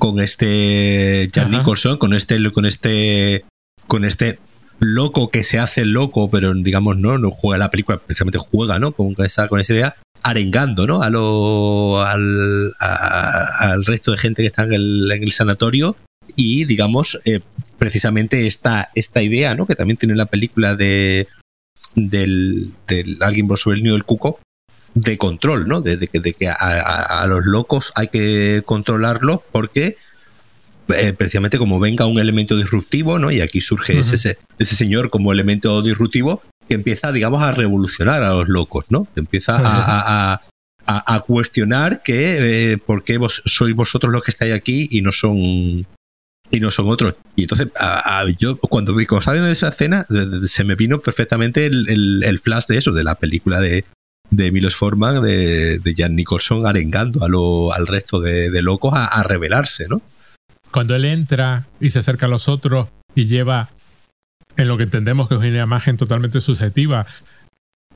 con 0.00 0.18
este 0.18 1.28
Jan 1.32 1.50
Nicholson, 1.52 1.98
con 1.98 2.14
este, 2.14 2.50
con 2.52 2.64
este, 2.64 3.44
con 3.86 4.04
este 4.04 4.38
loco 4.80 5.30
que 5.30 5.44
se 5.44 5.58
hace 5.58 5.84
loco, 5.84 6.30
pero 6.30 6.52
digamos 6.54 6.96
no, 6.96 7.18
no 7.18 7.30
juega 7.30 7.58
la 7.58 7.70
película, 7.70 7.98
precisamente 7.98 8.38
juega, 8.38 8.78
¿no? 8.78 8.92
Con 8.92 9.14
esa, 9.18 9.46
con 9.46 9.60
esa 9.60 9.74
idea, 9.74 9.94
arengando, 10.22 10.86
¿no? 10.86 11.02
A 11.02 11.10
lo, 11.10 12.02
al, 12.02 12.72
al 12.80 13.84
resto 13.84 14.10
de 14.12 14.18
gente 14.18 14.42
que 14.42 14.46
está 14.46 14.64
en 14.64 14.72
el, 14.72 15.12
en 15.12 15.22
el 15.22 15.32
sanatorio 15.32 15.96
y, 16.34 16.64
digamos, 16.64 17.20
eh, 17.26 17.40
precisamente 17.78 18.46
esta, 18.46 18.90
esta 18.94 19.22
idea, 19.22 19.54
¿no? 19.54 19.66
Que 19.66 19.76
también 19.76 19.98
tiene 19.98 20.16
la 20.16 20.26
película 20.26 20.76
de 20.76 21.28
del, 21.94 22.72
del 22.88 23.18
alguien 23.20 23.54
sobre 23.56 23.76
el 23.76 23.82
nido 23.82 23.96
del 23.96 24.04
cuco 24.04 24.40
de 24.94 25.18
control, 25.18 25.68
¿no? 25.68 25.80
De, 25.80 25.98
que, 26.08 26.20
de 26.20 26.32
que 26.32 26.48
a, 26.48 26.54
a, 26.54 27.26
los 27.26 27.44
locos 27.44 27.92
hay 27.94 28.08
que 28.08 28.62
controlarlos 28.64 29.40
porque 29.52 29.96
eh, 30.96 31.12
precisamente 31.12 31.58
como 31.58 31.78
venga 31.78 32.06
un 32.06 32.18
elemento 32.18 32.56
disruptivo, 32.56 33.18
¿no? 33.18 33.30
Y 33.30 33.40
aquí 33.40 33.60
surge 33.60 33.98
ese, 33.98 34.38
ese 34.58 34.76
señor 34.76 35.10
como 35.10 35.32
elemento 35.32 35.82
disruptivo 35.82 36.42
que 36.68 36.74
empieza, 36.74 37.12
digamos, 37.12 37.42
a 37.42 37.52
revolucionar 37.52 38.22
a 38.22 38.30
los 38.30 38.48
locos, 38.48 38.86
¿no? 38.90 39.06
Que 39.14 39.20
empieza 39.20 39.56
a, 39.58 40.40
a, 40.86 41.20
cuestionar 41.20 42.02
que 42.02 42.72
eh, 42.72 42.78
por 42.78 43.04
qué 43.04 43.18
vos, 43.18 43.42
sois 43.46 43.76
vosotros 43.76 44.12
los 44.12 44.24
que 44.24 44.32
estáis 44.32 44.54
aquí 44.54 44.88
y 44.90 45.02
no 45.02 45.12
son 45.12 45.86
y 46.52 46.58
no 46.58 46.72
son 46.72 46.88
otros. 46.88 47.14
Y 47.36 47.42
entonces, 47.42 47.68
yo 48.38 48.56
cuando 48.58 48.94
vi, 48.94 49.06
cuando 49.06 49.20
estaba 49.20 49.50
esa 49.50 49.68
escena, 49.68 50.06
se 50.46 50.64
me 50.64 50.74
vino 50.74 51.00
perfectamente 51.00 51.66
el, 51.66 52.22
el, 52.24 52.38
flash 52.40 52.66
de 52.66 52.78
eso, 52.78 52.90
de 52.90 53.04
la 53.04 53.14
película 53.14 53.60
de, 53.60 53.84
de 54.30 54.52
Milos 54.52 54.76
Forman, 54.76 55.22
de, 55.22 55.78
de 55.78 55.94
Jan 55.96 56.14
Nicholson 56.14 56.66
arengando 56.66 57.24
a 57.24 57.28
lo, 57.28 57.72
al 57.72 57.86
resto 57.86 58.20
de, 58.20 58.50
de 58.50 58.62
locos 58.62 58.94
a, 58.94 59.06
a 59.06 59.22
rebelarse, 59.22 59.88
¿no? 59.88 60.02
cuando 60.70 60.94
él 60.94 61.04
entra 61.04 61.66
y 61.80 61.90
se 61.90 62.00
acerca 62.00 62.26
a 62.26 62.28
los 62.28 62.48
otros 62.48 62.88
y 63.14 63.26
lleva 63.26 63.70
en 64.56 64.68
lo 64.68 64.76
que 64.76 64.84
entendemos 64.84 65.28
que 65.28 65.34
es 65.34 65.40
una 65.40 65.62
imagen 65.62 65.96
totalmente 65.96 66.40
subjetiva, 66.40 67.06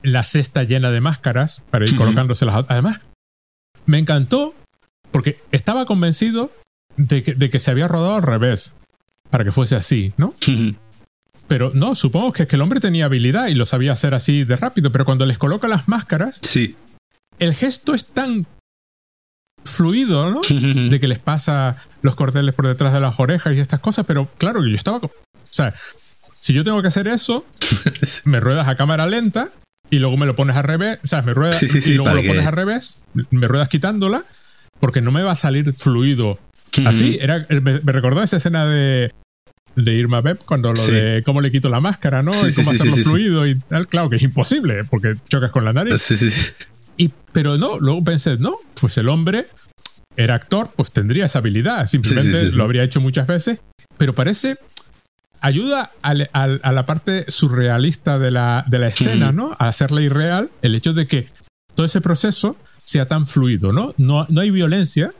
la 0.01 0.23
cesta 0.23 0.63
llena 0.63 0.91
de 0.91 1.01
máscaras 1.01 1.63
para 1.69 1.85
ir 1.85 1.95
colocándoselas. 1.95 2.65
Además, 2.67 3.01
me 3.85 3.99
encantó 3.99 4.55
porque 5.11 5.39
estaba 5.51 5.85
convencido 5.85 6.51
de 6.97 7.23
que, 7.23 7.33
de 7.33 7.49
que, 7.49 7.59
se 7.59 7.71
había 7.71 7.87
rodado 7.87 8.15
al 8.15 8.23
revés 8.23 8.73
para 9.29 9.43
que 9.43 9.51
fuese 9.51 9.75
así, 9.75 10.13
¿no? 10.17 10.33
Pero 11.47 11.71
no, 11.73 11.95
supongo 11.95 12.33
que, 12.33 12.43
es 12.43 12.49
que 12.49 12.55
el 12.55 12.61
hombre 12.61 12.79
tenía 12.79 13.05
habilidad 13.05 13.47
y 13.47 13.55
lo 13.55 13.65
sabía 13.65 13.93
hacer 13.93 14.13
así 14.13 14.43
de 14.43 14.55
rápido, 14.55 14.91
pero 14.91 15.05
cuando 15.05 15.25
les 15.25 15.37
coloca 15.37 15.67
las 15.67 15.87
máscaras, 15.87 16.39
sí. 16.41 16.75
el 17.39 17.53
gesto 17.53 17.93
es 17.93 18.07
tan 18.07 18.47
fluido, 19.63 20.31
¿no? 20.31 20.41
de 20.89 20.99
que 20.99 21.07
les 21.07 21.19
pasa 21.19 21.77
los 22.01 22.15
cordeles 22.15 22.53
por 22.55 22.67
detrás 22.67 22.93
de 22.93 22.99
las 22.99 23.19
orejas 23.19 23.53
y 23.53 23.59
estas 23.59 23.79
cosas, 23.79 24.05
pero 24.05 24.29
claro 24.37 24.61
que 24.61 24.69
yo 24.69 24.75
estaba... 24.75 24.97
O 24.97 25.11
sea, 25.49 25.75
si 26.39 26.53
yo 26.53 26.63
tengo 26.63 26.81
que 26.81 26.87
hacer 26.87 27.07
eso, 27.07 27.45
me 28.25 28.39
ruedas 28.39 28.67
a 28.67 28.75
cámara 28.75 29.05
lenta 29.05 29.49
y 29.89 29.99
luego 29.99 30.17
me 30.17 30.25
lo 30.25 30.35
pones 30.35 30.55
al 30.55 30.63
revés, 30.63 30.99
o 31.03 31.07
sea, 31.07 31.21
me 31.21 31.33
ruedas 31.33 31.61
y 31.61 31.93
luego 31.93 32.13
lo 32.13 32.23
pones 32.23 32.45
al 32.45 32.53
revés, 32.53 32.99
me 33.29 33.47
ruedas 33.47 33.69
quitándola, 33.69 34.25
porque 34.79 35.01
no 35.01 35.11
me 35.11 35.23
va 35.23 35.33
a 35.33 35.35
salir 35.35 35.73
fluido. 35.73 36.39
Así, 36.85 37.17
era, 37.21 37.45
me, 37.49 37.79
recordó 37.79 38.21
esa 38.21 38.37
escena 38.37 38.65
de, 38.65 39.11
de 39.75 39.93
Irma 39.93 40.21
Beb 40.21 40.39
cuando 40.45 40.73
lo 40.73 40.87
de 40.87 41.23
cómo 41.25 41.41
le 41.41 41.51
quito 41.51 41.69
la 41.69 41.81
máscara, 41.81 42.23
¿no? 42.23 42.31
y 42.31 42.53
cómo 42.53 42.71
hacerlo 42.71 42.95
fluido 42.97 43.47
y 43.47 43.55
tal. 43.55 43.87
Claro 43.87 44.09
que 44.09 44.17
es 44.17 44.21
imposible 44.21 44.83
porque 44.85 45.15
chocas 45.29 45.51
con 45.51 45.65
la 45.65 45.73
nariz. 45.73 46.01
Sí, 46.01 46.15
sí. 46.17 46.29
Y, 46.97 47.11
pero 47.33 47.57
no, 47.57 47.79
luego 47.79 48.03
pensé, 48.03 48.37
no, 48.37 48.57
pues 48.79 48.97
el 48.97 49.09
hombre 49.09 49.47
era 50.15 50.35
actor, 50.35 50.71
pues 50.75 50.91
tendría 50.91 51.25
esa 51.25 51.39
habilidad, 51.39 51.85
simplemente 51.87 52.51
lo 52.53 52.63
habría 52.63 52.83
hecho 52.83 53.01
muchas 53.01 53.27
veces, 53.27 53.59
pero 53.97 54.15
parece 54.15 54.57
ayuda 55.41 55.91
a, 56.01 56.13
la 56.13 56.85
parte 56.85 57.25
surrealista 57.27 58.17
de 58.17 58.31
la, 58.31 58.63
de 58.67 58.79
la 58.79 58.87
escena, 58.87 59.33
¿no? 59.33 59.51
A 59.59 59.67
hacerla 59.67 60.01
irreal, 60.01 60.49
el 60.61 60.73
hecho 60.73 60.93
de 60.93 61.05
que 61.05 61.27
todo 61.75 61.85
ese 61.85 61.99
proceso 61.99 62.55
sea 62.85 63.07
tan 63.07 63.27
fluido, 63.27 63.73
¿no? 63.73 63.93
No, 63.97 64.25
no 64.29 64.39
hay 64.39 64.51
violencia, 64.51 65.13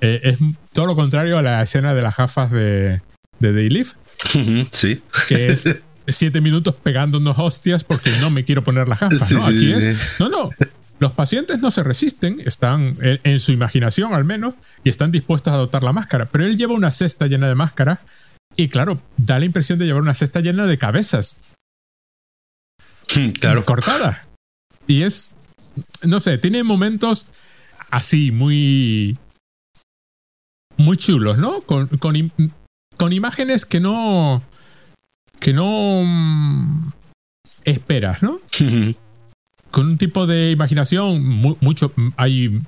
eh, 0.00 0.20
es 0.24 0.38
todo 0.72 0.86
lo 0.86 0.96
contrario 0.96 1.38
a 1.38 1.42
la 1.42 1.62
escena 1.62 1.94
de 1.94 2.02
las 2.02 2.16
gafas 2.16 2.50
de, 2.50 3.00
de 3.40 3.52
Day 3.52 3.84
Sí. 4.70 5.02
Que 5.28 5.48
es 5.48 5.76
siete 6.06 6.40
minutos 6.40 6.74
pegando 6.74 7.18
unos 7.18 7.38
hostias 7.38 7.84
porque 7.84 8.10
no 8.20 8.30
me 8.30 8.44
quiero 8.44 8.62
poner 8.64 8.88
las 8.88 9.00
gafas, 9.00 9.30
¿no? 9.32 9.44
Aquí 9.44 9.72
es. 9.72 9.96
No, 10.20 10.28
no. 10.28 10.50
Los 10.98 11.12
pacientes 11.12 11.60
no 11.60 11.70
se 11.70 11.82
resisten, 11.82 12.42
están 12.44 12.98
en, 13.00 13.38
su 13.38 13.52
imaginación 13.52 14.12
al 14.12 14.24
menos, 14.24 14.54
y 14.84 14.90
están 14.90 15.10
dispuestos 15.10 15.50
a 15.50 15.56
adoptar 15.56 15.82
la 15.82 15.94
máscara. 15.94 16.26
Pero 16.26 16.44
él 16.44 16.58
lleva 16.58 16.74
una 16.74 16.90
cesta 16.90 17.26
llena 17.26 17.48
de 17.48 17.54
máscaras 17.54 18.00
y 18.54 18.68
claro, 18.68 19.00
da 19.16 19.38
la 19.38 19.46
impresión 19.46 19.78
de 19.78 19.86
llevar 19.86 20.02
una 20.02 20.14
cesta 20.14 20.40
llena 20.40 20.66
de 20.66 20.76
cabezas. 20.76 21.38
Claro. 23.40 23.64
Cortadas. 23.64 24.18
Y 24.86 25.02
es, 25.02 25.32
no 26.02 26.20
sé, 26.20 26.36
tiene 26.36 26.62
momentos 26.62 27.28
así, 27.90 28.30
muy... 28.30 29.18
Muy 30.76 30.96
chulos, 30.98 31.38
¿no? 31.38 31.62
Con, 31.62 31.88
con, 31.98 32.32
imágenes 33.12 33.64
que 33.66 33.80
no... 33.80 34.42
Que 35.38 35.52
no... 35.52 36.02
Mm, 36.04 36.92
esperas, 37.64 38.22
¿no? 38.22 38.40
con 39.70 39.86
un 39.86 39.98
tipo 39.98 40.26
de 40.26 40.50
imaginación, 40.50 41.22
mucho, 41.60 41.92
hay 42.16 42.60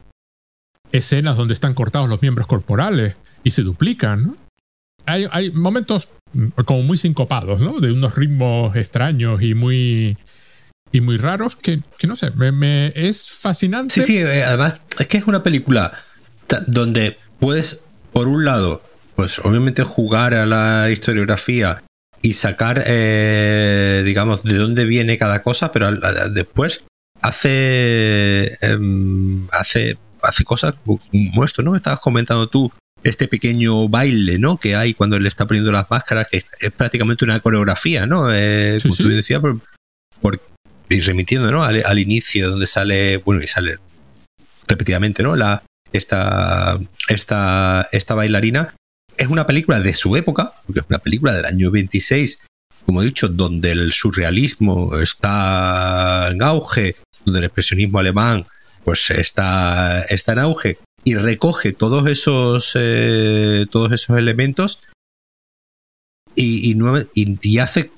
escenas 0.93 1.37
donde 1.37 1.55
están 1.55 1.75
cortados 1.75 2.09
los 2.09 2.23
miembros 2.23 2.47
corporales 2.47 3.17
y 3.43 3.51
se 3.51 3.63
duplican. 3.63 4.37
Hay, 5.07 5.27
hay, 5.33 5.51
momentos 5.51 6.11
como 6.65 6.83
muy 6.83 6.97
sincopados, 6.97 7.61
¿no? 7.61 7.81
De 7.81 7.91
unos 7.91 8.15
ritmos 8.15 8.77
extraños 8.77 9.43
y 9.43 9.55
muy 9.55 10.17
y 10.93 11.01
muy 11.01 11.17
raros 11.17 11.57
que, 11.57 11.83
que 11.99 12.07
no 12.07 12.15
sé, 12.15 12.31
me, 12.31 12.93
es 12.95 13.29
fascinante. 13.29 13.95
Sí, 13.95 14.03
sí, 14.03 14.19
eh, 14.19 14.45
además 14.45 14.75
es 14.99 15.07
que 15.07 15.19
es 15.19 15.27
una 15.27 15.43
película 15.43 15.93
donde 16.67 17.17
puedes, 17.41 17.81
por 18.13 18.29
un 18.29 18.45
lado, 18.45 18.83
pues 19.23 19.39
obviamente 19.39 19.85
jugar 19.85 20.35
a 20.35 20.47
la 20.47 20.91
historiografía 20.91 21.85
y 22.23 22.33
sacar, 22.33 22.83
eh, 22.85 24.03
digamos, 24.05 24.43
de 24.43 24.57
dónde 24.57 24.85
viene 24.85 25.17
cada 25.17 25.45
cosa, 25.45 25.71
pero 25.71 25.93
después 26.31 26.83
hace, 27.21 28.59
em, 28.63 29.47
hace, 29.53 29.97
hace 30.23 30.43
cosas 30.43 30.75
como 30.85 31.45
esto, 31.45 31.63
¿no? 31.63 31.77
Estabas 31.77 32.01
comentando 32.01 32.49
tú 32.49 32.73
este 33.05 33.29
pequeño 33.29 33.89
baile, 33.89 34.41
¿no? 34.41 34.57
Que 34.57 34.75
hay 34.75 34.93
cuando 34.93 35.21
le 35.21 35.29
está 35.29 35.47
poniendo 35.47 35.71
las 35.71 35.89
máscaras, 35.89 36.27
que 36.29 36.39
es, 36.39 36.73
prácticamente 36.73 37.25
una 37.25 37.39
coreografía, 37.39 38.07
¿no? 38.07 38.27
Eh, 38.35 38.79
como 38.83 38.97
tú 38.97 39.09
decías, 39.09 39.41
por, 40.21 40.41
y 40.89 41.01
remitiendo, 41.01 41.49
¿no? 41.53 41.63
Al, 41.63 41.99
inicio, 42.01 42.51
donde 42.51 42.67
sale, 42.67 43.19
bueno, 43.19 43.41
y 43.41 43.47
sale 43.47 43.79
repetidamente, 44.67 45.23
¿no? 45.23 45.37
La, 45.37 45.63
esta, 45.93 46.81
esta, 47.07 47.89
esta 47.93 48.15
bailarina. 48.17 48.75
Es 49.17 49.29
una 49.29 49.47
película 49.47 49.81
de 49.81 49.93
su 49.95 50.17
época, 50.17 50.55
porque 50.67 50.81
es 50.81 50.87
una 50.89 50.99
película 50.99 51.35
del 51.35 51.47
año 51.47 51.71
26, 51.71 52.41
como 52.87 53.03
he 53.03 53.07
dicho, 53.07 53.29
donde 53.29 53.73
el 53.73 53.93
surrealismo 53.93 54.99
está 54.99 56.31
en 56.31 56.43
auge, 56.43 56.97
donde 57.25 57.41
el 57.41 57.45
expresionismo 57.45 57.99
alemán 57.99 58.47
pues 58.85 59.11
está, 59.11 60.03
está 60.03 60.33
en 60.33 60.39
auge 60.41 60.79
y 61.05 61.15
recoge 61.15 61.73
todos 61.73 62.07
esos, 62.07 62.73
eh, 62.75 63.67
todos 63.71 63.93
esos 63.93 64.17
elementos 64.17 64.81
y, 66.35 66.75
y, 67.15 67.59
hace 67.59 67.93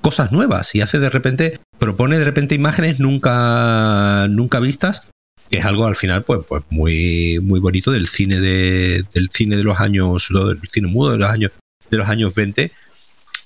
cosas 0.00 0.32
nuevas 0.32 0.74
y 0.74 0.80
hace 0.80 0.98
de 0.98 1.10
repente, 1.10 1.60
propone 1.78 2.18
de 2.18 2.24
repente 2.24 2.54
imágenes 2.54 3.00
nunca, 3.00 4.28
nunca 4.28 4.60
vistas, 4.60 5.08
es 5.50 5.64
algo 5.64 5.86
al 5.86 5.96
final 5.96 6.22
pues, 6.24 6.40
pues 6.48 6.62
muy, 6.70 7.38
muy 7.42 7.60
bonito 7.60 7.90
del 7.90 8.06
cine 8.06 8.40
de, 8.40 9.04
del 9.12 9.30
cine 9.32 9.56
de 9.56 9.64
los 9.64 9.80
años, 9.80 10.28
del 10.30 10.60
cine 10.70 10.88
mudo 10.88 11.12
de 11.12 11.18
los 11.18 11.30
años, 11.30 11.52
de 11.90 11.96
los 11.96 12.08
años 12.08 12.34
20, 12.34 12.70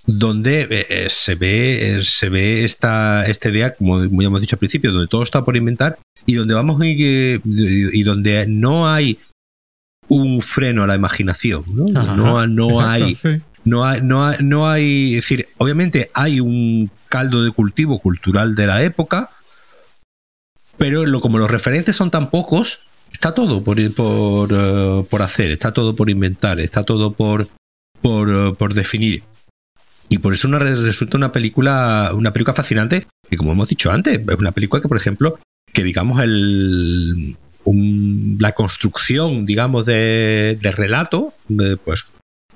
donde 0.06 0.62
eh, 0.62 0.86
eh, 0.88 1.06
se 1.08 1.34
ve, 1.34 1.96
eh, 1.96 2.02
se 2.02 2.28
ve 2.28 2.64
esta, 2.64 3.24
esta 3.26 3.48
idea, 3.48 3.74
como, 3.74 4.00
ya 4.00 4.26
hemos 4.26 4.40
dicho 4.40 4.56
al 4.56 4.60
principio, 4.60 4.92
donde 4.92 5.08
todo 5.08 5.22
está 5.22 5.44
por 5.44 5.56
inventar 5.56 5.98
y 6.26 6.34
donde 6.34 6.54
vamos 6.54 6.82
y, 6.84 7.40
y 7.44 8.02
donde 8.02 8.46
no 8.46 8.88
hay 8.88 9.18
un 10.08 10.42
freno 10.42 10.82
a 10.82 10.86
la 10.86 10.94
imaginación, 10.94 11.64
¿no? 11.68 11.86
no, 12.16 12.46
no 12.46 12.80
hay. 12.80 13.16
No 13.66 13.82
hay, 13.82 14.02
no 14.02 14.26
hay, 14.26 14.36
no 14.40 14.68
hay, 14.68 15.14
es 15.14 15.22
decir, 15.22 15.48
obviamente 15.56 16.10
hay 16.12 16.38
un 16.38 16.90
caldo 17.08 17.42
de 17.42 17.50
cultivo 17.50 17.98
cultural 17.98 18.54
de 18.54 18.66
la 18.66 18.82
época, 18.82 19.30
pero 20.78 21.06
lo, 21.06 21.20
como 21.20 21.38
los 21.38 21.50
referentes 21.50 21.96
son 21.96 22.10
tan 22.10 22.30
pocos, 22.30 22.80
está 23.12 23.32
todo 23.34 23.62
por, 23.62 23.76
por, 23.94 24.50
eh, 24.52 25.04
por 25.08 25.22
hacer, 25.22 25.50
está 25.50 25.72
todo 25.72 25.96
por 25.96 26.10
inventar, 26.10 26.60
está 26.60 26.84
todo 26.84 27.12
por, 27.12 27.48
por, 28.00 28.30
eh, 28.30 28.54
por 28.56 28.74
definir. 28.74 29.22
Y 30.08 30.18
por 30.18 30.34
eso 30.34 30.48
resulta 30.48 31.16
una 31.16 31.32
película, 31.32 32.10
una 32.14 32.32
película 32.32 32.54
fascinante, 32.54 33.06
y 33.30 33.36
como 33.36 33.52
hemos 33.52 33.68
dicho 33.68 33.90
antes, 33.90 34.18
es 34.18 34.38
una 34.38 34.52
película 34.52 34.82
que, 34.82 34.88
por 34.88 34.98
ejemplo, 34.98 35.38
que 35.72 35.82
digamos 35.82 36.20
el, 36.20 37.36
la 38.38 38.52
construcción, 38.52 39.46
digamos, 39.46 39.86
de, 39.86 40.58
de 40.60 40.72
relato, 40.72 41.32
pues, 41.84 42.04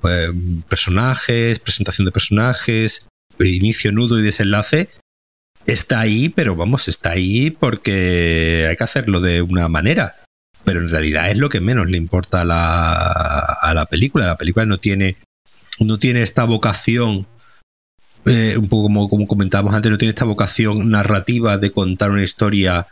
pues, 0.01 0.31
personajes, 0.69 1.59
presentación 1.59 2.05
de 2.05 2.13
personajes, 2.13 3.07
inicio, 3.41 3.93
nudo 3.93 4.19
y 4.19 4.23
desenlace, 4.23 4.89
está 5.69 6.01
ahí, 6.01 6.31
pero 6.31 6.57
vamos, 6.57 6.89
está 6.89 7.11
ahí 7.11 7.51
porque 7.51 8.67
hay 8.69 8.77
que 8.77 8.85
hacerlo 8.85 9.21
de 9.21 9.43
una 9.43 9.69
manera. 9.69 10.17
Pero 10.65 10.81
en 10.81 10.91
realidad 10.91 11.31
es 11.31 11.37
lo 11.37 11.51
que 11.51 11.61
menos 11.61 11.89
le 11.89 11.99
importa 11.99 12.41
a 12.41 12.45
la, 12.45 12.99
a 12.99 13.75
la 13.75 13.87
película. 13.87 14.27
La 14.27 14.39
película 14.39 14.65
no 14.65 14.79
tiene, 14.79 15.17
no 15.79 15.99
tiene 15.99 16.23
esta 16.23 16.45
vocación, 16.45 17.27
eh, 18.25 18.57
un 18.57 18.69
poco 18.69 18.85
como, 18.85 19.09
como 19.09 19.29
comentábamos 19.29 19.75
antes, 19.75 19.91
no 19.91 19.99
tiene 19.99 20.11
esta 20.11 20.25
vocación 20.25 20.91
narrativa 20.91 21.59
de 21.59 21.71
contar 21.71 22.11
una 22.11 22.23
historia 22.23 22.87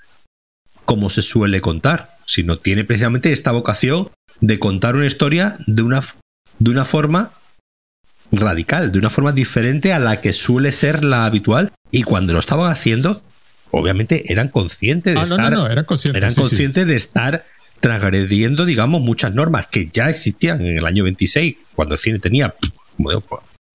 como 0.85 1.11
se 1.11 1.23
suele 1.23 1.61
contar, 1.61 2.17
sino 2.27 2.59
tiene 2.59 2.85
precisamente 2.85 3.33
esta 3.33 3.53
vocación 3.53 4.11
de 4.41 4.59
contar 4.59 4.97
una 4.97 5.07
historia 5.07 5.57
de 5.67 5.83
una, 5.83 6.03
de 6.59 6.71
una 6.71 6.85
forma 6.85 7.33
radical, 8.37 8.93
de 8.93 8.99
una 8.99 9.11
forma 9.11 9.33
diferente 9.33 9.93
a 9.93 9.99
la 9.99 10.21
que 10.21 10.33
suele 10.33 10.73
ser 10.73 11.05
la 11.05 11.27
habitual. 11.27 11.73
Y 11.91 12.03
cuando 12.03 12.33
lo 12.33 12.41
estaban 12.41 12.71
haciendo, 12.71 13.23
obviamente 13.71 14.33
eran 14.33 14.49
conscientes 14.49 15.15
de 15.15 15.21
ah, 15.21 15.25
estar, 15.25 15.53
no, 15.53 15.65
no, 15.65 15.67
eran 15.67 15.85
conscientes, 15.85 16.23
eran 16.23 16.35
conscientes 16.35 16.87
de 16.87 16.97
estar 16.97 17.45
transgrediendo, 17.81 18.65
digamos, 18.65 19.01
muchas 19.01 19.35
normas 19.35 19.67
que 19.67 19.89
ya 19.93 20.09
existían 20.09 20.61
en 20.61 20.79
el 20.79 20.87
año 20.87 21.05
26, 21.05 21.57
cuando 21.75 21.95
el 21.95 22.01
cine 22.01 22.19
tenía 22.19 22.55
como 22.97 23.23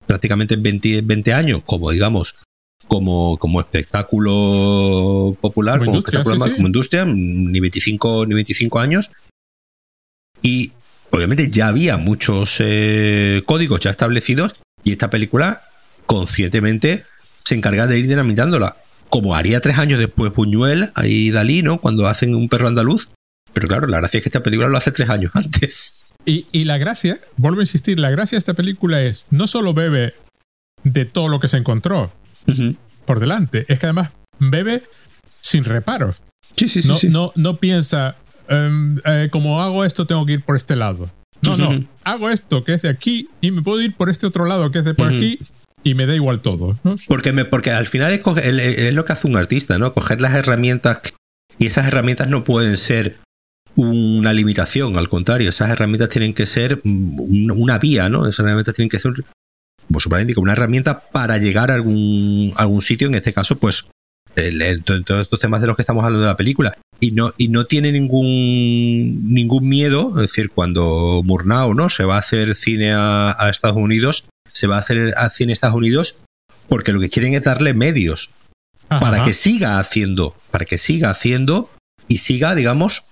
prácticamente 0.06 0.56
20, 0.56 1.02
20 1.02 1.32
años, 1.32 1.62
como 1.64 1.90
digamos, 1.90 2.34
como, 2.88 3.38
como 3.38 3.60
espectáculo 3.60 5.36
popular, 5.40 5.78
como, 5.78 5.92
industria, 5.92 6.22
como 6.22 6.66
industria, 6.66 7.04
ni 7.06 7.60
25, 7.60 8.26
ni 8.26 8.34
25 8.34 8.78
años. 8.78 9.10
Y 10.42 10.72
obviamente 11.12 11.50
ya 11.50 11.68
había 11.68 11.96
muchos 11.96 12.56
eh, 12.58 13.42
códigos 13.46 13.80
ya 13.80 13.90
establecidos 13.90 14.54
y 14.82 14.92
esta 14.92 15.10
película 15.10 15.62
conscientemente 16.06 17.04
se 17.44 17.54
encarga 17.54 17.86
de 17.86 17.98
ir 17.98 18.08
dinamitándola, 18.08 18.76
como 19.08 19.36
haría 19.36 19.60
tres 19.60 19.78
años 19.78 19.98
después 19.98 20.32
Buñuel 20.34 20.90
y 21.04 21.30
Dalí, 21.30 21.62
¿no? 21.62 21.78
Cuando 21.78 22.08
hacen 22.08 22.34
un 22.34 22.48
perro 22.48 22.68
andaluz. 22.68 23.10
Pero 23.52 23.68
claro, 23.68 23.86
la 23.86 23.98
gracia 23.98 24.18
es 24.18 24.24
que 24.24 24.28
esta 24.28 24.42
película 24.42 24.68
lo 24.68 24.78
hace 24.78 24.90
tres 24.90 25.10
años 25.10 25.32
antes. 25.34 25.94
Y, 26.24 26.46
y 26.52 26.64
la 26.64 26.78
gracia, 26.78 27.20
vuelvo 27.36 27.60
a 27.60 27.64
insistir, 27.64 27.98
la 27.98 28.10
gracia 28.10 28.36
de 28.36 28.40
esta 28.40 28.54
película 28.54 29.02
es 29.02 29.26
no 29.30 29.46
solo 29.46 29.74
bebe 29.74 30.14
de 30.84 31.04
todo 31.04 31.28
lo 31.28 31.40
que 31.40 31.48
se 31.48 31.58
encontró 31.58 32.12
por 33.04 33.20
delante, 33.20 33.66
es 33.68 33.78
que 33.78 33.86
además 33.86 34.10
bebe 34.38 34.82
sin 35.40 35.64
reparos. 35.64 36.22
Sí, 36.56 36.68
sí, 36.68 36.82
no, 36.86 36.96
sí, 36.96 37.08
No, 37.08 37.32
no 37.34 37.56
piensa, 37.56 38.16
Em, 38.48 38.98
eh, 39.04 39.28
como 39.30 39.60
hago 39.60 39.84
esto, 39.84 40.06
tengo 40.06 40.26
que 40.26 40.34
ir 40.34 40.42
por 40.42 40.56
este 40.56 40.76
lado. 40.76 41.10
No, 41.42 41.56
no, 41.56 41.84
hago 42.04 42.30
esto 42.30 42.62
que 42.62 42.74
es 42.74 42.82
de 42.82 42.88
aquí 42.88 43.28
y 43.40 43.50
me 43.50 43.62
puedo 43.62 43.82
ir 43.82 43.94
por 43.94 44.08
este 44.08 44.26
otro 44.26 44.44
lado 44.44 44.70
que 44.70 44.78
es 44.78 44.84
de 44.84 44.94
por 44.94 45.08
aquí 45.08 45.40
y 45.82 45.94
me 45.94 46.06
da 46.06 46.14
igual 46.14 46.40
todo. 46.40 46.78
Porque, 47.08 47.32
me, 47.32 47.44
porque 47.44 47.72
al 47.72 47.86
final 47.86 48.12
es, 48.12 48.94
lo 48.94 49.04
que 49.04 49.12
hace 49.12 49.26
un 49.26 49.36
artista, 49.36 49.78
¿no? 49.78 49.92
Coger 49.92 50.20
las 50.20 50.34
herramientas 50.34 51.00
y 51.58 51.66
esas 51.66 51.86
herramientas 51.86 52.28
no 52.28 52.44
pueden 52.44 52.76
ser 52.76 53.18
una 53.74 54.32
limitación, 54.32 54.96
al 54.98 55.08
contrario, 55.08 55.48
esas 55.48 55.70
herramientas 55.70 56.10
tienen 56.10 56.34
que 56.34 56.46
ser 56.46 56.80
una 56.84 57.78
vía, 57.78 58.08
¿no? 58.08 58.26
Esas 58.26 58.40
herramientas 58.40 58.74
tienen 58.74 58.90
que 58.90 58.98
ser, 58.98 59.12
como 59.88 60.42
una 60.42 60.52
herramienta 60.52 61.00
para 61.10 61.38
llegar 61.38 61.70
a 61.70 61.74
algún, 61.74 62.52
algún 62.56 62.82
sitio, 62.82 63.08
en 63.08 63.14
este 63.14 63.32
caso, 63.32 63.58
pues, 63.58 63.86
en 64.36 64.82
todos 64.82 65.22
estos 65.22 65.40
temas 65.40 65.60
de 65.60 65.66
los 65.66 65.76
que 65.76 65.82
estamos 65.82 66.04
hablando 66.04 66.24
de 66.24 66.30
la 66.30 66.36
película 66.36 66.76
y 67.02 67.10
no, 67.10 67.32
y 67.36 67.48
no 67.48 67.66
tiene 67.66 67.90
ningún, 67.90 69.34
ningún 69.34 69.68
miedo, 69.68 70.10
es 70.10 70.22
decir, 70.22 70.50
cuando 70.50 71.20
Murnau 71.24 71.74
¿no? 71.74 71.88
se 71.88 72.04
va 72.04 72.14
a 72.14 72.20
hacer 72.20 72.54
cine 72.54 72.92
a, 72.94 73.48
Estados 73.50 73.76
Unidos, 73.76 74.26
se 74.52 74.68
va 74.68 74.76
a 74.76 74.78
hacer 74.78 75.12
cine 75.32 75.50
a 75.50 75.54
Estados 75.54 75.74
Unidos 75.74 76.22
porque 76.68 76.92
lo 76.92 77.00
que 77.00 77.10
quieren 77.10 77.34
es 77.34 77.42
darle 77.42 77.74
medios 77.74 78.30
para 78.88 79.24
que 79.24 79.34
siga 79.34 79.80
haciendo, 79.80 80.36
para 80.52 80.64
que 80.64 80.78
siga 80.78 81.10
haciendo 81.10 81.70
y 82.06 82.18
siga, 82.18 82.54
digamos, 82.54 83.04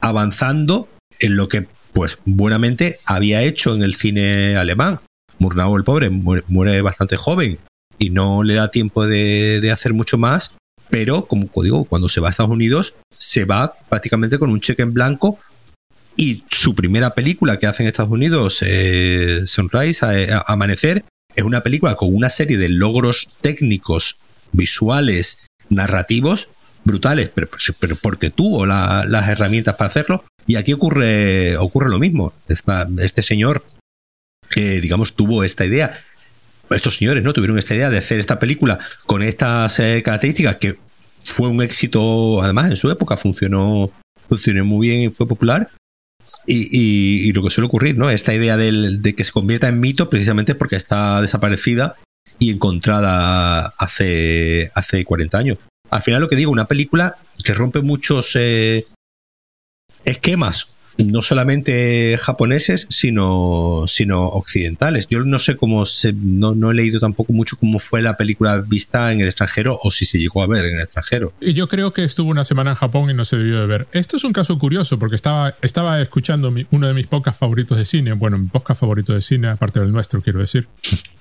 avanzando 0.00 0.88
en 1.18 1.36
lo 1.36 1.48
que, 1.48 1.66
pues, 1.92 2.18
buenamente 2.24 3.00
había 3.06 3.42
hecho 3.42 3.74
en 3.74 3.82
el 3.82 3.96
cine 3.96 4.56
alemán. 4.56 5.00
Murnau, 5.38 5.76
el 5.76 5.82
pobre, 5.82 6.10
muere, 6.10 6.80
bastante 6.82 7.16
joven 7.16 7.58
y 7.98 8.10
no 8.10 8.44
le 8.44 8.54
da 8.54 8.70
tiempo 8.70 9.04
de, 9.04 9.60
de 9.60 9.72
hacer 9.72 9.94
mucho 9.94 10.16
más, 10.16 10.52
pero, 10.92 11.24
como 11.24 11.48
digo, 11.62 11.84
cuando 11.84 12.10
se 12.10 12.20
va 12.20 12.28
a 12.28 12.32
Estados 12.32 12.52
Unidos, 12.52 12.94
se 13.16 13.46
va 13.46 13.72
prácticamente 13.88 14.38
con 14.38 14.50
un 14.50 14.60
cheque 14.60 14.82
en 14.82 14.92
blanco 14.92 15.38
y 16.18 16.44
su 16.50 16.74
primera 16.74 17.14
película 17.14 17.58
que 17.58 17.66
hace 17.66 17.82
en 17.82 17.86
Estados 17.86 18.12
Unidos, 18.12 18.58
eh, 18.60 19.40
Sunrise, 19.46 20.04
Amanecer, 20.46 21.06
es 21.34 21.44
una 21.46 21.62
película 21.62 21.94
con 21.94 22.14
una 22.14 22.28
serie 22.28 22.58
de 22.58 22.68
logros 22.68 23.30
técnicos, 23.40 24.18
visuales, 24.52 25.38
narrativos 25.70 26.50
brutales, 26.84 27.30
pero, 27.34 27.48
pero 27.80 27.96
porque 27.96 28.28
tuvo 28.28 28.66
las 28.66 29.28
herramientas 29.30 29.76
para 29.76 29.88
hacerlo. 29.88 30.26
Y 30.46 30.56
aquí 30.56 30.74
ocurre, 30.74 31.56
ocurre 31.56 31.88
lo 31.88 32.00
mismo. 32.00 32.34
este 32.98 33.22
señor, 33.22 33.64
que 34.50 34.82
digamos, 34.82 35.14
tuvo 35.14 35.42
esta 35.42 35.64
idea. 35.64 35.98
Estos 36.74 36.96
señores 36.96 37.22
no 37.22 37.32
tuvieron 37.32 37.58
esta 37.58 37.74
idea 37.74 37.90
de 37.90 37.98
hacer 37.98 38.20
esta 38.20 38.38
película 38.38 38.78
con 39.06 39.22
estas 39.22 39.78
eh, 39.78 40.02
características 40.04 40.56
que 40.56 40.78
fue 41.24 41.48
un 41.48 41.62
éxito, 41.62 42.42
además 42.42 42.70
en 42.70 42.76
su 42.76 42.90
época 42.90 43.16
funcionó, 43.16 43.90
funcionó 44.28 44.64
muy 44.64 44.88
bien 44.88 45.00
y 45.00 45.08
fue 45.08 45.26
popular. 45.26 45.70
Y, 46.44 47.32
lo 47.34 47.42
que 47.44 47.50
suele 47.50 47.66
ocurrir, 47.66 47.96
¿no? 47.96 48.10
Esta 48.10 48.34
idea 48.34 48.56
de 48.56 49.14
que 49.16 49.22
se 49.22 49.30
convierta 49.30 49.68
en 49.68 49.78
mito 49.78 50.10
precisamente 50.10 50.56
porque 50.56 50.74
está 50.74 51.22
desaparecida 51.22 51.94
y 52.40 52.50
encontrada 52.50 53.72
hace, 53.78 54.72
hace 54.74 55.04
40 55.04 55.38
años. 55.38 55.58
Al 55.90 56.02
final 56.02 56.20
lo 56.20 56.28
que 56.28 56.36
digo, 56.36 56.50
una 56.50 56.66
película 56.66 57.16
que 57.44 57.54
rompe 57.54 57.80
muchos 57.80 58.34
eh, 58.34 58.86
esquemas 60.04 60.74
no 61.06 61.22
solamente 61.22 62.16
japoneses, 62.18 62.86
sino, 62.90 63.84
sino 63.86 64.26
occidentales. 64.28 65.06
Yo 65.08 65.20
no 65.20 65.38
sé 65.38 65.56
cómo 65.56 65.86
se, 65.86 66.12
no, 66.12 66.54
no, 66.54 66.70
he 66.70 66.74
leído 66.74 67.00
tampoco 67.00 67.32
mucho 67.32 67.56
cómo 67.56 67.78
fue 67.78 68.02
la 68.02 68.16
película 68.16 68.60
vista 68.60 69.12
en 69.12 69.20
el 69.20 69.26
extranjero 69.26 69.78
o 69.82 69.90
si 69.90 70.04
se 70.04 70.18
llegó 70.18 70.42
a 70.42 70.46
ver 70.46 70.66
en 70.66 70.76
el 70.76 70.82
extranjero. 70.82 71.32
Y 71.40 71.54
yo 71.54 71.68
creo 71.68 71.92
que 71.92 72.04
estuvo 72.04 72.30
una 72.30 72.44
semana 72.44 72.70
en 72.70 72.76
Japón 72.76 73.10
y 73.10 73.14
no 73.14 73.24
se 73.24 73.36
debió 73.36 73.60
de 73.60 73.66
ver. 73.66 73.86
Esto 73.92 74.16
es 74.16 74.24
un 74.24 74.32
caso 74.32 74.58
curioso 74.58 74.98
porque 74.98 75.16
estaba, 75.16 75.54
estaba 75.62 76.00
escuchando 76.00 76.52
uno 76.70 76.86
de 76.86 76.94
mis 76.94 77.06
podcasts 77.06 77.38
favoritos 77.38 77.78
de 77.78 77.84
cine, 77.84 78.12
bueno, 78.12 78.38
mi 78.38 78.48
podcast 78.48 78.80
favorito 78.80 79.12
de 79.12 79.22
cine, 79.22 79.48
aparte 79.48 79.80
del 79.80 79.92
nuestro, 79.92 80.22
quiero 80.22 80.40
decir 80.40 80.68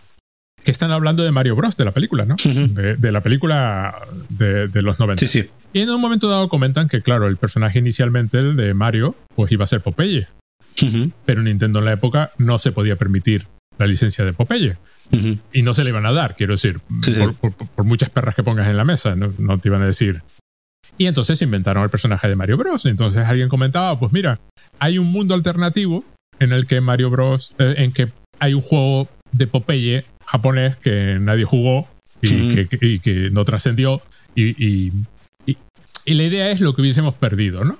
están 0.65 0.91
hablando 0.91 1.23
de 1.23 1.31
Mario 1.31 1.55
Bros, 1.55 1.77
de 1.77 1.85
la 1.85 1.91
película, 1.91 2.25
¿no? 2.25 2.35
de, 2.35 3.11
la 3.11 3.21
película 3.21 3.95
de, 4.29 4.69
los 4.81 4.99
90. 4.99 5.19
Sí, 5.19 5.27
sí. 5.27 5.49
Y 5.73 5.81
en 5.81 5.89
un 5.89 6.01
momento 6.01 6.29
dado 6.29 6.49
comentan 6.49 6.87
que, 6.87 7.01
claro, 7.01 7.27
el 7.27 7.37
personaje 7.37 7.79
inicialmente, 7.79 8.37
el 8.37 8.55
de 8.55 8.73
Mario, 8.73 9.15
pues 9.35 9.51
iba 9.51 9.63
a 9.63 9.67
ser 9.67 9.81
Popeye. 9.81 10.27
Pero 11.25 11.43
Nintendo 11.43 11.79
en 11.79 11.85
la 11.85 11.93
época 11.93 12.31
no 12.37 12.57
se 12.57 12.71
podía 12.71 12.95
permitir 12.95 13.47
la 13.77 13.87
licencia 13.87 14.25
de 14.25 14.33
Popeye. 14.33 14.77
Y 15.51 15.61
no 15.61 15.73
se 15.73 15.83
le 15.83 15.89
iban 15.89 16.05
a 16.05 16.11
dar, 16.11 16.35
quiero 16.35 16.53
decir, 16.53 16.79
por, 17.75 17.85
muchas 17.85 18.09
perras 18.09 18.35
que 18.35 18.43
pongas 18.43 18.67
en 18.69 18.77
la 18.77 18.85
mesa, 18.85 19.15
¿no? 19.15 19.33
no 19.37 19.57
te 19.57 19.69
iban 19.69 19.81
a 19.81 19.85
decir. 19.85 20.23
Y 20.97 21.07
entonces 21.07 21.41
inventaron 21.41 21.83
el 21.83 21.89
personaje 21.89 22.27
de 22.27 22.35
Mario 22.35 22.57
Bros. 22.57 22.85
Entonces 22.85 23.23
alguien 23.25 23.49
comentaba, 23.49 23.97
pues 23.99 24.11
mira, 24.11 24.39
hay 24.79 24.97
un 24.97 25.07
mundo 25.11 25.33
alternativo 25.33 26.05
en 26.39 26.53
el 26.53 26.67
que 26.67 26.81
Mario 26.81 27.09
Bros. 27.09 27.55
Eh, 27.59 27.75
en 27.77 27.91
que 27.91 28.11
hay 28.39 28.53
un 28.53 28.61
juego 28.61 29.09
de 29.31 29.47
Popeye 29.47 30.05
japonés 30.31 30.77
que 30.77 31.17
nadie 31.19 31.43
jugó 31.43 31.89
y, 32.21 32.99
que, 32.99 33.29
no 33.31 33.43
trascendió. 33.43 34.01
Y, 34.35 34.91
la 36.05 36.23
idea 36.23 36.49
es 36.51 36.61
lo 36.61 36.73
que 36.73 36.81
hubiésemos 36.81 37.13
perdido, 37.15 37.63
¿no? 37.63 37.77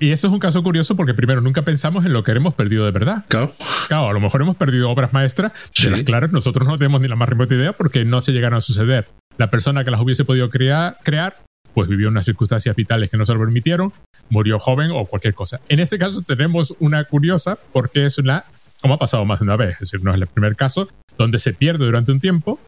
Y 0.00 0.10
eso 0.10 0.28
es 0.28 0.32
un 0.32 0.38
caso 0.38 0.62
curioso 0.62 0.94
porque 0.96 1.14
primero 1.14 1.40
nunca 1.40 1.62
pensamos 1.62 2.04
en 2.04 2.12
lo 2.12 2.22
que 2.22 2.32
hemos 2.32 2.54
perdido 2.54 2.84
de 2.84 2.92
verdad. 2.92 3.24
Claro. 3.28 3.52
Claro, 3.88 4.08
a 4.08 4.12
lo 4.12 4.20
mejor 4.20 4.42
hemos 4.42 4.56
perdido 4.56 4.90
obras 4.90 5.12
maestras 5.12 5.52
de 5.82 5.90
las 5.90 6.02
claras 6.04 6.30
nosotros 6.30 6.68
no 6.68 6.78
tenemos 6.78 7.00
ni 7.00 7.08
la 7.08 7.16
más 7.16 7.28
remota 7.28 7.54
idea 7.54 7.72
porque 7.72 8.04
no 8.04 8.20
se 8.20 8.32
llegaron 8.32 8.58
a 8.58 8.60
suceder. 8.60 9.08
La 9.38 9.50
persona 9.50 9.84
que 9.84 9.90
las 9.90 10.00
hubiese 10.00 10.24
podido 10.24 10.50
crear, 10.50 10.98
crear 11.02 11.36
pues 11.74 11.88
vivió 11.88 12.08
unas 12.08 12.24
circunstancias 12.24 12.74
vitales 12.76 13.10
que 13.10 13.16
no 13.16 13.26
se 13.26 13.32
lo 13.34 13.40
permitieron, 13.40 13.92
murió 14.30 14.58
joven 14.58 14.90
o 14.92 15.04
cualquier 15.06 15.34
cosa. 15.34 15.60
En 15.68 15.80
este 15.80 15.98
caso 15.98 16.20
tenemos 16.22 16.74
una 16.80 17.04
curiosa 17.04 17.58
porque 17.72 18.04
es 18.04 18.18
una 18.18 18.44
como 18.80 18.94
ha 18.94 18.98
pasado 18.98 19.24
más 19.24 19.40
de 19.40 19.44
una 19.44 19.56
vez, 19.56 19.74
es 19.74 19.80
decir, 19.80 20.02
no 20.02 20.14
es 20.14 20.20
el 20.20 20.26
primer 20.26 20.56
caso, 20.56 20.88
donde 21.16 21.38
se 21.38 21.52
pierde 21.52 21.84
durante 21.84 22.12
un 22.12 22.20
tiempo, 22.20 22.60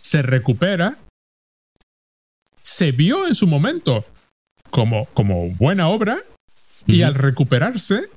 se 0.00 0.22
recupera, 0.22 0.98
se 2.62 2.92
vio 2.92 3.26
en 3.26 3.34
su 3.34 3.46
momento 3.46 4.04
como, 4.70 5.06
como 5.14 5.50
buena 5.50 5.88
obra 5.88 6.18
Y 6.86 7.02
al 7.02 7.14
recuperarse, 7.14 8.10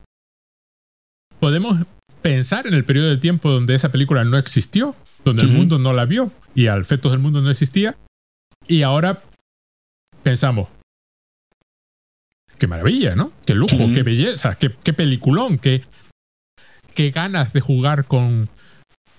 podemos 1.39 1.85
pensar 2.21 2.67
en 2.67 2.73
el 2.73 2.83
periodo 2.83 3.09
de 3.09 3.17
tiempo 3.17 3.49
donde 3.49 3.75
esa 3.75 3.91
película 3.91 4.25
no 4.25 4.37
existió, 4.37 4.95
donde 5.23 5.43
el 5.43 5.49
mundo 5.49 5.79
no 5.79 5.93
la 5.93 6.05
vio 6.05 6.31
y 6.53 6.67
al 6.67 6.81
efectos 6.81 7.13
del 7.13 7.21
mundo 7.21 7.41
no 7.41 7.49
existía. 7.49 7.95
Y 8.67 8.81
ahora 8.81 9.23
pensamos, 10.23 10.67
qué 12.57 12.67
maravilla, 12.67 13.15
¿no? 13.15 13.31
Qué 13.45 13.55
lujo, 13.55 13.77
qué 13.93 14.03
belleza, 14.03 14.55
qué, 14.55 14.71
qué 14.83 14.91
peliculón, 14.91 15.59
qué, 15.59 15.85
qué 16.97 17.11
ganas 17.11 17.53
de 17.53 17.61
jugar 17.61 18.05
con, 18.05 18.49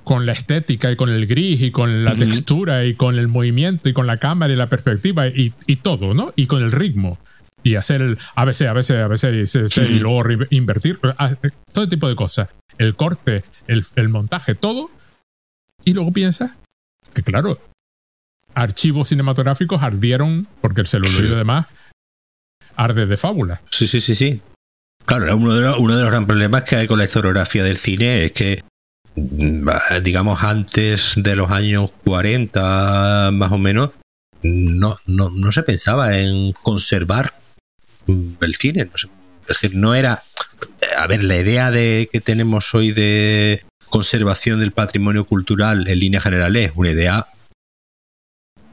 con 0.03 0.27
la 0.27 0.33
estética 0.33 0.91
y 0.91 0.97
con 0.97 1.11
el 1.11 1.29
gris 1.29 1.63
y 1.63 1.71
con 1.71 2.05
la 2.05 2.17
textura 2.17 2.85
y 2.85 2.97
con 2.97 3.17
el 3.17 3.29
movimiento 3.29 3.89
y 3.89 3.93
con 3.93 4.09
la 4.09 4.17
cámara 4.17 4.53
y 4.53 4.57
la 4.57 4.69
perspectiva 4.69 5.29
y, 5.29 5.55
y, 5.65 5.77
todo, 5.77 6.13
¿no? 6.13 6.33
Y 6.35 6.49
con 6.49 6.65
el 6.65 6.73
ritmo. 6.73 7.21
Y 7.63 7.77
hacer 7.77 8.03
el 8.03 8.19
ABC, 8.35 8.63
ABC, 8.63 8.91
ABC 8.91 9.25
y 9.33 9.47
CC 9.47 9.89
y 9.89 10.01
luego 10.01 10.25
invertir. 10.51 10.99
Ah, 11.19 11.37
todo 11.73 11.89
tipo 11.89 12.09
de 12.09 12.17
cosas. 12.17 12.49
El 12.79 12.97
corte, 12.97 13.45
el, 13.69 13.85
el 13.95 14.09
montaje, 14.09 14.57
todo. 14.57 14.91
Y 15.85 15.95
luego 15.95 16.11
piensas 16.11 16.57
que, 17.15 17.23
claro, 17.23 17.61
archivos 18.55 19.07
cinematográficos 19.07 19.81
ardieron 19.83 20.49
porque 20.61 20.81
el 20.81 20.89
celular 20.89 21.25
y 21.25 21.29
demás 21.29 21.67
arde 22.75 23.07
de 23.07 23.17
fábula. 23.17 23.63
Sí, 23.71 23.87
sí, 23.87 24.01
sí, 24.01 24.17
sí. 24.17 24.43
Claro, 25.09 25.35
uno 25.39 25.55
de, 25.55 25.63
los, 25.63 25.79
uno 25.79 25.97
de 25.97 26.03
los 26.03 26.11
grandes 26.11 26.27
problemas 26.27 26.65
que 26.65 26.77
hay 26.77 26.87
con 26.87 26.99
la 26.99 27.07
historiografía 27.07 27.65
del 27.65 27.79
cine 27.79 28.27
es 28.27 28.33
que, 28.33 28.63
mm, 29.15 29.67
digamos, 30.03 30.43
antes 30.43 31.15
de 31.17 31.35
los 31.35 31.51
años 31.51 31.91
40, 32.05 33.31
más 33.33 33.51
o 33.51 33.57
menos, 33.57 33.93
no, 34.43 34.99
no, 35.07 35.31
no 35.31 35.51
se 35.51 35.63
pensaba 35.63 36.19
en 36.19 36.53
conservar 36.53 37.33
mm, 38.07 38.33
el 38.43 38.55
cine. 38.57 38.91
es 38.93 39.09
decir, 39.49 39.75
no 39.75 39.95
era. 39.95 40.25
A 40.99 41.07
ver, 41.07 41.25
la 41.25 41.39
idea 41.39 41.71
de 41.71 42.11
que 42.13 42.21
tenemos 42.21 42.75
hoy 42.75 42.93
de 42.93 43.65
conservación 43.89 44.61
del 44.61 44.73
patrimonio 44.73 45.25
cultural 45.25 45.89
en 45.89 46.01
línea 46.01 46.21
general 46.21 46.55
es 46.57 46.73
una 46.75 46.91
idea 46.91 47.29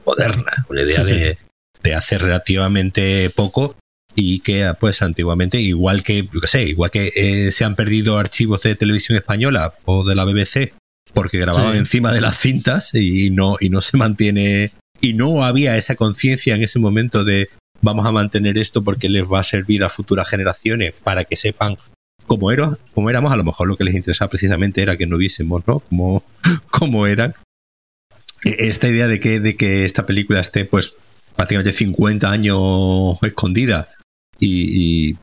moderna, 0.06 0.52
una 0.68 0.82
idea 0.82 1.02
de, 1.06 1.38
de 1.82 1.96
hace 1.96 2.18
relativamente 2.18 3.30
poco 3.30 3.78
y 4.16 4.40
que 4.40 4.74
pues 4.80 5.02
antiguamente 5.02 5.60
igual 5.60 6.04
que 6.04 6.28
yo 6.32 6.40
sé 6.48 6.64
igual 6.64 6.90
que 6.90 7.12
eh, 7.16 7.52
se 7.52 7.66
han 7.66 7.76
perdido 7.76 8.18
archivos 8.18 8.64
de 8.64 8.76
televisión 8.76 9.18
española 9.18 9.76
o 9.84 10.06
de 10.06 10.16
la 10.16 10.24
BBC 10.24 10.74
porque 11.14 11.38
grababan 11.38 11.76
encima 11.76 12.12
de 12.12 12.22
las 12.22 12.40
cintas 12.40 12.94
y 12.94 13.30
no 13.30 13.58
y 13.60 13.70
no 13.70 13.82
se 13.82 13.98
mantiene 13.98 14.72
y 15.02 15.14
no 15.14 15.44
había 15.44 15.78
esa 15.78 15.96
conciencia 15.96 16.56
en 16.56 16.64
ese 16.64 16.80
momento 16.80 17.24
de 17.24 17.50
vamos 17.82 18.06
a 18.06 18.12
mantener 18.12 18.58
esto 18.58 18.84
porque 18.84 19.10
les 19.10 19.26
va 19.26 19.42
a 19.42 19.44
servir 19.44 19.84
a 19.84 19.90
futuras 19.90 20.30
generaciones 20.30 20.94
para 21.04 21.26
que 21.26 21.36
sepan 21.36 21.78
cómo, 22.26 22.52
era, 22.52 22.72
cómo 22.94 23.10
éramos 23.10 23.32
a 23.32 23.36
lo 23.36 23.44
mejor 23.44 23.68
lo 23.68 23.78
que 23.78 23.84
les 23.84 23.96
interesaba 23.96 24.30
precisamente 24.30 24.82
era 24.82 24.98
que 24.98 25.06
no 25.06 25.18
viésemos 25.18 25.64
no 25.68 25.80
cómo, 25.82 26.24
cómo 26.72 27.06
eran. 27.06 27.36
E, 28.44 28.68
esta 28.70 28.88
idea 28.88 29.08
de 29.08 29.20
que 29.20 29.40
de 29.40 29.56
que 29.56 29.86
esta 29.86 30.06
película 30.06 30.40
esté 30.40 30.66
pues 30.66 30.96
prácticamente 31.36 31.74
50 31.74 32.32
años 32.32 33.18
escondida 33.22 33.90
y, 34.40 35.18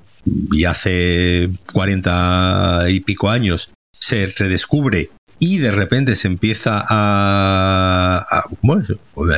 hace 0.66 1.50
40 1.72 2.84
y 2.88 3.00
pico 3.00 3.28
años 3.28 3.70
se 3.98 4.26
redescubre 4.26 5.10
y 5.38 5.58
de 5.58 5.72
repente 5.72 6.14
se 6.14 6.28
empieza 6.28 6.84
a, 6.88 8.44
bueno, 8.62 8.84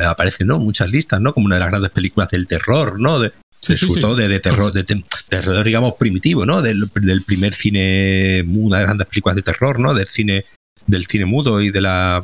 aparecen 0.07 0.47
¿no? 0.47 0.59
muchas 0.59 0.89
listas, 0.89 1.19
¿no? 1.19 1.33
Como 1.33 1.47
una 1.47 1.55
de 1.55 1.61
las 1.61 1.69
grandes 1.69 1.91
películas 1.91 2.29
del 2.29 2.45
terror, 2.45 2.99
¿no? 2.99 3.19
De, 3.19 3.31
de, 3.67 4.39
terror, 4.39 4.71
de, 4.71 4.83
terror, 5.27 5.63
digamos, 5.63 5.95
primitivo, 5.95 6.45
¿no? 6.45 6.61
Del, 6.61 6.87
primer 7.25 7.55
cine, 7.55 8.43
una 8.47 8.77
de 8.77 8.83
las 8.83 8.89
grandes 8.89 9.07
películas 9.07 9.35
de 9.35 9.41
terror, 9.41 9.79
¿no? 9.79 9.95
Del 9.95 10.07
cine, 10.09 10.45
del 10.85 11.07
cine 11.07 11.25
mudo 11.25 11.59
y 11.61 11.71
de 11.71 11.81
la 11.81 12.23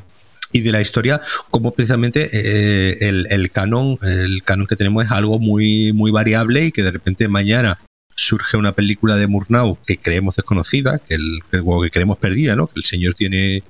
y 0.52 0.62
de 0.62 0.72
la 0.72 0.82
historia, 0.82 1.22
como 1.50 1.72
precisamente 1.72 2.30
eh, 2.32 2.98
el, 3.02 3.28
el, 3.30 3.52
canon, 3.52 3.98
el 4.02 4.44
canon 4.44 4.68
que 4.68 4.76
tenemos 4.76 5.06
es 5.06 5.12
algo 5.12 5.40
muy, 5.40 5.94
muy 5.94 6.12
variable 6.12 6.66
y 6.66 6.72
que 6.72 6.84
de 6.84 6.92
repente 6.92 7.28
mañana 7.28 7.80
surge 8.16 8.58
una 8.58 8.74
película 8.74 9.16
de 9.16 9.28
Murnau 9.28 9.78
que 9.86 9.98
creemos 9.98 10.36
desconocida, 10.36 11.00
que, 11.00 11.16
el, 11.16 11.40
que 11.50 11.92
creemos 11.92 12.18
perdida, 12.18 12.56
¿no? 12.56 12.68
Que 12.68 12.80
el 12.80 12.86
señor 12.86 13.16
tiene, 13.16 13.64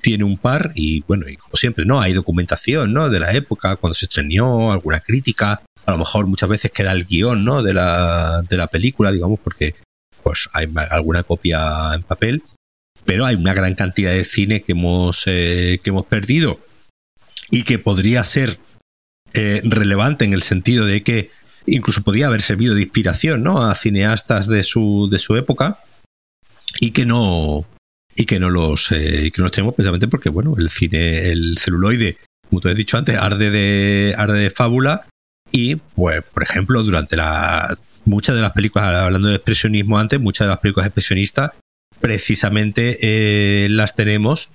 tiene 0.00 0.24
un 0.24 0.38
par 0.38 0.72
y 0.74 1.02
bueno, 1.08 1.28
y 1.28 1.36
como 1.36 1.54
siempre, 1.54 1.84
¿no? 1.84 2.00
Hay 2.00 2.12
documentación, 2.12 2.92
¿no? 2.92 3.10
De 3.10 3.20
la 3.20 3.32
época, 3.32 3.76
cuando 3.76 3.94
se 3.94 4.06
estrenó, 4.06 4.72
alguna 4.72 5.00
crítica, 5.00 5.62
a 5.84 5.92
lo 5.92 5.98
mejor 5.98 6.26
muchas 6.26 6.48
veces 6.48 6.70
queda 6.70 6.92
el 6.92 7.06
guion, 7.06 7.44
¿no? 7.44 7.62
De 7.62 7.74
la, 7.74 8.42
de 8.48 8.56
la 8.56 8.66
película, 8.66 9.12
digamos, 9.12 9.40
porque 9.40 9.74
pues 10.22 10.48
hay 10.52 10.68
alguna 10.90 11.22
copia 11.22 11.94
en 11.94 12.02
papel 12.02 12.42
pero 13.06 13.24
hay 13.24 13.36
una 13.36 13.54
gran 13.54 13.74
cantidad 13.74 14.12
de 14.12 14.24
cine 14.24 14.62
que 14.62 14.72
hemos, 14.72 15.22
eh, 15.26 15.80
que 15.82 15.90
hemos 15.90 16.04
perdido 16.06 16.60
y 17.50 17.62
que 17.62 17.78
podría 17.78 18.22
ser 18.24 18.58
eh, 19.32 19.62
relevante 19.64 20.24
en 20.24 20.32
el 20.32 20.42
sentido 20.42 20.84
de 20.84 21.02
que 21.02 21.30
incluso 21.66 22.02
podría 22.02 22.26
haber 22.26 22.42
servido 22.42 22.74
de 22.74 22.82
inspiración 22.82 23.42
¿no? 23.42 23.62
a 23.62 23.74
cineastas 23.74 24.48
de 24.48 24.62
su, 24.64 25.08
de 25.10 25.18
su 25.18 25.36
época 25.36 25.80
y 26.80 26.90
que 26.90 27.06
no 27.06 27.66
y 28.16 28.24
que 28.24 28.40
no 28.40 28.50
los 28.50 28.90
eh, 28.92 29.30
que 29.32 29.38
no 29.40 29.44
los 29.44 29.52
tenemos 29.52 29.74
precisamente 29.74 30.08
porque 30.08 30.30
bueno 30.30 30.54
el 30.56 30.70
cine 30.70 31.30
el 31.30 31.58
celuloide 31.58 32.16
como 32.48 32.60
te 32.60 32.70
he 32.70 32.74
dicho 32.74 32.96
antes 32.96 33.16
arde 33.16 33.50
de 33.50 34.14
arde 34.16 34.38
de 34.38 34.50
fábula 34.50 35.06
y 35.52 35.76
pues 35.76 36.22
por 36.22 36.42
ejemplo 36.42 36.82
durante 36.82 37.16
la 37.16 37.76
muchas 38.06 38.34
de 38.34 38.42
las 38.42 38.52
películas 38.52 38.88
hablando 38.88 39.28
de 39.28 39.34
expresionismo 39.34 39.98
antes 39.98 40.18
muchas 40.18 40.46
de 40.46 40.50
las 40.50 40.60
películas 40.60 40.86
expresionistas 40.86 41.52
precisamente 42.00 42.98
eh, 43.02 43.68
las 43.68 43.94
tenemos 43.94 44.50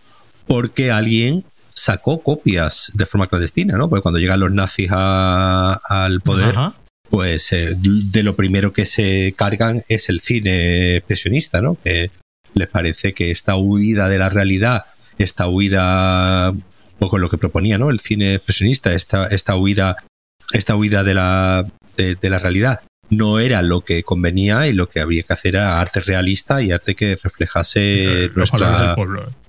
porque 0.48 0.92
alguien 0.92 1.44
sacó 1.74 2.22
copias 2.22 2.92
de 2.94 3.06
forma 3.06 3.28
clandestina, 3.28 3.78
¿no? 3.78 3.90
Porque 3.90 4.04
cuando 4.04 4.20
llegan 4.20 4.40
los 4.40 4.52
nazis 4.52 4.90
al 4.92 6.22
poder, 6.22 6.56
pues 7.10 7.52
eh, 7.54 7.76
de 7.78 8.24
lo 8.24 8.36
primero 8.36 8.74
que 8.74 8.86
se 8.86 9.34
cargan 9.36 9.82
es 9.88 10.10
el 10.10 10.22
cine 10.22 10.98
expresionista, 10.98 11.62
¿no? 11.62 11.78
Que 11.84 12.12
les 12.54 12.68
parece 12.68 13.14
que 13.14 13.32
esta 13.32 13.56
huida 13.56 14.10
de 14.10 14.18
la 14.18 14.30
realidad, 14.30 14.86
esta 15.18 15.48
huida, 15.48 16.52
un 16.52 16.64
poco 17.00 17.18
lo 17.18 17.30
que 17.30 17.38
proponía, 17.38 17.78
¿no? 17.78 17.90
El 17.90 18.00
cine 18.00 18.36
expresionista, 18.36 18.94
esta, 18.94 19.26
esta 19.28 19.56
huida, 19.56 19.96
esta 20.54 20.76
huida 20.76 21.04
de 21.04 21.14
la, 21.14 21.66
de 21.98 22.30
la 22.30 22.40
realidad, 22.40 22.82
no 23.12 23.40
era 23.40 23.62
lo 23.62 23.82
que 23.82 24.04
convenía 24.04 24.68
y 24.68 24.74
lo 24.74 24.90
que 24.90 25.02
había 25.02 25.22
que 25.24 25.34
hacer 25.34 25.56
era 25.56 25.80
arte 25.80 26.00
realista 26.00 26.62
y 26.62 26.72
arte 26.72 26.96
que 26.96 27.18
reflejase 27.22 28.32
nuestra, 28.36 28.96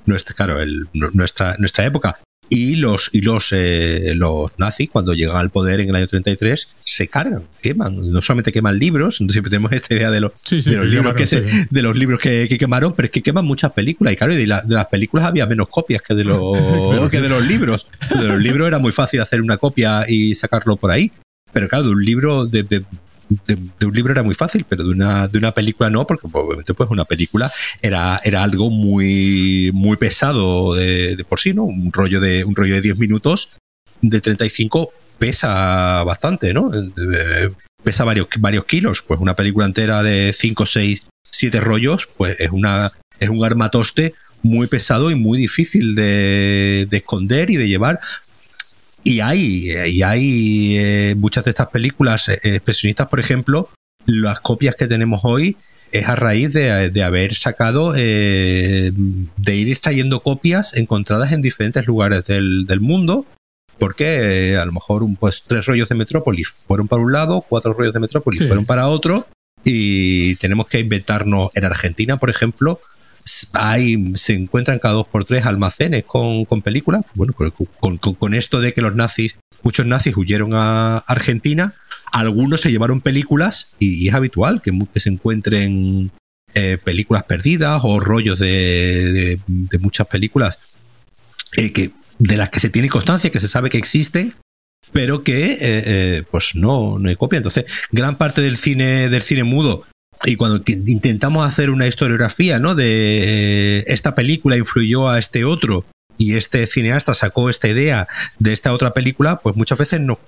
nuestra, 0.05 0.35
claro, 0.35 0.59
nuestra, 0.93 1.57
nuestra 1.59 1.87
época. 1.87 2.19
Y 2.49 2.75
los, 2.75 3.09
y 3.13 3.23
los, 3.23 3.49
eh, 3.53 4.13
los 4.15 4.51
nazis, 4.59 4.91
cuando 4.91 5.15
llegan 5.15 5.37
al 5.37 5.49
poder 5.49 5.81
en 5.81 5.89
el 5.89 5.97
año 5.97 6.07
33, 6.07 6.69
se 6.85 7.09
cargan, 7.09 7.45
queman. 7.63 8.11
No 8.11 8.21
solamente 8.21 8.53
queman 8.53 8.79
libros, 8.79 9.17
siempre 9.29 9.49
tenemos 9.49 9.73
esta 9.73 9.95
idea 9.95 10.11
de, 10.11 10.21
los, 10.21 10.33
de, 10.51 10.77
los, 10.77 10.87
libros 10.87 11.15
que 11.15 11.67
de 11.71 11.83
los 11.83 11.97
libros 11.97 12.21
que, 12.21 12.55
quemaron, 12.59 12.95
pero 12.95 13.07
es 13.07 13.13
que 13.13 13.23
queman 13.23 13.47
muchas 13.47 13.73
películas. 13.73 14.13
Y 14.13 14.17
claro, 14.17 14.35
de, 14.35 14.47
las 14.47 14.87
películas 14.91 15.25
había 15.25 15.47
menos 15.47 15.69
copias 15.69 16.03
que 16.03 16.15
de 16.15 16.25
los, 16.25 17.09
que 17.11 17.23
de 17.23 17.29
los 17.29 17.47
libros. 17.47 17.87
De 18.21 18.29
los 18.29 18.39
libros 18.39 18.69
era 18.69 18.79
muy 18.79 18.93
fácil 18.93 19.21
hacer 19.21 19.41
una 19.41 19.57
copia 19.57 20.05
y 20.07 20.35
sacarlo 20.35 20.77
por 20.77 20.91
ahí. 20.91 21.11
Pero 21.53 21.69
claro, 21.69 21.85
de 21.85 21.91
un 21.91 22.05
libro 22.05 22.45
de, 22.45 22.65
de, 22.65 22.85
un 23.85 23.95
libro 23.95 24.13
era 24.13 24.23
muy 24.23 24.35
fácil, 24.35 24.65
pero 24.69 24.85
de 24.85 24.91
una, 24.91 25.29
de 25.29 25.39
una 25.39 25.53
película 25.53 25.91
no, 25.91 26.07
porque 26.07 26.29
obviamente 26.33 26.75
pues 26.75 26.91
una 26.91 27.05
película 27.05 27.51
era, 27.81 28.21
era 28.25 28.43
algo 28.43 28.71
muy, 28.71 29.71
muy 29.75 29.97
pesado 29.97 30.75
de, 30.75 31.25
por 31.29 31.41
sí, 31.41 31.53
¿no? 31.53 31.65
Un 31.65 31.93
rollo 31.93 32.21
de, 32.21 32.45
un 32.45 32.55
rollo 32.55 32.75
de 32.75 32.81
10 32.83 32.99
minutos 32.99 33.51
de 34.01 34.21
35 34.21 34.93
pesa 35.19 36.03
bastante, 36.05 36.53
¿no? 36.53 36.71
Pesa 37.83 38.05
varios, 38.05 38.29
varios 38.39 38.65
kilos. 38.65 39.03
Pues 39.07 39.21
una 39.21 39.35
película 39.35 39.67
entera 39.67 40.03
de 40.03 40.35
5, 40.37 40.67
6, 40.67 41.03
7 41.31 41.61
rollos, 41.61 42.09
pues 42.17 42.39
es 42.41 42.51
una, 42.51 42.93
es 43.21 43.29
un 43.29 43.45
armatoste 43.45 44.15
muy 44.43 44.67
pesado 44.67 45.11
y 45.11 45.15
muy 45.15 45.39
difícil 45.39 45.95
de, 45.95 46.87
de, 46.91 46.97
esconder 46.97 47.51
y 47.51 47.57
de 47.57 47.69
llevar 47.69 48.01
y 49.05 49.21
hay, 49.21 49.71
y 49.89 50.03
hay 50.03 50.77
eh, 50.79 51.15
muchas 51.17 51.45
de 51.45 51.51
estas 51.51 51.69
películas 51.69 52.29
eh, 52.29 52.39
expresionistas, 52.43 53.09
por 53.09 53.21
ejemplo, 53.21 53.69
las 54.07 54.41
copias 54.41 54.77
que 54.77 54.87
tenemos 54.87 55.23
hoy 55.25 55.57
es 55.91 56.09
a 56.09 56.17
raíz 56.17 56.53
de, 56.53 57.03
haber 57.03 57.35
sacado, 57.35 57.95
eh, 57.97 58.93
de 58.95 59.57
ir 59.57 59.69
extrayendo 59.69 60.21
copias 60.21 60.75
encontradas 60.75 61.33
en 61.33 61.43
diferentes 61.43 61.87
lugares 61.87 62.25
del, 62.27 62.81
mundo, 62.81 63.27
porque 63.79 64.57
a 64.57 64.65
lo 64.65 64.73
mejor 64.73 65.03
un, 65.03 65.17
pues 65.17 65.43
tres 65.47 65.67
rollos 65.67 65.91
de 65.91 65.97
Metrópolis 65.97 66.55
fueron 66.67 66.89
para 66.89 67.03
un 67.03 67.13
lado, 67.13 67.45
cuatro 67.47 67.75
rollos 67.75 67.93
de 67.93 68.01
Metrópolis 68.01 68.47
fueron 68.47 68.65
para 68.65 68.89
otro, 68.89 69.27
y 69.65 70.37
tenemos 70.37 70.67
que 70.67 70.81
inventarnos 70.81 71.51
en 71.55 71.65
Argentina, 71.67 72.17
por 72.17 72.31
ejemplo, 72.31 72.81
hay, 73.53 74.15
se 74.17 74.35
encuentran 74.35 74.79
cada 74.79 74.95
dos 74.95 75.07
por 75.07 75.25
tres 75.25 75.47
almacenes 75.47 76.05
con, 76.05 76.45
con 76.45 76.63
películas. 76.63 77.03
Bueno, 77.15 77.35
con, 77.35 77.99
con, 77.99 78.35
esto 78.35 78.61
de 78.61 78.73
que 78.73 78.83
los 78.83 78.95
nazis, 78.95 79.37
muchos 79.63 79.87
nazis 79.87 80.17
huyeron 80.17 80.55
a 80.55 80.99
Argentina, 80.99 81.75
algunos 82.13 82.61
se 82.61 82.71
llevaron 82.71 83.01
películas 83.01 83.69
y, 83.79 84.09
es 84.09 84.15
habitual 84.15 84.63
que, 84.63 84.73
se 85.01 85.09
encuentren 85.09 86.11
eh, 86.55 86.79
películas 86.83 87.25
perdidas 87.25 87.81
o 87.85 88.01
rollos 88.01 88.39
de, 88.39 89.41
muchas 89.81 90.07
películas 90.07 90.59
eh, 91.57 91.73
que, 91.73 91.93
de 92.19 92.37
las 92.37 92.51
que 92.51 92.61
se 92.61 92.71
tiene 92.71 92.89
constancia, 92.89 93.31
que 93.31 93.41
se 93.41 93.49
sabe 93.49 93.71
que 93.71 93.79
existen, 93.79 94.35
pero 94.93 95.23
que 95.23 95.57
eh, 95.61 96.23
pues 96.31 96.55
no, 96.55 96.99
no 96.99 97.09
hay 97.09 97.17
copia. 97.17 97.39
Entonces, 97.39 97.65
gran 97.91 98.17
parte 98.17 98.41
del 98.41 98.57
cine, 98.57 99.09
del 99.09 99.23
cine 99.23 99.45
mudo 99.45 99.85
y 100.25 100.37
cuando 100.37 100.63
intentamos 100.67 101.49
hacer 101.49 101.71
una 101.71 101.87
historiografía, 101.87 102.59
¿no? 102.59 102.75
De 102.75 103.85
esta 103.87 104.15
película 104.15 104.57
influyó 104.57 105.09
a 105.09 105.19
este 105.19 105.45
otro 105.45 105.85
y 106.19 106.37
este 106.37 106.67
cineasta 106.67 107.15
sacó 107.15 107.51
esta 107.51 107.69
idea 107.69 108.07
de 108.39 108.53
esta 108.53 108.73
otra 108.73 108.93
película, 108.93 109.41
pues 109.41 109.57
muchas 109.57 109.79
veces 109.79 110.01
no, 110.01 110.21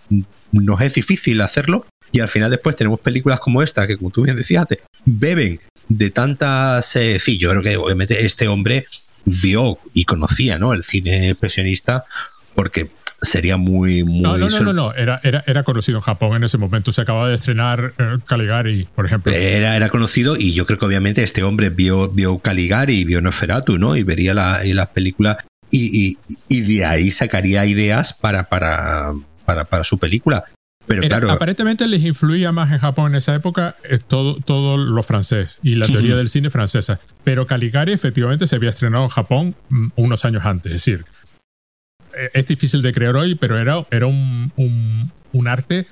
nos 0.52 0.80
es 0.80 0.94
difícil 0.94 1.40
hacerlo 1.40 1.86
y 2.10 2.20
al 2.20 2.28
final 2.28 2.50
después 2.50 2.76
tenemos 2.76 3.00
películas 3.00 3.40
como 3.40 3.62
esta 3.62 3.86
que 3.86 3.96
como 3.96 4.10
tú 4.10 4.22
bien 4.22 4.36
decías, 4.36 4.66
beben 5.04 5.60
de 5.88 6.10
tantas... 6.10 6.96
Eh, 6.96 7.18
sí, 7.20 7.38
yo 7.38 7.50
creo 7.50 7.62
que 7.62 7.76
obviamente 7.76 8.24
este 8.24 8.48
hombre 8.48 8.86
vio 9.24 9.78
y 9.92 10.04
conocía 10.04 10.58
¿no? 10.58 10.72
el 10.72 10.84
cine 10.84 11.30
expresionista 11.30 12.04
porque 12.54 12.90
sería 13.24 13.56
muy, 13.56 14.04
muy 14.04 14.22
no 14.22 14.36
no 14.36 14.48
no 14.60 14.72
no, 14.72 14.94
Era, 14.94 15.20
era, 15.22 15.42
era 15.46 15.62
conocido 15.62 15.98
en 15.98 16.02
Japón 16.02 16.36
en 16.36 16.44
ese 16.44 16.58
momento 16.58 16.92
se 16.92 17.00
acababa 17.00 17.28
de 17.28 17.34
estrenar 17.34 17.94
eh, 17.98 18.18
Caligari 18.26 18.88
por 18.94 19.06
ejemplo 19.06 19.32
era, 19.32 19.76
era 19.76 19.88
conocido 19.88 20.36
y 20.36 20.54
yo 20.54 20.66
creo 20.66 20.78
que 20.78 20.86
obviamente 20.86 21.22
este 21.22 21.42
hombre 21.42 21.70
vio, 21.70 22.08
vio 22.08 22.38
Caligari 22.38 22.94
y 22.94 23.04
vio 23.04 23.20
Noferatu 23.20 23.78
no 23.78 23.96
y 23.96 24.02
vería 24.02 24.34
la, 24.34 24.64
y 24.64 24.72
las 24.72 24.88
películas 24.88 25.38
y, 25.74 26.18
y, 26.48 26.60
de 26.60 26.84
ahí 26.84 27.10
sacaría 27.10 27.66
ideas 27.66 28.12
para, 28.12 28.44
para, 28.44 29.12
para, 29.44 29.84
su 29.84 29.98
película. 29.98 30.44
Pero 30.86 31.02
claro, 31.02 31.30
aparentemente 31.30 31.86
les 31.86 32.04
influía 32.04 32.52
más 32.52 32.70
en 32.70 32.78
Japón 32.78 33.12
en 33.12 33.16
esa 33.16 33.34
época 33.34 33.74
eh, 33.84 33.98
todo, 33.98 34.36
todo 34.36 34.76
lo 34.76 35.02
francés 35.02 35.58
y 35.62 35.76
la 35.76 35.86
teoría 35.86 36.14
del 36.14 36.28
cine 36.28 36.50
francesa. 36.50 37.00
Pero 37.24 37.46
Caligari 37.46 37.92
efectivamente 37.92 38.46
se 38.46 38.56
había 38.56 38.70
estrenado 38.70 39.04
en 39.04 39.08
Japón 39.08 39.54
mm, 39.70 39.88
unos 39.96 40.24
años 40.26 40.44
antes. 40.44 40.72
Es 40.72 40.84
decir, 40.84 41.06
es 42.32 42.46
difícil 42.46 42.82
de 42.82 42.92
creer 42.92 43.16
hoy, 43.16 43.34
pero 43.34 43.58
era, 43.58 43.84
era 43.90 44.06
un, 44.06 44.52
un, 45.32 45.48
arte 45.48 45.86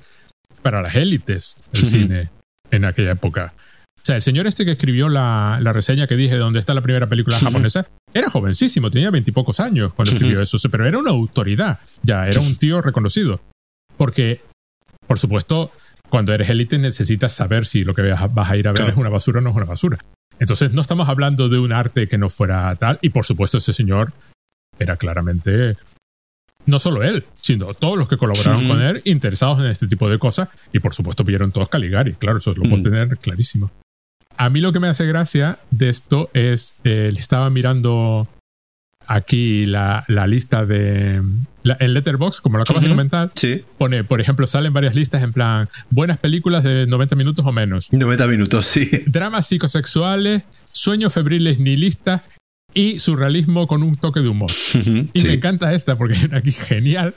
para 0.63 0.83
las 0.83 0.95
élites 0.95 1.61
del 1.73 1.87
cine 1.87 2.31
en 2.71 2.85
aquella 2.85 3.13
época. 3.13 3.55
O 4.03 4.05
sea, 4.05 4.17
el 4.17 4.23
señor 4.23 4.47
este 4.47 4.65
que 4.65 4.73
escribió 4.73 5.09
la, 5.09 5.59
la 5.61 5.73
reseña 5.73 6.07
que 6.07 6.17
dije 6.17 6.35
de 6.35 6.41
dónde 6.41 6.59
está 6.59 6.75
la 6.75 6.81
primera 6.81 7.07
película 7.07 7.39
japonesa, 7.39 7.87
era 8.15 8.29
jovencísimo, 8.31 8.91
tenía 8.91 9.11
veintipocos 9.11 9.61
años 9.61 9.95
cuando 9.95 10.13
escribió 10.13 10.43
eso, 10.43 10.59
pero 10.71 10.87
era 10.87 10.99
una 10.99 11.11
autoridad, 11.11 11.79
ya, 12.03 12.27
era 12.27 12.41
un 12.41 12.57
tío 12.57 12.83
reconocido. 12.83 13.41
Porque, 13.97 14.41
por 15.07 15.19
supuesto, 15.19 15.71
cuando 16.09 16.35
eres 16.35 16.51
élite 16.51 16.79
necesitas 16.79 17.33
saber 17.33 17.65
si 17.65 17.85
lo 17.85 17.95
que 17.95 18.03
vas 18.03 18.51
a 18.51 18.57
ir 18.57 18.69
a 18.69 18.73
ver 18.73 18.91
es 18.91 18.97
una 18.97 19.09
basura 19.09 19.39
o 19.39 19.43
no 19.43 19.51
es 19.51 19.57
una 19.57 19.65
basura. 19.65 19.99
Entonces 20.39 20.73
no 20.73 20.83
estamos 20.83 21.09
hablando 21.09 21.49
de 21.49 21.59
un 21.59 21.73
arte 21.73 22.09
que 22.09 22.19
no 22.19 22.29
fuera 22.29 22.75
tal, 22.77 22.99
y 23.03 23.11
por 23.11 23.25
supuesto 23.25 23.59
ese 23.59 23.73
señor 23.73 24.13
era 24.79 24.97
claramente, 24.97 25.77
no 26.67 26.79
solo 26.79 27.03
él, 27.03 27.25
sino 27.41 27.75
todos 27.75 27.99
los 27.99 28.09
que 28.09 28.17
colaboraron 28.17 28.67
con 28.67 28.83
él 28.83 29.03
interesados 29.05 29.61
en 29.61 29.71
este 29.71 29.87
tipo 29.87 30.09
de 30.09 30.19
cosas, 30.19 30.49
y 30.73 30.79
por 30.79 30.95
supuesto 30.95 31.25
vieron 31.25 31.53
todos 31.53 31.69
Caligari, 31.69 32.15
claro, 32.15 32.39
eso 32.39 32.55
lo 32.55 32.63
puedo 32.63 32.83
tener 32.83 33.19
clarísimo. 33.19 33.71
A 34.37 34.49
mí 34.49 34.61
lo 34.61 34.73
que 34.73 34.81
me 34.81 34.89
hace 34.89 35.07
gracia 35.07 35.59
de 35.71 35.89
esto 35.89 36.31
es, 36.33 36.81
eh, 36.85 37.13
estaba 37.17 37.51
mirando 37.51 38.29
aquí 39.07 39.67
la, 39.67 40.05
lista 40.27 40.65
de... 40.65 41.23
La, 41.63 41.77
en 41.79 41.95
Letterboxd, 41.95 42.41
como 42.41 42.57
lo 42.57 42.63
acabas 42.65 42.83
de 42.83 42.89
comentar, 42.89 43.31
sí. 43.35 43.63
pone, 43.79 44.05
por 44.05 44.21
ejemplo, 44.21 44.47
salen 44.47 44.73
varias 44.73 44.95
listas 44.95 45.23
en 45.23 45.33
plan, 45.33 45.69
buenas 45.91 46.19
películas 46.19 46.65
de 46.65 46.87
90 46.87 47.15
minutos 47.15 47.47
o 47.47 47.53
menos. 47.53 47.93
90 47.93 48.27
minutos, 48.27 48.67
sí. 48.67 48.89
Dramas 49.07 49.47
psicosexuales, 49.47 50.43
sueños 50.73 51.13
febriles 51.13 51.59
nihilistas 51.59 52.23
y 52.75 52.99
surrealismo 52.99 53.67
con 53.67 53.83
un 53.83 53.97
toque 53.97 54.21
de 54.21 54.29
humor. 54.29 54.51
y 54.75 55.23
me 55.25 55.35
encanta 55.35 55.73
esta 55.73 55.97
porque 55.97 56.17
aquí 56.33 56.53
genial. 56.53 57.15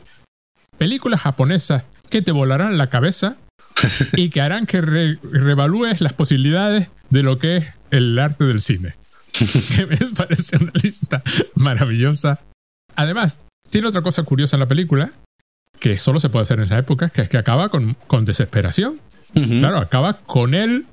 Películas 0.77 1.21
japonesas 1.21 1.83
que 2.09 2.21
te 2.21 2.31
volarán 2.31 2.77
la 2.77 2.89
cabeza 2.89 3.37
y 4.15 4.29
que 4.29 4.41
harán 4.41 4.65
que 4.65 4.81
revalúes 4.81 6.01
las 6.01 6.13
posibilidades 6.13 6.89
de 7.09 7.23
lo 7.23 7.39
que 7.39 7.57
es 7.57 7.65
el 7.91 8.17
arte 8.19 8.43
del 8.45 8.61
cine. 8.61 8.95
que 9.75 9.85
me 9.85 9.97
parece 10.15 10.57
una 10.57 10.71
lista 10.81 11.21
maravillosa. 11.55 12.39
Además, 12.95 13.39
tiene 13.69 13.87
otra 13.87 14.01
cosa 14.01 14.23
curiosa 14.23 14.55
en 14.55 14.61
la 14.61 14.67
película, 14.67 15.11
que 15.79 15.97
solo 15.97 16.19
se 16.19 16.29
puede 16.29 16.43
hacer 16.43 16.59
en 16.59 16.65
esa 16.65 16.77
época, 16.77 17.09
que 17.09 17.21
es 17.21 17.29
que 17.29 17.37
acaba 17.37 17.69
con, 17.69 17.95
con 18.07 18.25
desesperación. 18.25 18.99
Claro, 19.33 19.79
acaba 19.79 20.13
con 20.13 20.53
él 20.53 20.85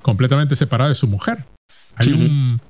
completamente 0.00 0.56
separado 0.56 0.88
de 0.88 0.94
su 0.94 1.06
mujer. 1.06 1.44
Hay 1.96 2.12
un... 2.12 2.60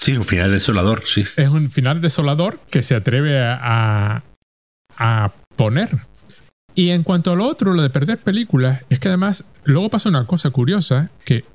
Sí, 0.00 0.16
un 0.16 0.24
final 0.24 0.52
desolador, 0.52 1.06
sí. 1.06 1.22
Es 1.36 1.48
un 1.48 1.70
final 1.70 2.00
desolador 2.00 2.60
que 2.70 2.82
se 2.82 2.94
atreve 2.94 3.40
a, 3.42 4.22
a 4.96 5.32
poner 5.56 5.88
y 6.76 6.90
en 6.90 7.02
cuanto 7.02 7.32
a 7.32 7.36
lo 7.36 7.46
otro, 7.46 7.72
lo 7.72 7.80
de 7.80 7.88
perder 7.88 8.18
películas, 8.18 8.84
es 8.90 9.00
que 9.00 9.08
además 9.08 9.44
luego 9.64 9.88
pasa 9.88 10.10
una 10.10 10.26
cosa 10.26 10.50
curiosa, 10.50 11.10
que 11.24 11.46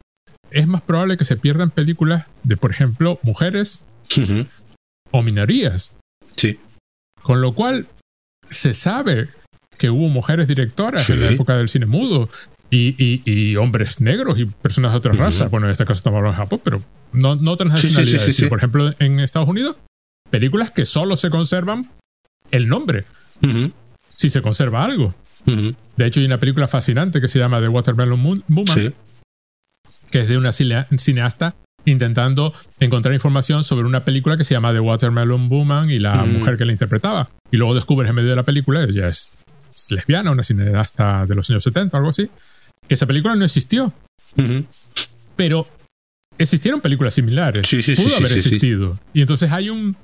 es 0.49 0.68
más 0.68 0.81
probable 0.81 1.15
que 1.15 1.26
se 1.26 1.38
pierdan 1.38 1.69
películas 1.69 2.26
de, 2.41 2.57
por 2.57 2.72
ejemplo, 2.72 3.19
mujeres 3.22 3.85
o 5.11 5.22
minorías. 5.22 5.95
Sí. 6.35 6.59
Con 7.22 7.39
lo 7.39 7.53
cual, 7.53 7.88
se 8.49 8.73
sabe 8.73 9.30
que 9.77 9.91
hubo 9.91 10.09
mujeres 10.09 10.47
directoras 10.47 11.07
en 11.11 11.22
la 11.22 11.30
época 11.30 11.55
del 11.55 11.69
cine 11.69 11.85
mudo 11.85 12.27
y, 12.72 13.56
hombres 13.57 14.02
negros 14.02 14.39
y 14.39 14.45
personas 14.45 14.91
de 14.91 14.98
otras 14.98 15.18
razas. 15.18 15.52
Bueno, 15.52 15.68
en 15.68 15.72
este 15.72 15.85
caso 15.85 15.99
estamos 15.99 16.18
hablando 16.18 16.38
de 16.38 16.43
Japón, 16.43 16.61
pero 16.64 16.84
no, 17.11 17.35
no 17.35 17.52
otras 17.52 17.72
nacionalidades. 17.72 18.41
por 18.48 18.57
ejemplo, 18.57 18.93
en 18.99 19.19
Estados 19.19 19.49
Unidos, 19.49 19.76
películas 20.30 20.72
que 20.72 20.85
solo 20.85 21.18
se 21.18 21.30
conservan 21.30 21.91
el 22.52 22.68
nombre 22.68 23.06
si 24.15 24.30
se 24.30 24.41
conserva 24.41 24.84
algo. 24.84 25.15
De 25.45 26.06
hecho, 26.06 26.19
hay 26.19 26.26
una 26.27 26.39
película 26.39 26.68
fascinante 26.68 27.19
que 27.19 27.27
se 27.27 27.39
llama 27.39 27.60
The 27.60 27.68
Watermelon 27.68 28.43
Woman, 28.48 28.93
que 30.11 30.19
es 30.19 30.27
de 30.30 30.38
una 30.38 30.52
cineasta 30.52 31.56
intentando 31.85 32.53
encontrar 32.80 33.15
información 33.15 33.64
sobre 33.64 33.88
una 33.88 34.06
película 34.06 34.38
que 34.38 34.43
se 34.43 34.53
llama 34.53 34.72
The 34.72 34.80
Watermelon 34.80 35.49
Woman 35.49 35.89
y 35.89 35.98
la 35.98 36.14
mujer 36.26 36.57
que 36.57 36.65
la 36.65 36.72
interpretaba. 36.72 37.30
Y 37.49 37.57
luego 37.57 37.73
descubres 37.73 38.10
en 38.10 38.15
medio 38.15 38.30
de 38.30 38.35
la 38.35 38.43
película, 38.43 38.84
ella 38.84 39.07
es 39.07 39.34
lesbiana, 39.89 40.30
una 40.30 40.43
cineasta 40.43 41.26
de 41.26 41.34
los 41.34 41.49
años 41.49 41.64
70 41.64 41.98
o 41.98 41.99
algo 41.99 42.10
así, 42.11 42.30
esa 42.89 43.05
película 43.05 43.35
no 43.35 43.45
existió. 43.45 43.93
Pero 45.35 45.67
existieron 46.37 46.81
películas 46.81 47.13
similares. 47.13 47.69
Pudo 47.95 48.17
haber 48.17 48.33
existido. 48.33 48.99
Y 49.13 49.21
entonces 49.21 49.51
hay 49.51 49.69
un... 49.69 49.95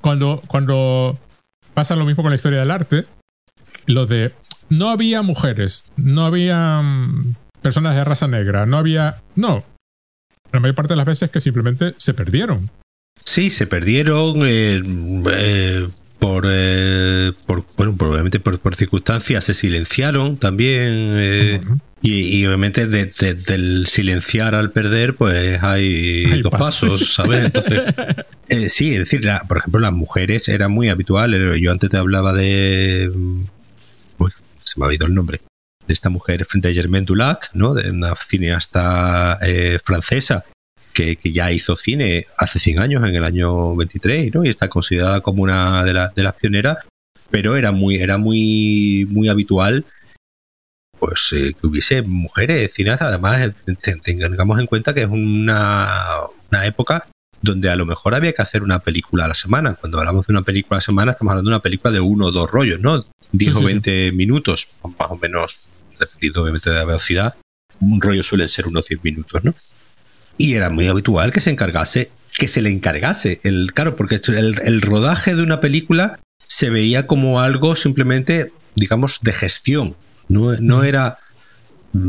Cuando, 0.00 0.42
cuando 0.48 1.18
pasa 1.74 1.94
lo 1.94 2.04
mismo 2.04 2.22
con 2.22 2.30
la 2.30 2.36
historia 2.36 2.58
del 2.58 2.70
arte, 2.70 3.06
lo 3.86 4.06
de 4.06 4.32
no 4.68 4.90
había 4.90 5.22
mujeres, 5.22 5.86
no 5.96 6.24
había 6.24 6.82
mm, 6.82 7.36
personas 7.60 7.94
de 7.94 8.04
raza 8.04 8.26
negra, 8.26 8.66
no 8.66 8.78
había... 8.78 9.22
No, 9.36 9.64
la 10.52 10.60
mayor 10.60 10.74
parte 10.74 10.92
de 10.92 10.96
las 10.96 11.06
veces 11.06 11.30
que 11.30 11.40
simplemente 11.40 11.94
se 11.96 12.14
perdieron. 12.14 12.70
Sí, 13.24 13.50
se 13.50 13.66
perdieron 13.66 14.46
eh, 14.46 14.82
eh, 15.30 15.88
por, 16.22 16.44
eh, 16.48 17.32
por, 17.46 17.64
bueno, 17.76 17.96
probablemente 17.96 18.38
por, 18.38 18.56
por, 18.60 18.76
circunstancias, 18.76 19.42
se 19.42 19.54
silenciaron 19.54 20.36
también. 20.36 21.80
y, 22.00 22.46
obviamente 22.46 22.86
del 22.86 23.88
silenciar 23.88 24.54
al 24.54 24.70
perder, 24.70 25.16
pues 25.16 25.60
hay, 25.64 26.40
dos 26.40 26.52
pasos, 26.52 27.14
¿sabes? 27.14 27.46
Entonces, 27.46 27.82
sí, 28.72 28.92
es 28.92 29.00
decir, 29.00 29.28
por 29.48 29.56
ejemplo, 29.58 29.80
las 29.80 29.92
mujeres 29.92 30.46
era 30.46 30.68
muy 30.68 30.90
habitual. 30.90 31.58
Yo 31.58 31.72
antes 31.72 31.90
te 31.90 31.96
hablaba 31.96 32.32
de 32.32 33.10
se 34.62 34.78
me 34.78 34.86
ha 34.86 34.88
oído 34.90 35.08
el 35.08 35.14
nombre, 35.14 35.40
de 35.88 35.92
esta 35.92 36.08
mujer 36.08 36.44
frente 36.44 36.68
a 36.68 36.72
Germaine 36.72 37.04
Dulac, 37.04 37.50
¿no? 37.52 37.74
de 37.74 37.90
una 37.90 38.14
cineasta 38.14 39.38
eh, 39.42 39.80
francesa 39.84 40.44
que, 40.92 41.18
ya 41.24 41.50
hizo 41.52 41.76
cine 41.76 42.26
hace 42.38 42.58
100 42.58 42.78
años, 42.78 43.04
en 43.04 43.14
el 43.14 43.24
año 43.24 43.74
23, 43.76 44.34
¿no? 44.34 44.44
y 44.44 44.48
está 44.48 44.68
considerada 44.68 45.20
como 45.20 45.42
una 45.42 45.84
de, 45.84 45.92
de 46.14 46.22
las 46.22 46.34
pioneras, 46.34 46.78
pero 47.30 47.56
era 47.56 47.72
muy, 47.72 47.96
era 47.96 48.18
muy, 48.18 49.06
muy 49.10 49.28
habitual 49.28 49.84
pues 51.02 51.32
eh, 51.32 51.56
que 51.60 51.66
hubiese 51.66 52.02
mujeres 52.02 52.74
cineastas, 52.74 53.08
además 53.08 53.50
tengamos 54.04 54.60
en 54.60 54.66
cuenta 54.66 54.94
que 54.94 55.02
es 55.02 55.08
una, 55.08 55.88
una 56.48 56.64
época 56.64 57.08
donde 57.40 57.70
a 57.70 57.74
lo 57.74 57.84
mejor 57.84 58.14
había 58.14 58.32
que 58.32 58.40
hacer 58.40 58.62
una 58.62 58.78
película 58.78 59.24
a 59.24 59.28
la 59.28 59.34
semana. 59.34 59.74
Cuando 59.74 59.98
hablamos 59.98 60.28
de 60.28 60.32
una 60.32 60.42
película 60.42 60.76
a 60.76 60.78
la 60.78 60.84
semana, 60.84 61.10
estamos 61.10 61.32
hablando 61.32 61.50
de 61.50 61.56
una 61.56 61.62
película 61.62 61.92
de 61.92 61.98
uno 61.98 62.26
o 62.26 62.30
dos 62.30 62.48
rollos, 62.48 62.78
¿no? 62.78 63.04
10 63.32 63.56
o 63.56 63.64
20 63.64 64.12
minutos, 64.12 64.68
más 64.84 65.10
o 65.10 65.16
menos, 65.16 65.62
dependiendo 65.98 66.42
obviamente 66.42 66.70
de 66.70 66.76
la 66.76 66.84
velocidad. 66.84 67.34
Un 67.80 68.00
rollo 68.00 68.22
suele 68.22 68.46
ser 68.46 68.68
unos 68.68 68.86
10 68.86 69.02
minutos, 69.02 69.42
¿no? 69.42 69.56
Y 70.42 70.54
era 70.54 70.70
muy 70.70 70.88
habitual 70.88 71.32
que 71.32 71.40
se 71.40 71.50
encargase, 71.50 72.10
que 72.36 72.48
se 72.48 72.62
le 72.62 72.70
encargase. 72.70 73.38
El, 73.44 73.72
claro, 73.74 73.94
porque 73.94 74.20
el, 74.26 74.60
el 74.64 74.80
rodaje 74.80 75.36
de 75.36 75.42
una 75.42 75.60
película 75.60 76.18
se 76.48 76.68
veía 76.68 77.06
como 77.06 77.40
algo 77.40 77.76
simplemente, 77.76 78.52
digamos, 78.74 79.20
de 79.22 79.32
gestión. 79.32 79.94
No, 80.28 80.52
no 80.56 80.82
era. 80.82 81.18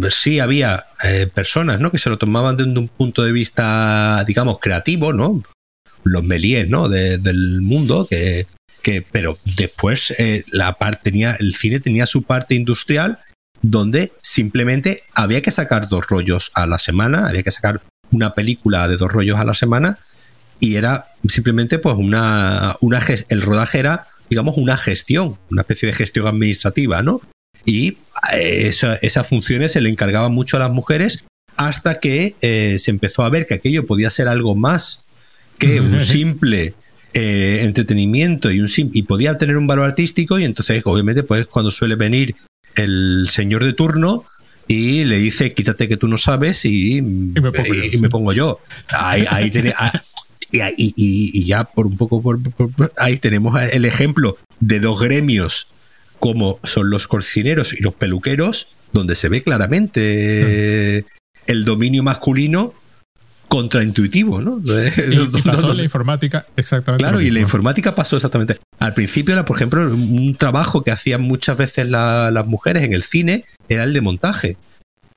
Sí, 0.10 0.40
había 0.40 0.86
eh, 1.04 1.28
personas 1.32 1.80
¿no? 1.80 1.92
que 1.92 2.00
se 2.00 2.10
lo 2.10 2.18
tomaban 2.18 2.58
desde 2.58 2.72
un 2.72 2.88
punto 2.88 3.22
de 3.22 3.34
vista, 3.34 4.24
digamos, 4.26 4.58
creativo, 4.60 5.14
¿no? 5.14 5.44
Los 6.04 6.24
Méliès, 6.24 6.68
¿no? 6.68 6.90
del 6.90 7.62
mundo, 7.62 8.08
que, 8.10 8.48
que, 8.82 9.04
pero 9.04 9.38
después 9.46 10.12
eh, 10.18 10.44
la 10.52 10.74
parte 10.74 11.12
tenía, 11.12 11.36
el 11.40 11.54
cine 11.54 11.80
tenía 11.80 12.08
su 12.08 12.24
parte 12.24 12.56
industrial 12.56 13.20
donde 13.62 14.12
simplemente 14.24 15.04
había 15.14 15.42
que 15.44 15.52
sacar 15.52 15.88
dos 15.88 16.08
rollos 16.08 16.52
a 16.56 16.66
la 16.66 16.80
semana, 16.80 17.28
había 17.28 17.44
que 17.44 17.52
sacar 17.52 17.82
una 18.14 18.34
película 18.34 18.88
de 18.88 18.98
dos 18.98 19.12
rollos 19.12 19.40
a 19.40 19.46
la 19.46 19.54
semana 19.54 20.00
y 20.60 20.76
era 20.76 21.08
simplemente 21.28 21.80
pues 21.80 21.98
una, 21.98 22.76
una 22.80 23.02
el 23.30 23.42
rodaje 23.42 23.80
era 23.80 24.08
digamos 24.30 24.58
una 24.58 24.78
gestión, 24.78 25.38
una 25.52 25.62
especie 25.62 25.88
de 25.88 25.94
gestión 25.94 26.28
administrativa, 26.28 27.02
¿no? 27.04 27.22
Y 27.66 27.98
eh, 28.34 28.72
esas 29.02 29.28
funciones 29.28 29.74
se 29.74 29.82
le 29.82 29.90
encargaban 29.90 30.34
mucho 30.34 30.58
a 30.58 30.60
las 30.60 30.72
mujeres 30.72 31.24
hasta 31.56 32.00
que 32.00 32.36
eh, 32.42 32.78
se 32.80 32.92
empezó 32.92 33.24
a 33.24 33.30
ver 33.30 33.46
que 33.46 33.54
aquello 33.54 33.86
podía 33.86 34.10
ser 34.10 34.28
algo 34.28 34.56
más 34.56 35.02
que 35.60 35.80
un 35.80 36.02
simple 36.02 36.74
eh, 37.14 37.60
entretenimiento 37.62 38.52
y, 38.52 38.60
un 38.60 38.68
y 38.76 39.04
podía 39.04 39.38
tener 39.38 39.56
un 39.56 39.68
valor 39.68 39.86
artístico 39.86 40.40
y 40.40 40.46
entonces 40.46 40.82
obviamente 40.86 41.24
pues 41.24 41.46
cuando 41.46 41.70
suele 41.70 41.96
venir 41.96 42.36
el 42.76 43.28
señor 43.30 43.64
de 43.64 43.74
turno 43.74 44.26
y 44.68 45.04
le 45.06 45.18
dice 45.18 45.54
quítate 45.54 45.88
que 45.88 45.98
tú 45.98 46.08
no 46.08 46.18
sabes 46.18 46.66
y, 46.66 47.02
me, 47.02 48.10
pongo 48.10 48.34
yo. 48.34 48.60
Ahí, 48.90 49.26
ahí 49.30 49.52
ah, 49.78 49.92
y, 50.78 51.44
ya 51.46 51.64
por 51.64 51.88
un 51.88 51.98
poco 51.98 52.22
ahí 52.98 53.18
tenemos 53.18 53.60
el 53.62 53.86
ejemplo 53.86 54.38
de 54.60 54.80
dos 54.80 55.00
gremios 55.02 55.68
como 56.20 56.60
son 56.64 56.90
los 56.90 57.08
cocineros 57.08 57.74
y 57.74 57.84
los 57.84 57.94
peluqueros, 57.94 58.70
donde 58.94 59.16
se 59.16 59.28
ve 59.28 59.44
claramente 59.44 61.06
el 61.48 61.66
dominio 61.66 62.04
masculino 62.04 62.74
contraintuitivo, 63.50 64.42
¿no? 64.42 64.60
Y, 64.60 65.42
pasó 65.44 65.72
en 65.72 65.78
la 65.78 65.84
informática 65.84 66.48
exactamente. 66.56 67.04
Claro, 67.04 67.22
y 67.22 67.28
en 67.28 67.34
la 67.34 67.40
informática 67.42 67.94
pasó 67.94 68.16
exactamente. 68.16 68.58
Al 68.84 68.94
principio 68.94 69.34
era, 69.34 69.46
por 69.46 69.56
ejemplo, 69.56 69.82
un 69.84 70.36
trabajo 70.36 70.84
que 70.84 70.92
hacían 70.92 71.22
muchas 71.22 71.56
veces 71.56 71.88
las 71.88 72.46
mujeres 72.46 72.84
en 72.84 72.92
el 72.92 73.04
cine, 73.04 73.46
era 73.70 73.86
el 73.86 73.94
de 73.94 74.02
montaje. 74.02 74.58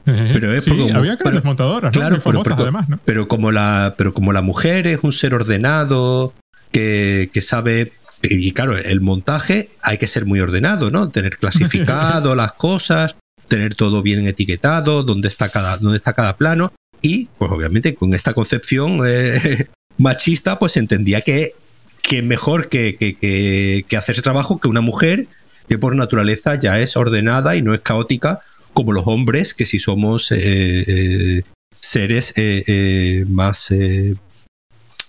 Pero 0.04 0.52
es 0.52 0.66
sí, 0.66 0.90
había 0.94 1.16
grandes 1.16 1.42
montadoras, 1.42 1.90
claro, 1.90 2.18
pero, 2.22 2.42
además, 2.46 2.88
¿no? 2.88 3.00
pero 3.04 3.26
como 3.26 3.50
la, 3.50 3.96
pero 3.98 4.14
como 4.14 4.32
la 4.32 4.40
mujer 4.40 4.86
es 4.86 5.00
un 5.02 5.12
ser 5.12 5.34
ordenado, 5.34 6.32
que, 6.70 7.28
que 7.32 7.40
sabe 7.40 7.90
y 8.22 8.52
claro, 8.52 8.76
el 8.76 9.00
montaje 9.00 9.70
hay 9.82 9.98
que 9.98 10.06
ser 10.06 10.26
muy 10.26 10.38
ordenado, 10.38 10.92
¿no? 10.92 11.10
Tener 11.10 11.36
clasificado 11.36 12.34
las 12.36 12.52
cosas, 12.52 13.16
tener 13.48 13.74
todo 13.74 14.00
bien 14.00 14.28
etiquetado, 14.28 15.02
dónde 15.02 15.26
está 15.26 15.48
cada, 15.48 15.76
dónde 15.78 15.96
está 15.96 16.12
cada 16.12 16.36
plano. 16.36 16.72
Y, 17.02 17.26
pues 17.36 17.50
obviamente, 17.50 17.96
con 17.96 18.14
esta 18.14 18.32
concepción 18.32 19.00
eh, 19.04 19.66
machista, 19.98 20.60
pues 20.60 20.76
entendía 20.76 21.20
que, 21.20 21.56
que 22.06 22.22
mejor 22.22 22.68
que, 22.68 22.96
que, 22.96 23.84
que, 23.86 23.96
hacer 23.96 24.14
ese 24.14 24.22
trabajo 24.22 24.60
que 24.60 24.68
una 24.68 24.80
mujer 24.80 25.26
que 25.68 25.76
por 25.76 25.96
naturaleza 25.96 26.54
ya 26.54 26.78
es 26.78 26.96
ordenada 26.96 27.56
y 27.56 27.62
no 27.62 27.74
es 27.74 27.80
caótica 27.80 28.40
como 28.72 28.92
los 28.92 29.06
hombres, 29.06 29.54
que 29.54 29.66
si 29.66 29.80
somos 29.80 30.30
eh, 30.30 30.38
eh, 30.38 31.42
seres 31.80 32.32
más, 33.28 33.74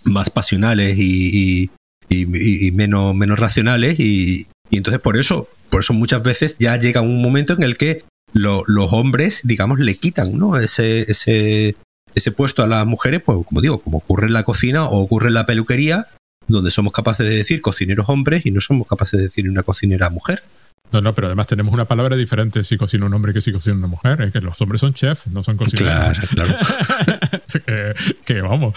más 0.06 0.30
pasionales 0.32 0.98
y, 0.98 1.69
y, 2.10 2.72
menos, 2.72 3.14
menos 3.14 3.38
racionales 3.38 3.99
y, 3.99 4.48
entonces 4.72 4.99
por 4.99 5.18
eso, 5.18 5.48
por 5.69 5.82
eso 5.82 5.94
muchas 5.94 6.24
veces 6.24 6.56
ya 6.60 6.78
llega 6.78 7.02
un 7.02 7.22
momento 7.22 7.53
en 7.53 7.64
el 7.64 7.78
que 7.78 8.03
los 8.34 8.91
hombres, 8.91 9.41
digamos, 9.44 9.80
le 9.80 9.95
quitan 9.98 10.38
¿no? 10.38 10.57
ese, 10.57 11.10
ese, 11.11 11.76
ese 12.15 12.32
puesto 12.32 12.64
a 12.64 12.68
las 12.68 12.88
mujeres, 12.88 13.22
pues 13.24 13.38
como 13.45 13.61
digo, 13.61 13.80
como 13.80 13.99
ocurre 13.99 14.28
en 14.28 14.34
la 14.34 14.44
cocina 14.44 14.86
o 14.86 14.99
ocurre 14.99 15.28
en 15.28 15.36
la 15.36 15.45
peluquería, 15.45 16.07
donde 16.48 16.72
somos 16.72 16.94
capaces 16.94 17.28
de 17.28 17.36
decir 17.36 17.61
cocineros 17.61 18.07
hombres 18.10 18.45
y 18.45 18.52
no 18.52 18.61
somos 18.61 18.88
capaces 18.88 19.18
de 19.18 19.24
decir 19.24 19.49
una 19.49 19.64
cocinera 19.64 20.10
mujer. 20.10 20.44
No, 20.91 21.02
no, 21.02 21.14
pero 21.14 21.28
además 21.28 21.48
tenemos 21.48 21.74
una 21.74 21.86
palabra 21.86 22.15
diferente 22.15 22.64
si 22.64 22.78
cocina 22.78 23.06
un 23.06 23.14
hombre 23.14 23.34
que 23.34 23.41
si 23.41 23.52
cocina 23.52 23.76
una 23.76 23.88
mujer. 23.88 24.22
Es 24.22 24.32
que 24.32 24.40
los 24.40 24.60
hombres 24.61 24.82
son 24.82 24.94
chefs, 24.94 25.28
no 25.28 25.44
son 25.44 25.57
cocineros. 25.57 26.18
Claro, 26.30 26.49
claro. 26.49 27.94
que, 28.26 28.41
vamos. 28.41 28.74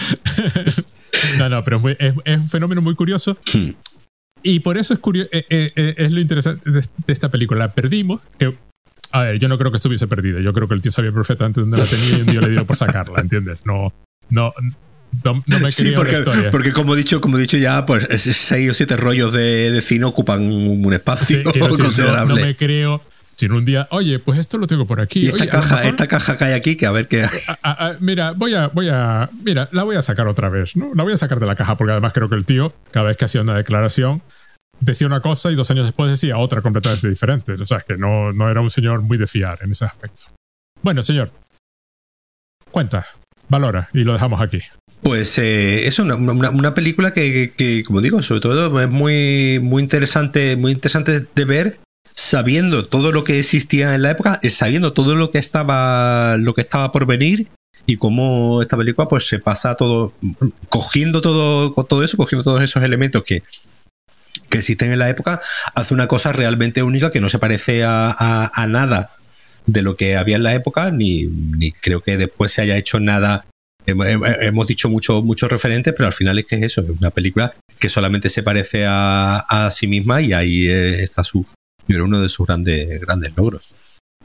no, 1.39 1.49
no, 1.49 1.63
pero 1.63 1.81
es, 1.89 2.15
un 2.27 2.49
fenómeno 2.49 2.83
muy 2.83 2.95
curioso. 2.97 3.39
Hmm. 3.55 3.71
Y 4.43 4.61
por 4.61 4.77
eso 4.77 4.95
es, 4.95 5.01
curioso, 5.01 5.29
eh, 5.33 5.47
eh, 5.51 5.73
eh, 5.77 5.95
es 5.99 6.11
lo 6.11 6.21
interesante 6.21 6.69
de, 6.71 6.83
esta 7.07 7.31
película. 7.31 7.61
La 7.61 7.75
perdimos, 7.75 8.23
que 8.39 8.57
a 9.13 9.23
ver, 9.23 9.39
yo 9.39 9.49
no 9.49 9.59
creo 9.59 9.71
que 9.71 9.77
estuviese 9.77 10.07
perdida. 10.09 10.41
Yo 10.41 10.53
creo 10.53 10.67
que 10.67 10.75
el 10.75 10.83
tío 10.83 10.93
sabía 10.93 11.13
perfectamente 11.13 11.61
dónde 11.61 11.79
la 11.79 11.85
tenía 11.85 12.19
y 12.19 12.21
un 12.23 12.27
día 12.27 12.41
le 12.41 12.51
dio 12.51 12.67
por 12.67 12.77
sacarla, 12.77 13.21
¿entiendes? 13.21 13.59
No, 13.65 13.93
no, 14.31 14.53
no, 15.25 15.61
me 15.61 15.73
sí, 15.73 15.93
porque, 15.95 16.15
historia. 16.15 16.51
porque 16.51 16.73
como 16.73 16.95
he 16.95 16.97
dicho, 16.97 17.21
como 17.21 17.37
he 17.37 17.41
dicho 17.41 17.57
ya, 17.57 17.85
pues 17.85 18.07
seis 18.21 18.71
o 18.71 18.75
siete 18.75 18.97
rollos 18.97 19.33
de, 19.33 19.71
de 19.71 19.83
cine 19.83 20.05
ocupan 20.05 20.51
un 20.51 20.93
espacio 20.93 21.43
considerable. 21.45 22.35
no, 22.35 22.41
me 22.41 22.57
creo. 22.57 23.03
en 23.41 23.53
un 23.53 23.65
día, 23.65 23.89
oye, 23.91 24.19
pues 24.19 24.39
esto 24.39 24.59
lo 24.59 24.67
tengo 24.67 24.87
por 24.87 25.01
aquí. 25.01 25.21
Y 25.21 25.29
esta, 25.29 25.47
caja, 25.47 25.85
esta 25.89 26.07
caja 26.07 26.37
que 26.37 26.45
hay 26.45 26.53
aquí, 26.53 26.77
que 26.77 26.87
a 26.87 26.91
ver 26.91 27.09
qué. 27.09 27.27
mira, 28.01 28.33
voy 28.33 28.55
a, 28.55 28.69
voy 28.69 28.89
a. 28.89 29.29
Mira, 29.43 29.69
la 29.73 29.85
voy 29.85 29.97
a 29.97 30.03
sacar 30.03 30.27
otra 30.29 30.49
vez, 30.49 30.77
¿no? 30.77 30.93
La 30.95 31.03
voy 31.03 31.13
a 31.13 31.17
sacar 31.17 31.41
de 31.41 31.47
la 31.47 31.57
caja, 31.57 31.77
porque 31.77 31.93
además 31.93 32.13
creo 32.13 32.29
que 32.29 32.37
el 32.37 32.47
tío, 32.47 32.73
cada 32.91 33.07
vez 33.07 33.17
que 33.17 33.25
hacía 33.25 33.43
una 33.43 33.55
declaración, 33.55 34.23
decía 34.81 35.07
una 35.07 35.21
cosa 35.21 35.51
y 35.51 35.55
dos 35.55 35.71
años 35.71 35.87
después 35.87 36.11
decía 36.11 36.39
otra 36.39 36.63
completamente 36.63 37.09
diferente. 37.09 37.53
O 37.53 37.67
sea, 37.67 37.81
que 37.81 37.97
no, 37.97 38.33
no 38.33 38.51
era 38.51 38.61
un 38.61 38.71
señor 38.71 39.03
muy 39.03 39.19
de 39.19 39.27
fiar 39.27 39.59
en 39.63 39.73
ese 39.73 39.85
aspecto. 39.85 40.27
Bueno, 40.83 41.03
señor, 41.03 41.31
cuenta, 42.71 43.07
valora 43.49 43.89
y 43.93 44.05
lo 44.05 44.13
dejamos 44.13 44.41
aquí. 44.41 44.63
Pues 45.03 45.39
eh, 45.39 45.87
es 45.87 45.99
una, 45.99 46.15
una, 46.17 46.75
película 46.75 47.13
que, 47.13 47.85
como 47.87 48.03
digo, 48.03 48.23
sobre 48.23 48.41
todo 48.43 48.81
es 48.81 48.91
muy, 48.91 49.59
muy 49.61 49.83
interesante, 49.83 50.57
muy 50.57 50.73
interesante 50.73 51.27
de 51.35 51.45
ver, 51.47 51.81
sabiendo 52.15 52.87
todo 52.87 53.11
lo 53.11 53.25
que 53.25 53.39
existía 53.39 53.95
en 53.95 54.03
la 54.03 54.11
época, 54.11 54.39
eh, 54.43 54.51
sabiendo 54.51 54.93
todo 54.93 55.15
lo 55.15 55.31
que 55.31 55.39
estaba, 55.39 56.37
lo 56.37 56.55
que 56.55 56.61
estaba 56.61 56.93
por 56.93 57.07
venir 57.07 57.49
y 57.87 57.97
cómo 57.97 58.61
esta 58.61 58.77
película 58.77 59.09
pues 59.09 59.27
se 59.27 59.39
pasa 59.39 59.75
todo, 59.75 60.13
cogiendo 60.69 61.23
todo, 61.23 61.73
todo 61.85 62.05
eso, 62.05 62.19
cogiendo 62.19 62.45
todos 62.45 62.61
esos 62.61 62.83
elementos 62.83 63.25
que, 63.25 63.43
que 64.51 64.59
existen 64.59 64.93
en 64.93 64.99
la 64.99 65.09
época, 65.09 65.41
hace 65.75 65.95
una 65.95 66.09
cosa 66.09 66.33
realmente 66.33 66.83
única 66.83 67.11
que 67.11 67.21
no 67.21 67.31
se 67.31 67.39
parece 67.39 67.85
a, 67.85 68.51
a, 68.55 68.67
nada 68.67 69.13
de 69.67 69.81
lo 69.81 69.97
que 69.97 70.17
había 70.17 70.37
en 70.37 70.43
la 70.43 70.55
época, 70.55 70.91
ni, 70.91 71.25
ni 71.25 71.73
creo 71.73 72.03
que 72.03 72.19
después 72.19 72.53
se 72.53 72.61
haya 72.61 72.77
hecho 72.77 73.01
nada 73.01 73.47
hemos 73.87 74.67
dicho 74.67 74.89
muchos 74.89 75.25
mucho 75.25 75.49
referentes, 75.49 75.95
pero 75.97 76.07
al 76.07 76.13
final 76.13 76.39
es 76.39 76.47
que 76.47 76.57
es 76.57 76.63
eso, 76.63 76.83
es 76.83 76.91
una 76.91 77.11
película 77.11 77.55
que 77.79 77.89
solamente 77.89 78.29
se 78.29 78.43
parece 78.43 78.85
a, 78.87 79.39
a 79.39 79.71
sí 79.71 79.87
misma 79.87 80.21
y 80.21 80.33
ahí 80.33 80.69
eh, 80.69 81.03
está 81.03 81.25
su, 81.25 81.47
yo 81.89 82.05
uno 82.05 82.21
de 82.21 82.29
sus 82.29 82.47
grandes, 82.47 83.01
grandes 83.01 83.33
logros. 83.37 83.75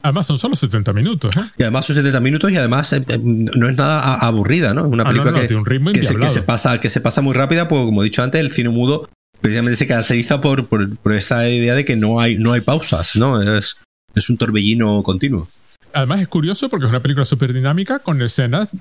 Además 0.02 0.28
son 0.28 0.38
solo 0.38 0.56
70 0.56 0.94
minutos. 0.94 1.36
¿eh? 1.36 1.42
Y 1.58 1.64
además 1.64 1.88
son 1.88 1.96
70 1.96 2.20
minutos 2.20 2.52
y 2.52 2.58
además 2.58 2.94
eh, 2.94 3.04
no 3.22 3.68
es 3.68 3.76
nada 3.76 4.16
aburrida, 4.16 4.74
¿no? 4.74 4.82
Es 4.82 4.92
una 4.92 5.04
ah, 5.04 5.08
película 5.08 5.48
que, 5.48 5.56
un 5.56 5.66
ritmo 5.66 5.92
que, 5.92 6.04
se, 6.04 6.42
pasa, 6.44 6.80
que 6.80 6.92
se 6.92 7.02
pasa 7.02 7.22
muy 7.22 7.34
rápida, 7.34 7.68
porque 7.68 7.86
como 7.86 8.04
he 8.04 8.06
dicho 8.06 8.22
antes, 8.22 8.40
el 8.40 8.52
cine 8.52 8.70
mudo 8.70 9.10
precisamente 9.42 9.78
se 9.78 9.88
caracteriza 9.88 10.42
por, 10.42 10.68
por, 10.68 10.96
por, 10.98 11.14
esta 11.14 11.50
idea 11.50 11.74
de 11.74 11.86
que 11.86 11.96
no 11.96 12.20
hay, 12.20 12.38
no 12.38 12.54
hay 12.54 12.62
pausas, 12.62 13.16
¿no? 13.16 13.42
Es, 13.42 13.78
es 14.14 14.30
un 14.30 14.38
torbellino 14.38 15.02
continuo. 15.02 15.48
Además 15.94 16.22
es 16.22 16.28
curioso 16.28 16.70
porque 16.70 16.86
es 16.86 16.90
una 16.90 17.00
película 17.00 17.26
súper 17.26 17.54
dinámica 17.54 18.00
con 18.00 18.22
escenas 18.22 18.74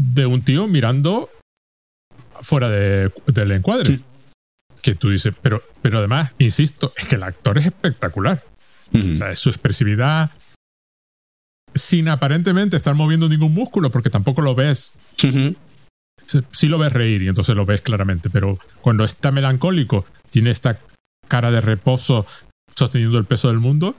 de 0.00 0.24
un 0.24 0.42
tío 0.42 0.66
mirando 0.66 1.30
fuera 2.40 2.68
de, 2.68 3.12
del 3.26 3.52
encuadre. 3.52 4.00
Que 4.80 4.94
tú 4.94 5.10
dices, 5.10 5.34
pero, 5.42 5.62
pero 5.82 5.98
además, 5.98 6.32
insisto, 6.38 6.92
es 6.96 7.06
que 7.06 7.16
el 7.16 7.22
actor 7.22 7.58
es 7.58 7.66
espectacular. 7.66 8.42
O 8.94 9.16
sea, 9.16 9.36
su 9.36 9.50
expresividad, 9.50 10.30
sin 11.74 12.08
aparentemente 12.08 12.76
estar 12.76 12.94
moviendo 12.94 13.28
ningún 13.28 13.52
músculo, 13.52 13.90
porque 13.90 14.10
tampoco 14.10 14.40
lo 14.42 14.54
ves. 14.54 14.94
Sí 16.52 16.68
lo 16.68 16.78
ves 16.78 16.92
reír 16.92 17.22
y 17.22 17.28
entonces 17.28 17.54
lo 17.54 17.66
ves 17.66 17.82
claramente, 17.82 18.30
pero 18.30 18.58
cuando 18.80 19.04
está 19.04 19.30
melancólico, 19.30 20.06
tiene 20.30 20.50
esta 20.50 20.80
cara 21.28 21.50
de 21.50 21.60
reposo 21.60 22.26
sosteniendo 22.74 23.18
el 23.18 23.26
peso 23.26 23.48
del 23.48 23.58
mundo, 23.58 23.94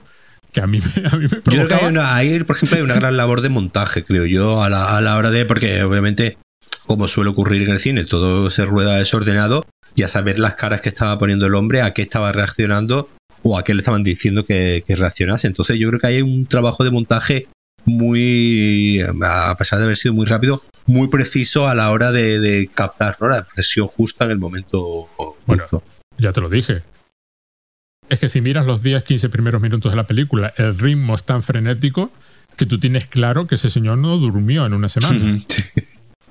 que 0.52 0.60
a 0.60 0.66
mí, 0.66 0.78
a 1.10 1.16
mí 1.16 1.22
me 1.22 1.28
provocaba. 1.28 1.56
Yo 1.56 1.66
creo 1.66 1.68
que 1.68 1.74
hay 1.74 1.90
una, 1.90 2.14
ahí, 2.14 2.44
por 2.44 2.56
ejemplo, 2.56 2.76
hay 2.76 2.84
una 2.84 2.94
gran 2.94 3.16
labor 3.16 3.40
de 3.40 3.48
montaje, 3.48 4.04
creo 4.04 4.26
yo, 4.26 4.62
a 4.62 4.68
la, 4.68 4.96
a 4.96 5.00
la 5.00 5.16
hora 5.16 5.30
de, 5.30 5.44
porque 5.46 5.82
obviamente, 5.82 6.36
como 6.86 7.08
suele 7.08 7.30
ocurrir 7.30 7.62
en 7.62 7.70
el 7.70 7.80
cine, 7.80 8.04
todo 8.04 8.50
se 8.50 8.64
rueda 8.64 8.96
desordenado, 8.96 9.64
ya 9.96 10.08
saber 10.08 10.38
las 10.38 10.54
caras 10.54 10.80
que 10.80 10.90
estaba 10.90 11.18
poniendo 11.18 11.46
el 11.46 11.54
hombre, 11.54 11.82
a 11.82 11.94
qué 11.94 12.02
estaba 12.02 12.32
reaccionando 12.32 13.08
o 13.42 13.58
a 13.58 13.64
qué 13.64 13.74
le 13.74 13.80
estaban 13.80 14.04
diciendo 14.04 14.44
que, 14.44 14.84
que 14.86 14.94
reaccionase. 14.94 15.46
Entonces 15.46 15.78
yo 15.78 15.88
creo 15.88 16.00
que 16.00 16.06
hay 16.06 16.22
un 16.22 16.46
trabajo 16.46 16.84
de 16.84 16.90
montaje 16.90 17.48
muy, 17.84 19.00
a 19.00 19.56
pesar 19.56 19.78
de 19.78 19.86
haber 19.86 19.96
sido 19.96 20.14
muy 20.14 20.26
rápido, 20.26 20.62
muy 20.86 21.08
preciso 21.08 21.68
a 21.68 21.74
la 21.74 21.90
hora 21.90 22.12
de, 22.12 22.38
de 22.38 22.68
captar 22.72 23.16
la 23.20 23.44
presión 23.54 23.88
justa 23.88 24.24
en 24.26 24.32
el 24.32 24.38
momento. 24.38 25.08
Bueno, 25.46 25.64
ya 26.18 26.32
te 26.32 26.40
lo 26.40 26.48
dije. 26.48 26.82
Es 28.12 28.20
que 28.20 28.28
si 28.28 28.42
miras 28.42 28.66
los 28.66 28.82
10, 28.82 29.04
15 29.04 29.30
primeros 29.30 29.62
minutos 29.62 29.90
de 29.90 29.96
la 29.96 30.06
película, 30.06 30.52
el 30.58 30.78
ritmo 30.78 31.16
es 31.16 31.24
tan 31.24 31.42
frenético 31.42 32.12
que 32.58 32.66
tú 32.66 32.78
tienes 32.78 33.06
claro 33.06 33.46
que 33.46 33.54
ese 33.54 33.70
señor 33.70 33.96
no 33.96 34.18
durmió 34.18 34.66
en 34.66 34.74
una 34.74 34.90
semana. 34.90 35.40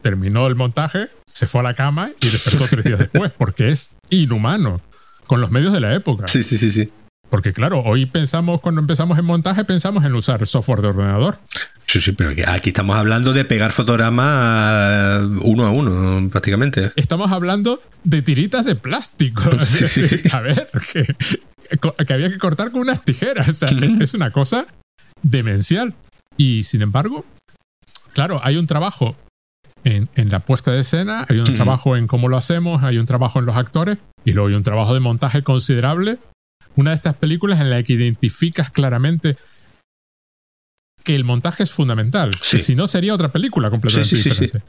Terminó 0.03 0.45
el 0.45 0.55
montaje, 0.55 1.09
se 1.33 1.47
fue 1.47 1.61
a 1.61 1.63
la 1.63 1.73
cama 1.73 2.11
y 2.21 2.27
despertó 2.27 2.67
tres 2.69 2.85
días 2.85 2.99
después, 2.99 3.31
porque 3.35 3.69
es 3.69 3.95
inhumano 4.11 4.79
con 5.25 5.41
los 5.41 5.49
medios 5.49 5.73
de 5.73 5.79
la 5.79 5.95
época. 5.95 6.27
Sí, 6.27 6.43
sí, 6.43 6.59
sí, 6.59 6.71
sí. 6.71 6.91
Porque 7.29 7.51
claro, 7.51 7.79
hoy 7.79 8.05
pensamos, 8.05 8.61
cuando 8.61 8.79
empezamos 8.79 9.17
en 9.17 9.25
montaje, 9.25 9.63
pensamos 9.65 10.05
en 10.05 10.13
usar 10.13 10.45
software 10.45 10.81
de 10.81 10.89
ordenador. 10.89 11.39
Sí, 11.87 11.99
sí, 11.99 12.11
pero 12.11 12.29
aquí 12.47 12.69
estamos 12.69 12.95
hablando 12.95 13.33
de 13.33 13.43
pegar 13.43 13.71
fotogramas 13.71 15.23
uno 15.41 15.65
a 15.65 15.71
uno, 15.71 16.29
prácticamente. 16.29 16.91
Estamos 16.95 17.31
hablando 17.31 17.81
de 18.03 18.21
tiritas 18.21 18.65
de 18.65 18.75
plástico. 18.75 19.43
a 20.31 20.39
ver, 20.39 20.69
que, 20.93 21.15
había 22.09 22.29
que 22.29 22.37
cortar 22.37 22.71
con 22.71 22.81
unas 22.81 23.03
tijeras. 23.03 23.63
Es 23.99 24.13
una 24.13 24.31
cosa 24.31 24.67
demencial. 25.21 25.93
Y 26.37 26.63
sin 26.63 26.81
embargo, 26.81 27.25
claro, 28.13 28.39
hay 28.43 28.57
un 28.57 28.67
trabajo 28.67 29.15
en, 29.83 30.09
la 30.15 30.39
puesta 30.39 30.71
de 30.71 30.81
escena, 30.81 31.25
hay 31.27 31.39
un 31.39 31.53
trabajo 31.53 31.97
en 31.97 32.07
cómo 32.07 32.27
lo 32.27 32.37
hacemos, 32.37 32.83
hay 32.83 32.97
un 32.97 33.05
trabajo 33.05 33.39
en 33.39 33.45
los 33.45 33.55
actores 33.55 33.97
y 34.25 34.33
luego 34.33 34.49
hay 34.49 34.55
un 34.55 34.63
trabajo 34.63 34.93
de 34.93 34.99
montaje 34.99 35.43
considerable. 35.43 36.19
Una 36.75 36.91
de 36.91 36.95
estas 36.95 37.15
películas 37.15 37.59
en 37.59 37.69
la 37.69 37.83
que 37.83 37.93
identificas 37.93 38.71
claramente 38.71 39.37
que 41.03 41.15
el 41.15 41.23
montaje 41.23 41.63
es 41.63 41.71
fundamental. 41.71 42.31
si 42.41 42.75
no, 42.75 42.87
sería 42.87 43.13
otra 43.13 43.31
película 43.31 43.69
completamente 43.69 44.15
diferente. 44.15 44.61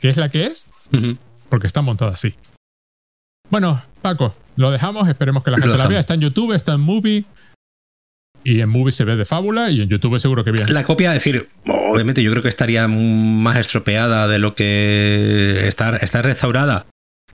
¿Qué 0.00 0.10
es 0.10 0.16
la 0.16 0.30
que 0.30 0.46
es? 0.46 0.70
Porque 1.48 1.66
está 1.66 1.82
montada 1.82 2.12
así. 2.12 2.34
Bueno, 3.52 3.82
Paco, 4.00 4.34
lo 4.56 4.70
dejamos. 4.70 5.06
Esperemos 5.10 5.44
que 5.44 5.50
la 5.50 5.58
gente 5.58 5.76
la 5.76 5.86
vea. 5.86 6.00
Está 6.00 6.14
en 6.14 6.22
YouTube, 6.22 6.54
está 6.54 6.72
en 6.72 6.80
Movie. 6.80 7.26
Y 8.44 8.60
en 8.62 8.68
Movie 8.70 8.92
se 8.92 9.04
ve 9.04 9.14
de 9.14 9.26
fábula 9.26 9.70
y 9.70 9.82
en 9.82 9.90
YouTube 9.90 10.18
seguro 10.18 10.42
que 10.42 10.52
bien. 10.52 10.72
La 10.72 10.84
copia, 10.84 11.10
es 11.14 11.22
decir, 11.22 11.46
obviamente 11.66 12.22
yo 12.22 12.30
creo 12.30 12.42
que 12.42 12.48
estaría 12.48 12.88
más 12.88 13.58
estropeada 13.58 14.26
de 14.26 14.38
lo 14.38 14.54
que 14.54 15.68
está, 15.68 15.94
está 15.98 16.22
restaurada. 16.22 16.86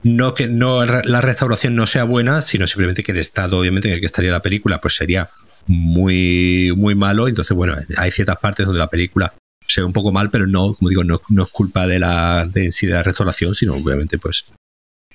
No 0.03 0.35
que 0.35 0.49
no 0.49 0.85
la 0.85 1.21
restauración 1.21 1.77
no 1.77 1.87
sea 1.87 2.03
buena, 2.03 2.43
sino 2.43 2.67
simplemente 2.67 3.05
que 3.05 3.13
el 3.13 3.19
estado, 3.19 3.57
obviamente, 3.61 3.87
en 3.87 3.95
el 3.95 4.01
que 4.01 4.07
estaría 4.07 4.33
la 4.33 4.43
película, 4.43 4.81
pues 4.81 4.97
sería 4.97 5.31
muy, 5.69 6.73
muy 6.77 6.97
malo. 6.97 7.29
Entonces, 7.29 7.57
bueno, 7.57 7.77
hay 7.97 8.11
ciertas 8.11 8.39
partes 8.39 8.67
donde 8.67 8.81
la 8.81 8.91
película 8.91 9.35
se 9.65 9.83
ve 9.83 9.87
un 9.87 9.93
poco 9.93 10.11
mal, 10.11 10.31
pero 10.31 10.49
no, 10.49 10.75
como 10.75 10.89
digo, 10.89 11.05
no, 11.05 11.21
es 11.45 11.51
culpa 11.53 11.87
de 11.87 12.01
la 12.01 12.45
de, 12.45 12.75
de 12.81 12.89
la 12.89 13.05
restauración, 13.05 13.55
sino 13.55 13.75
obviamente, 13.75 14.19
pues, 14.19 14.47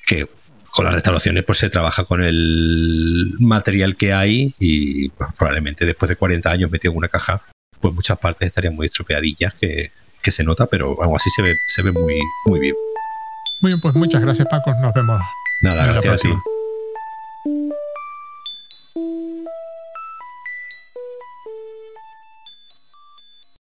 que 0.05 0.29
con 0.73 0.85
las 0.85 0.93
restauraciones 0.93 1.43
pues 1.43 1.59
se 1.59 1.69
trabaja 1.69 2.03
con 2.03 2.23
el 2.23 3.33
material 3.39 3.95
que 3.95 4.13
hay 4.13 4.53
y 4.59 5.09
pues, 5.09 5.29
probablemente 5.37 5.85
después 5.85 6.09
de 6.09 6.15
40 6.15 6.49
años 6.49 6.71
metido 6.71 6.91
en 6.91 6.97
una 6.97 7.07
caja, 7.07 7.41
pues 7.79 7.93
muchas 7.93 8.17
partes 8.17 8.47
estarían 8.47 8.75
muy 8.75 8.87
estropeadillas 8.87 9.53
que, 9.53 9.91
se 10.23 10.43
nota, 10.43 10.67
pero 10.67 11.03
aún 11.03 11.15
así 11.15 11.29
se 11.35 11.41
ve, 11.41 11.55
se 11.67 11.81
ve 11.81 11.91
muy, 11.91 12.17
muy 12.45 12.59
bien. 12.59 12.75
Muy 13.61 13.71
bien, 13.71 13.81
pues 13.81 13.93
muchas 13.93 14.21
gracias 14.21 14.47
Paco, 14.49 14.73
nos 14.81 14.93
vemos. 14.93 15.21
Nada, 15.61 15.85
gracias 15.85 16.13
a 16.13 16.17
ti. 16.17 16.29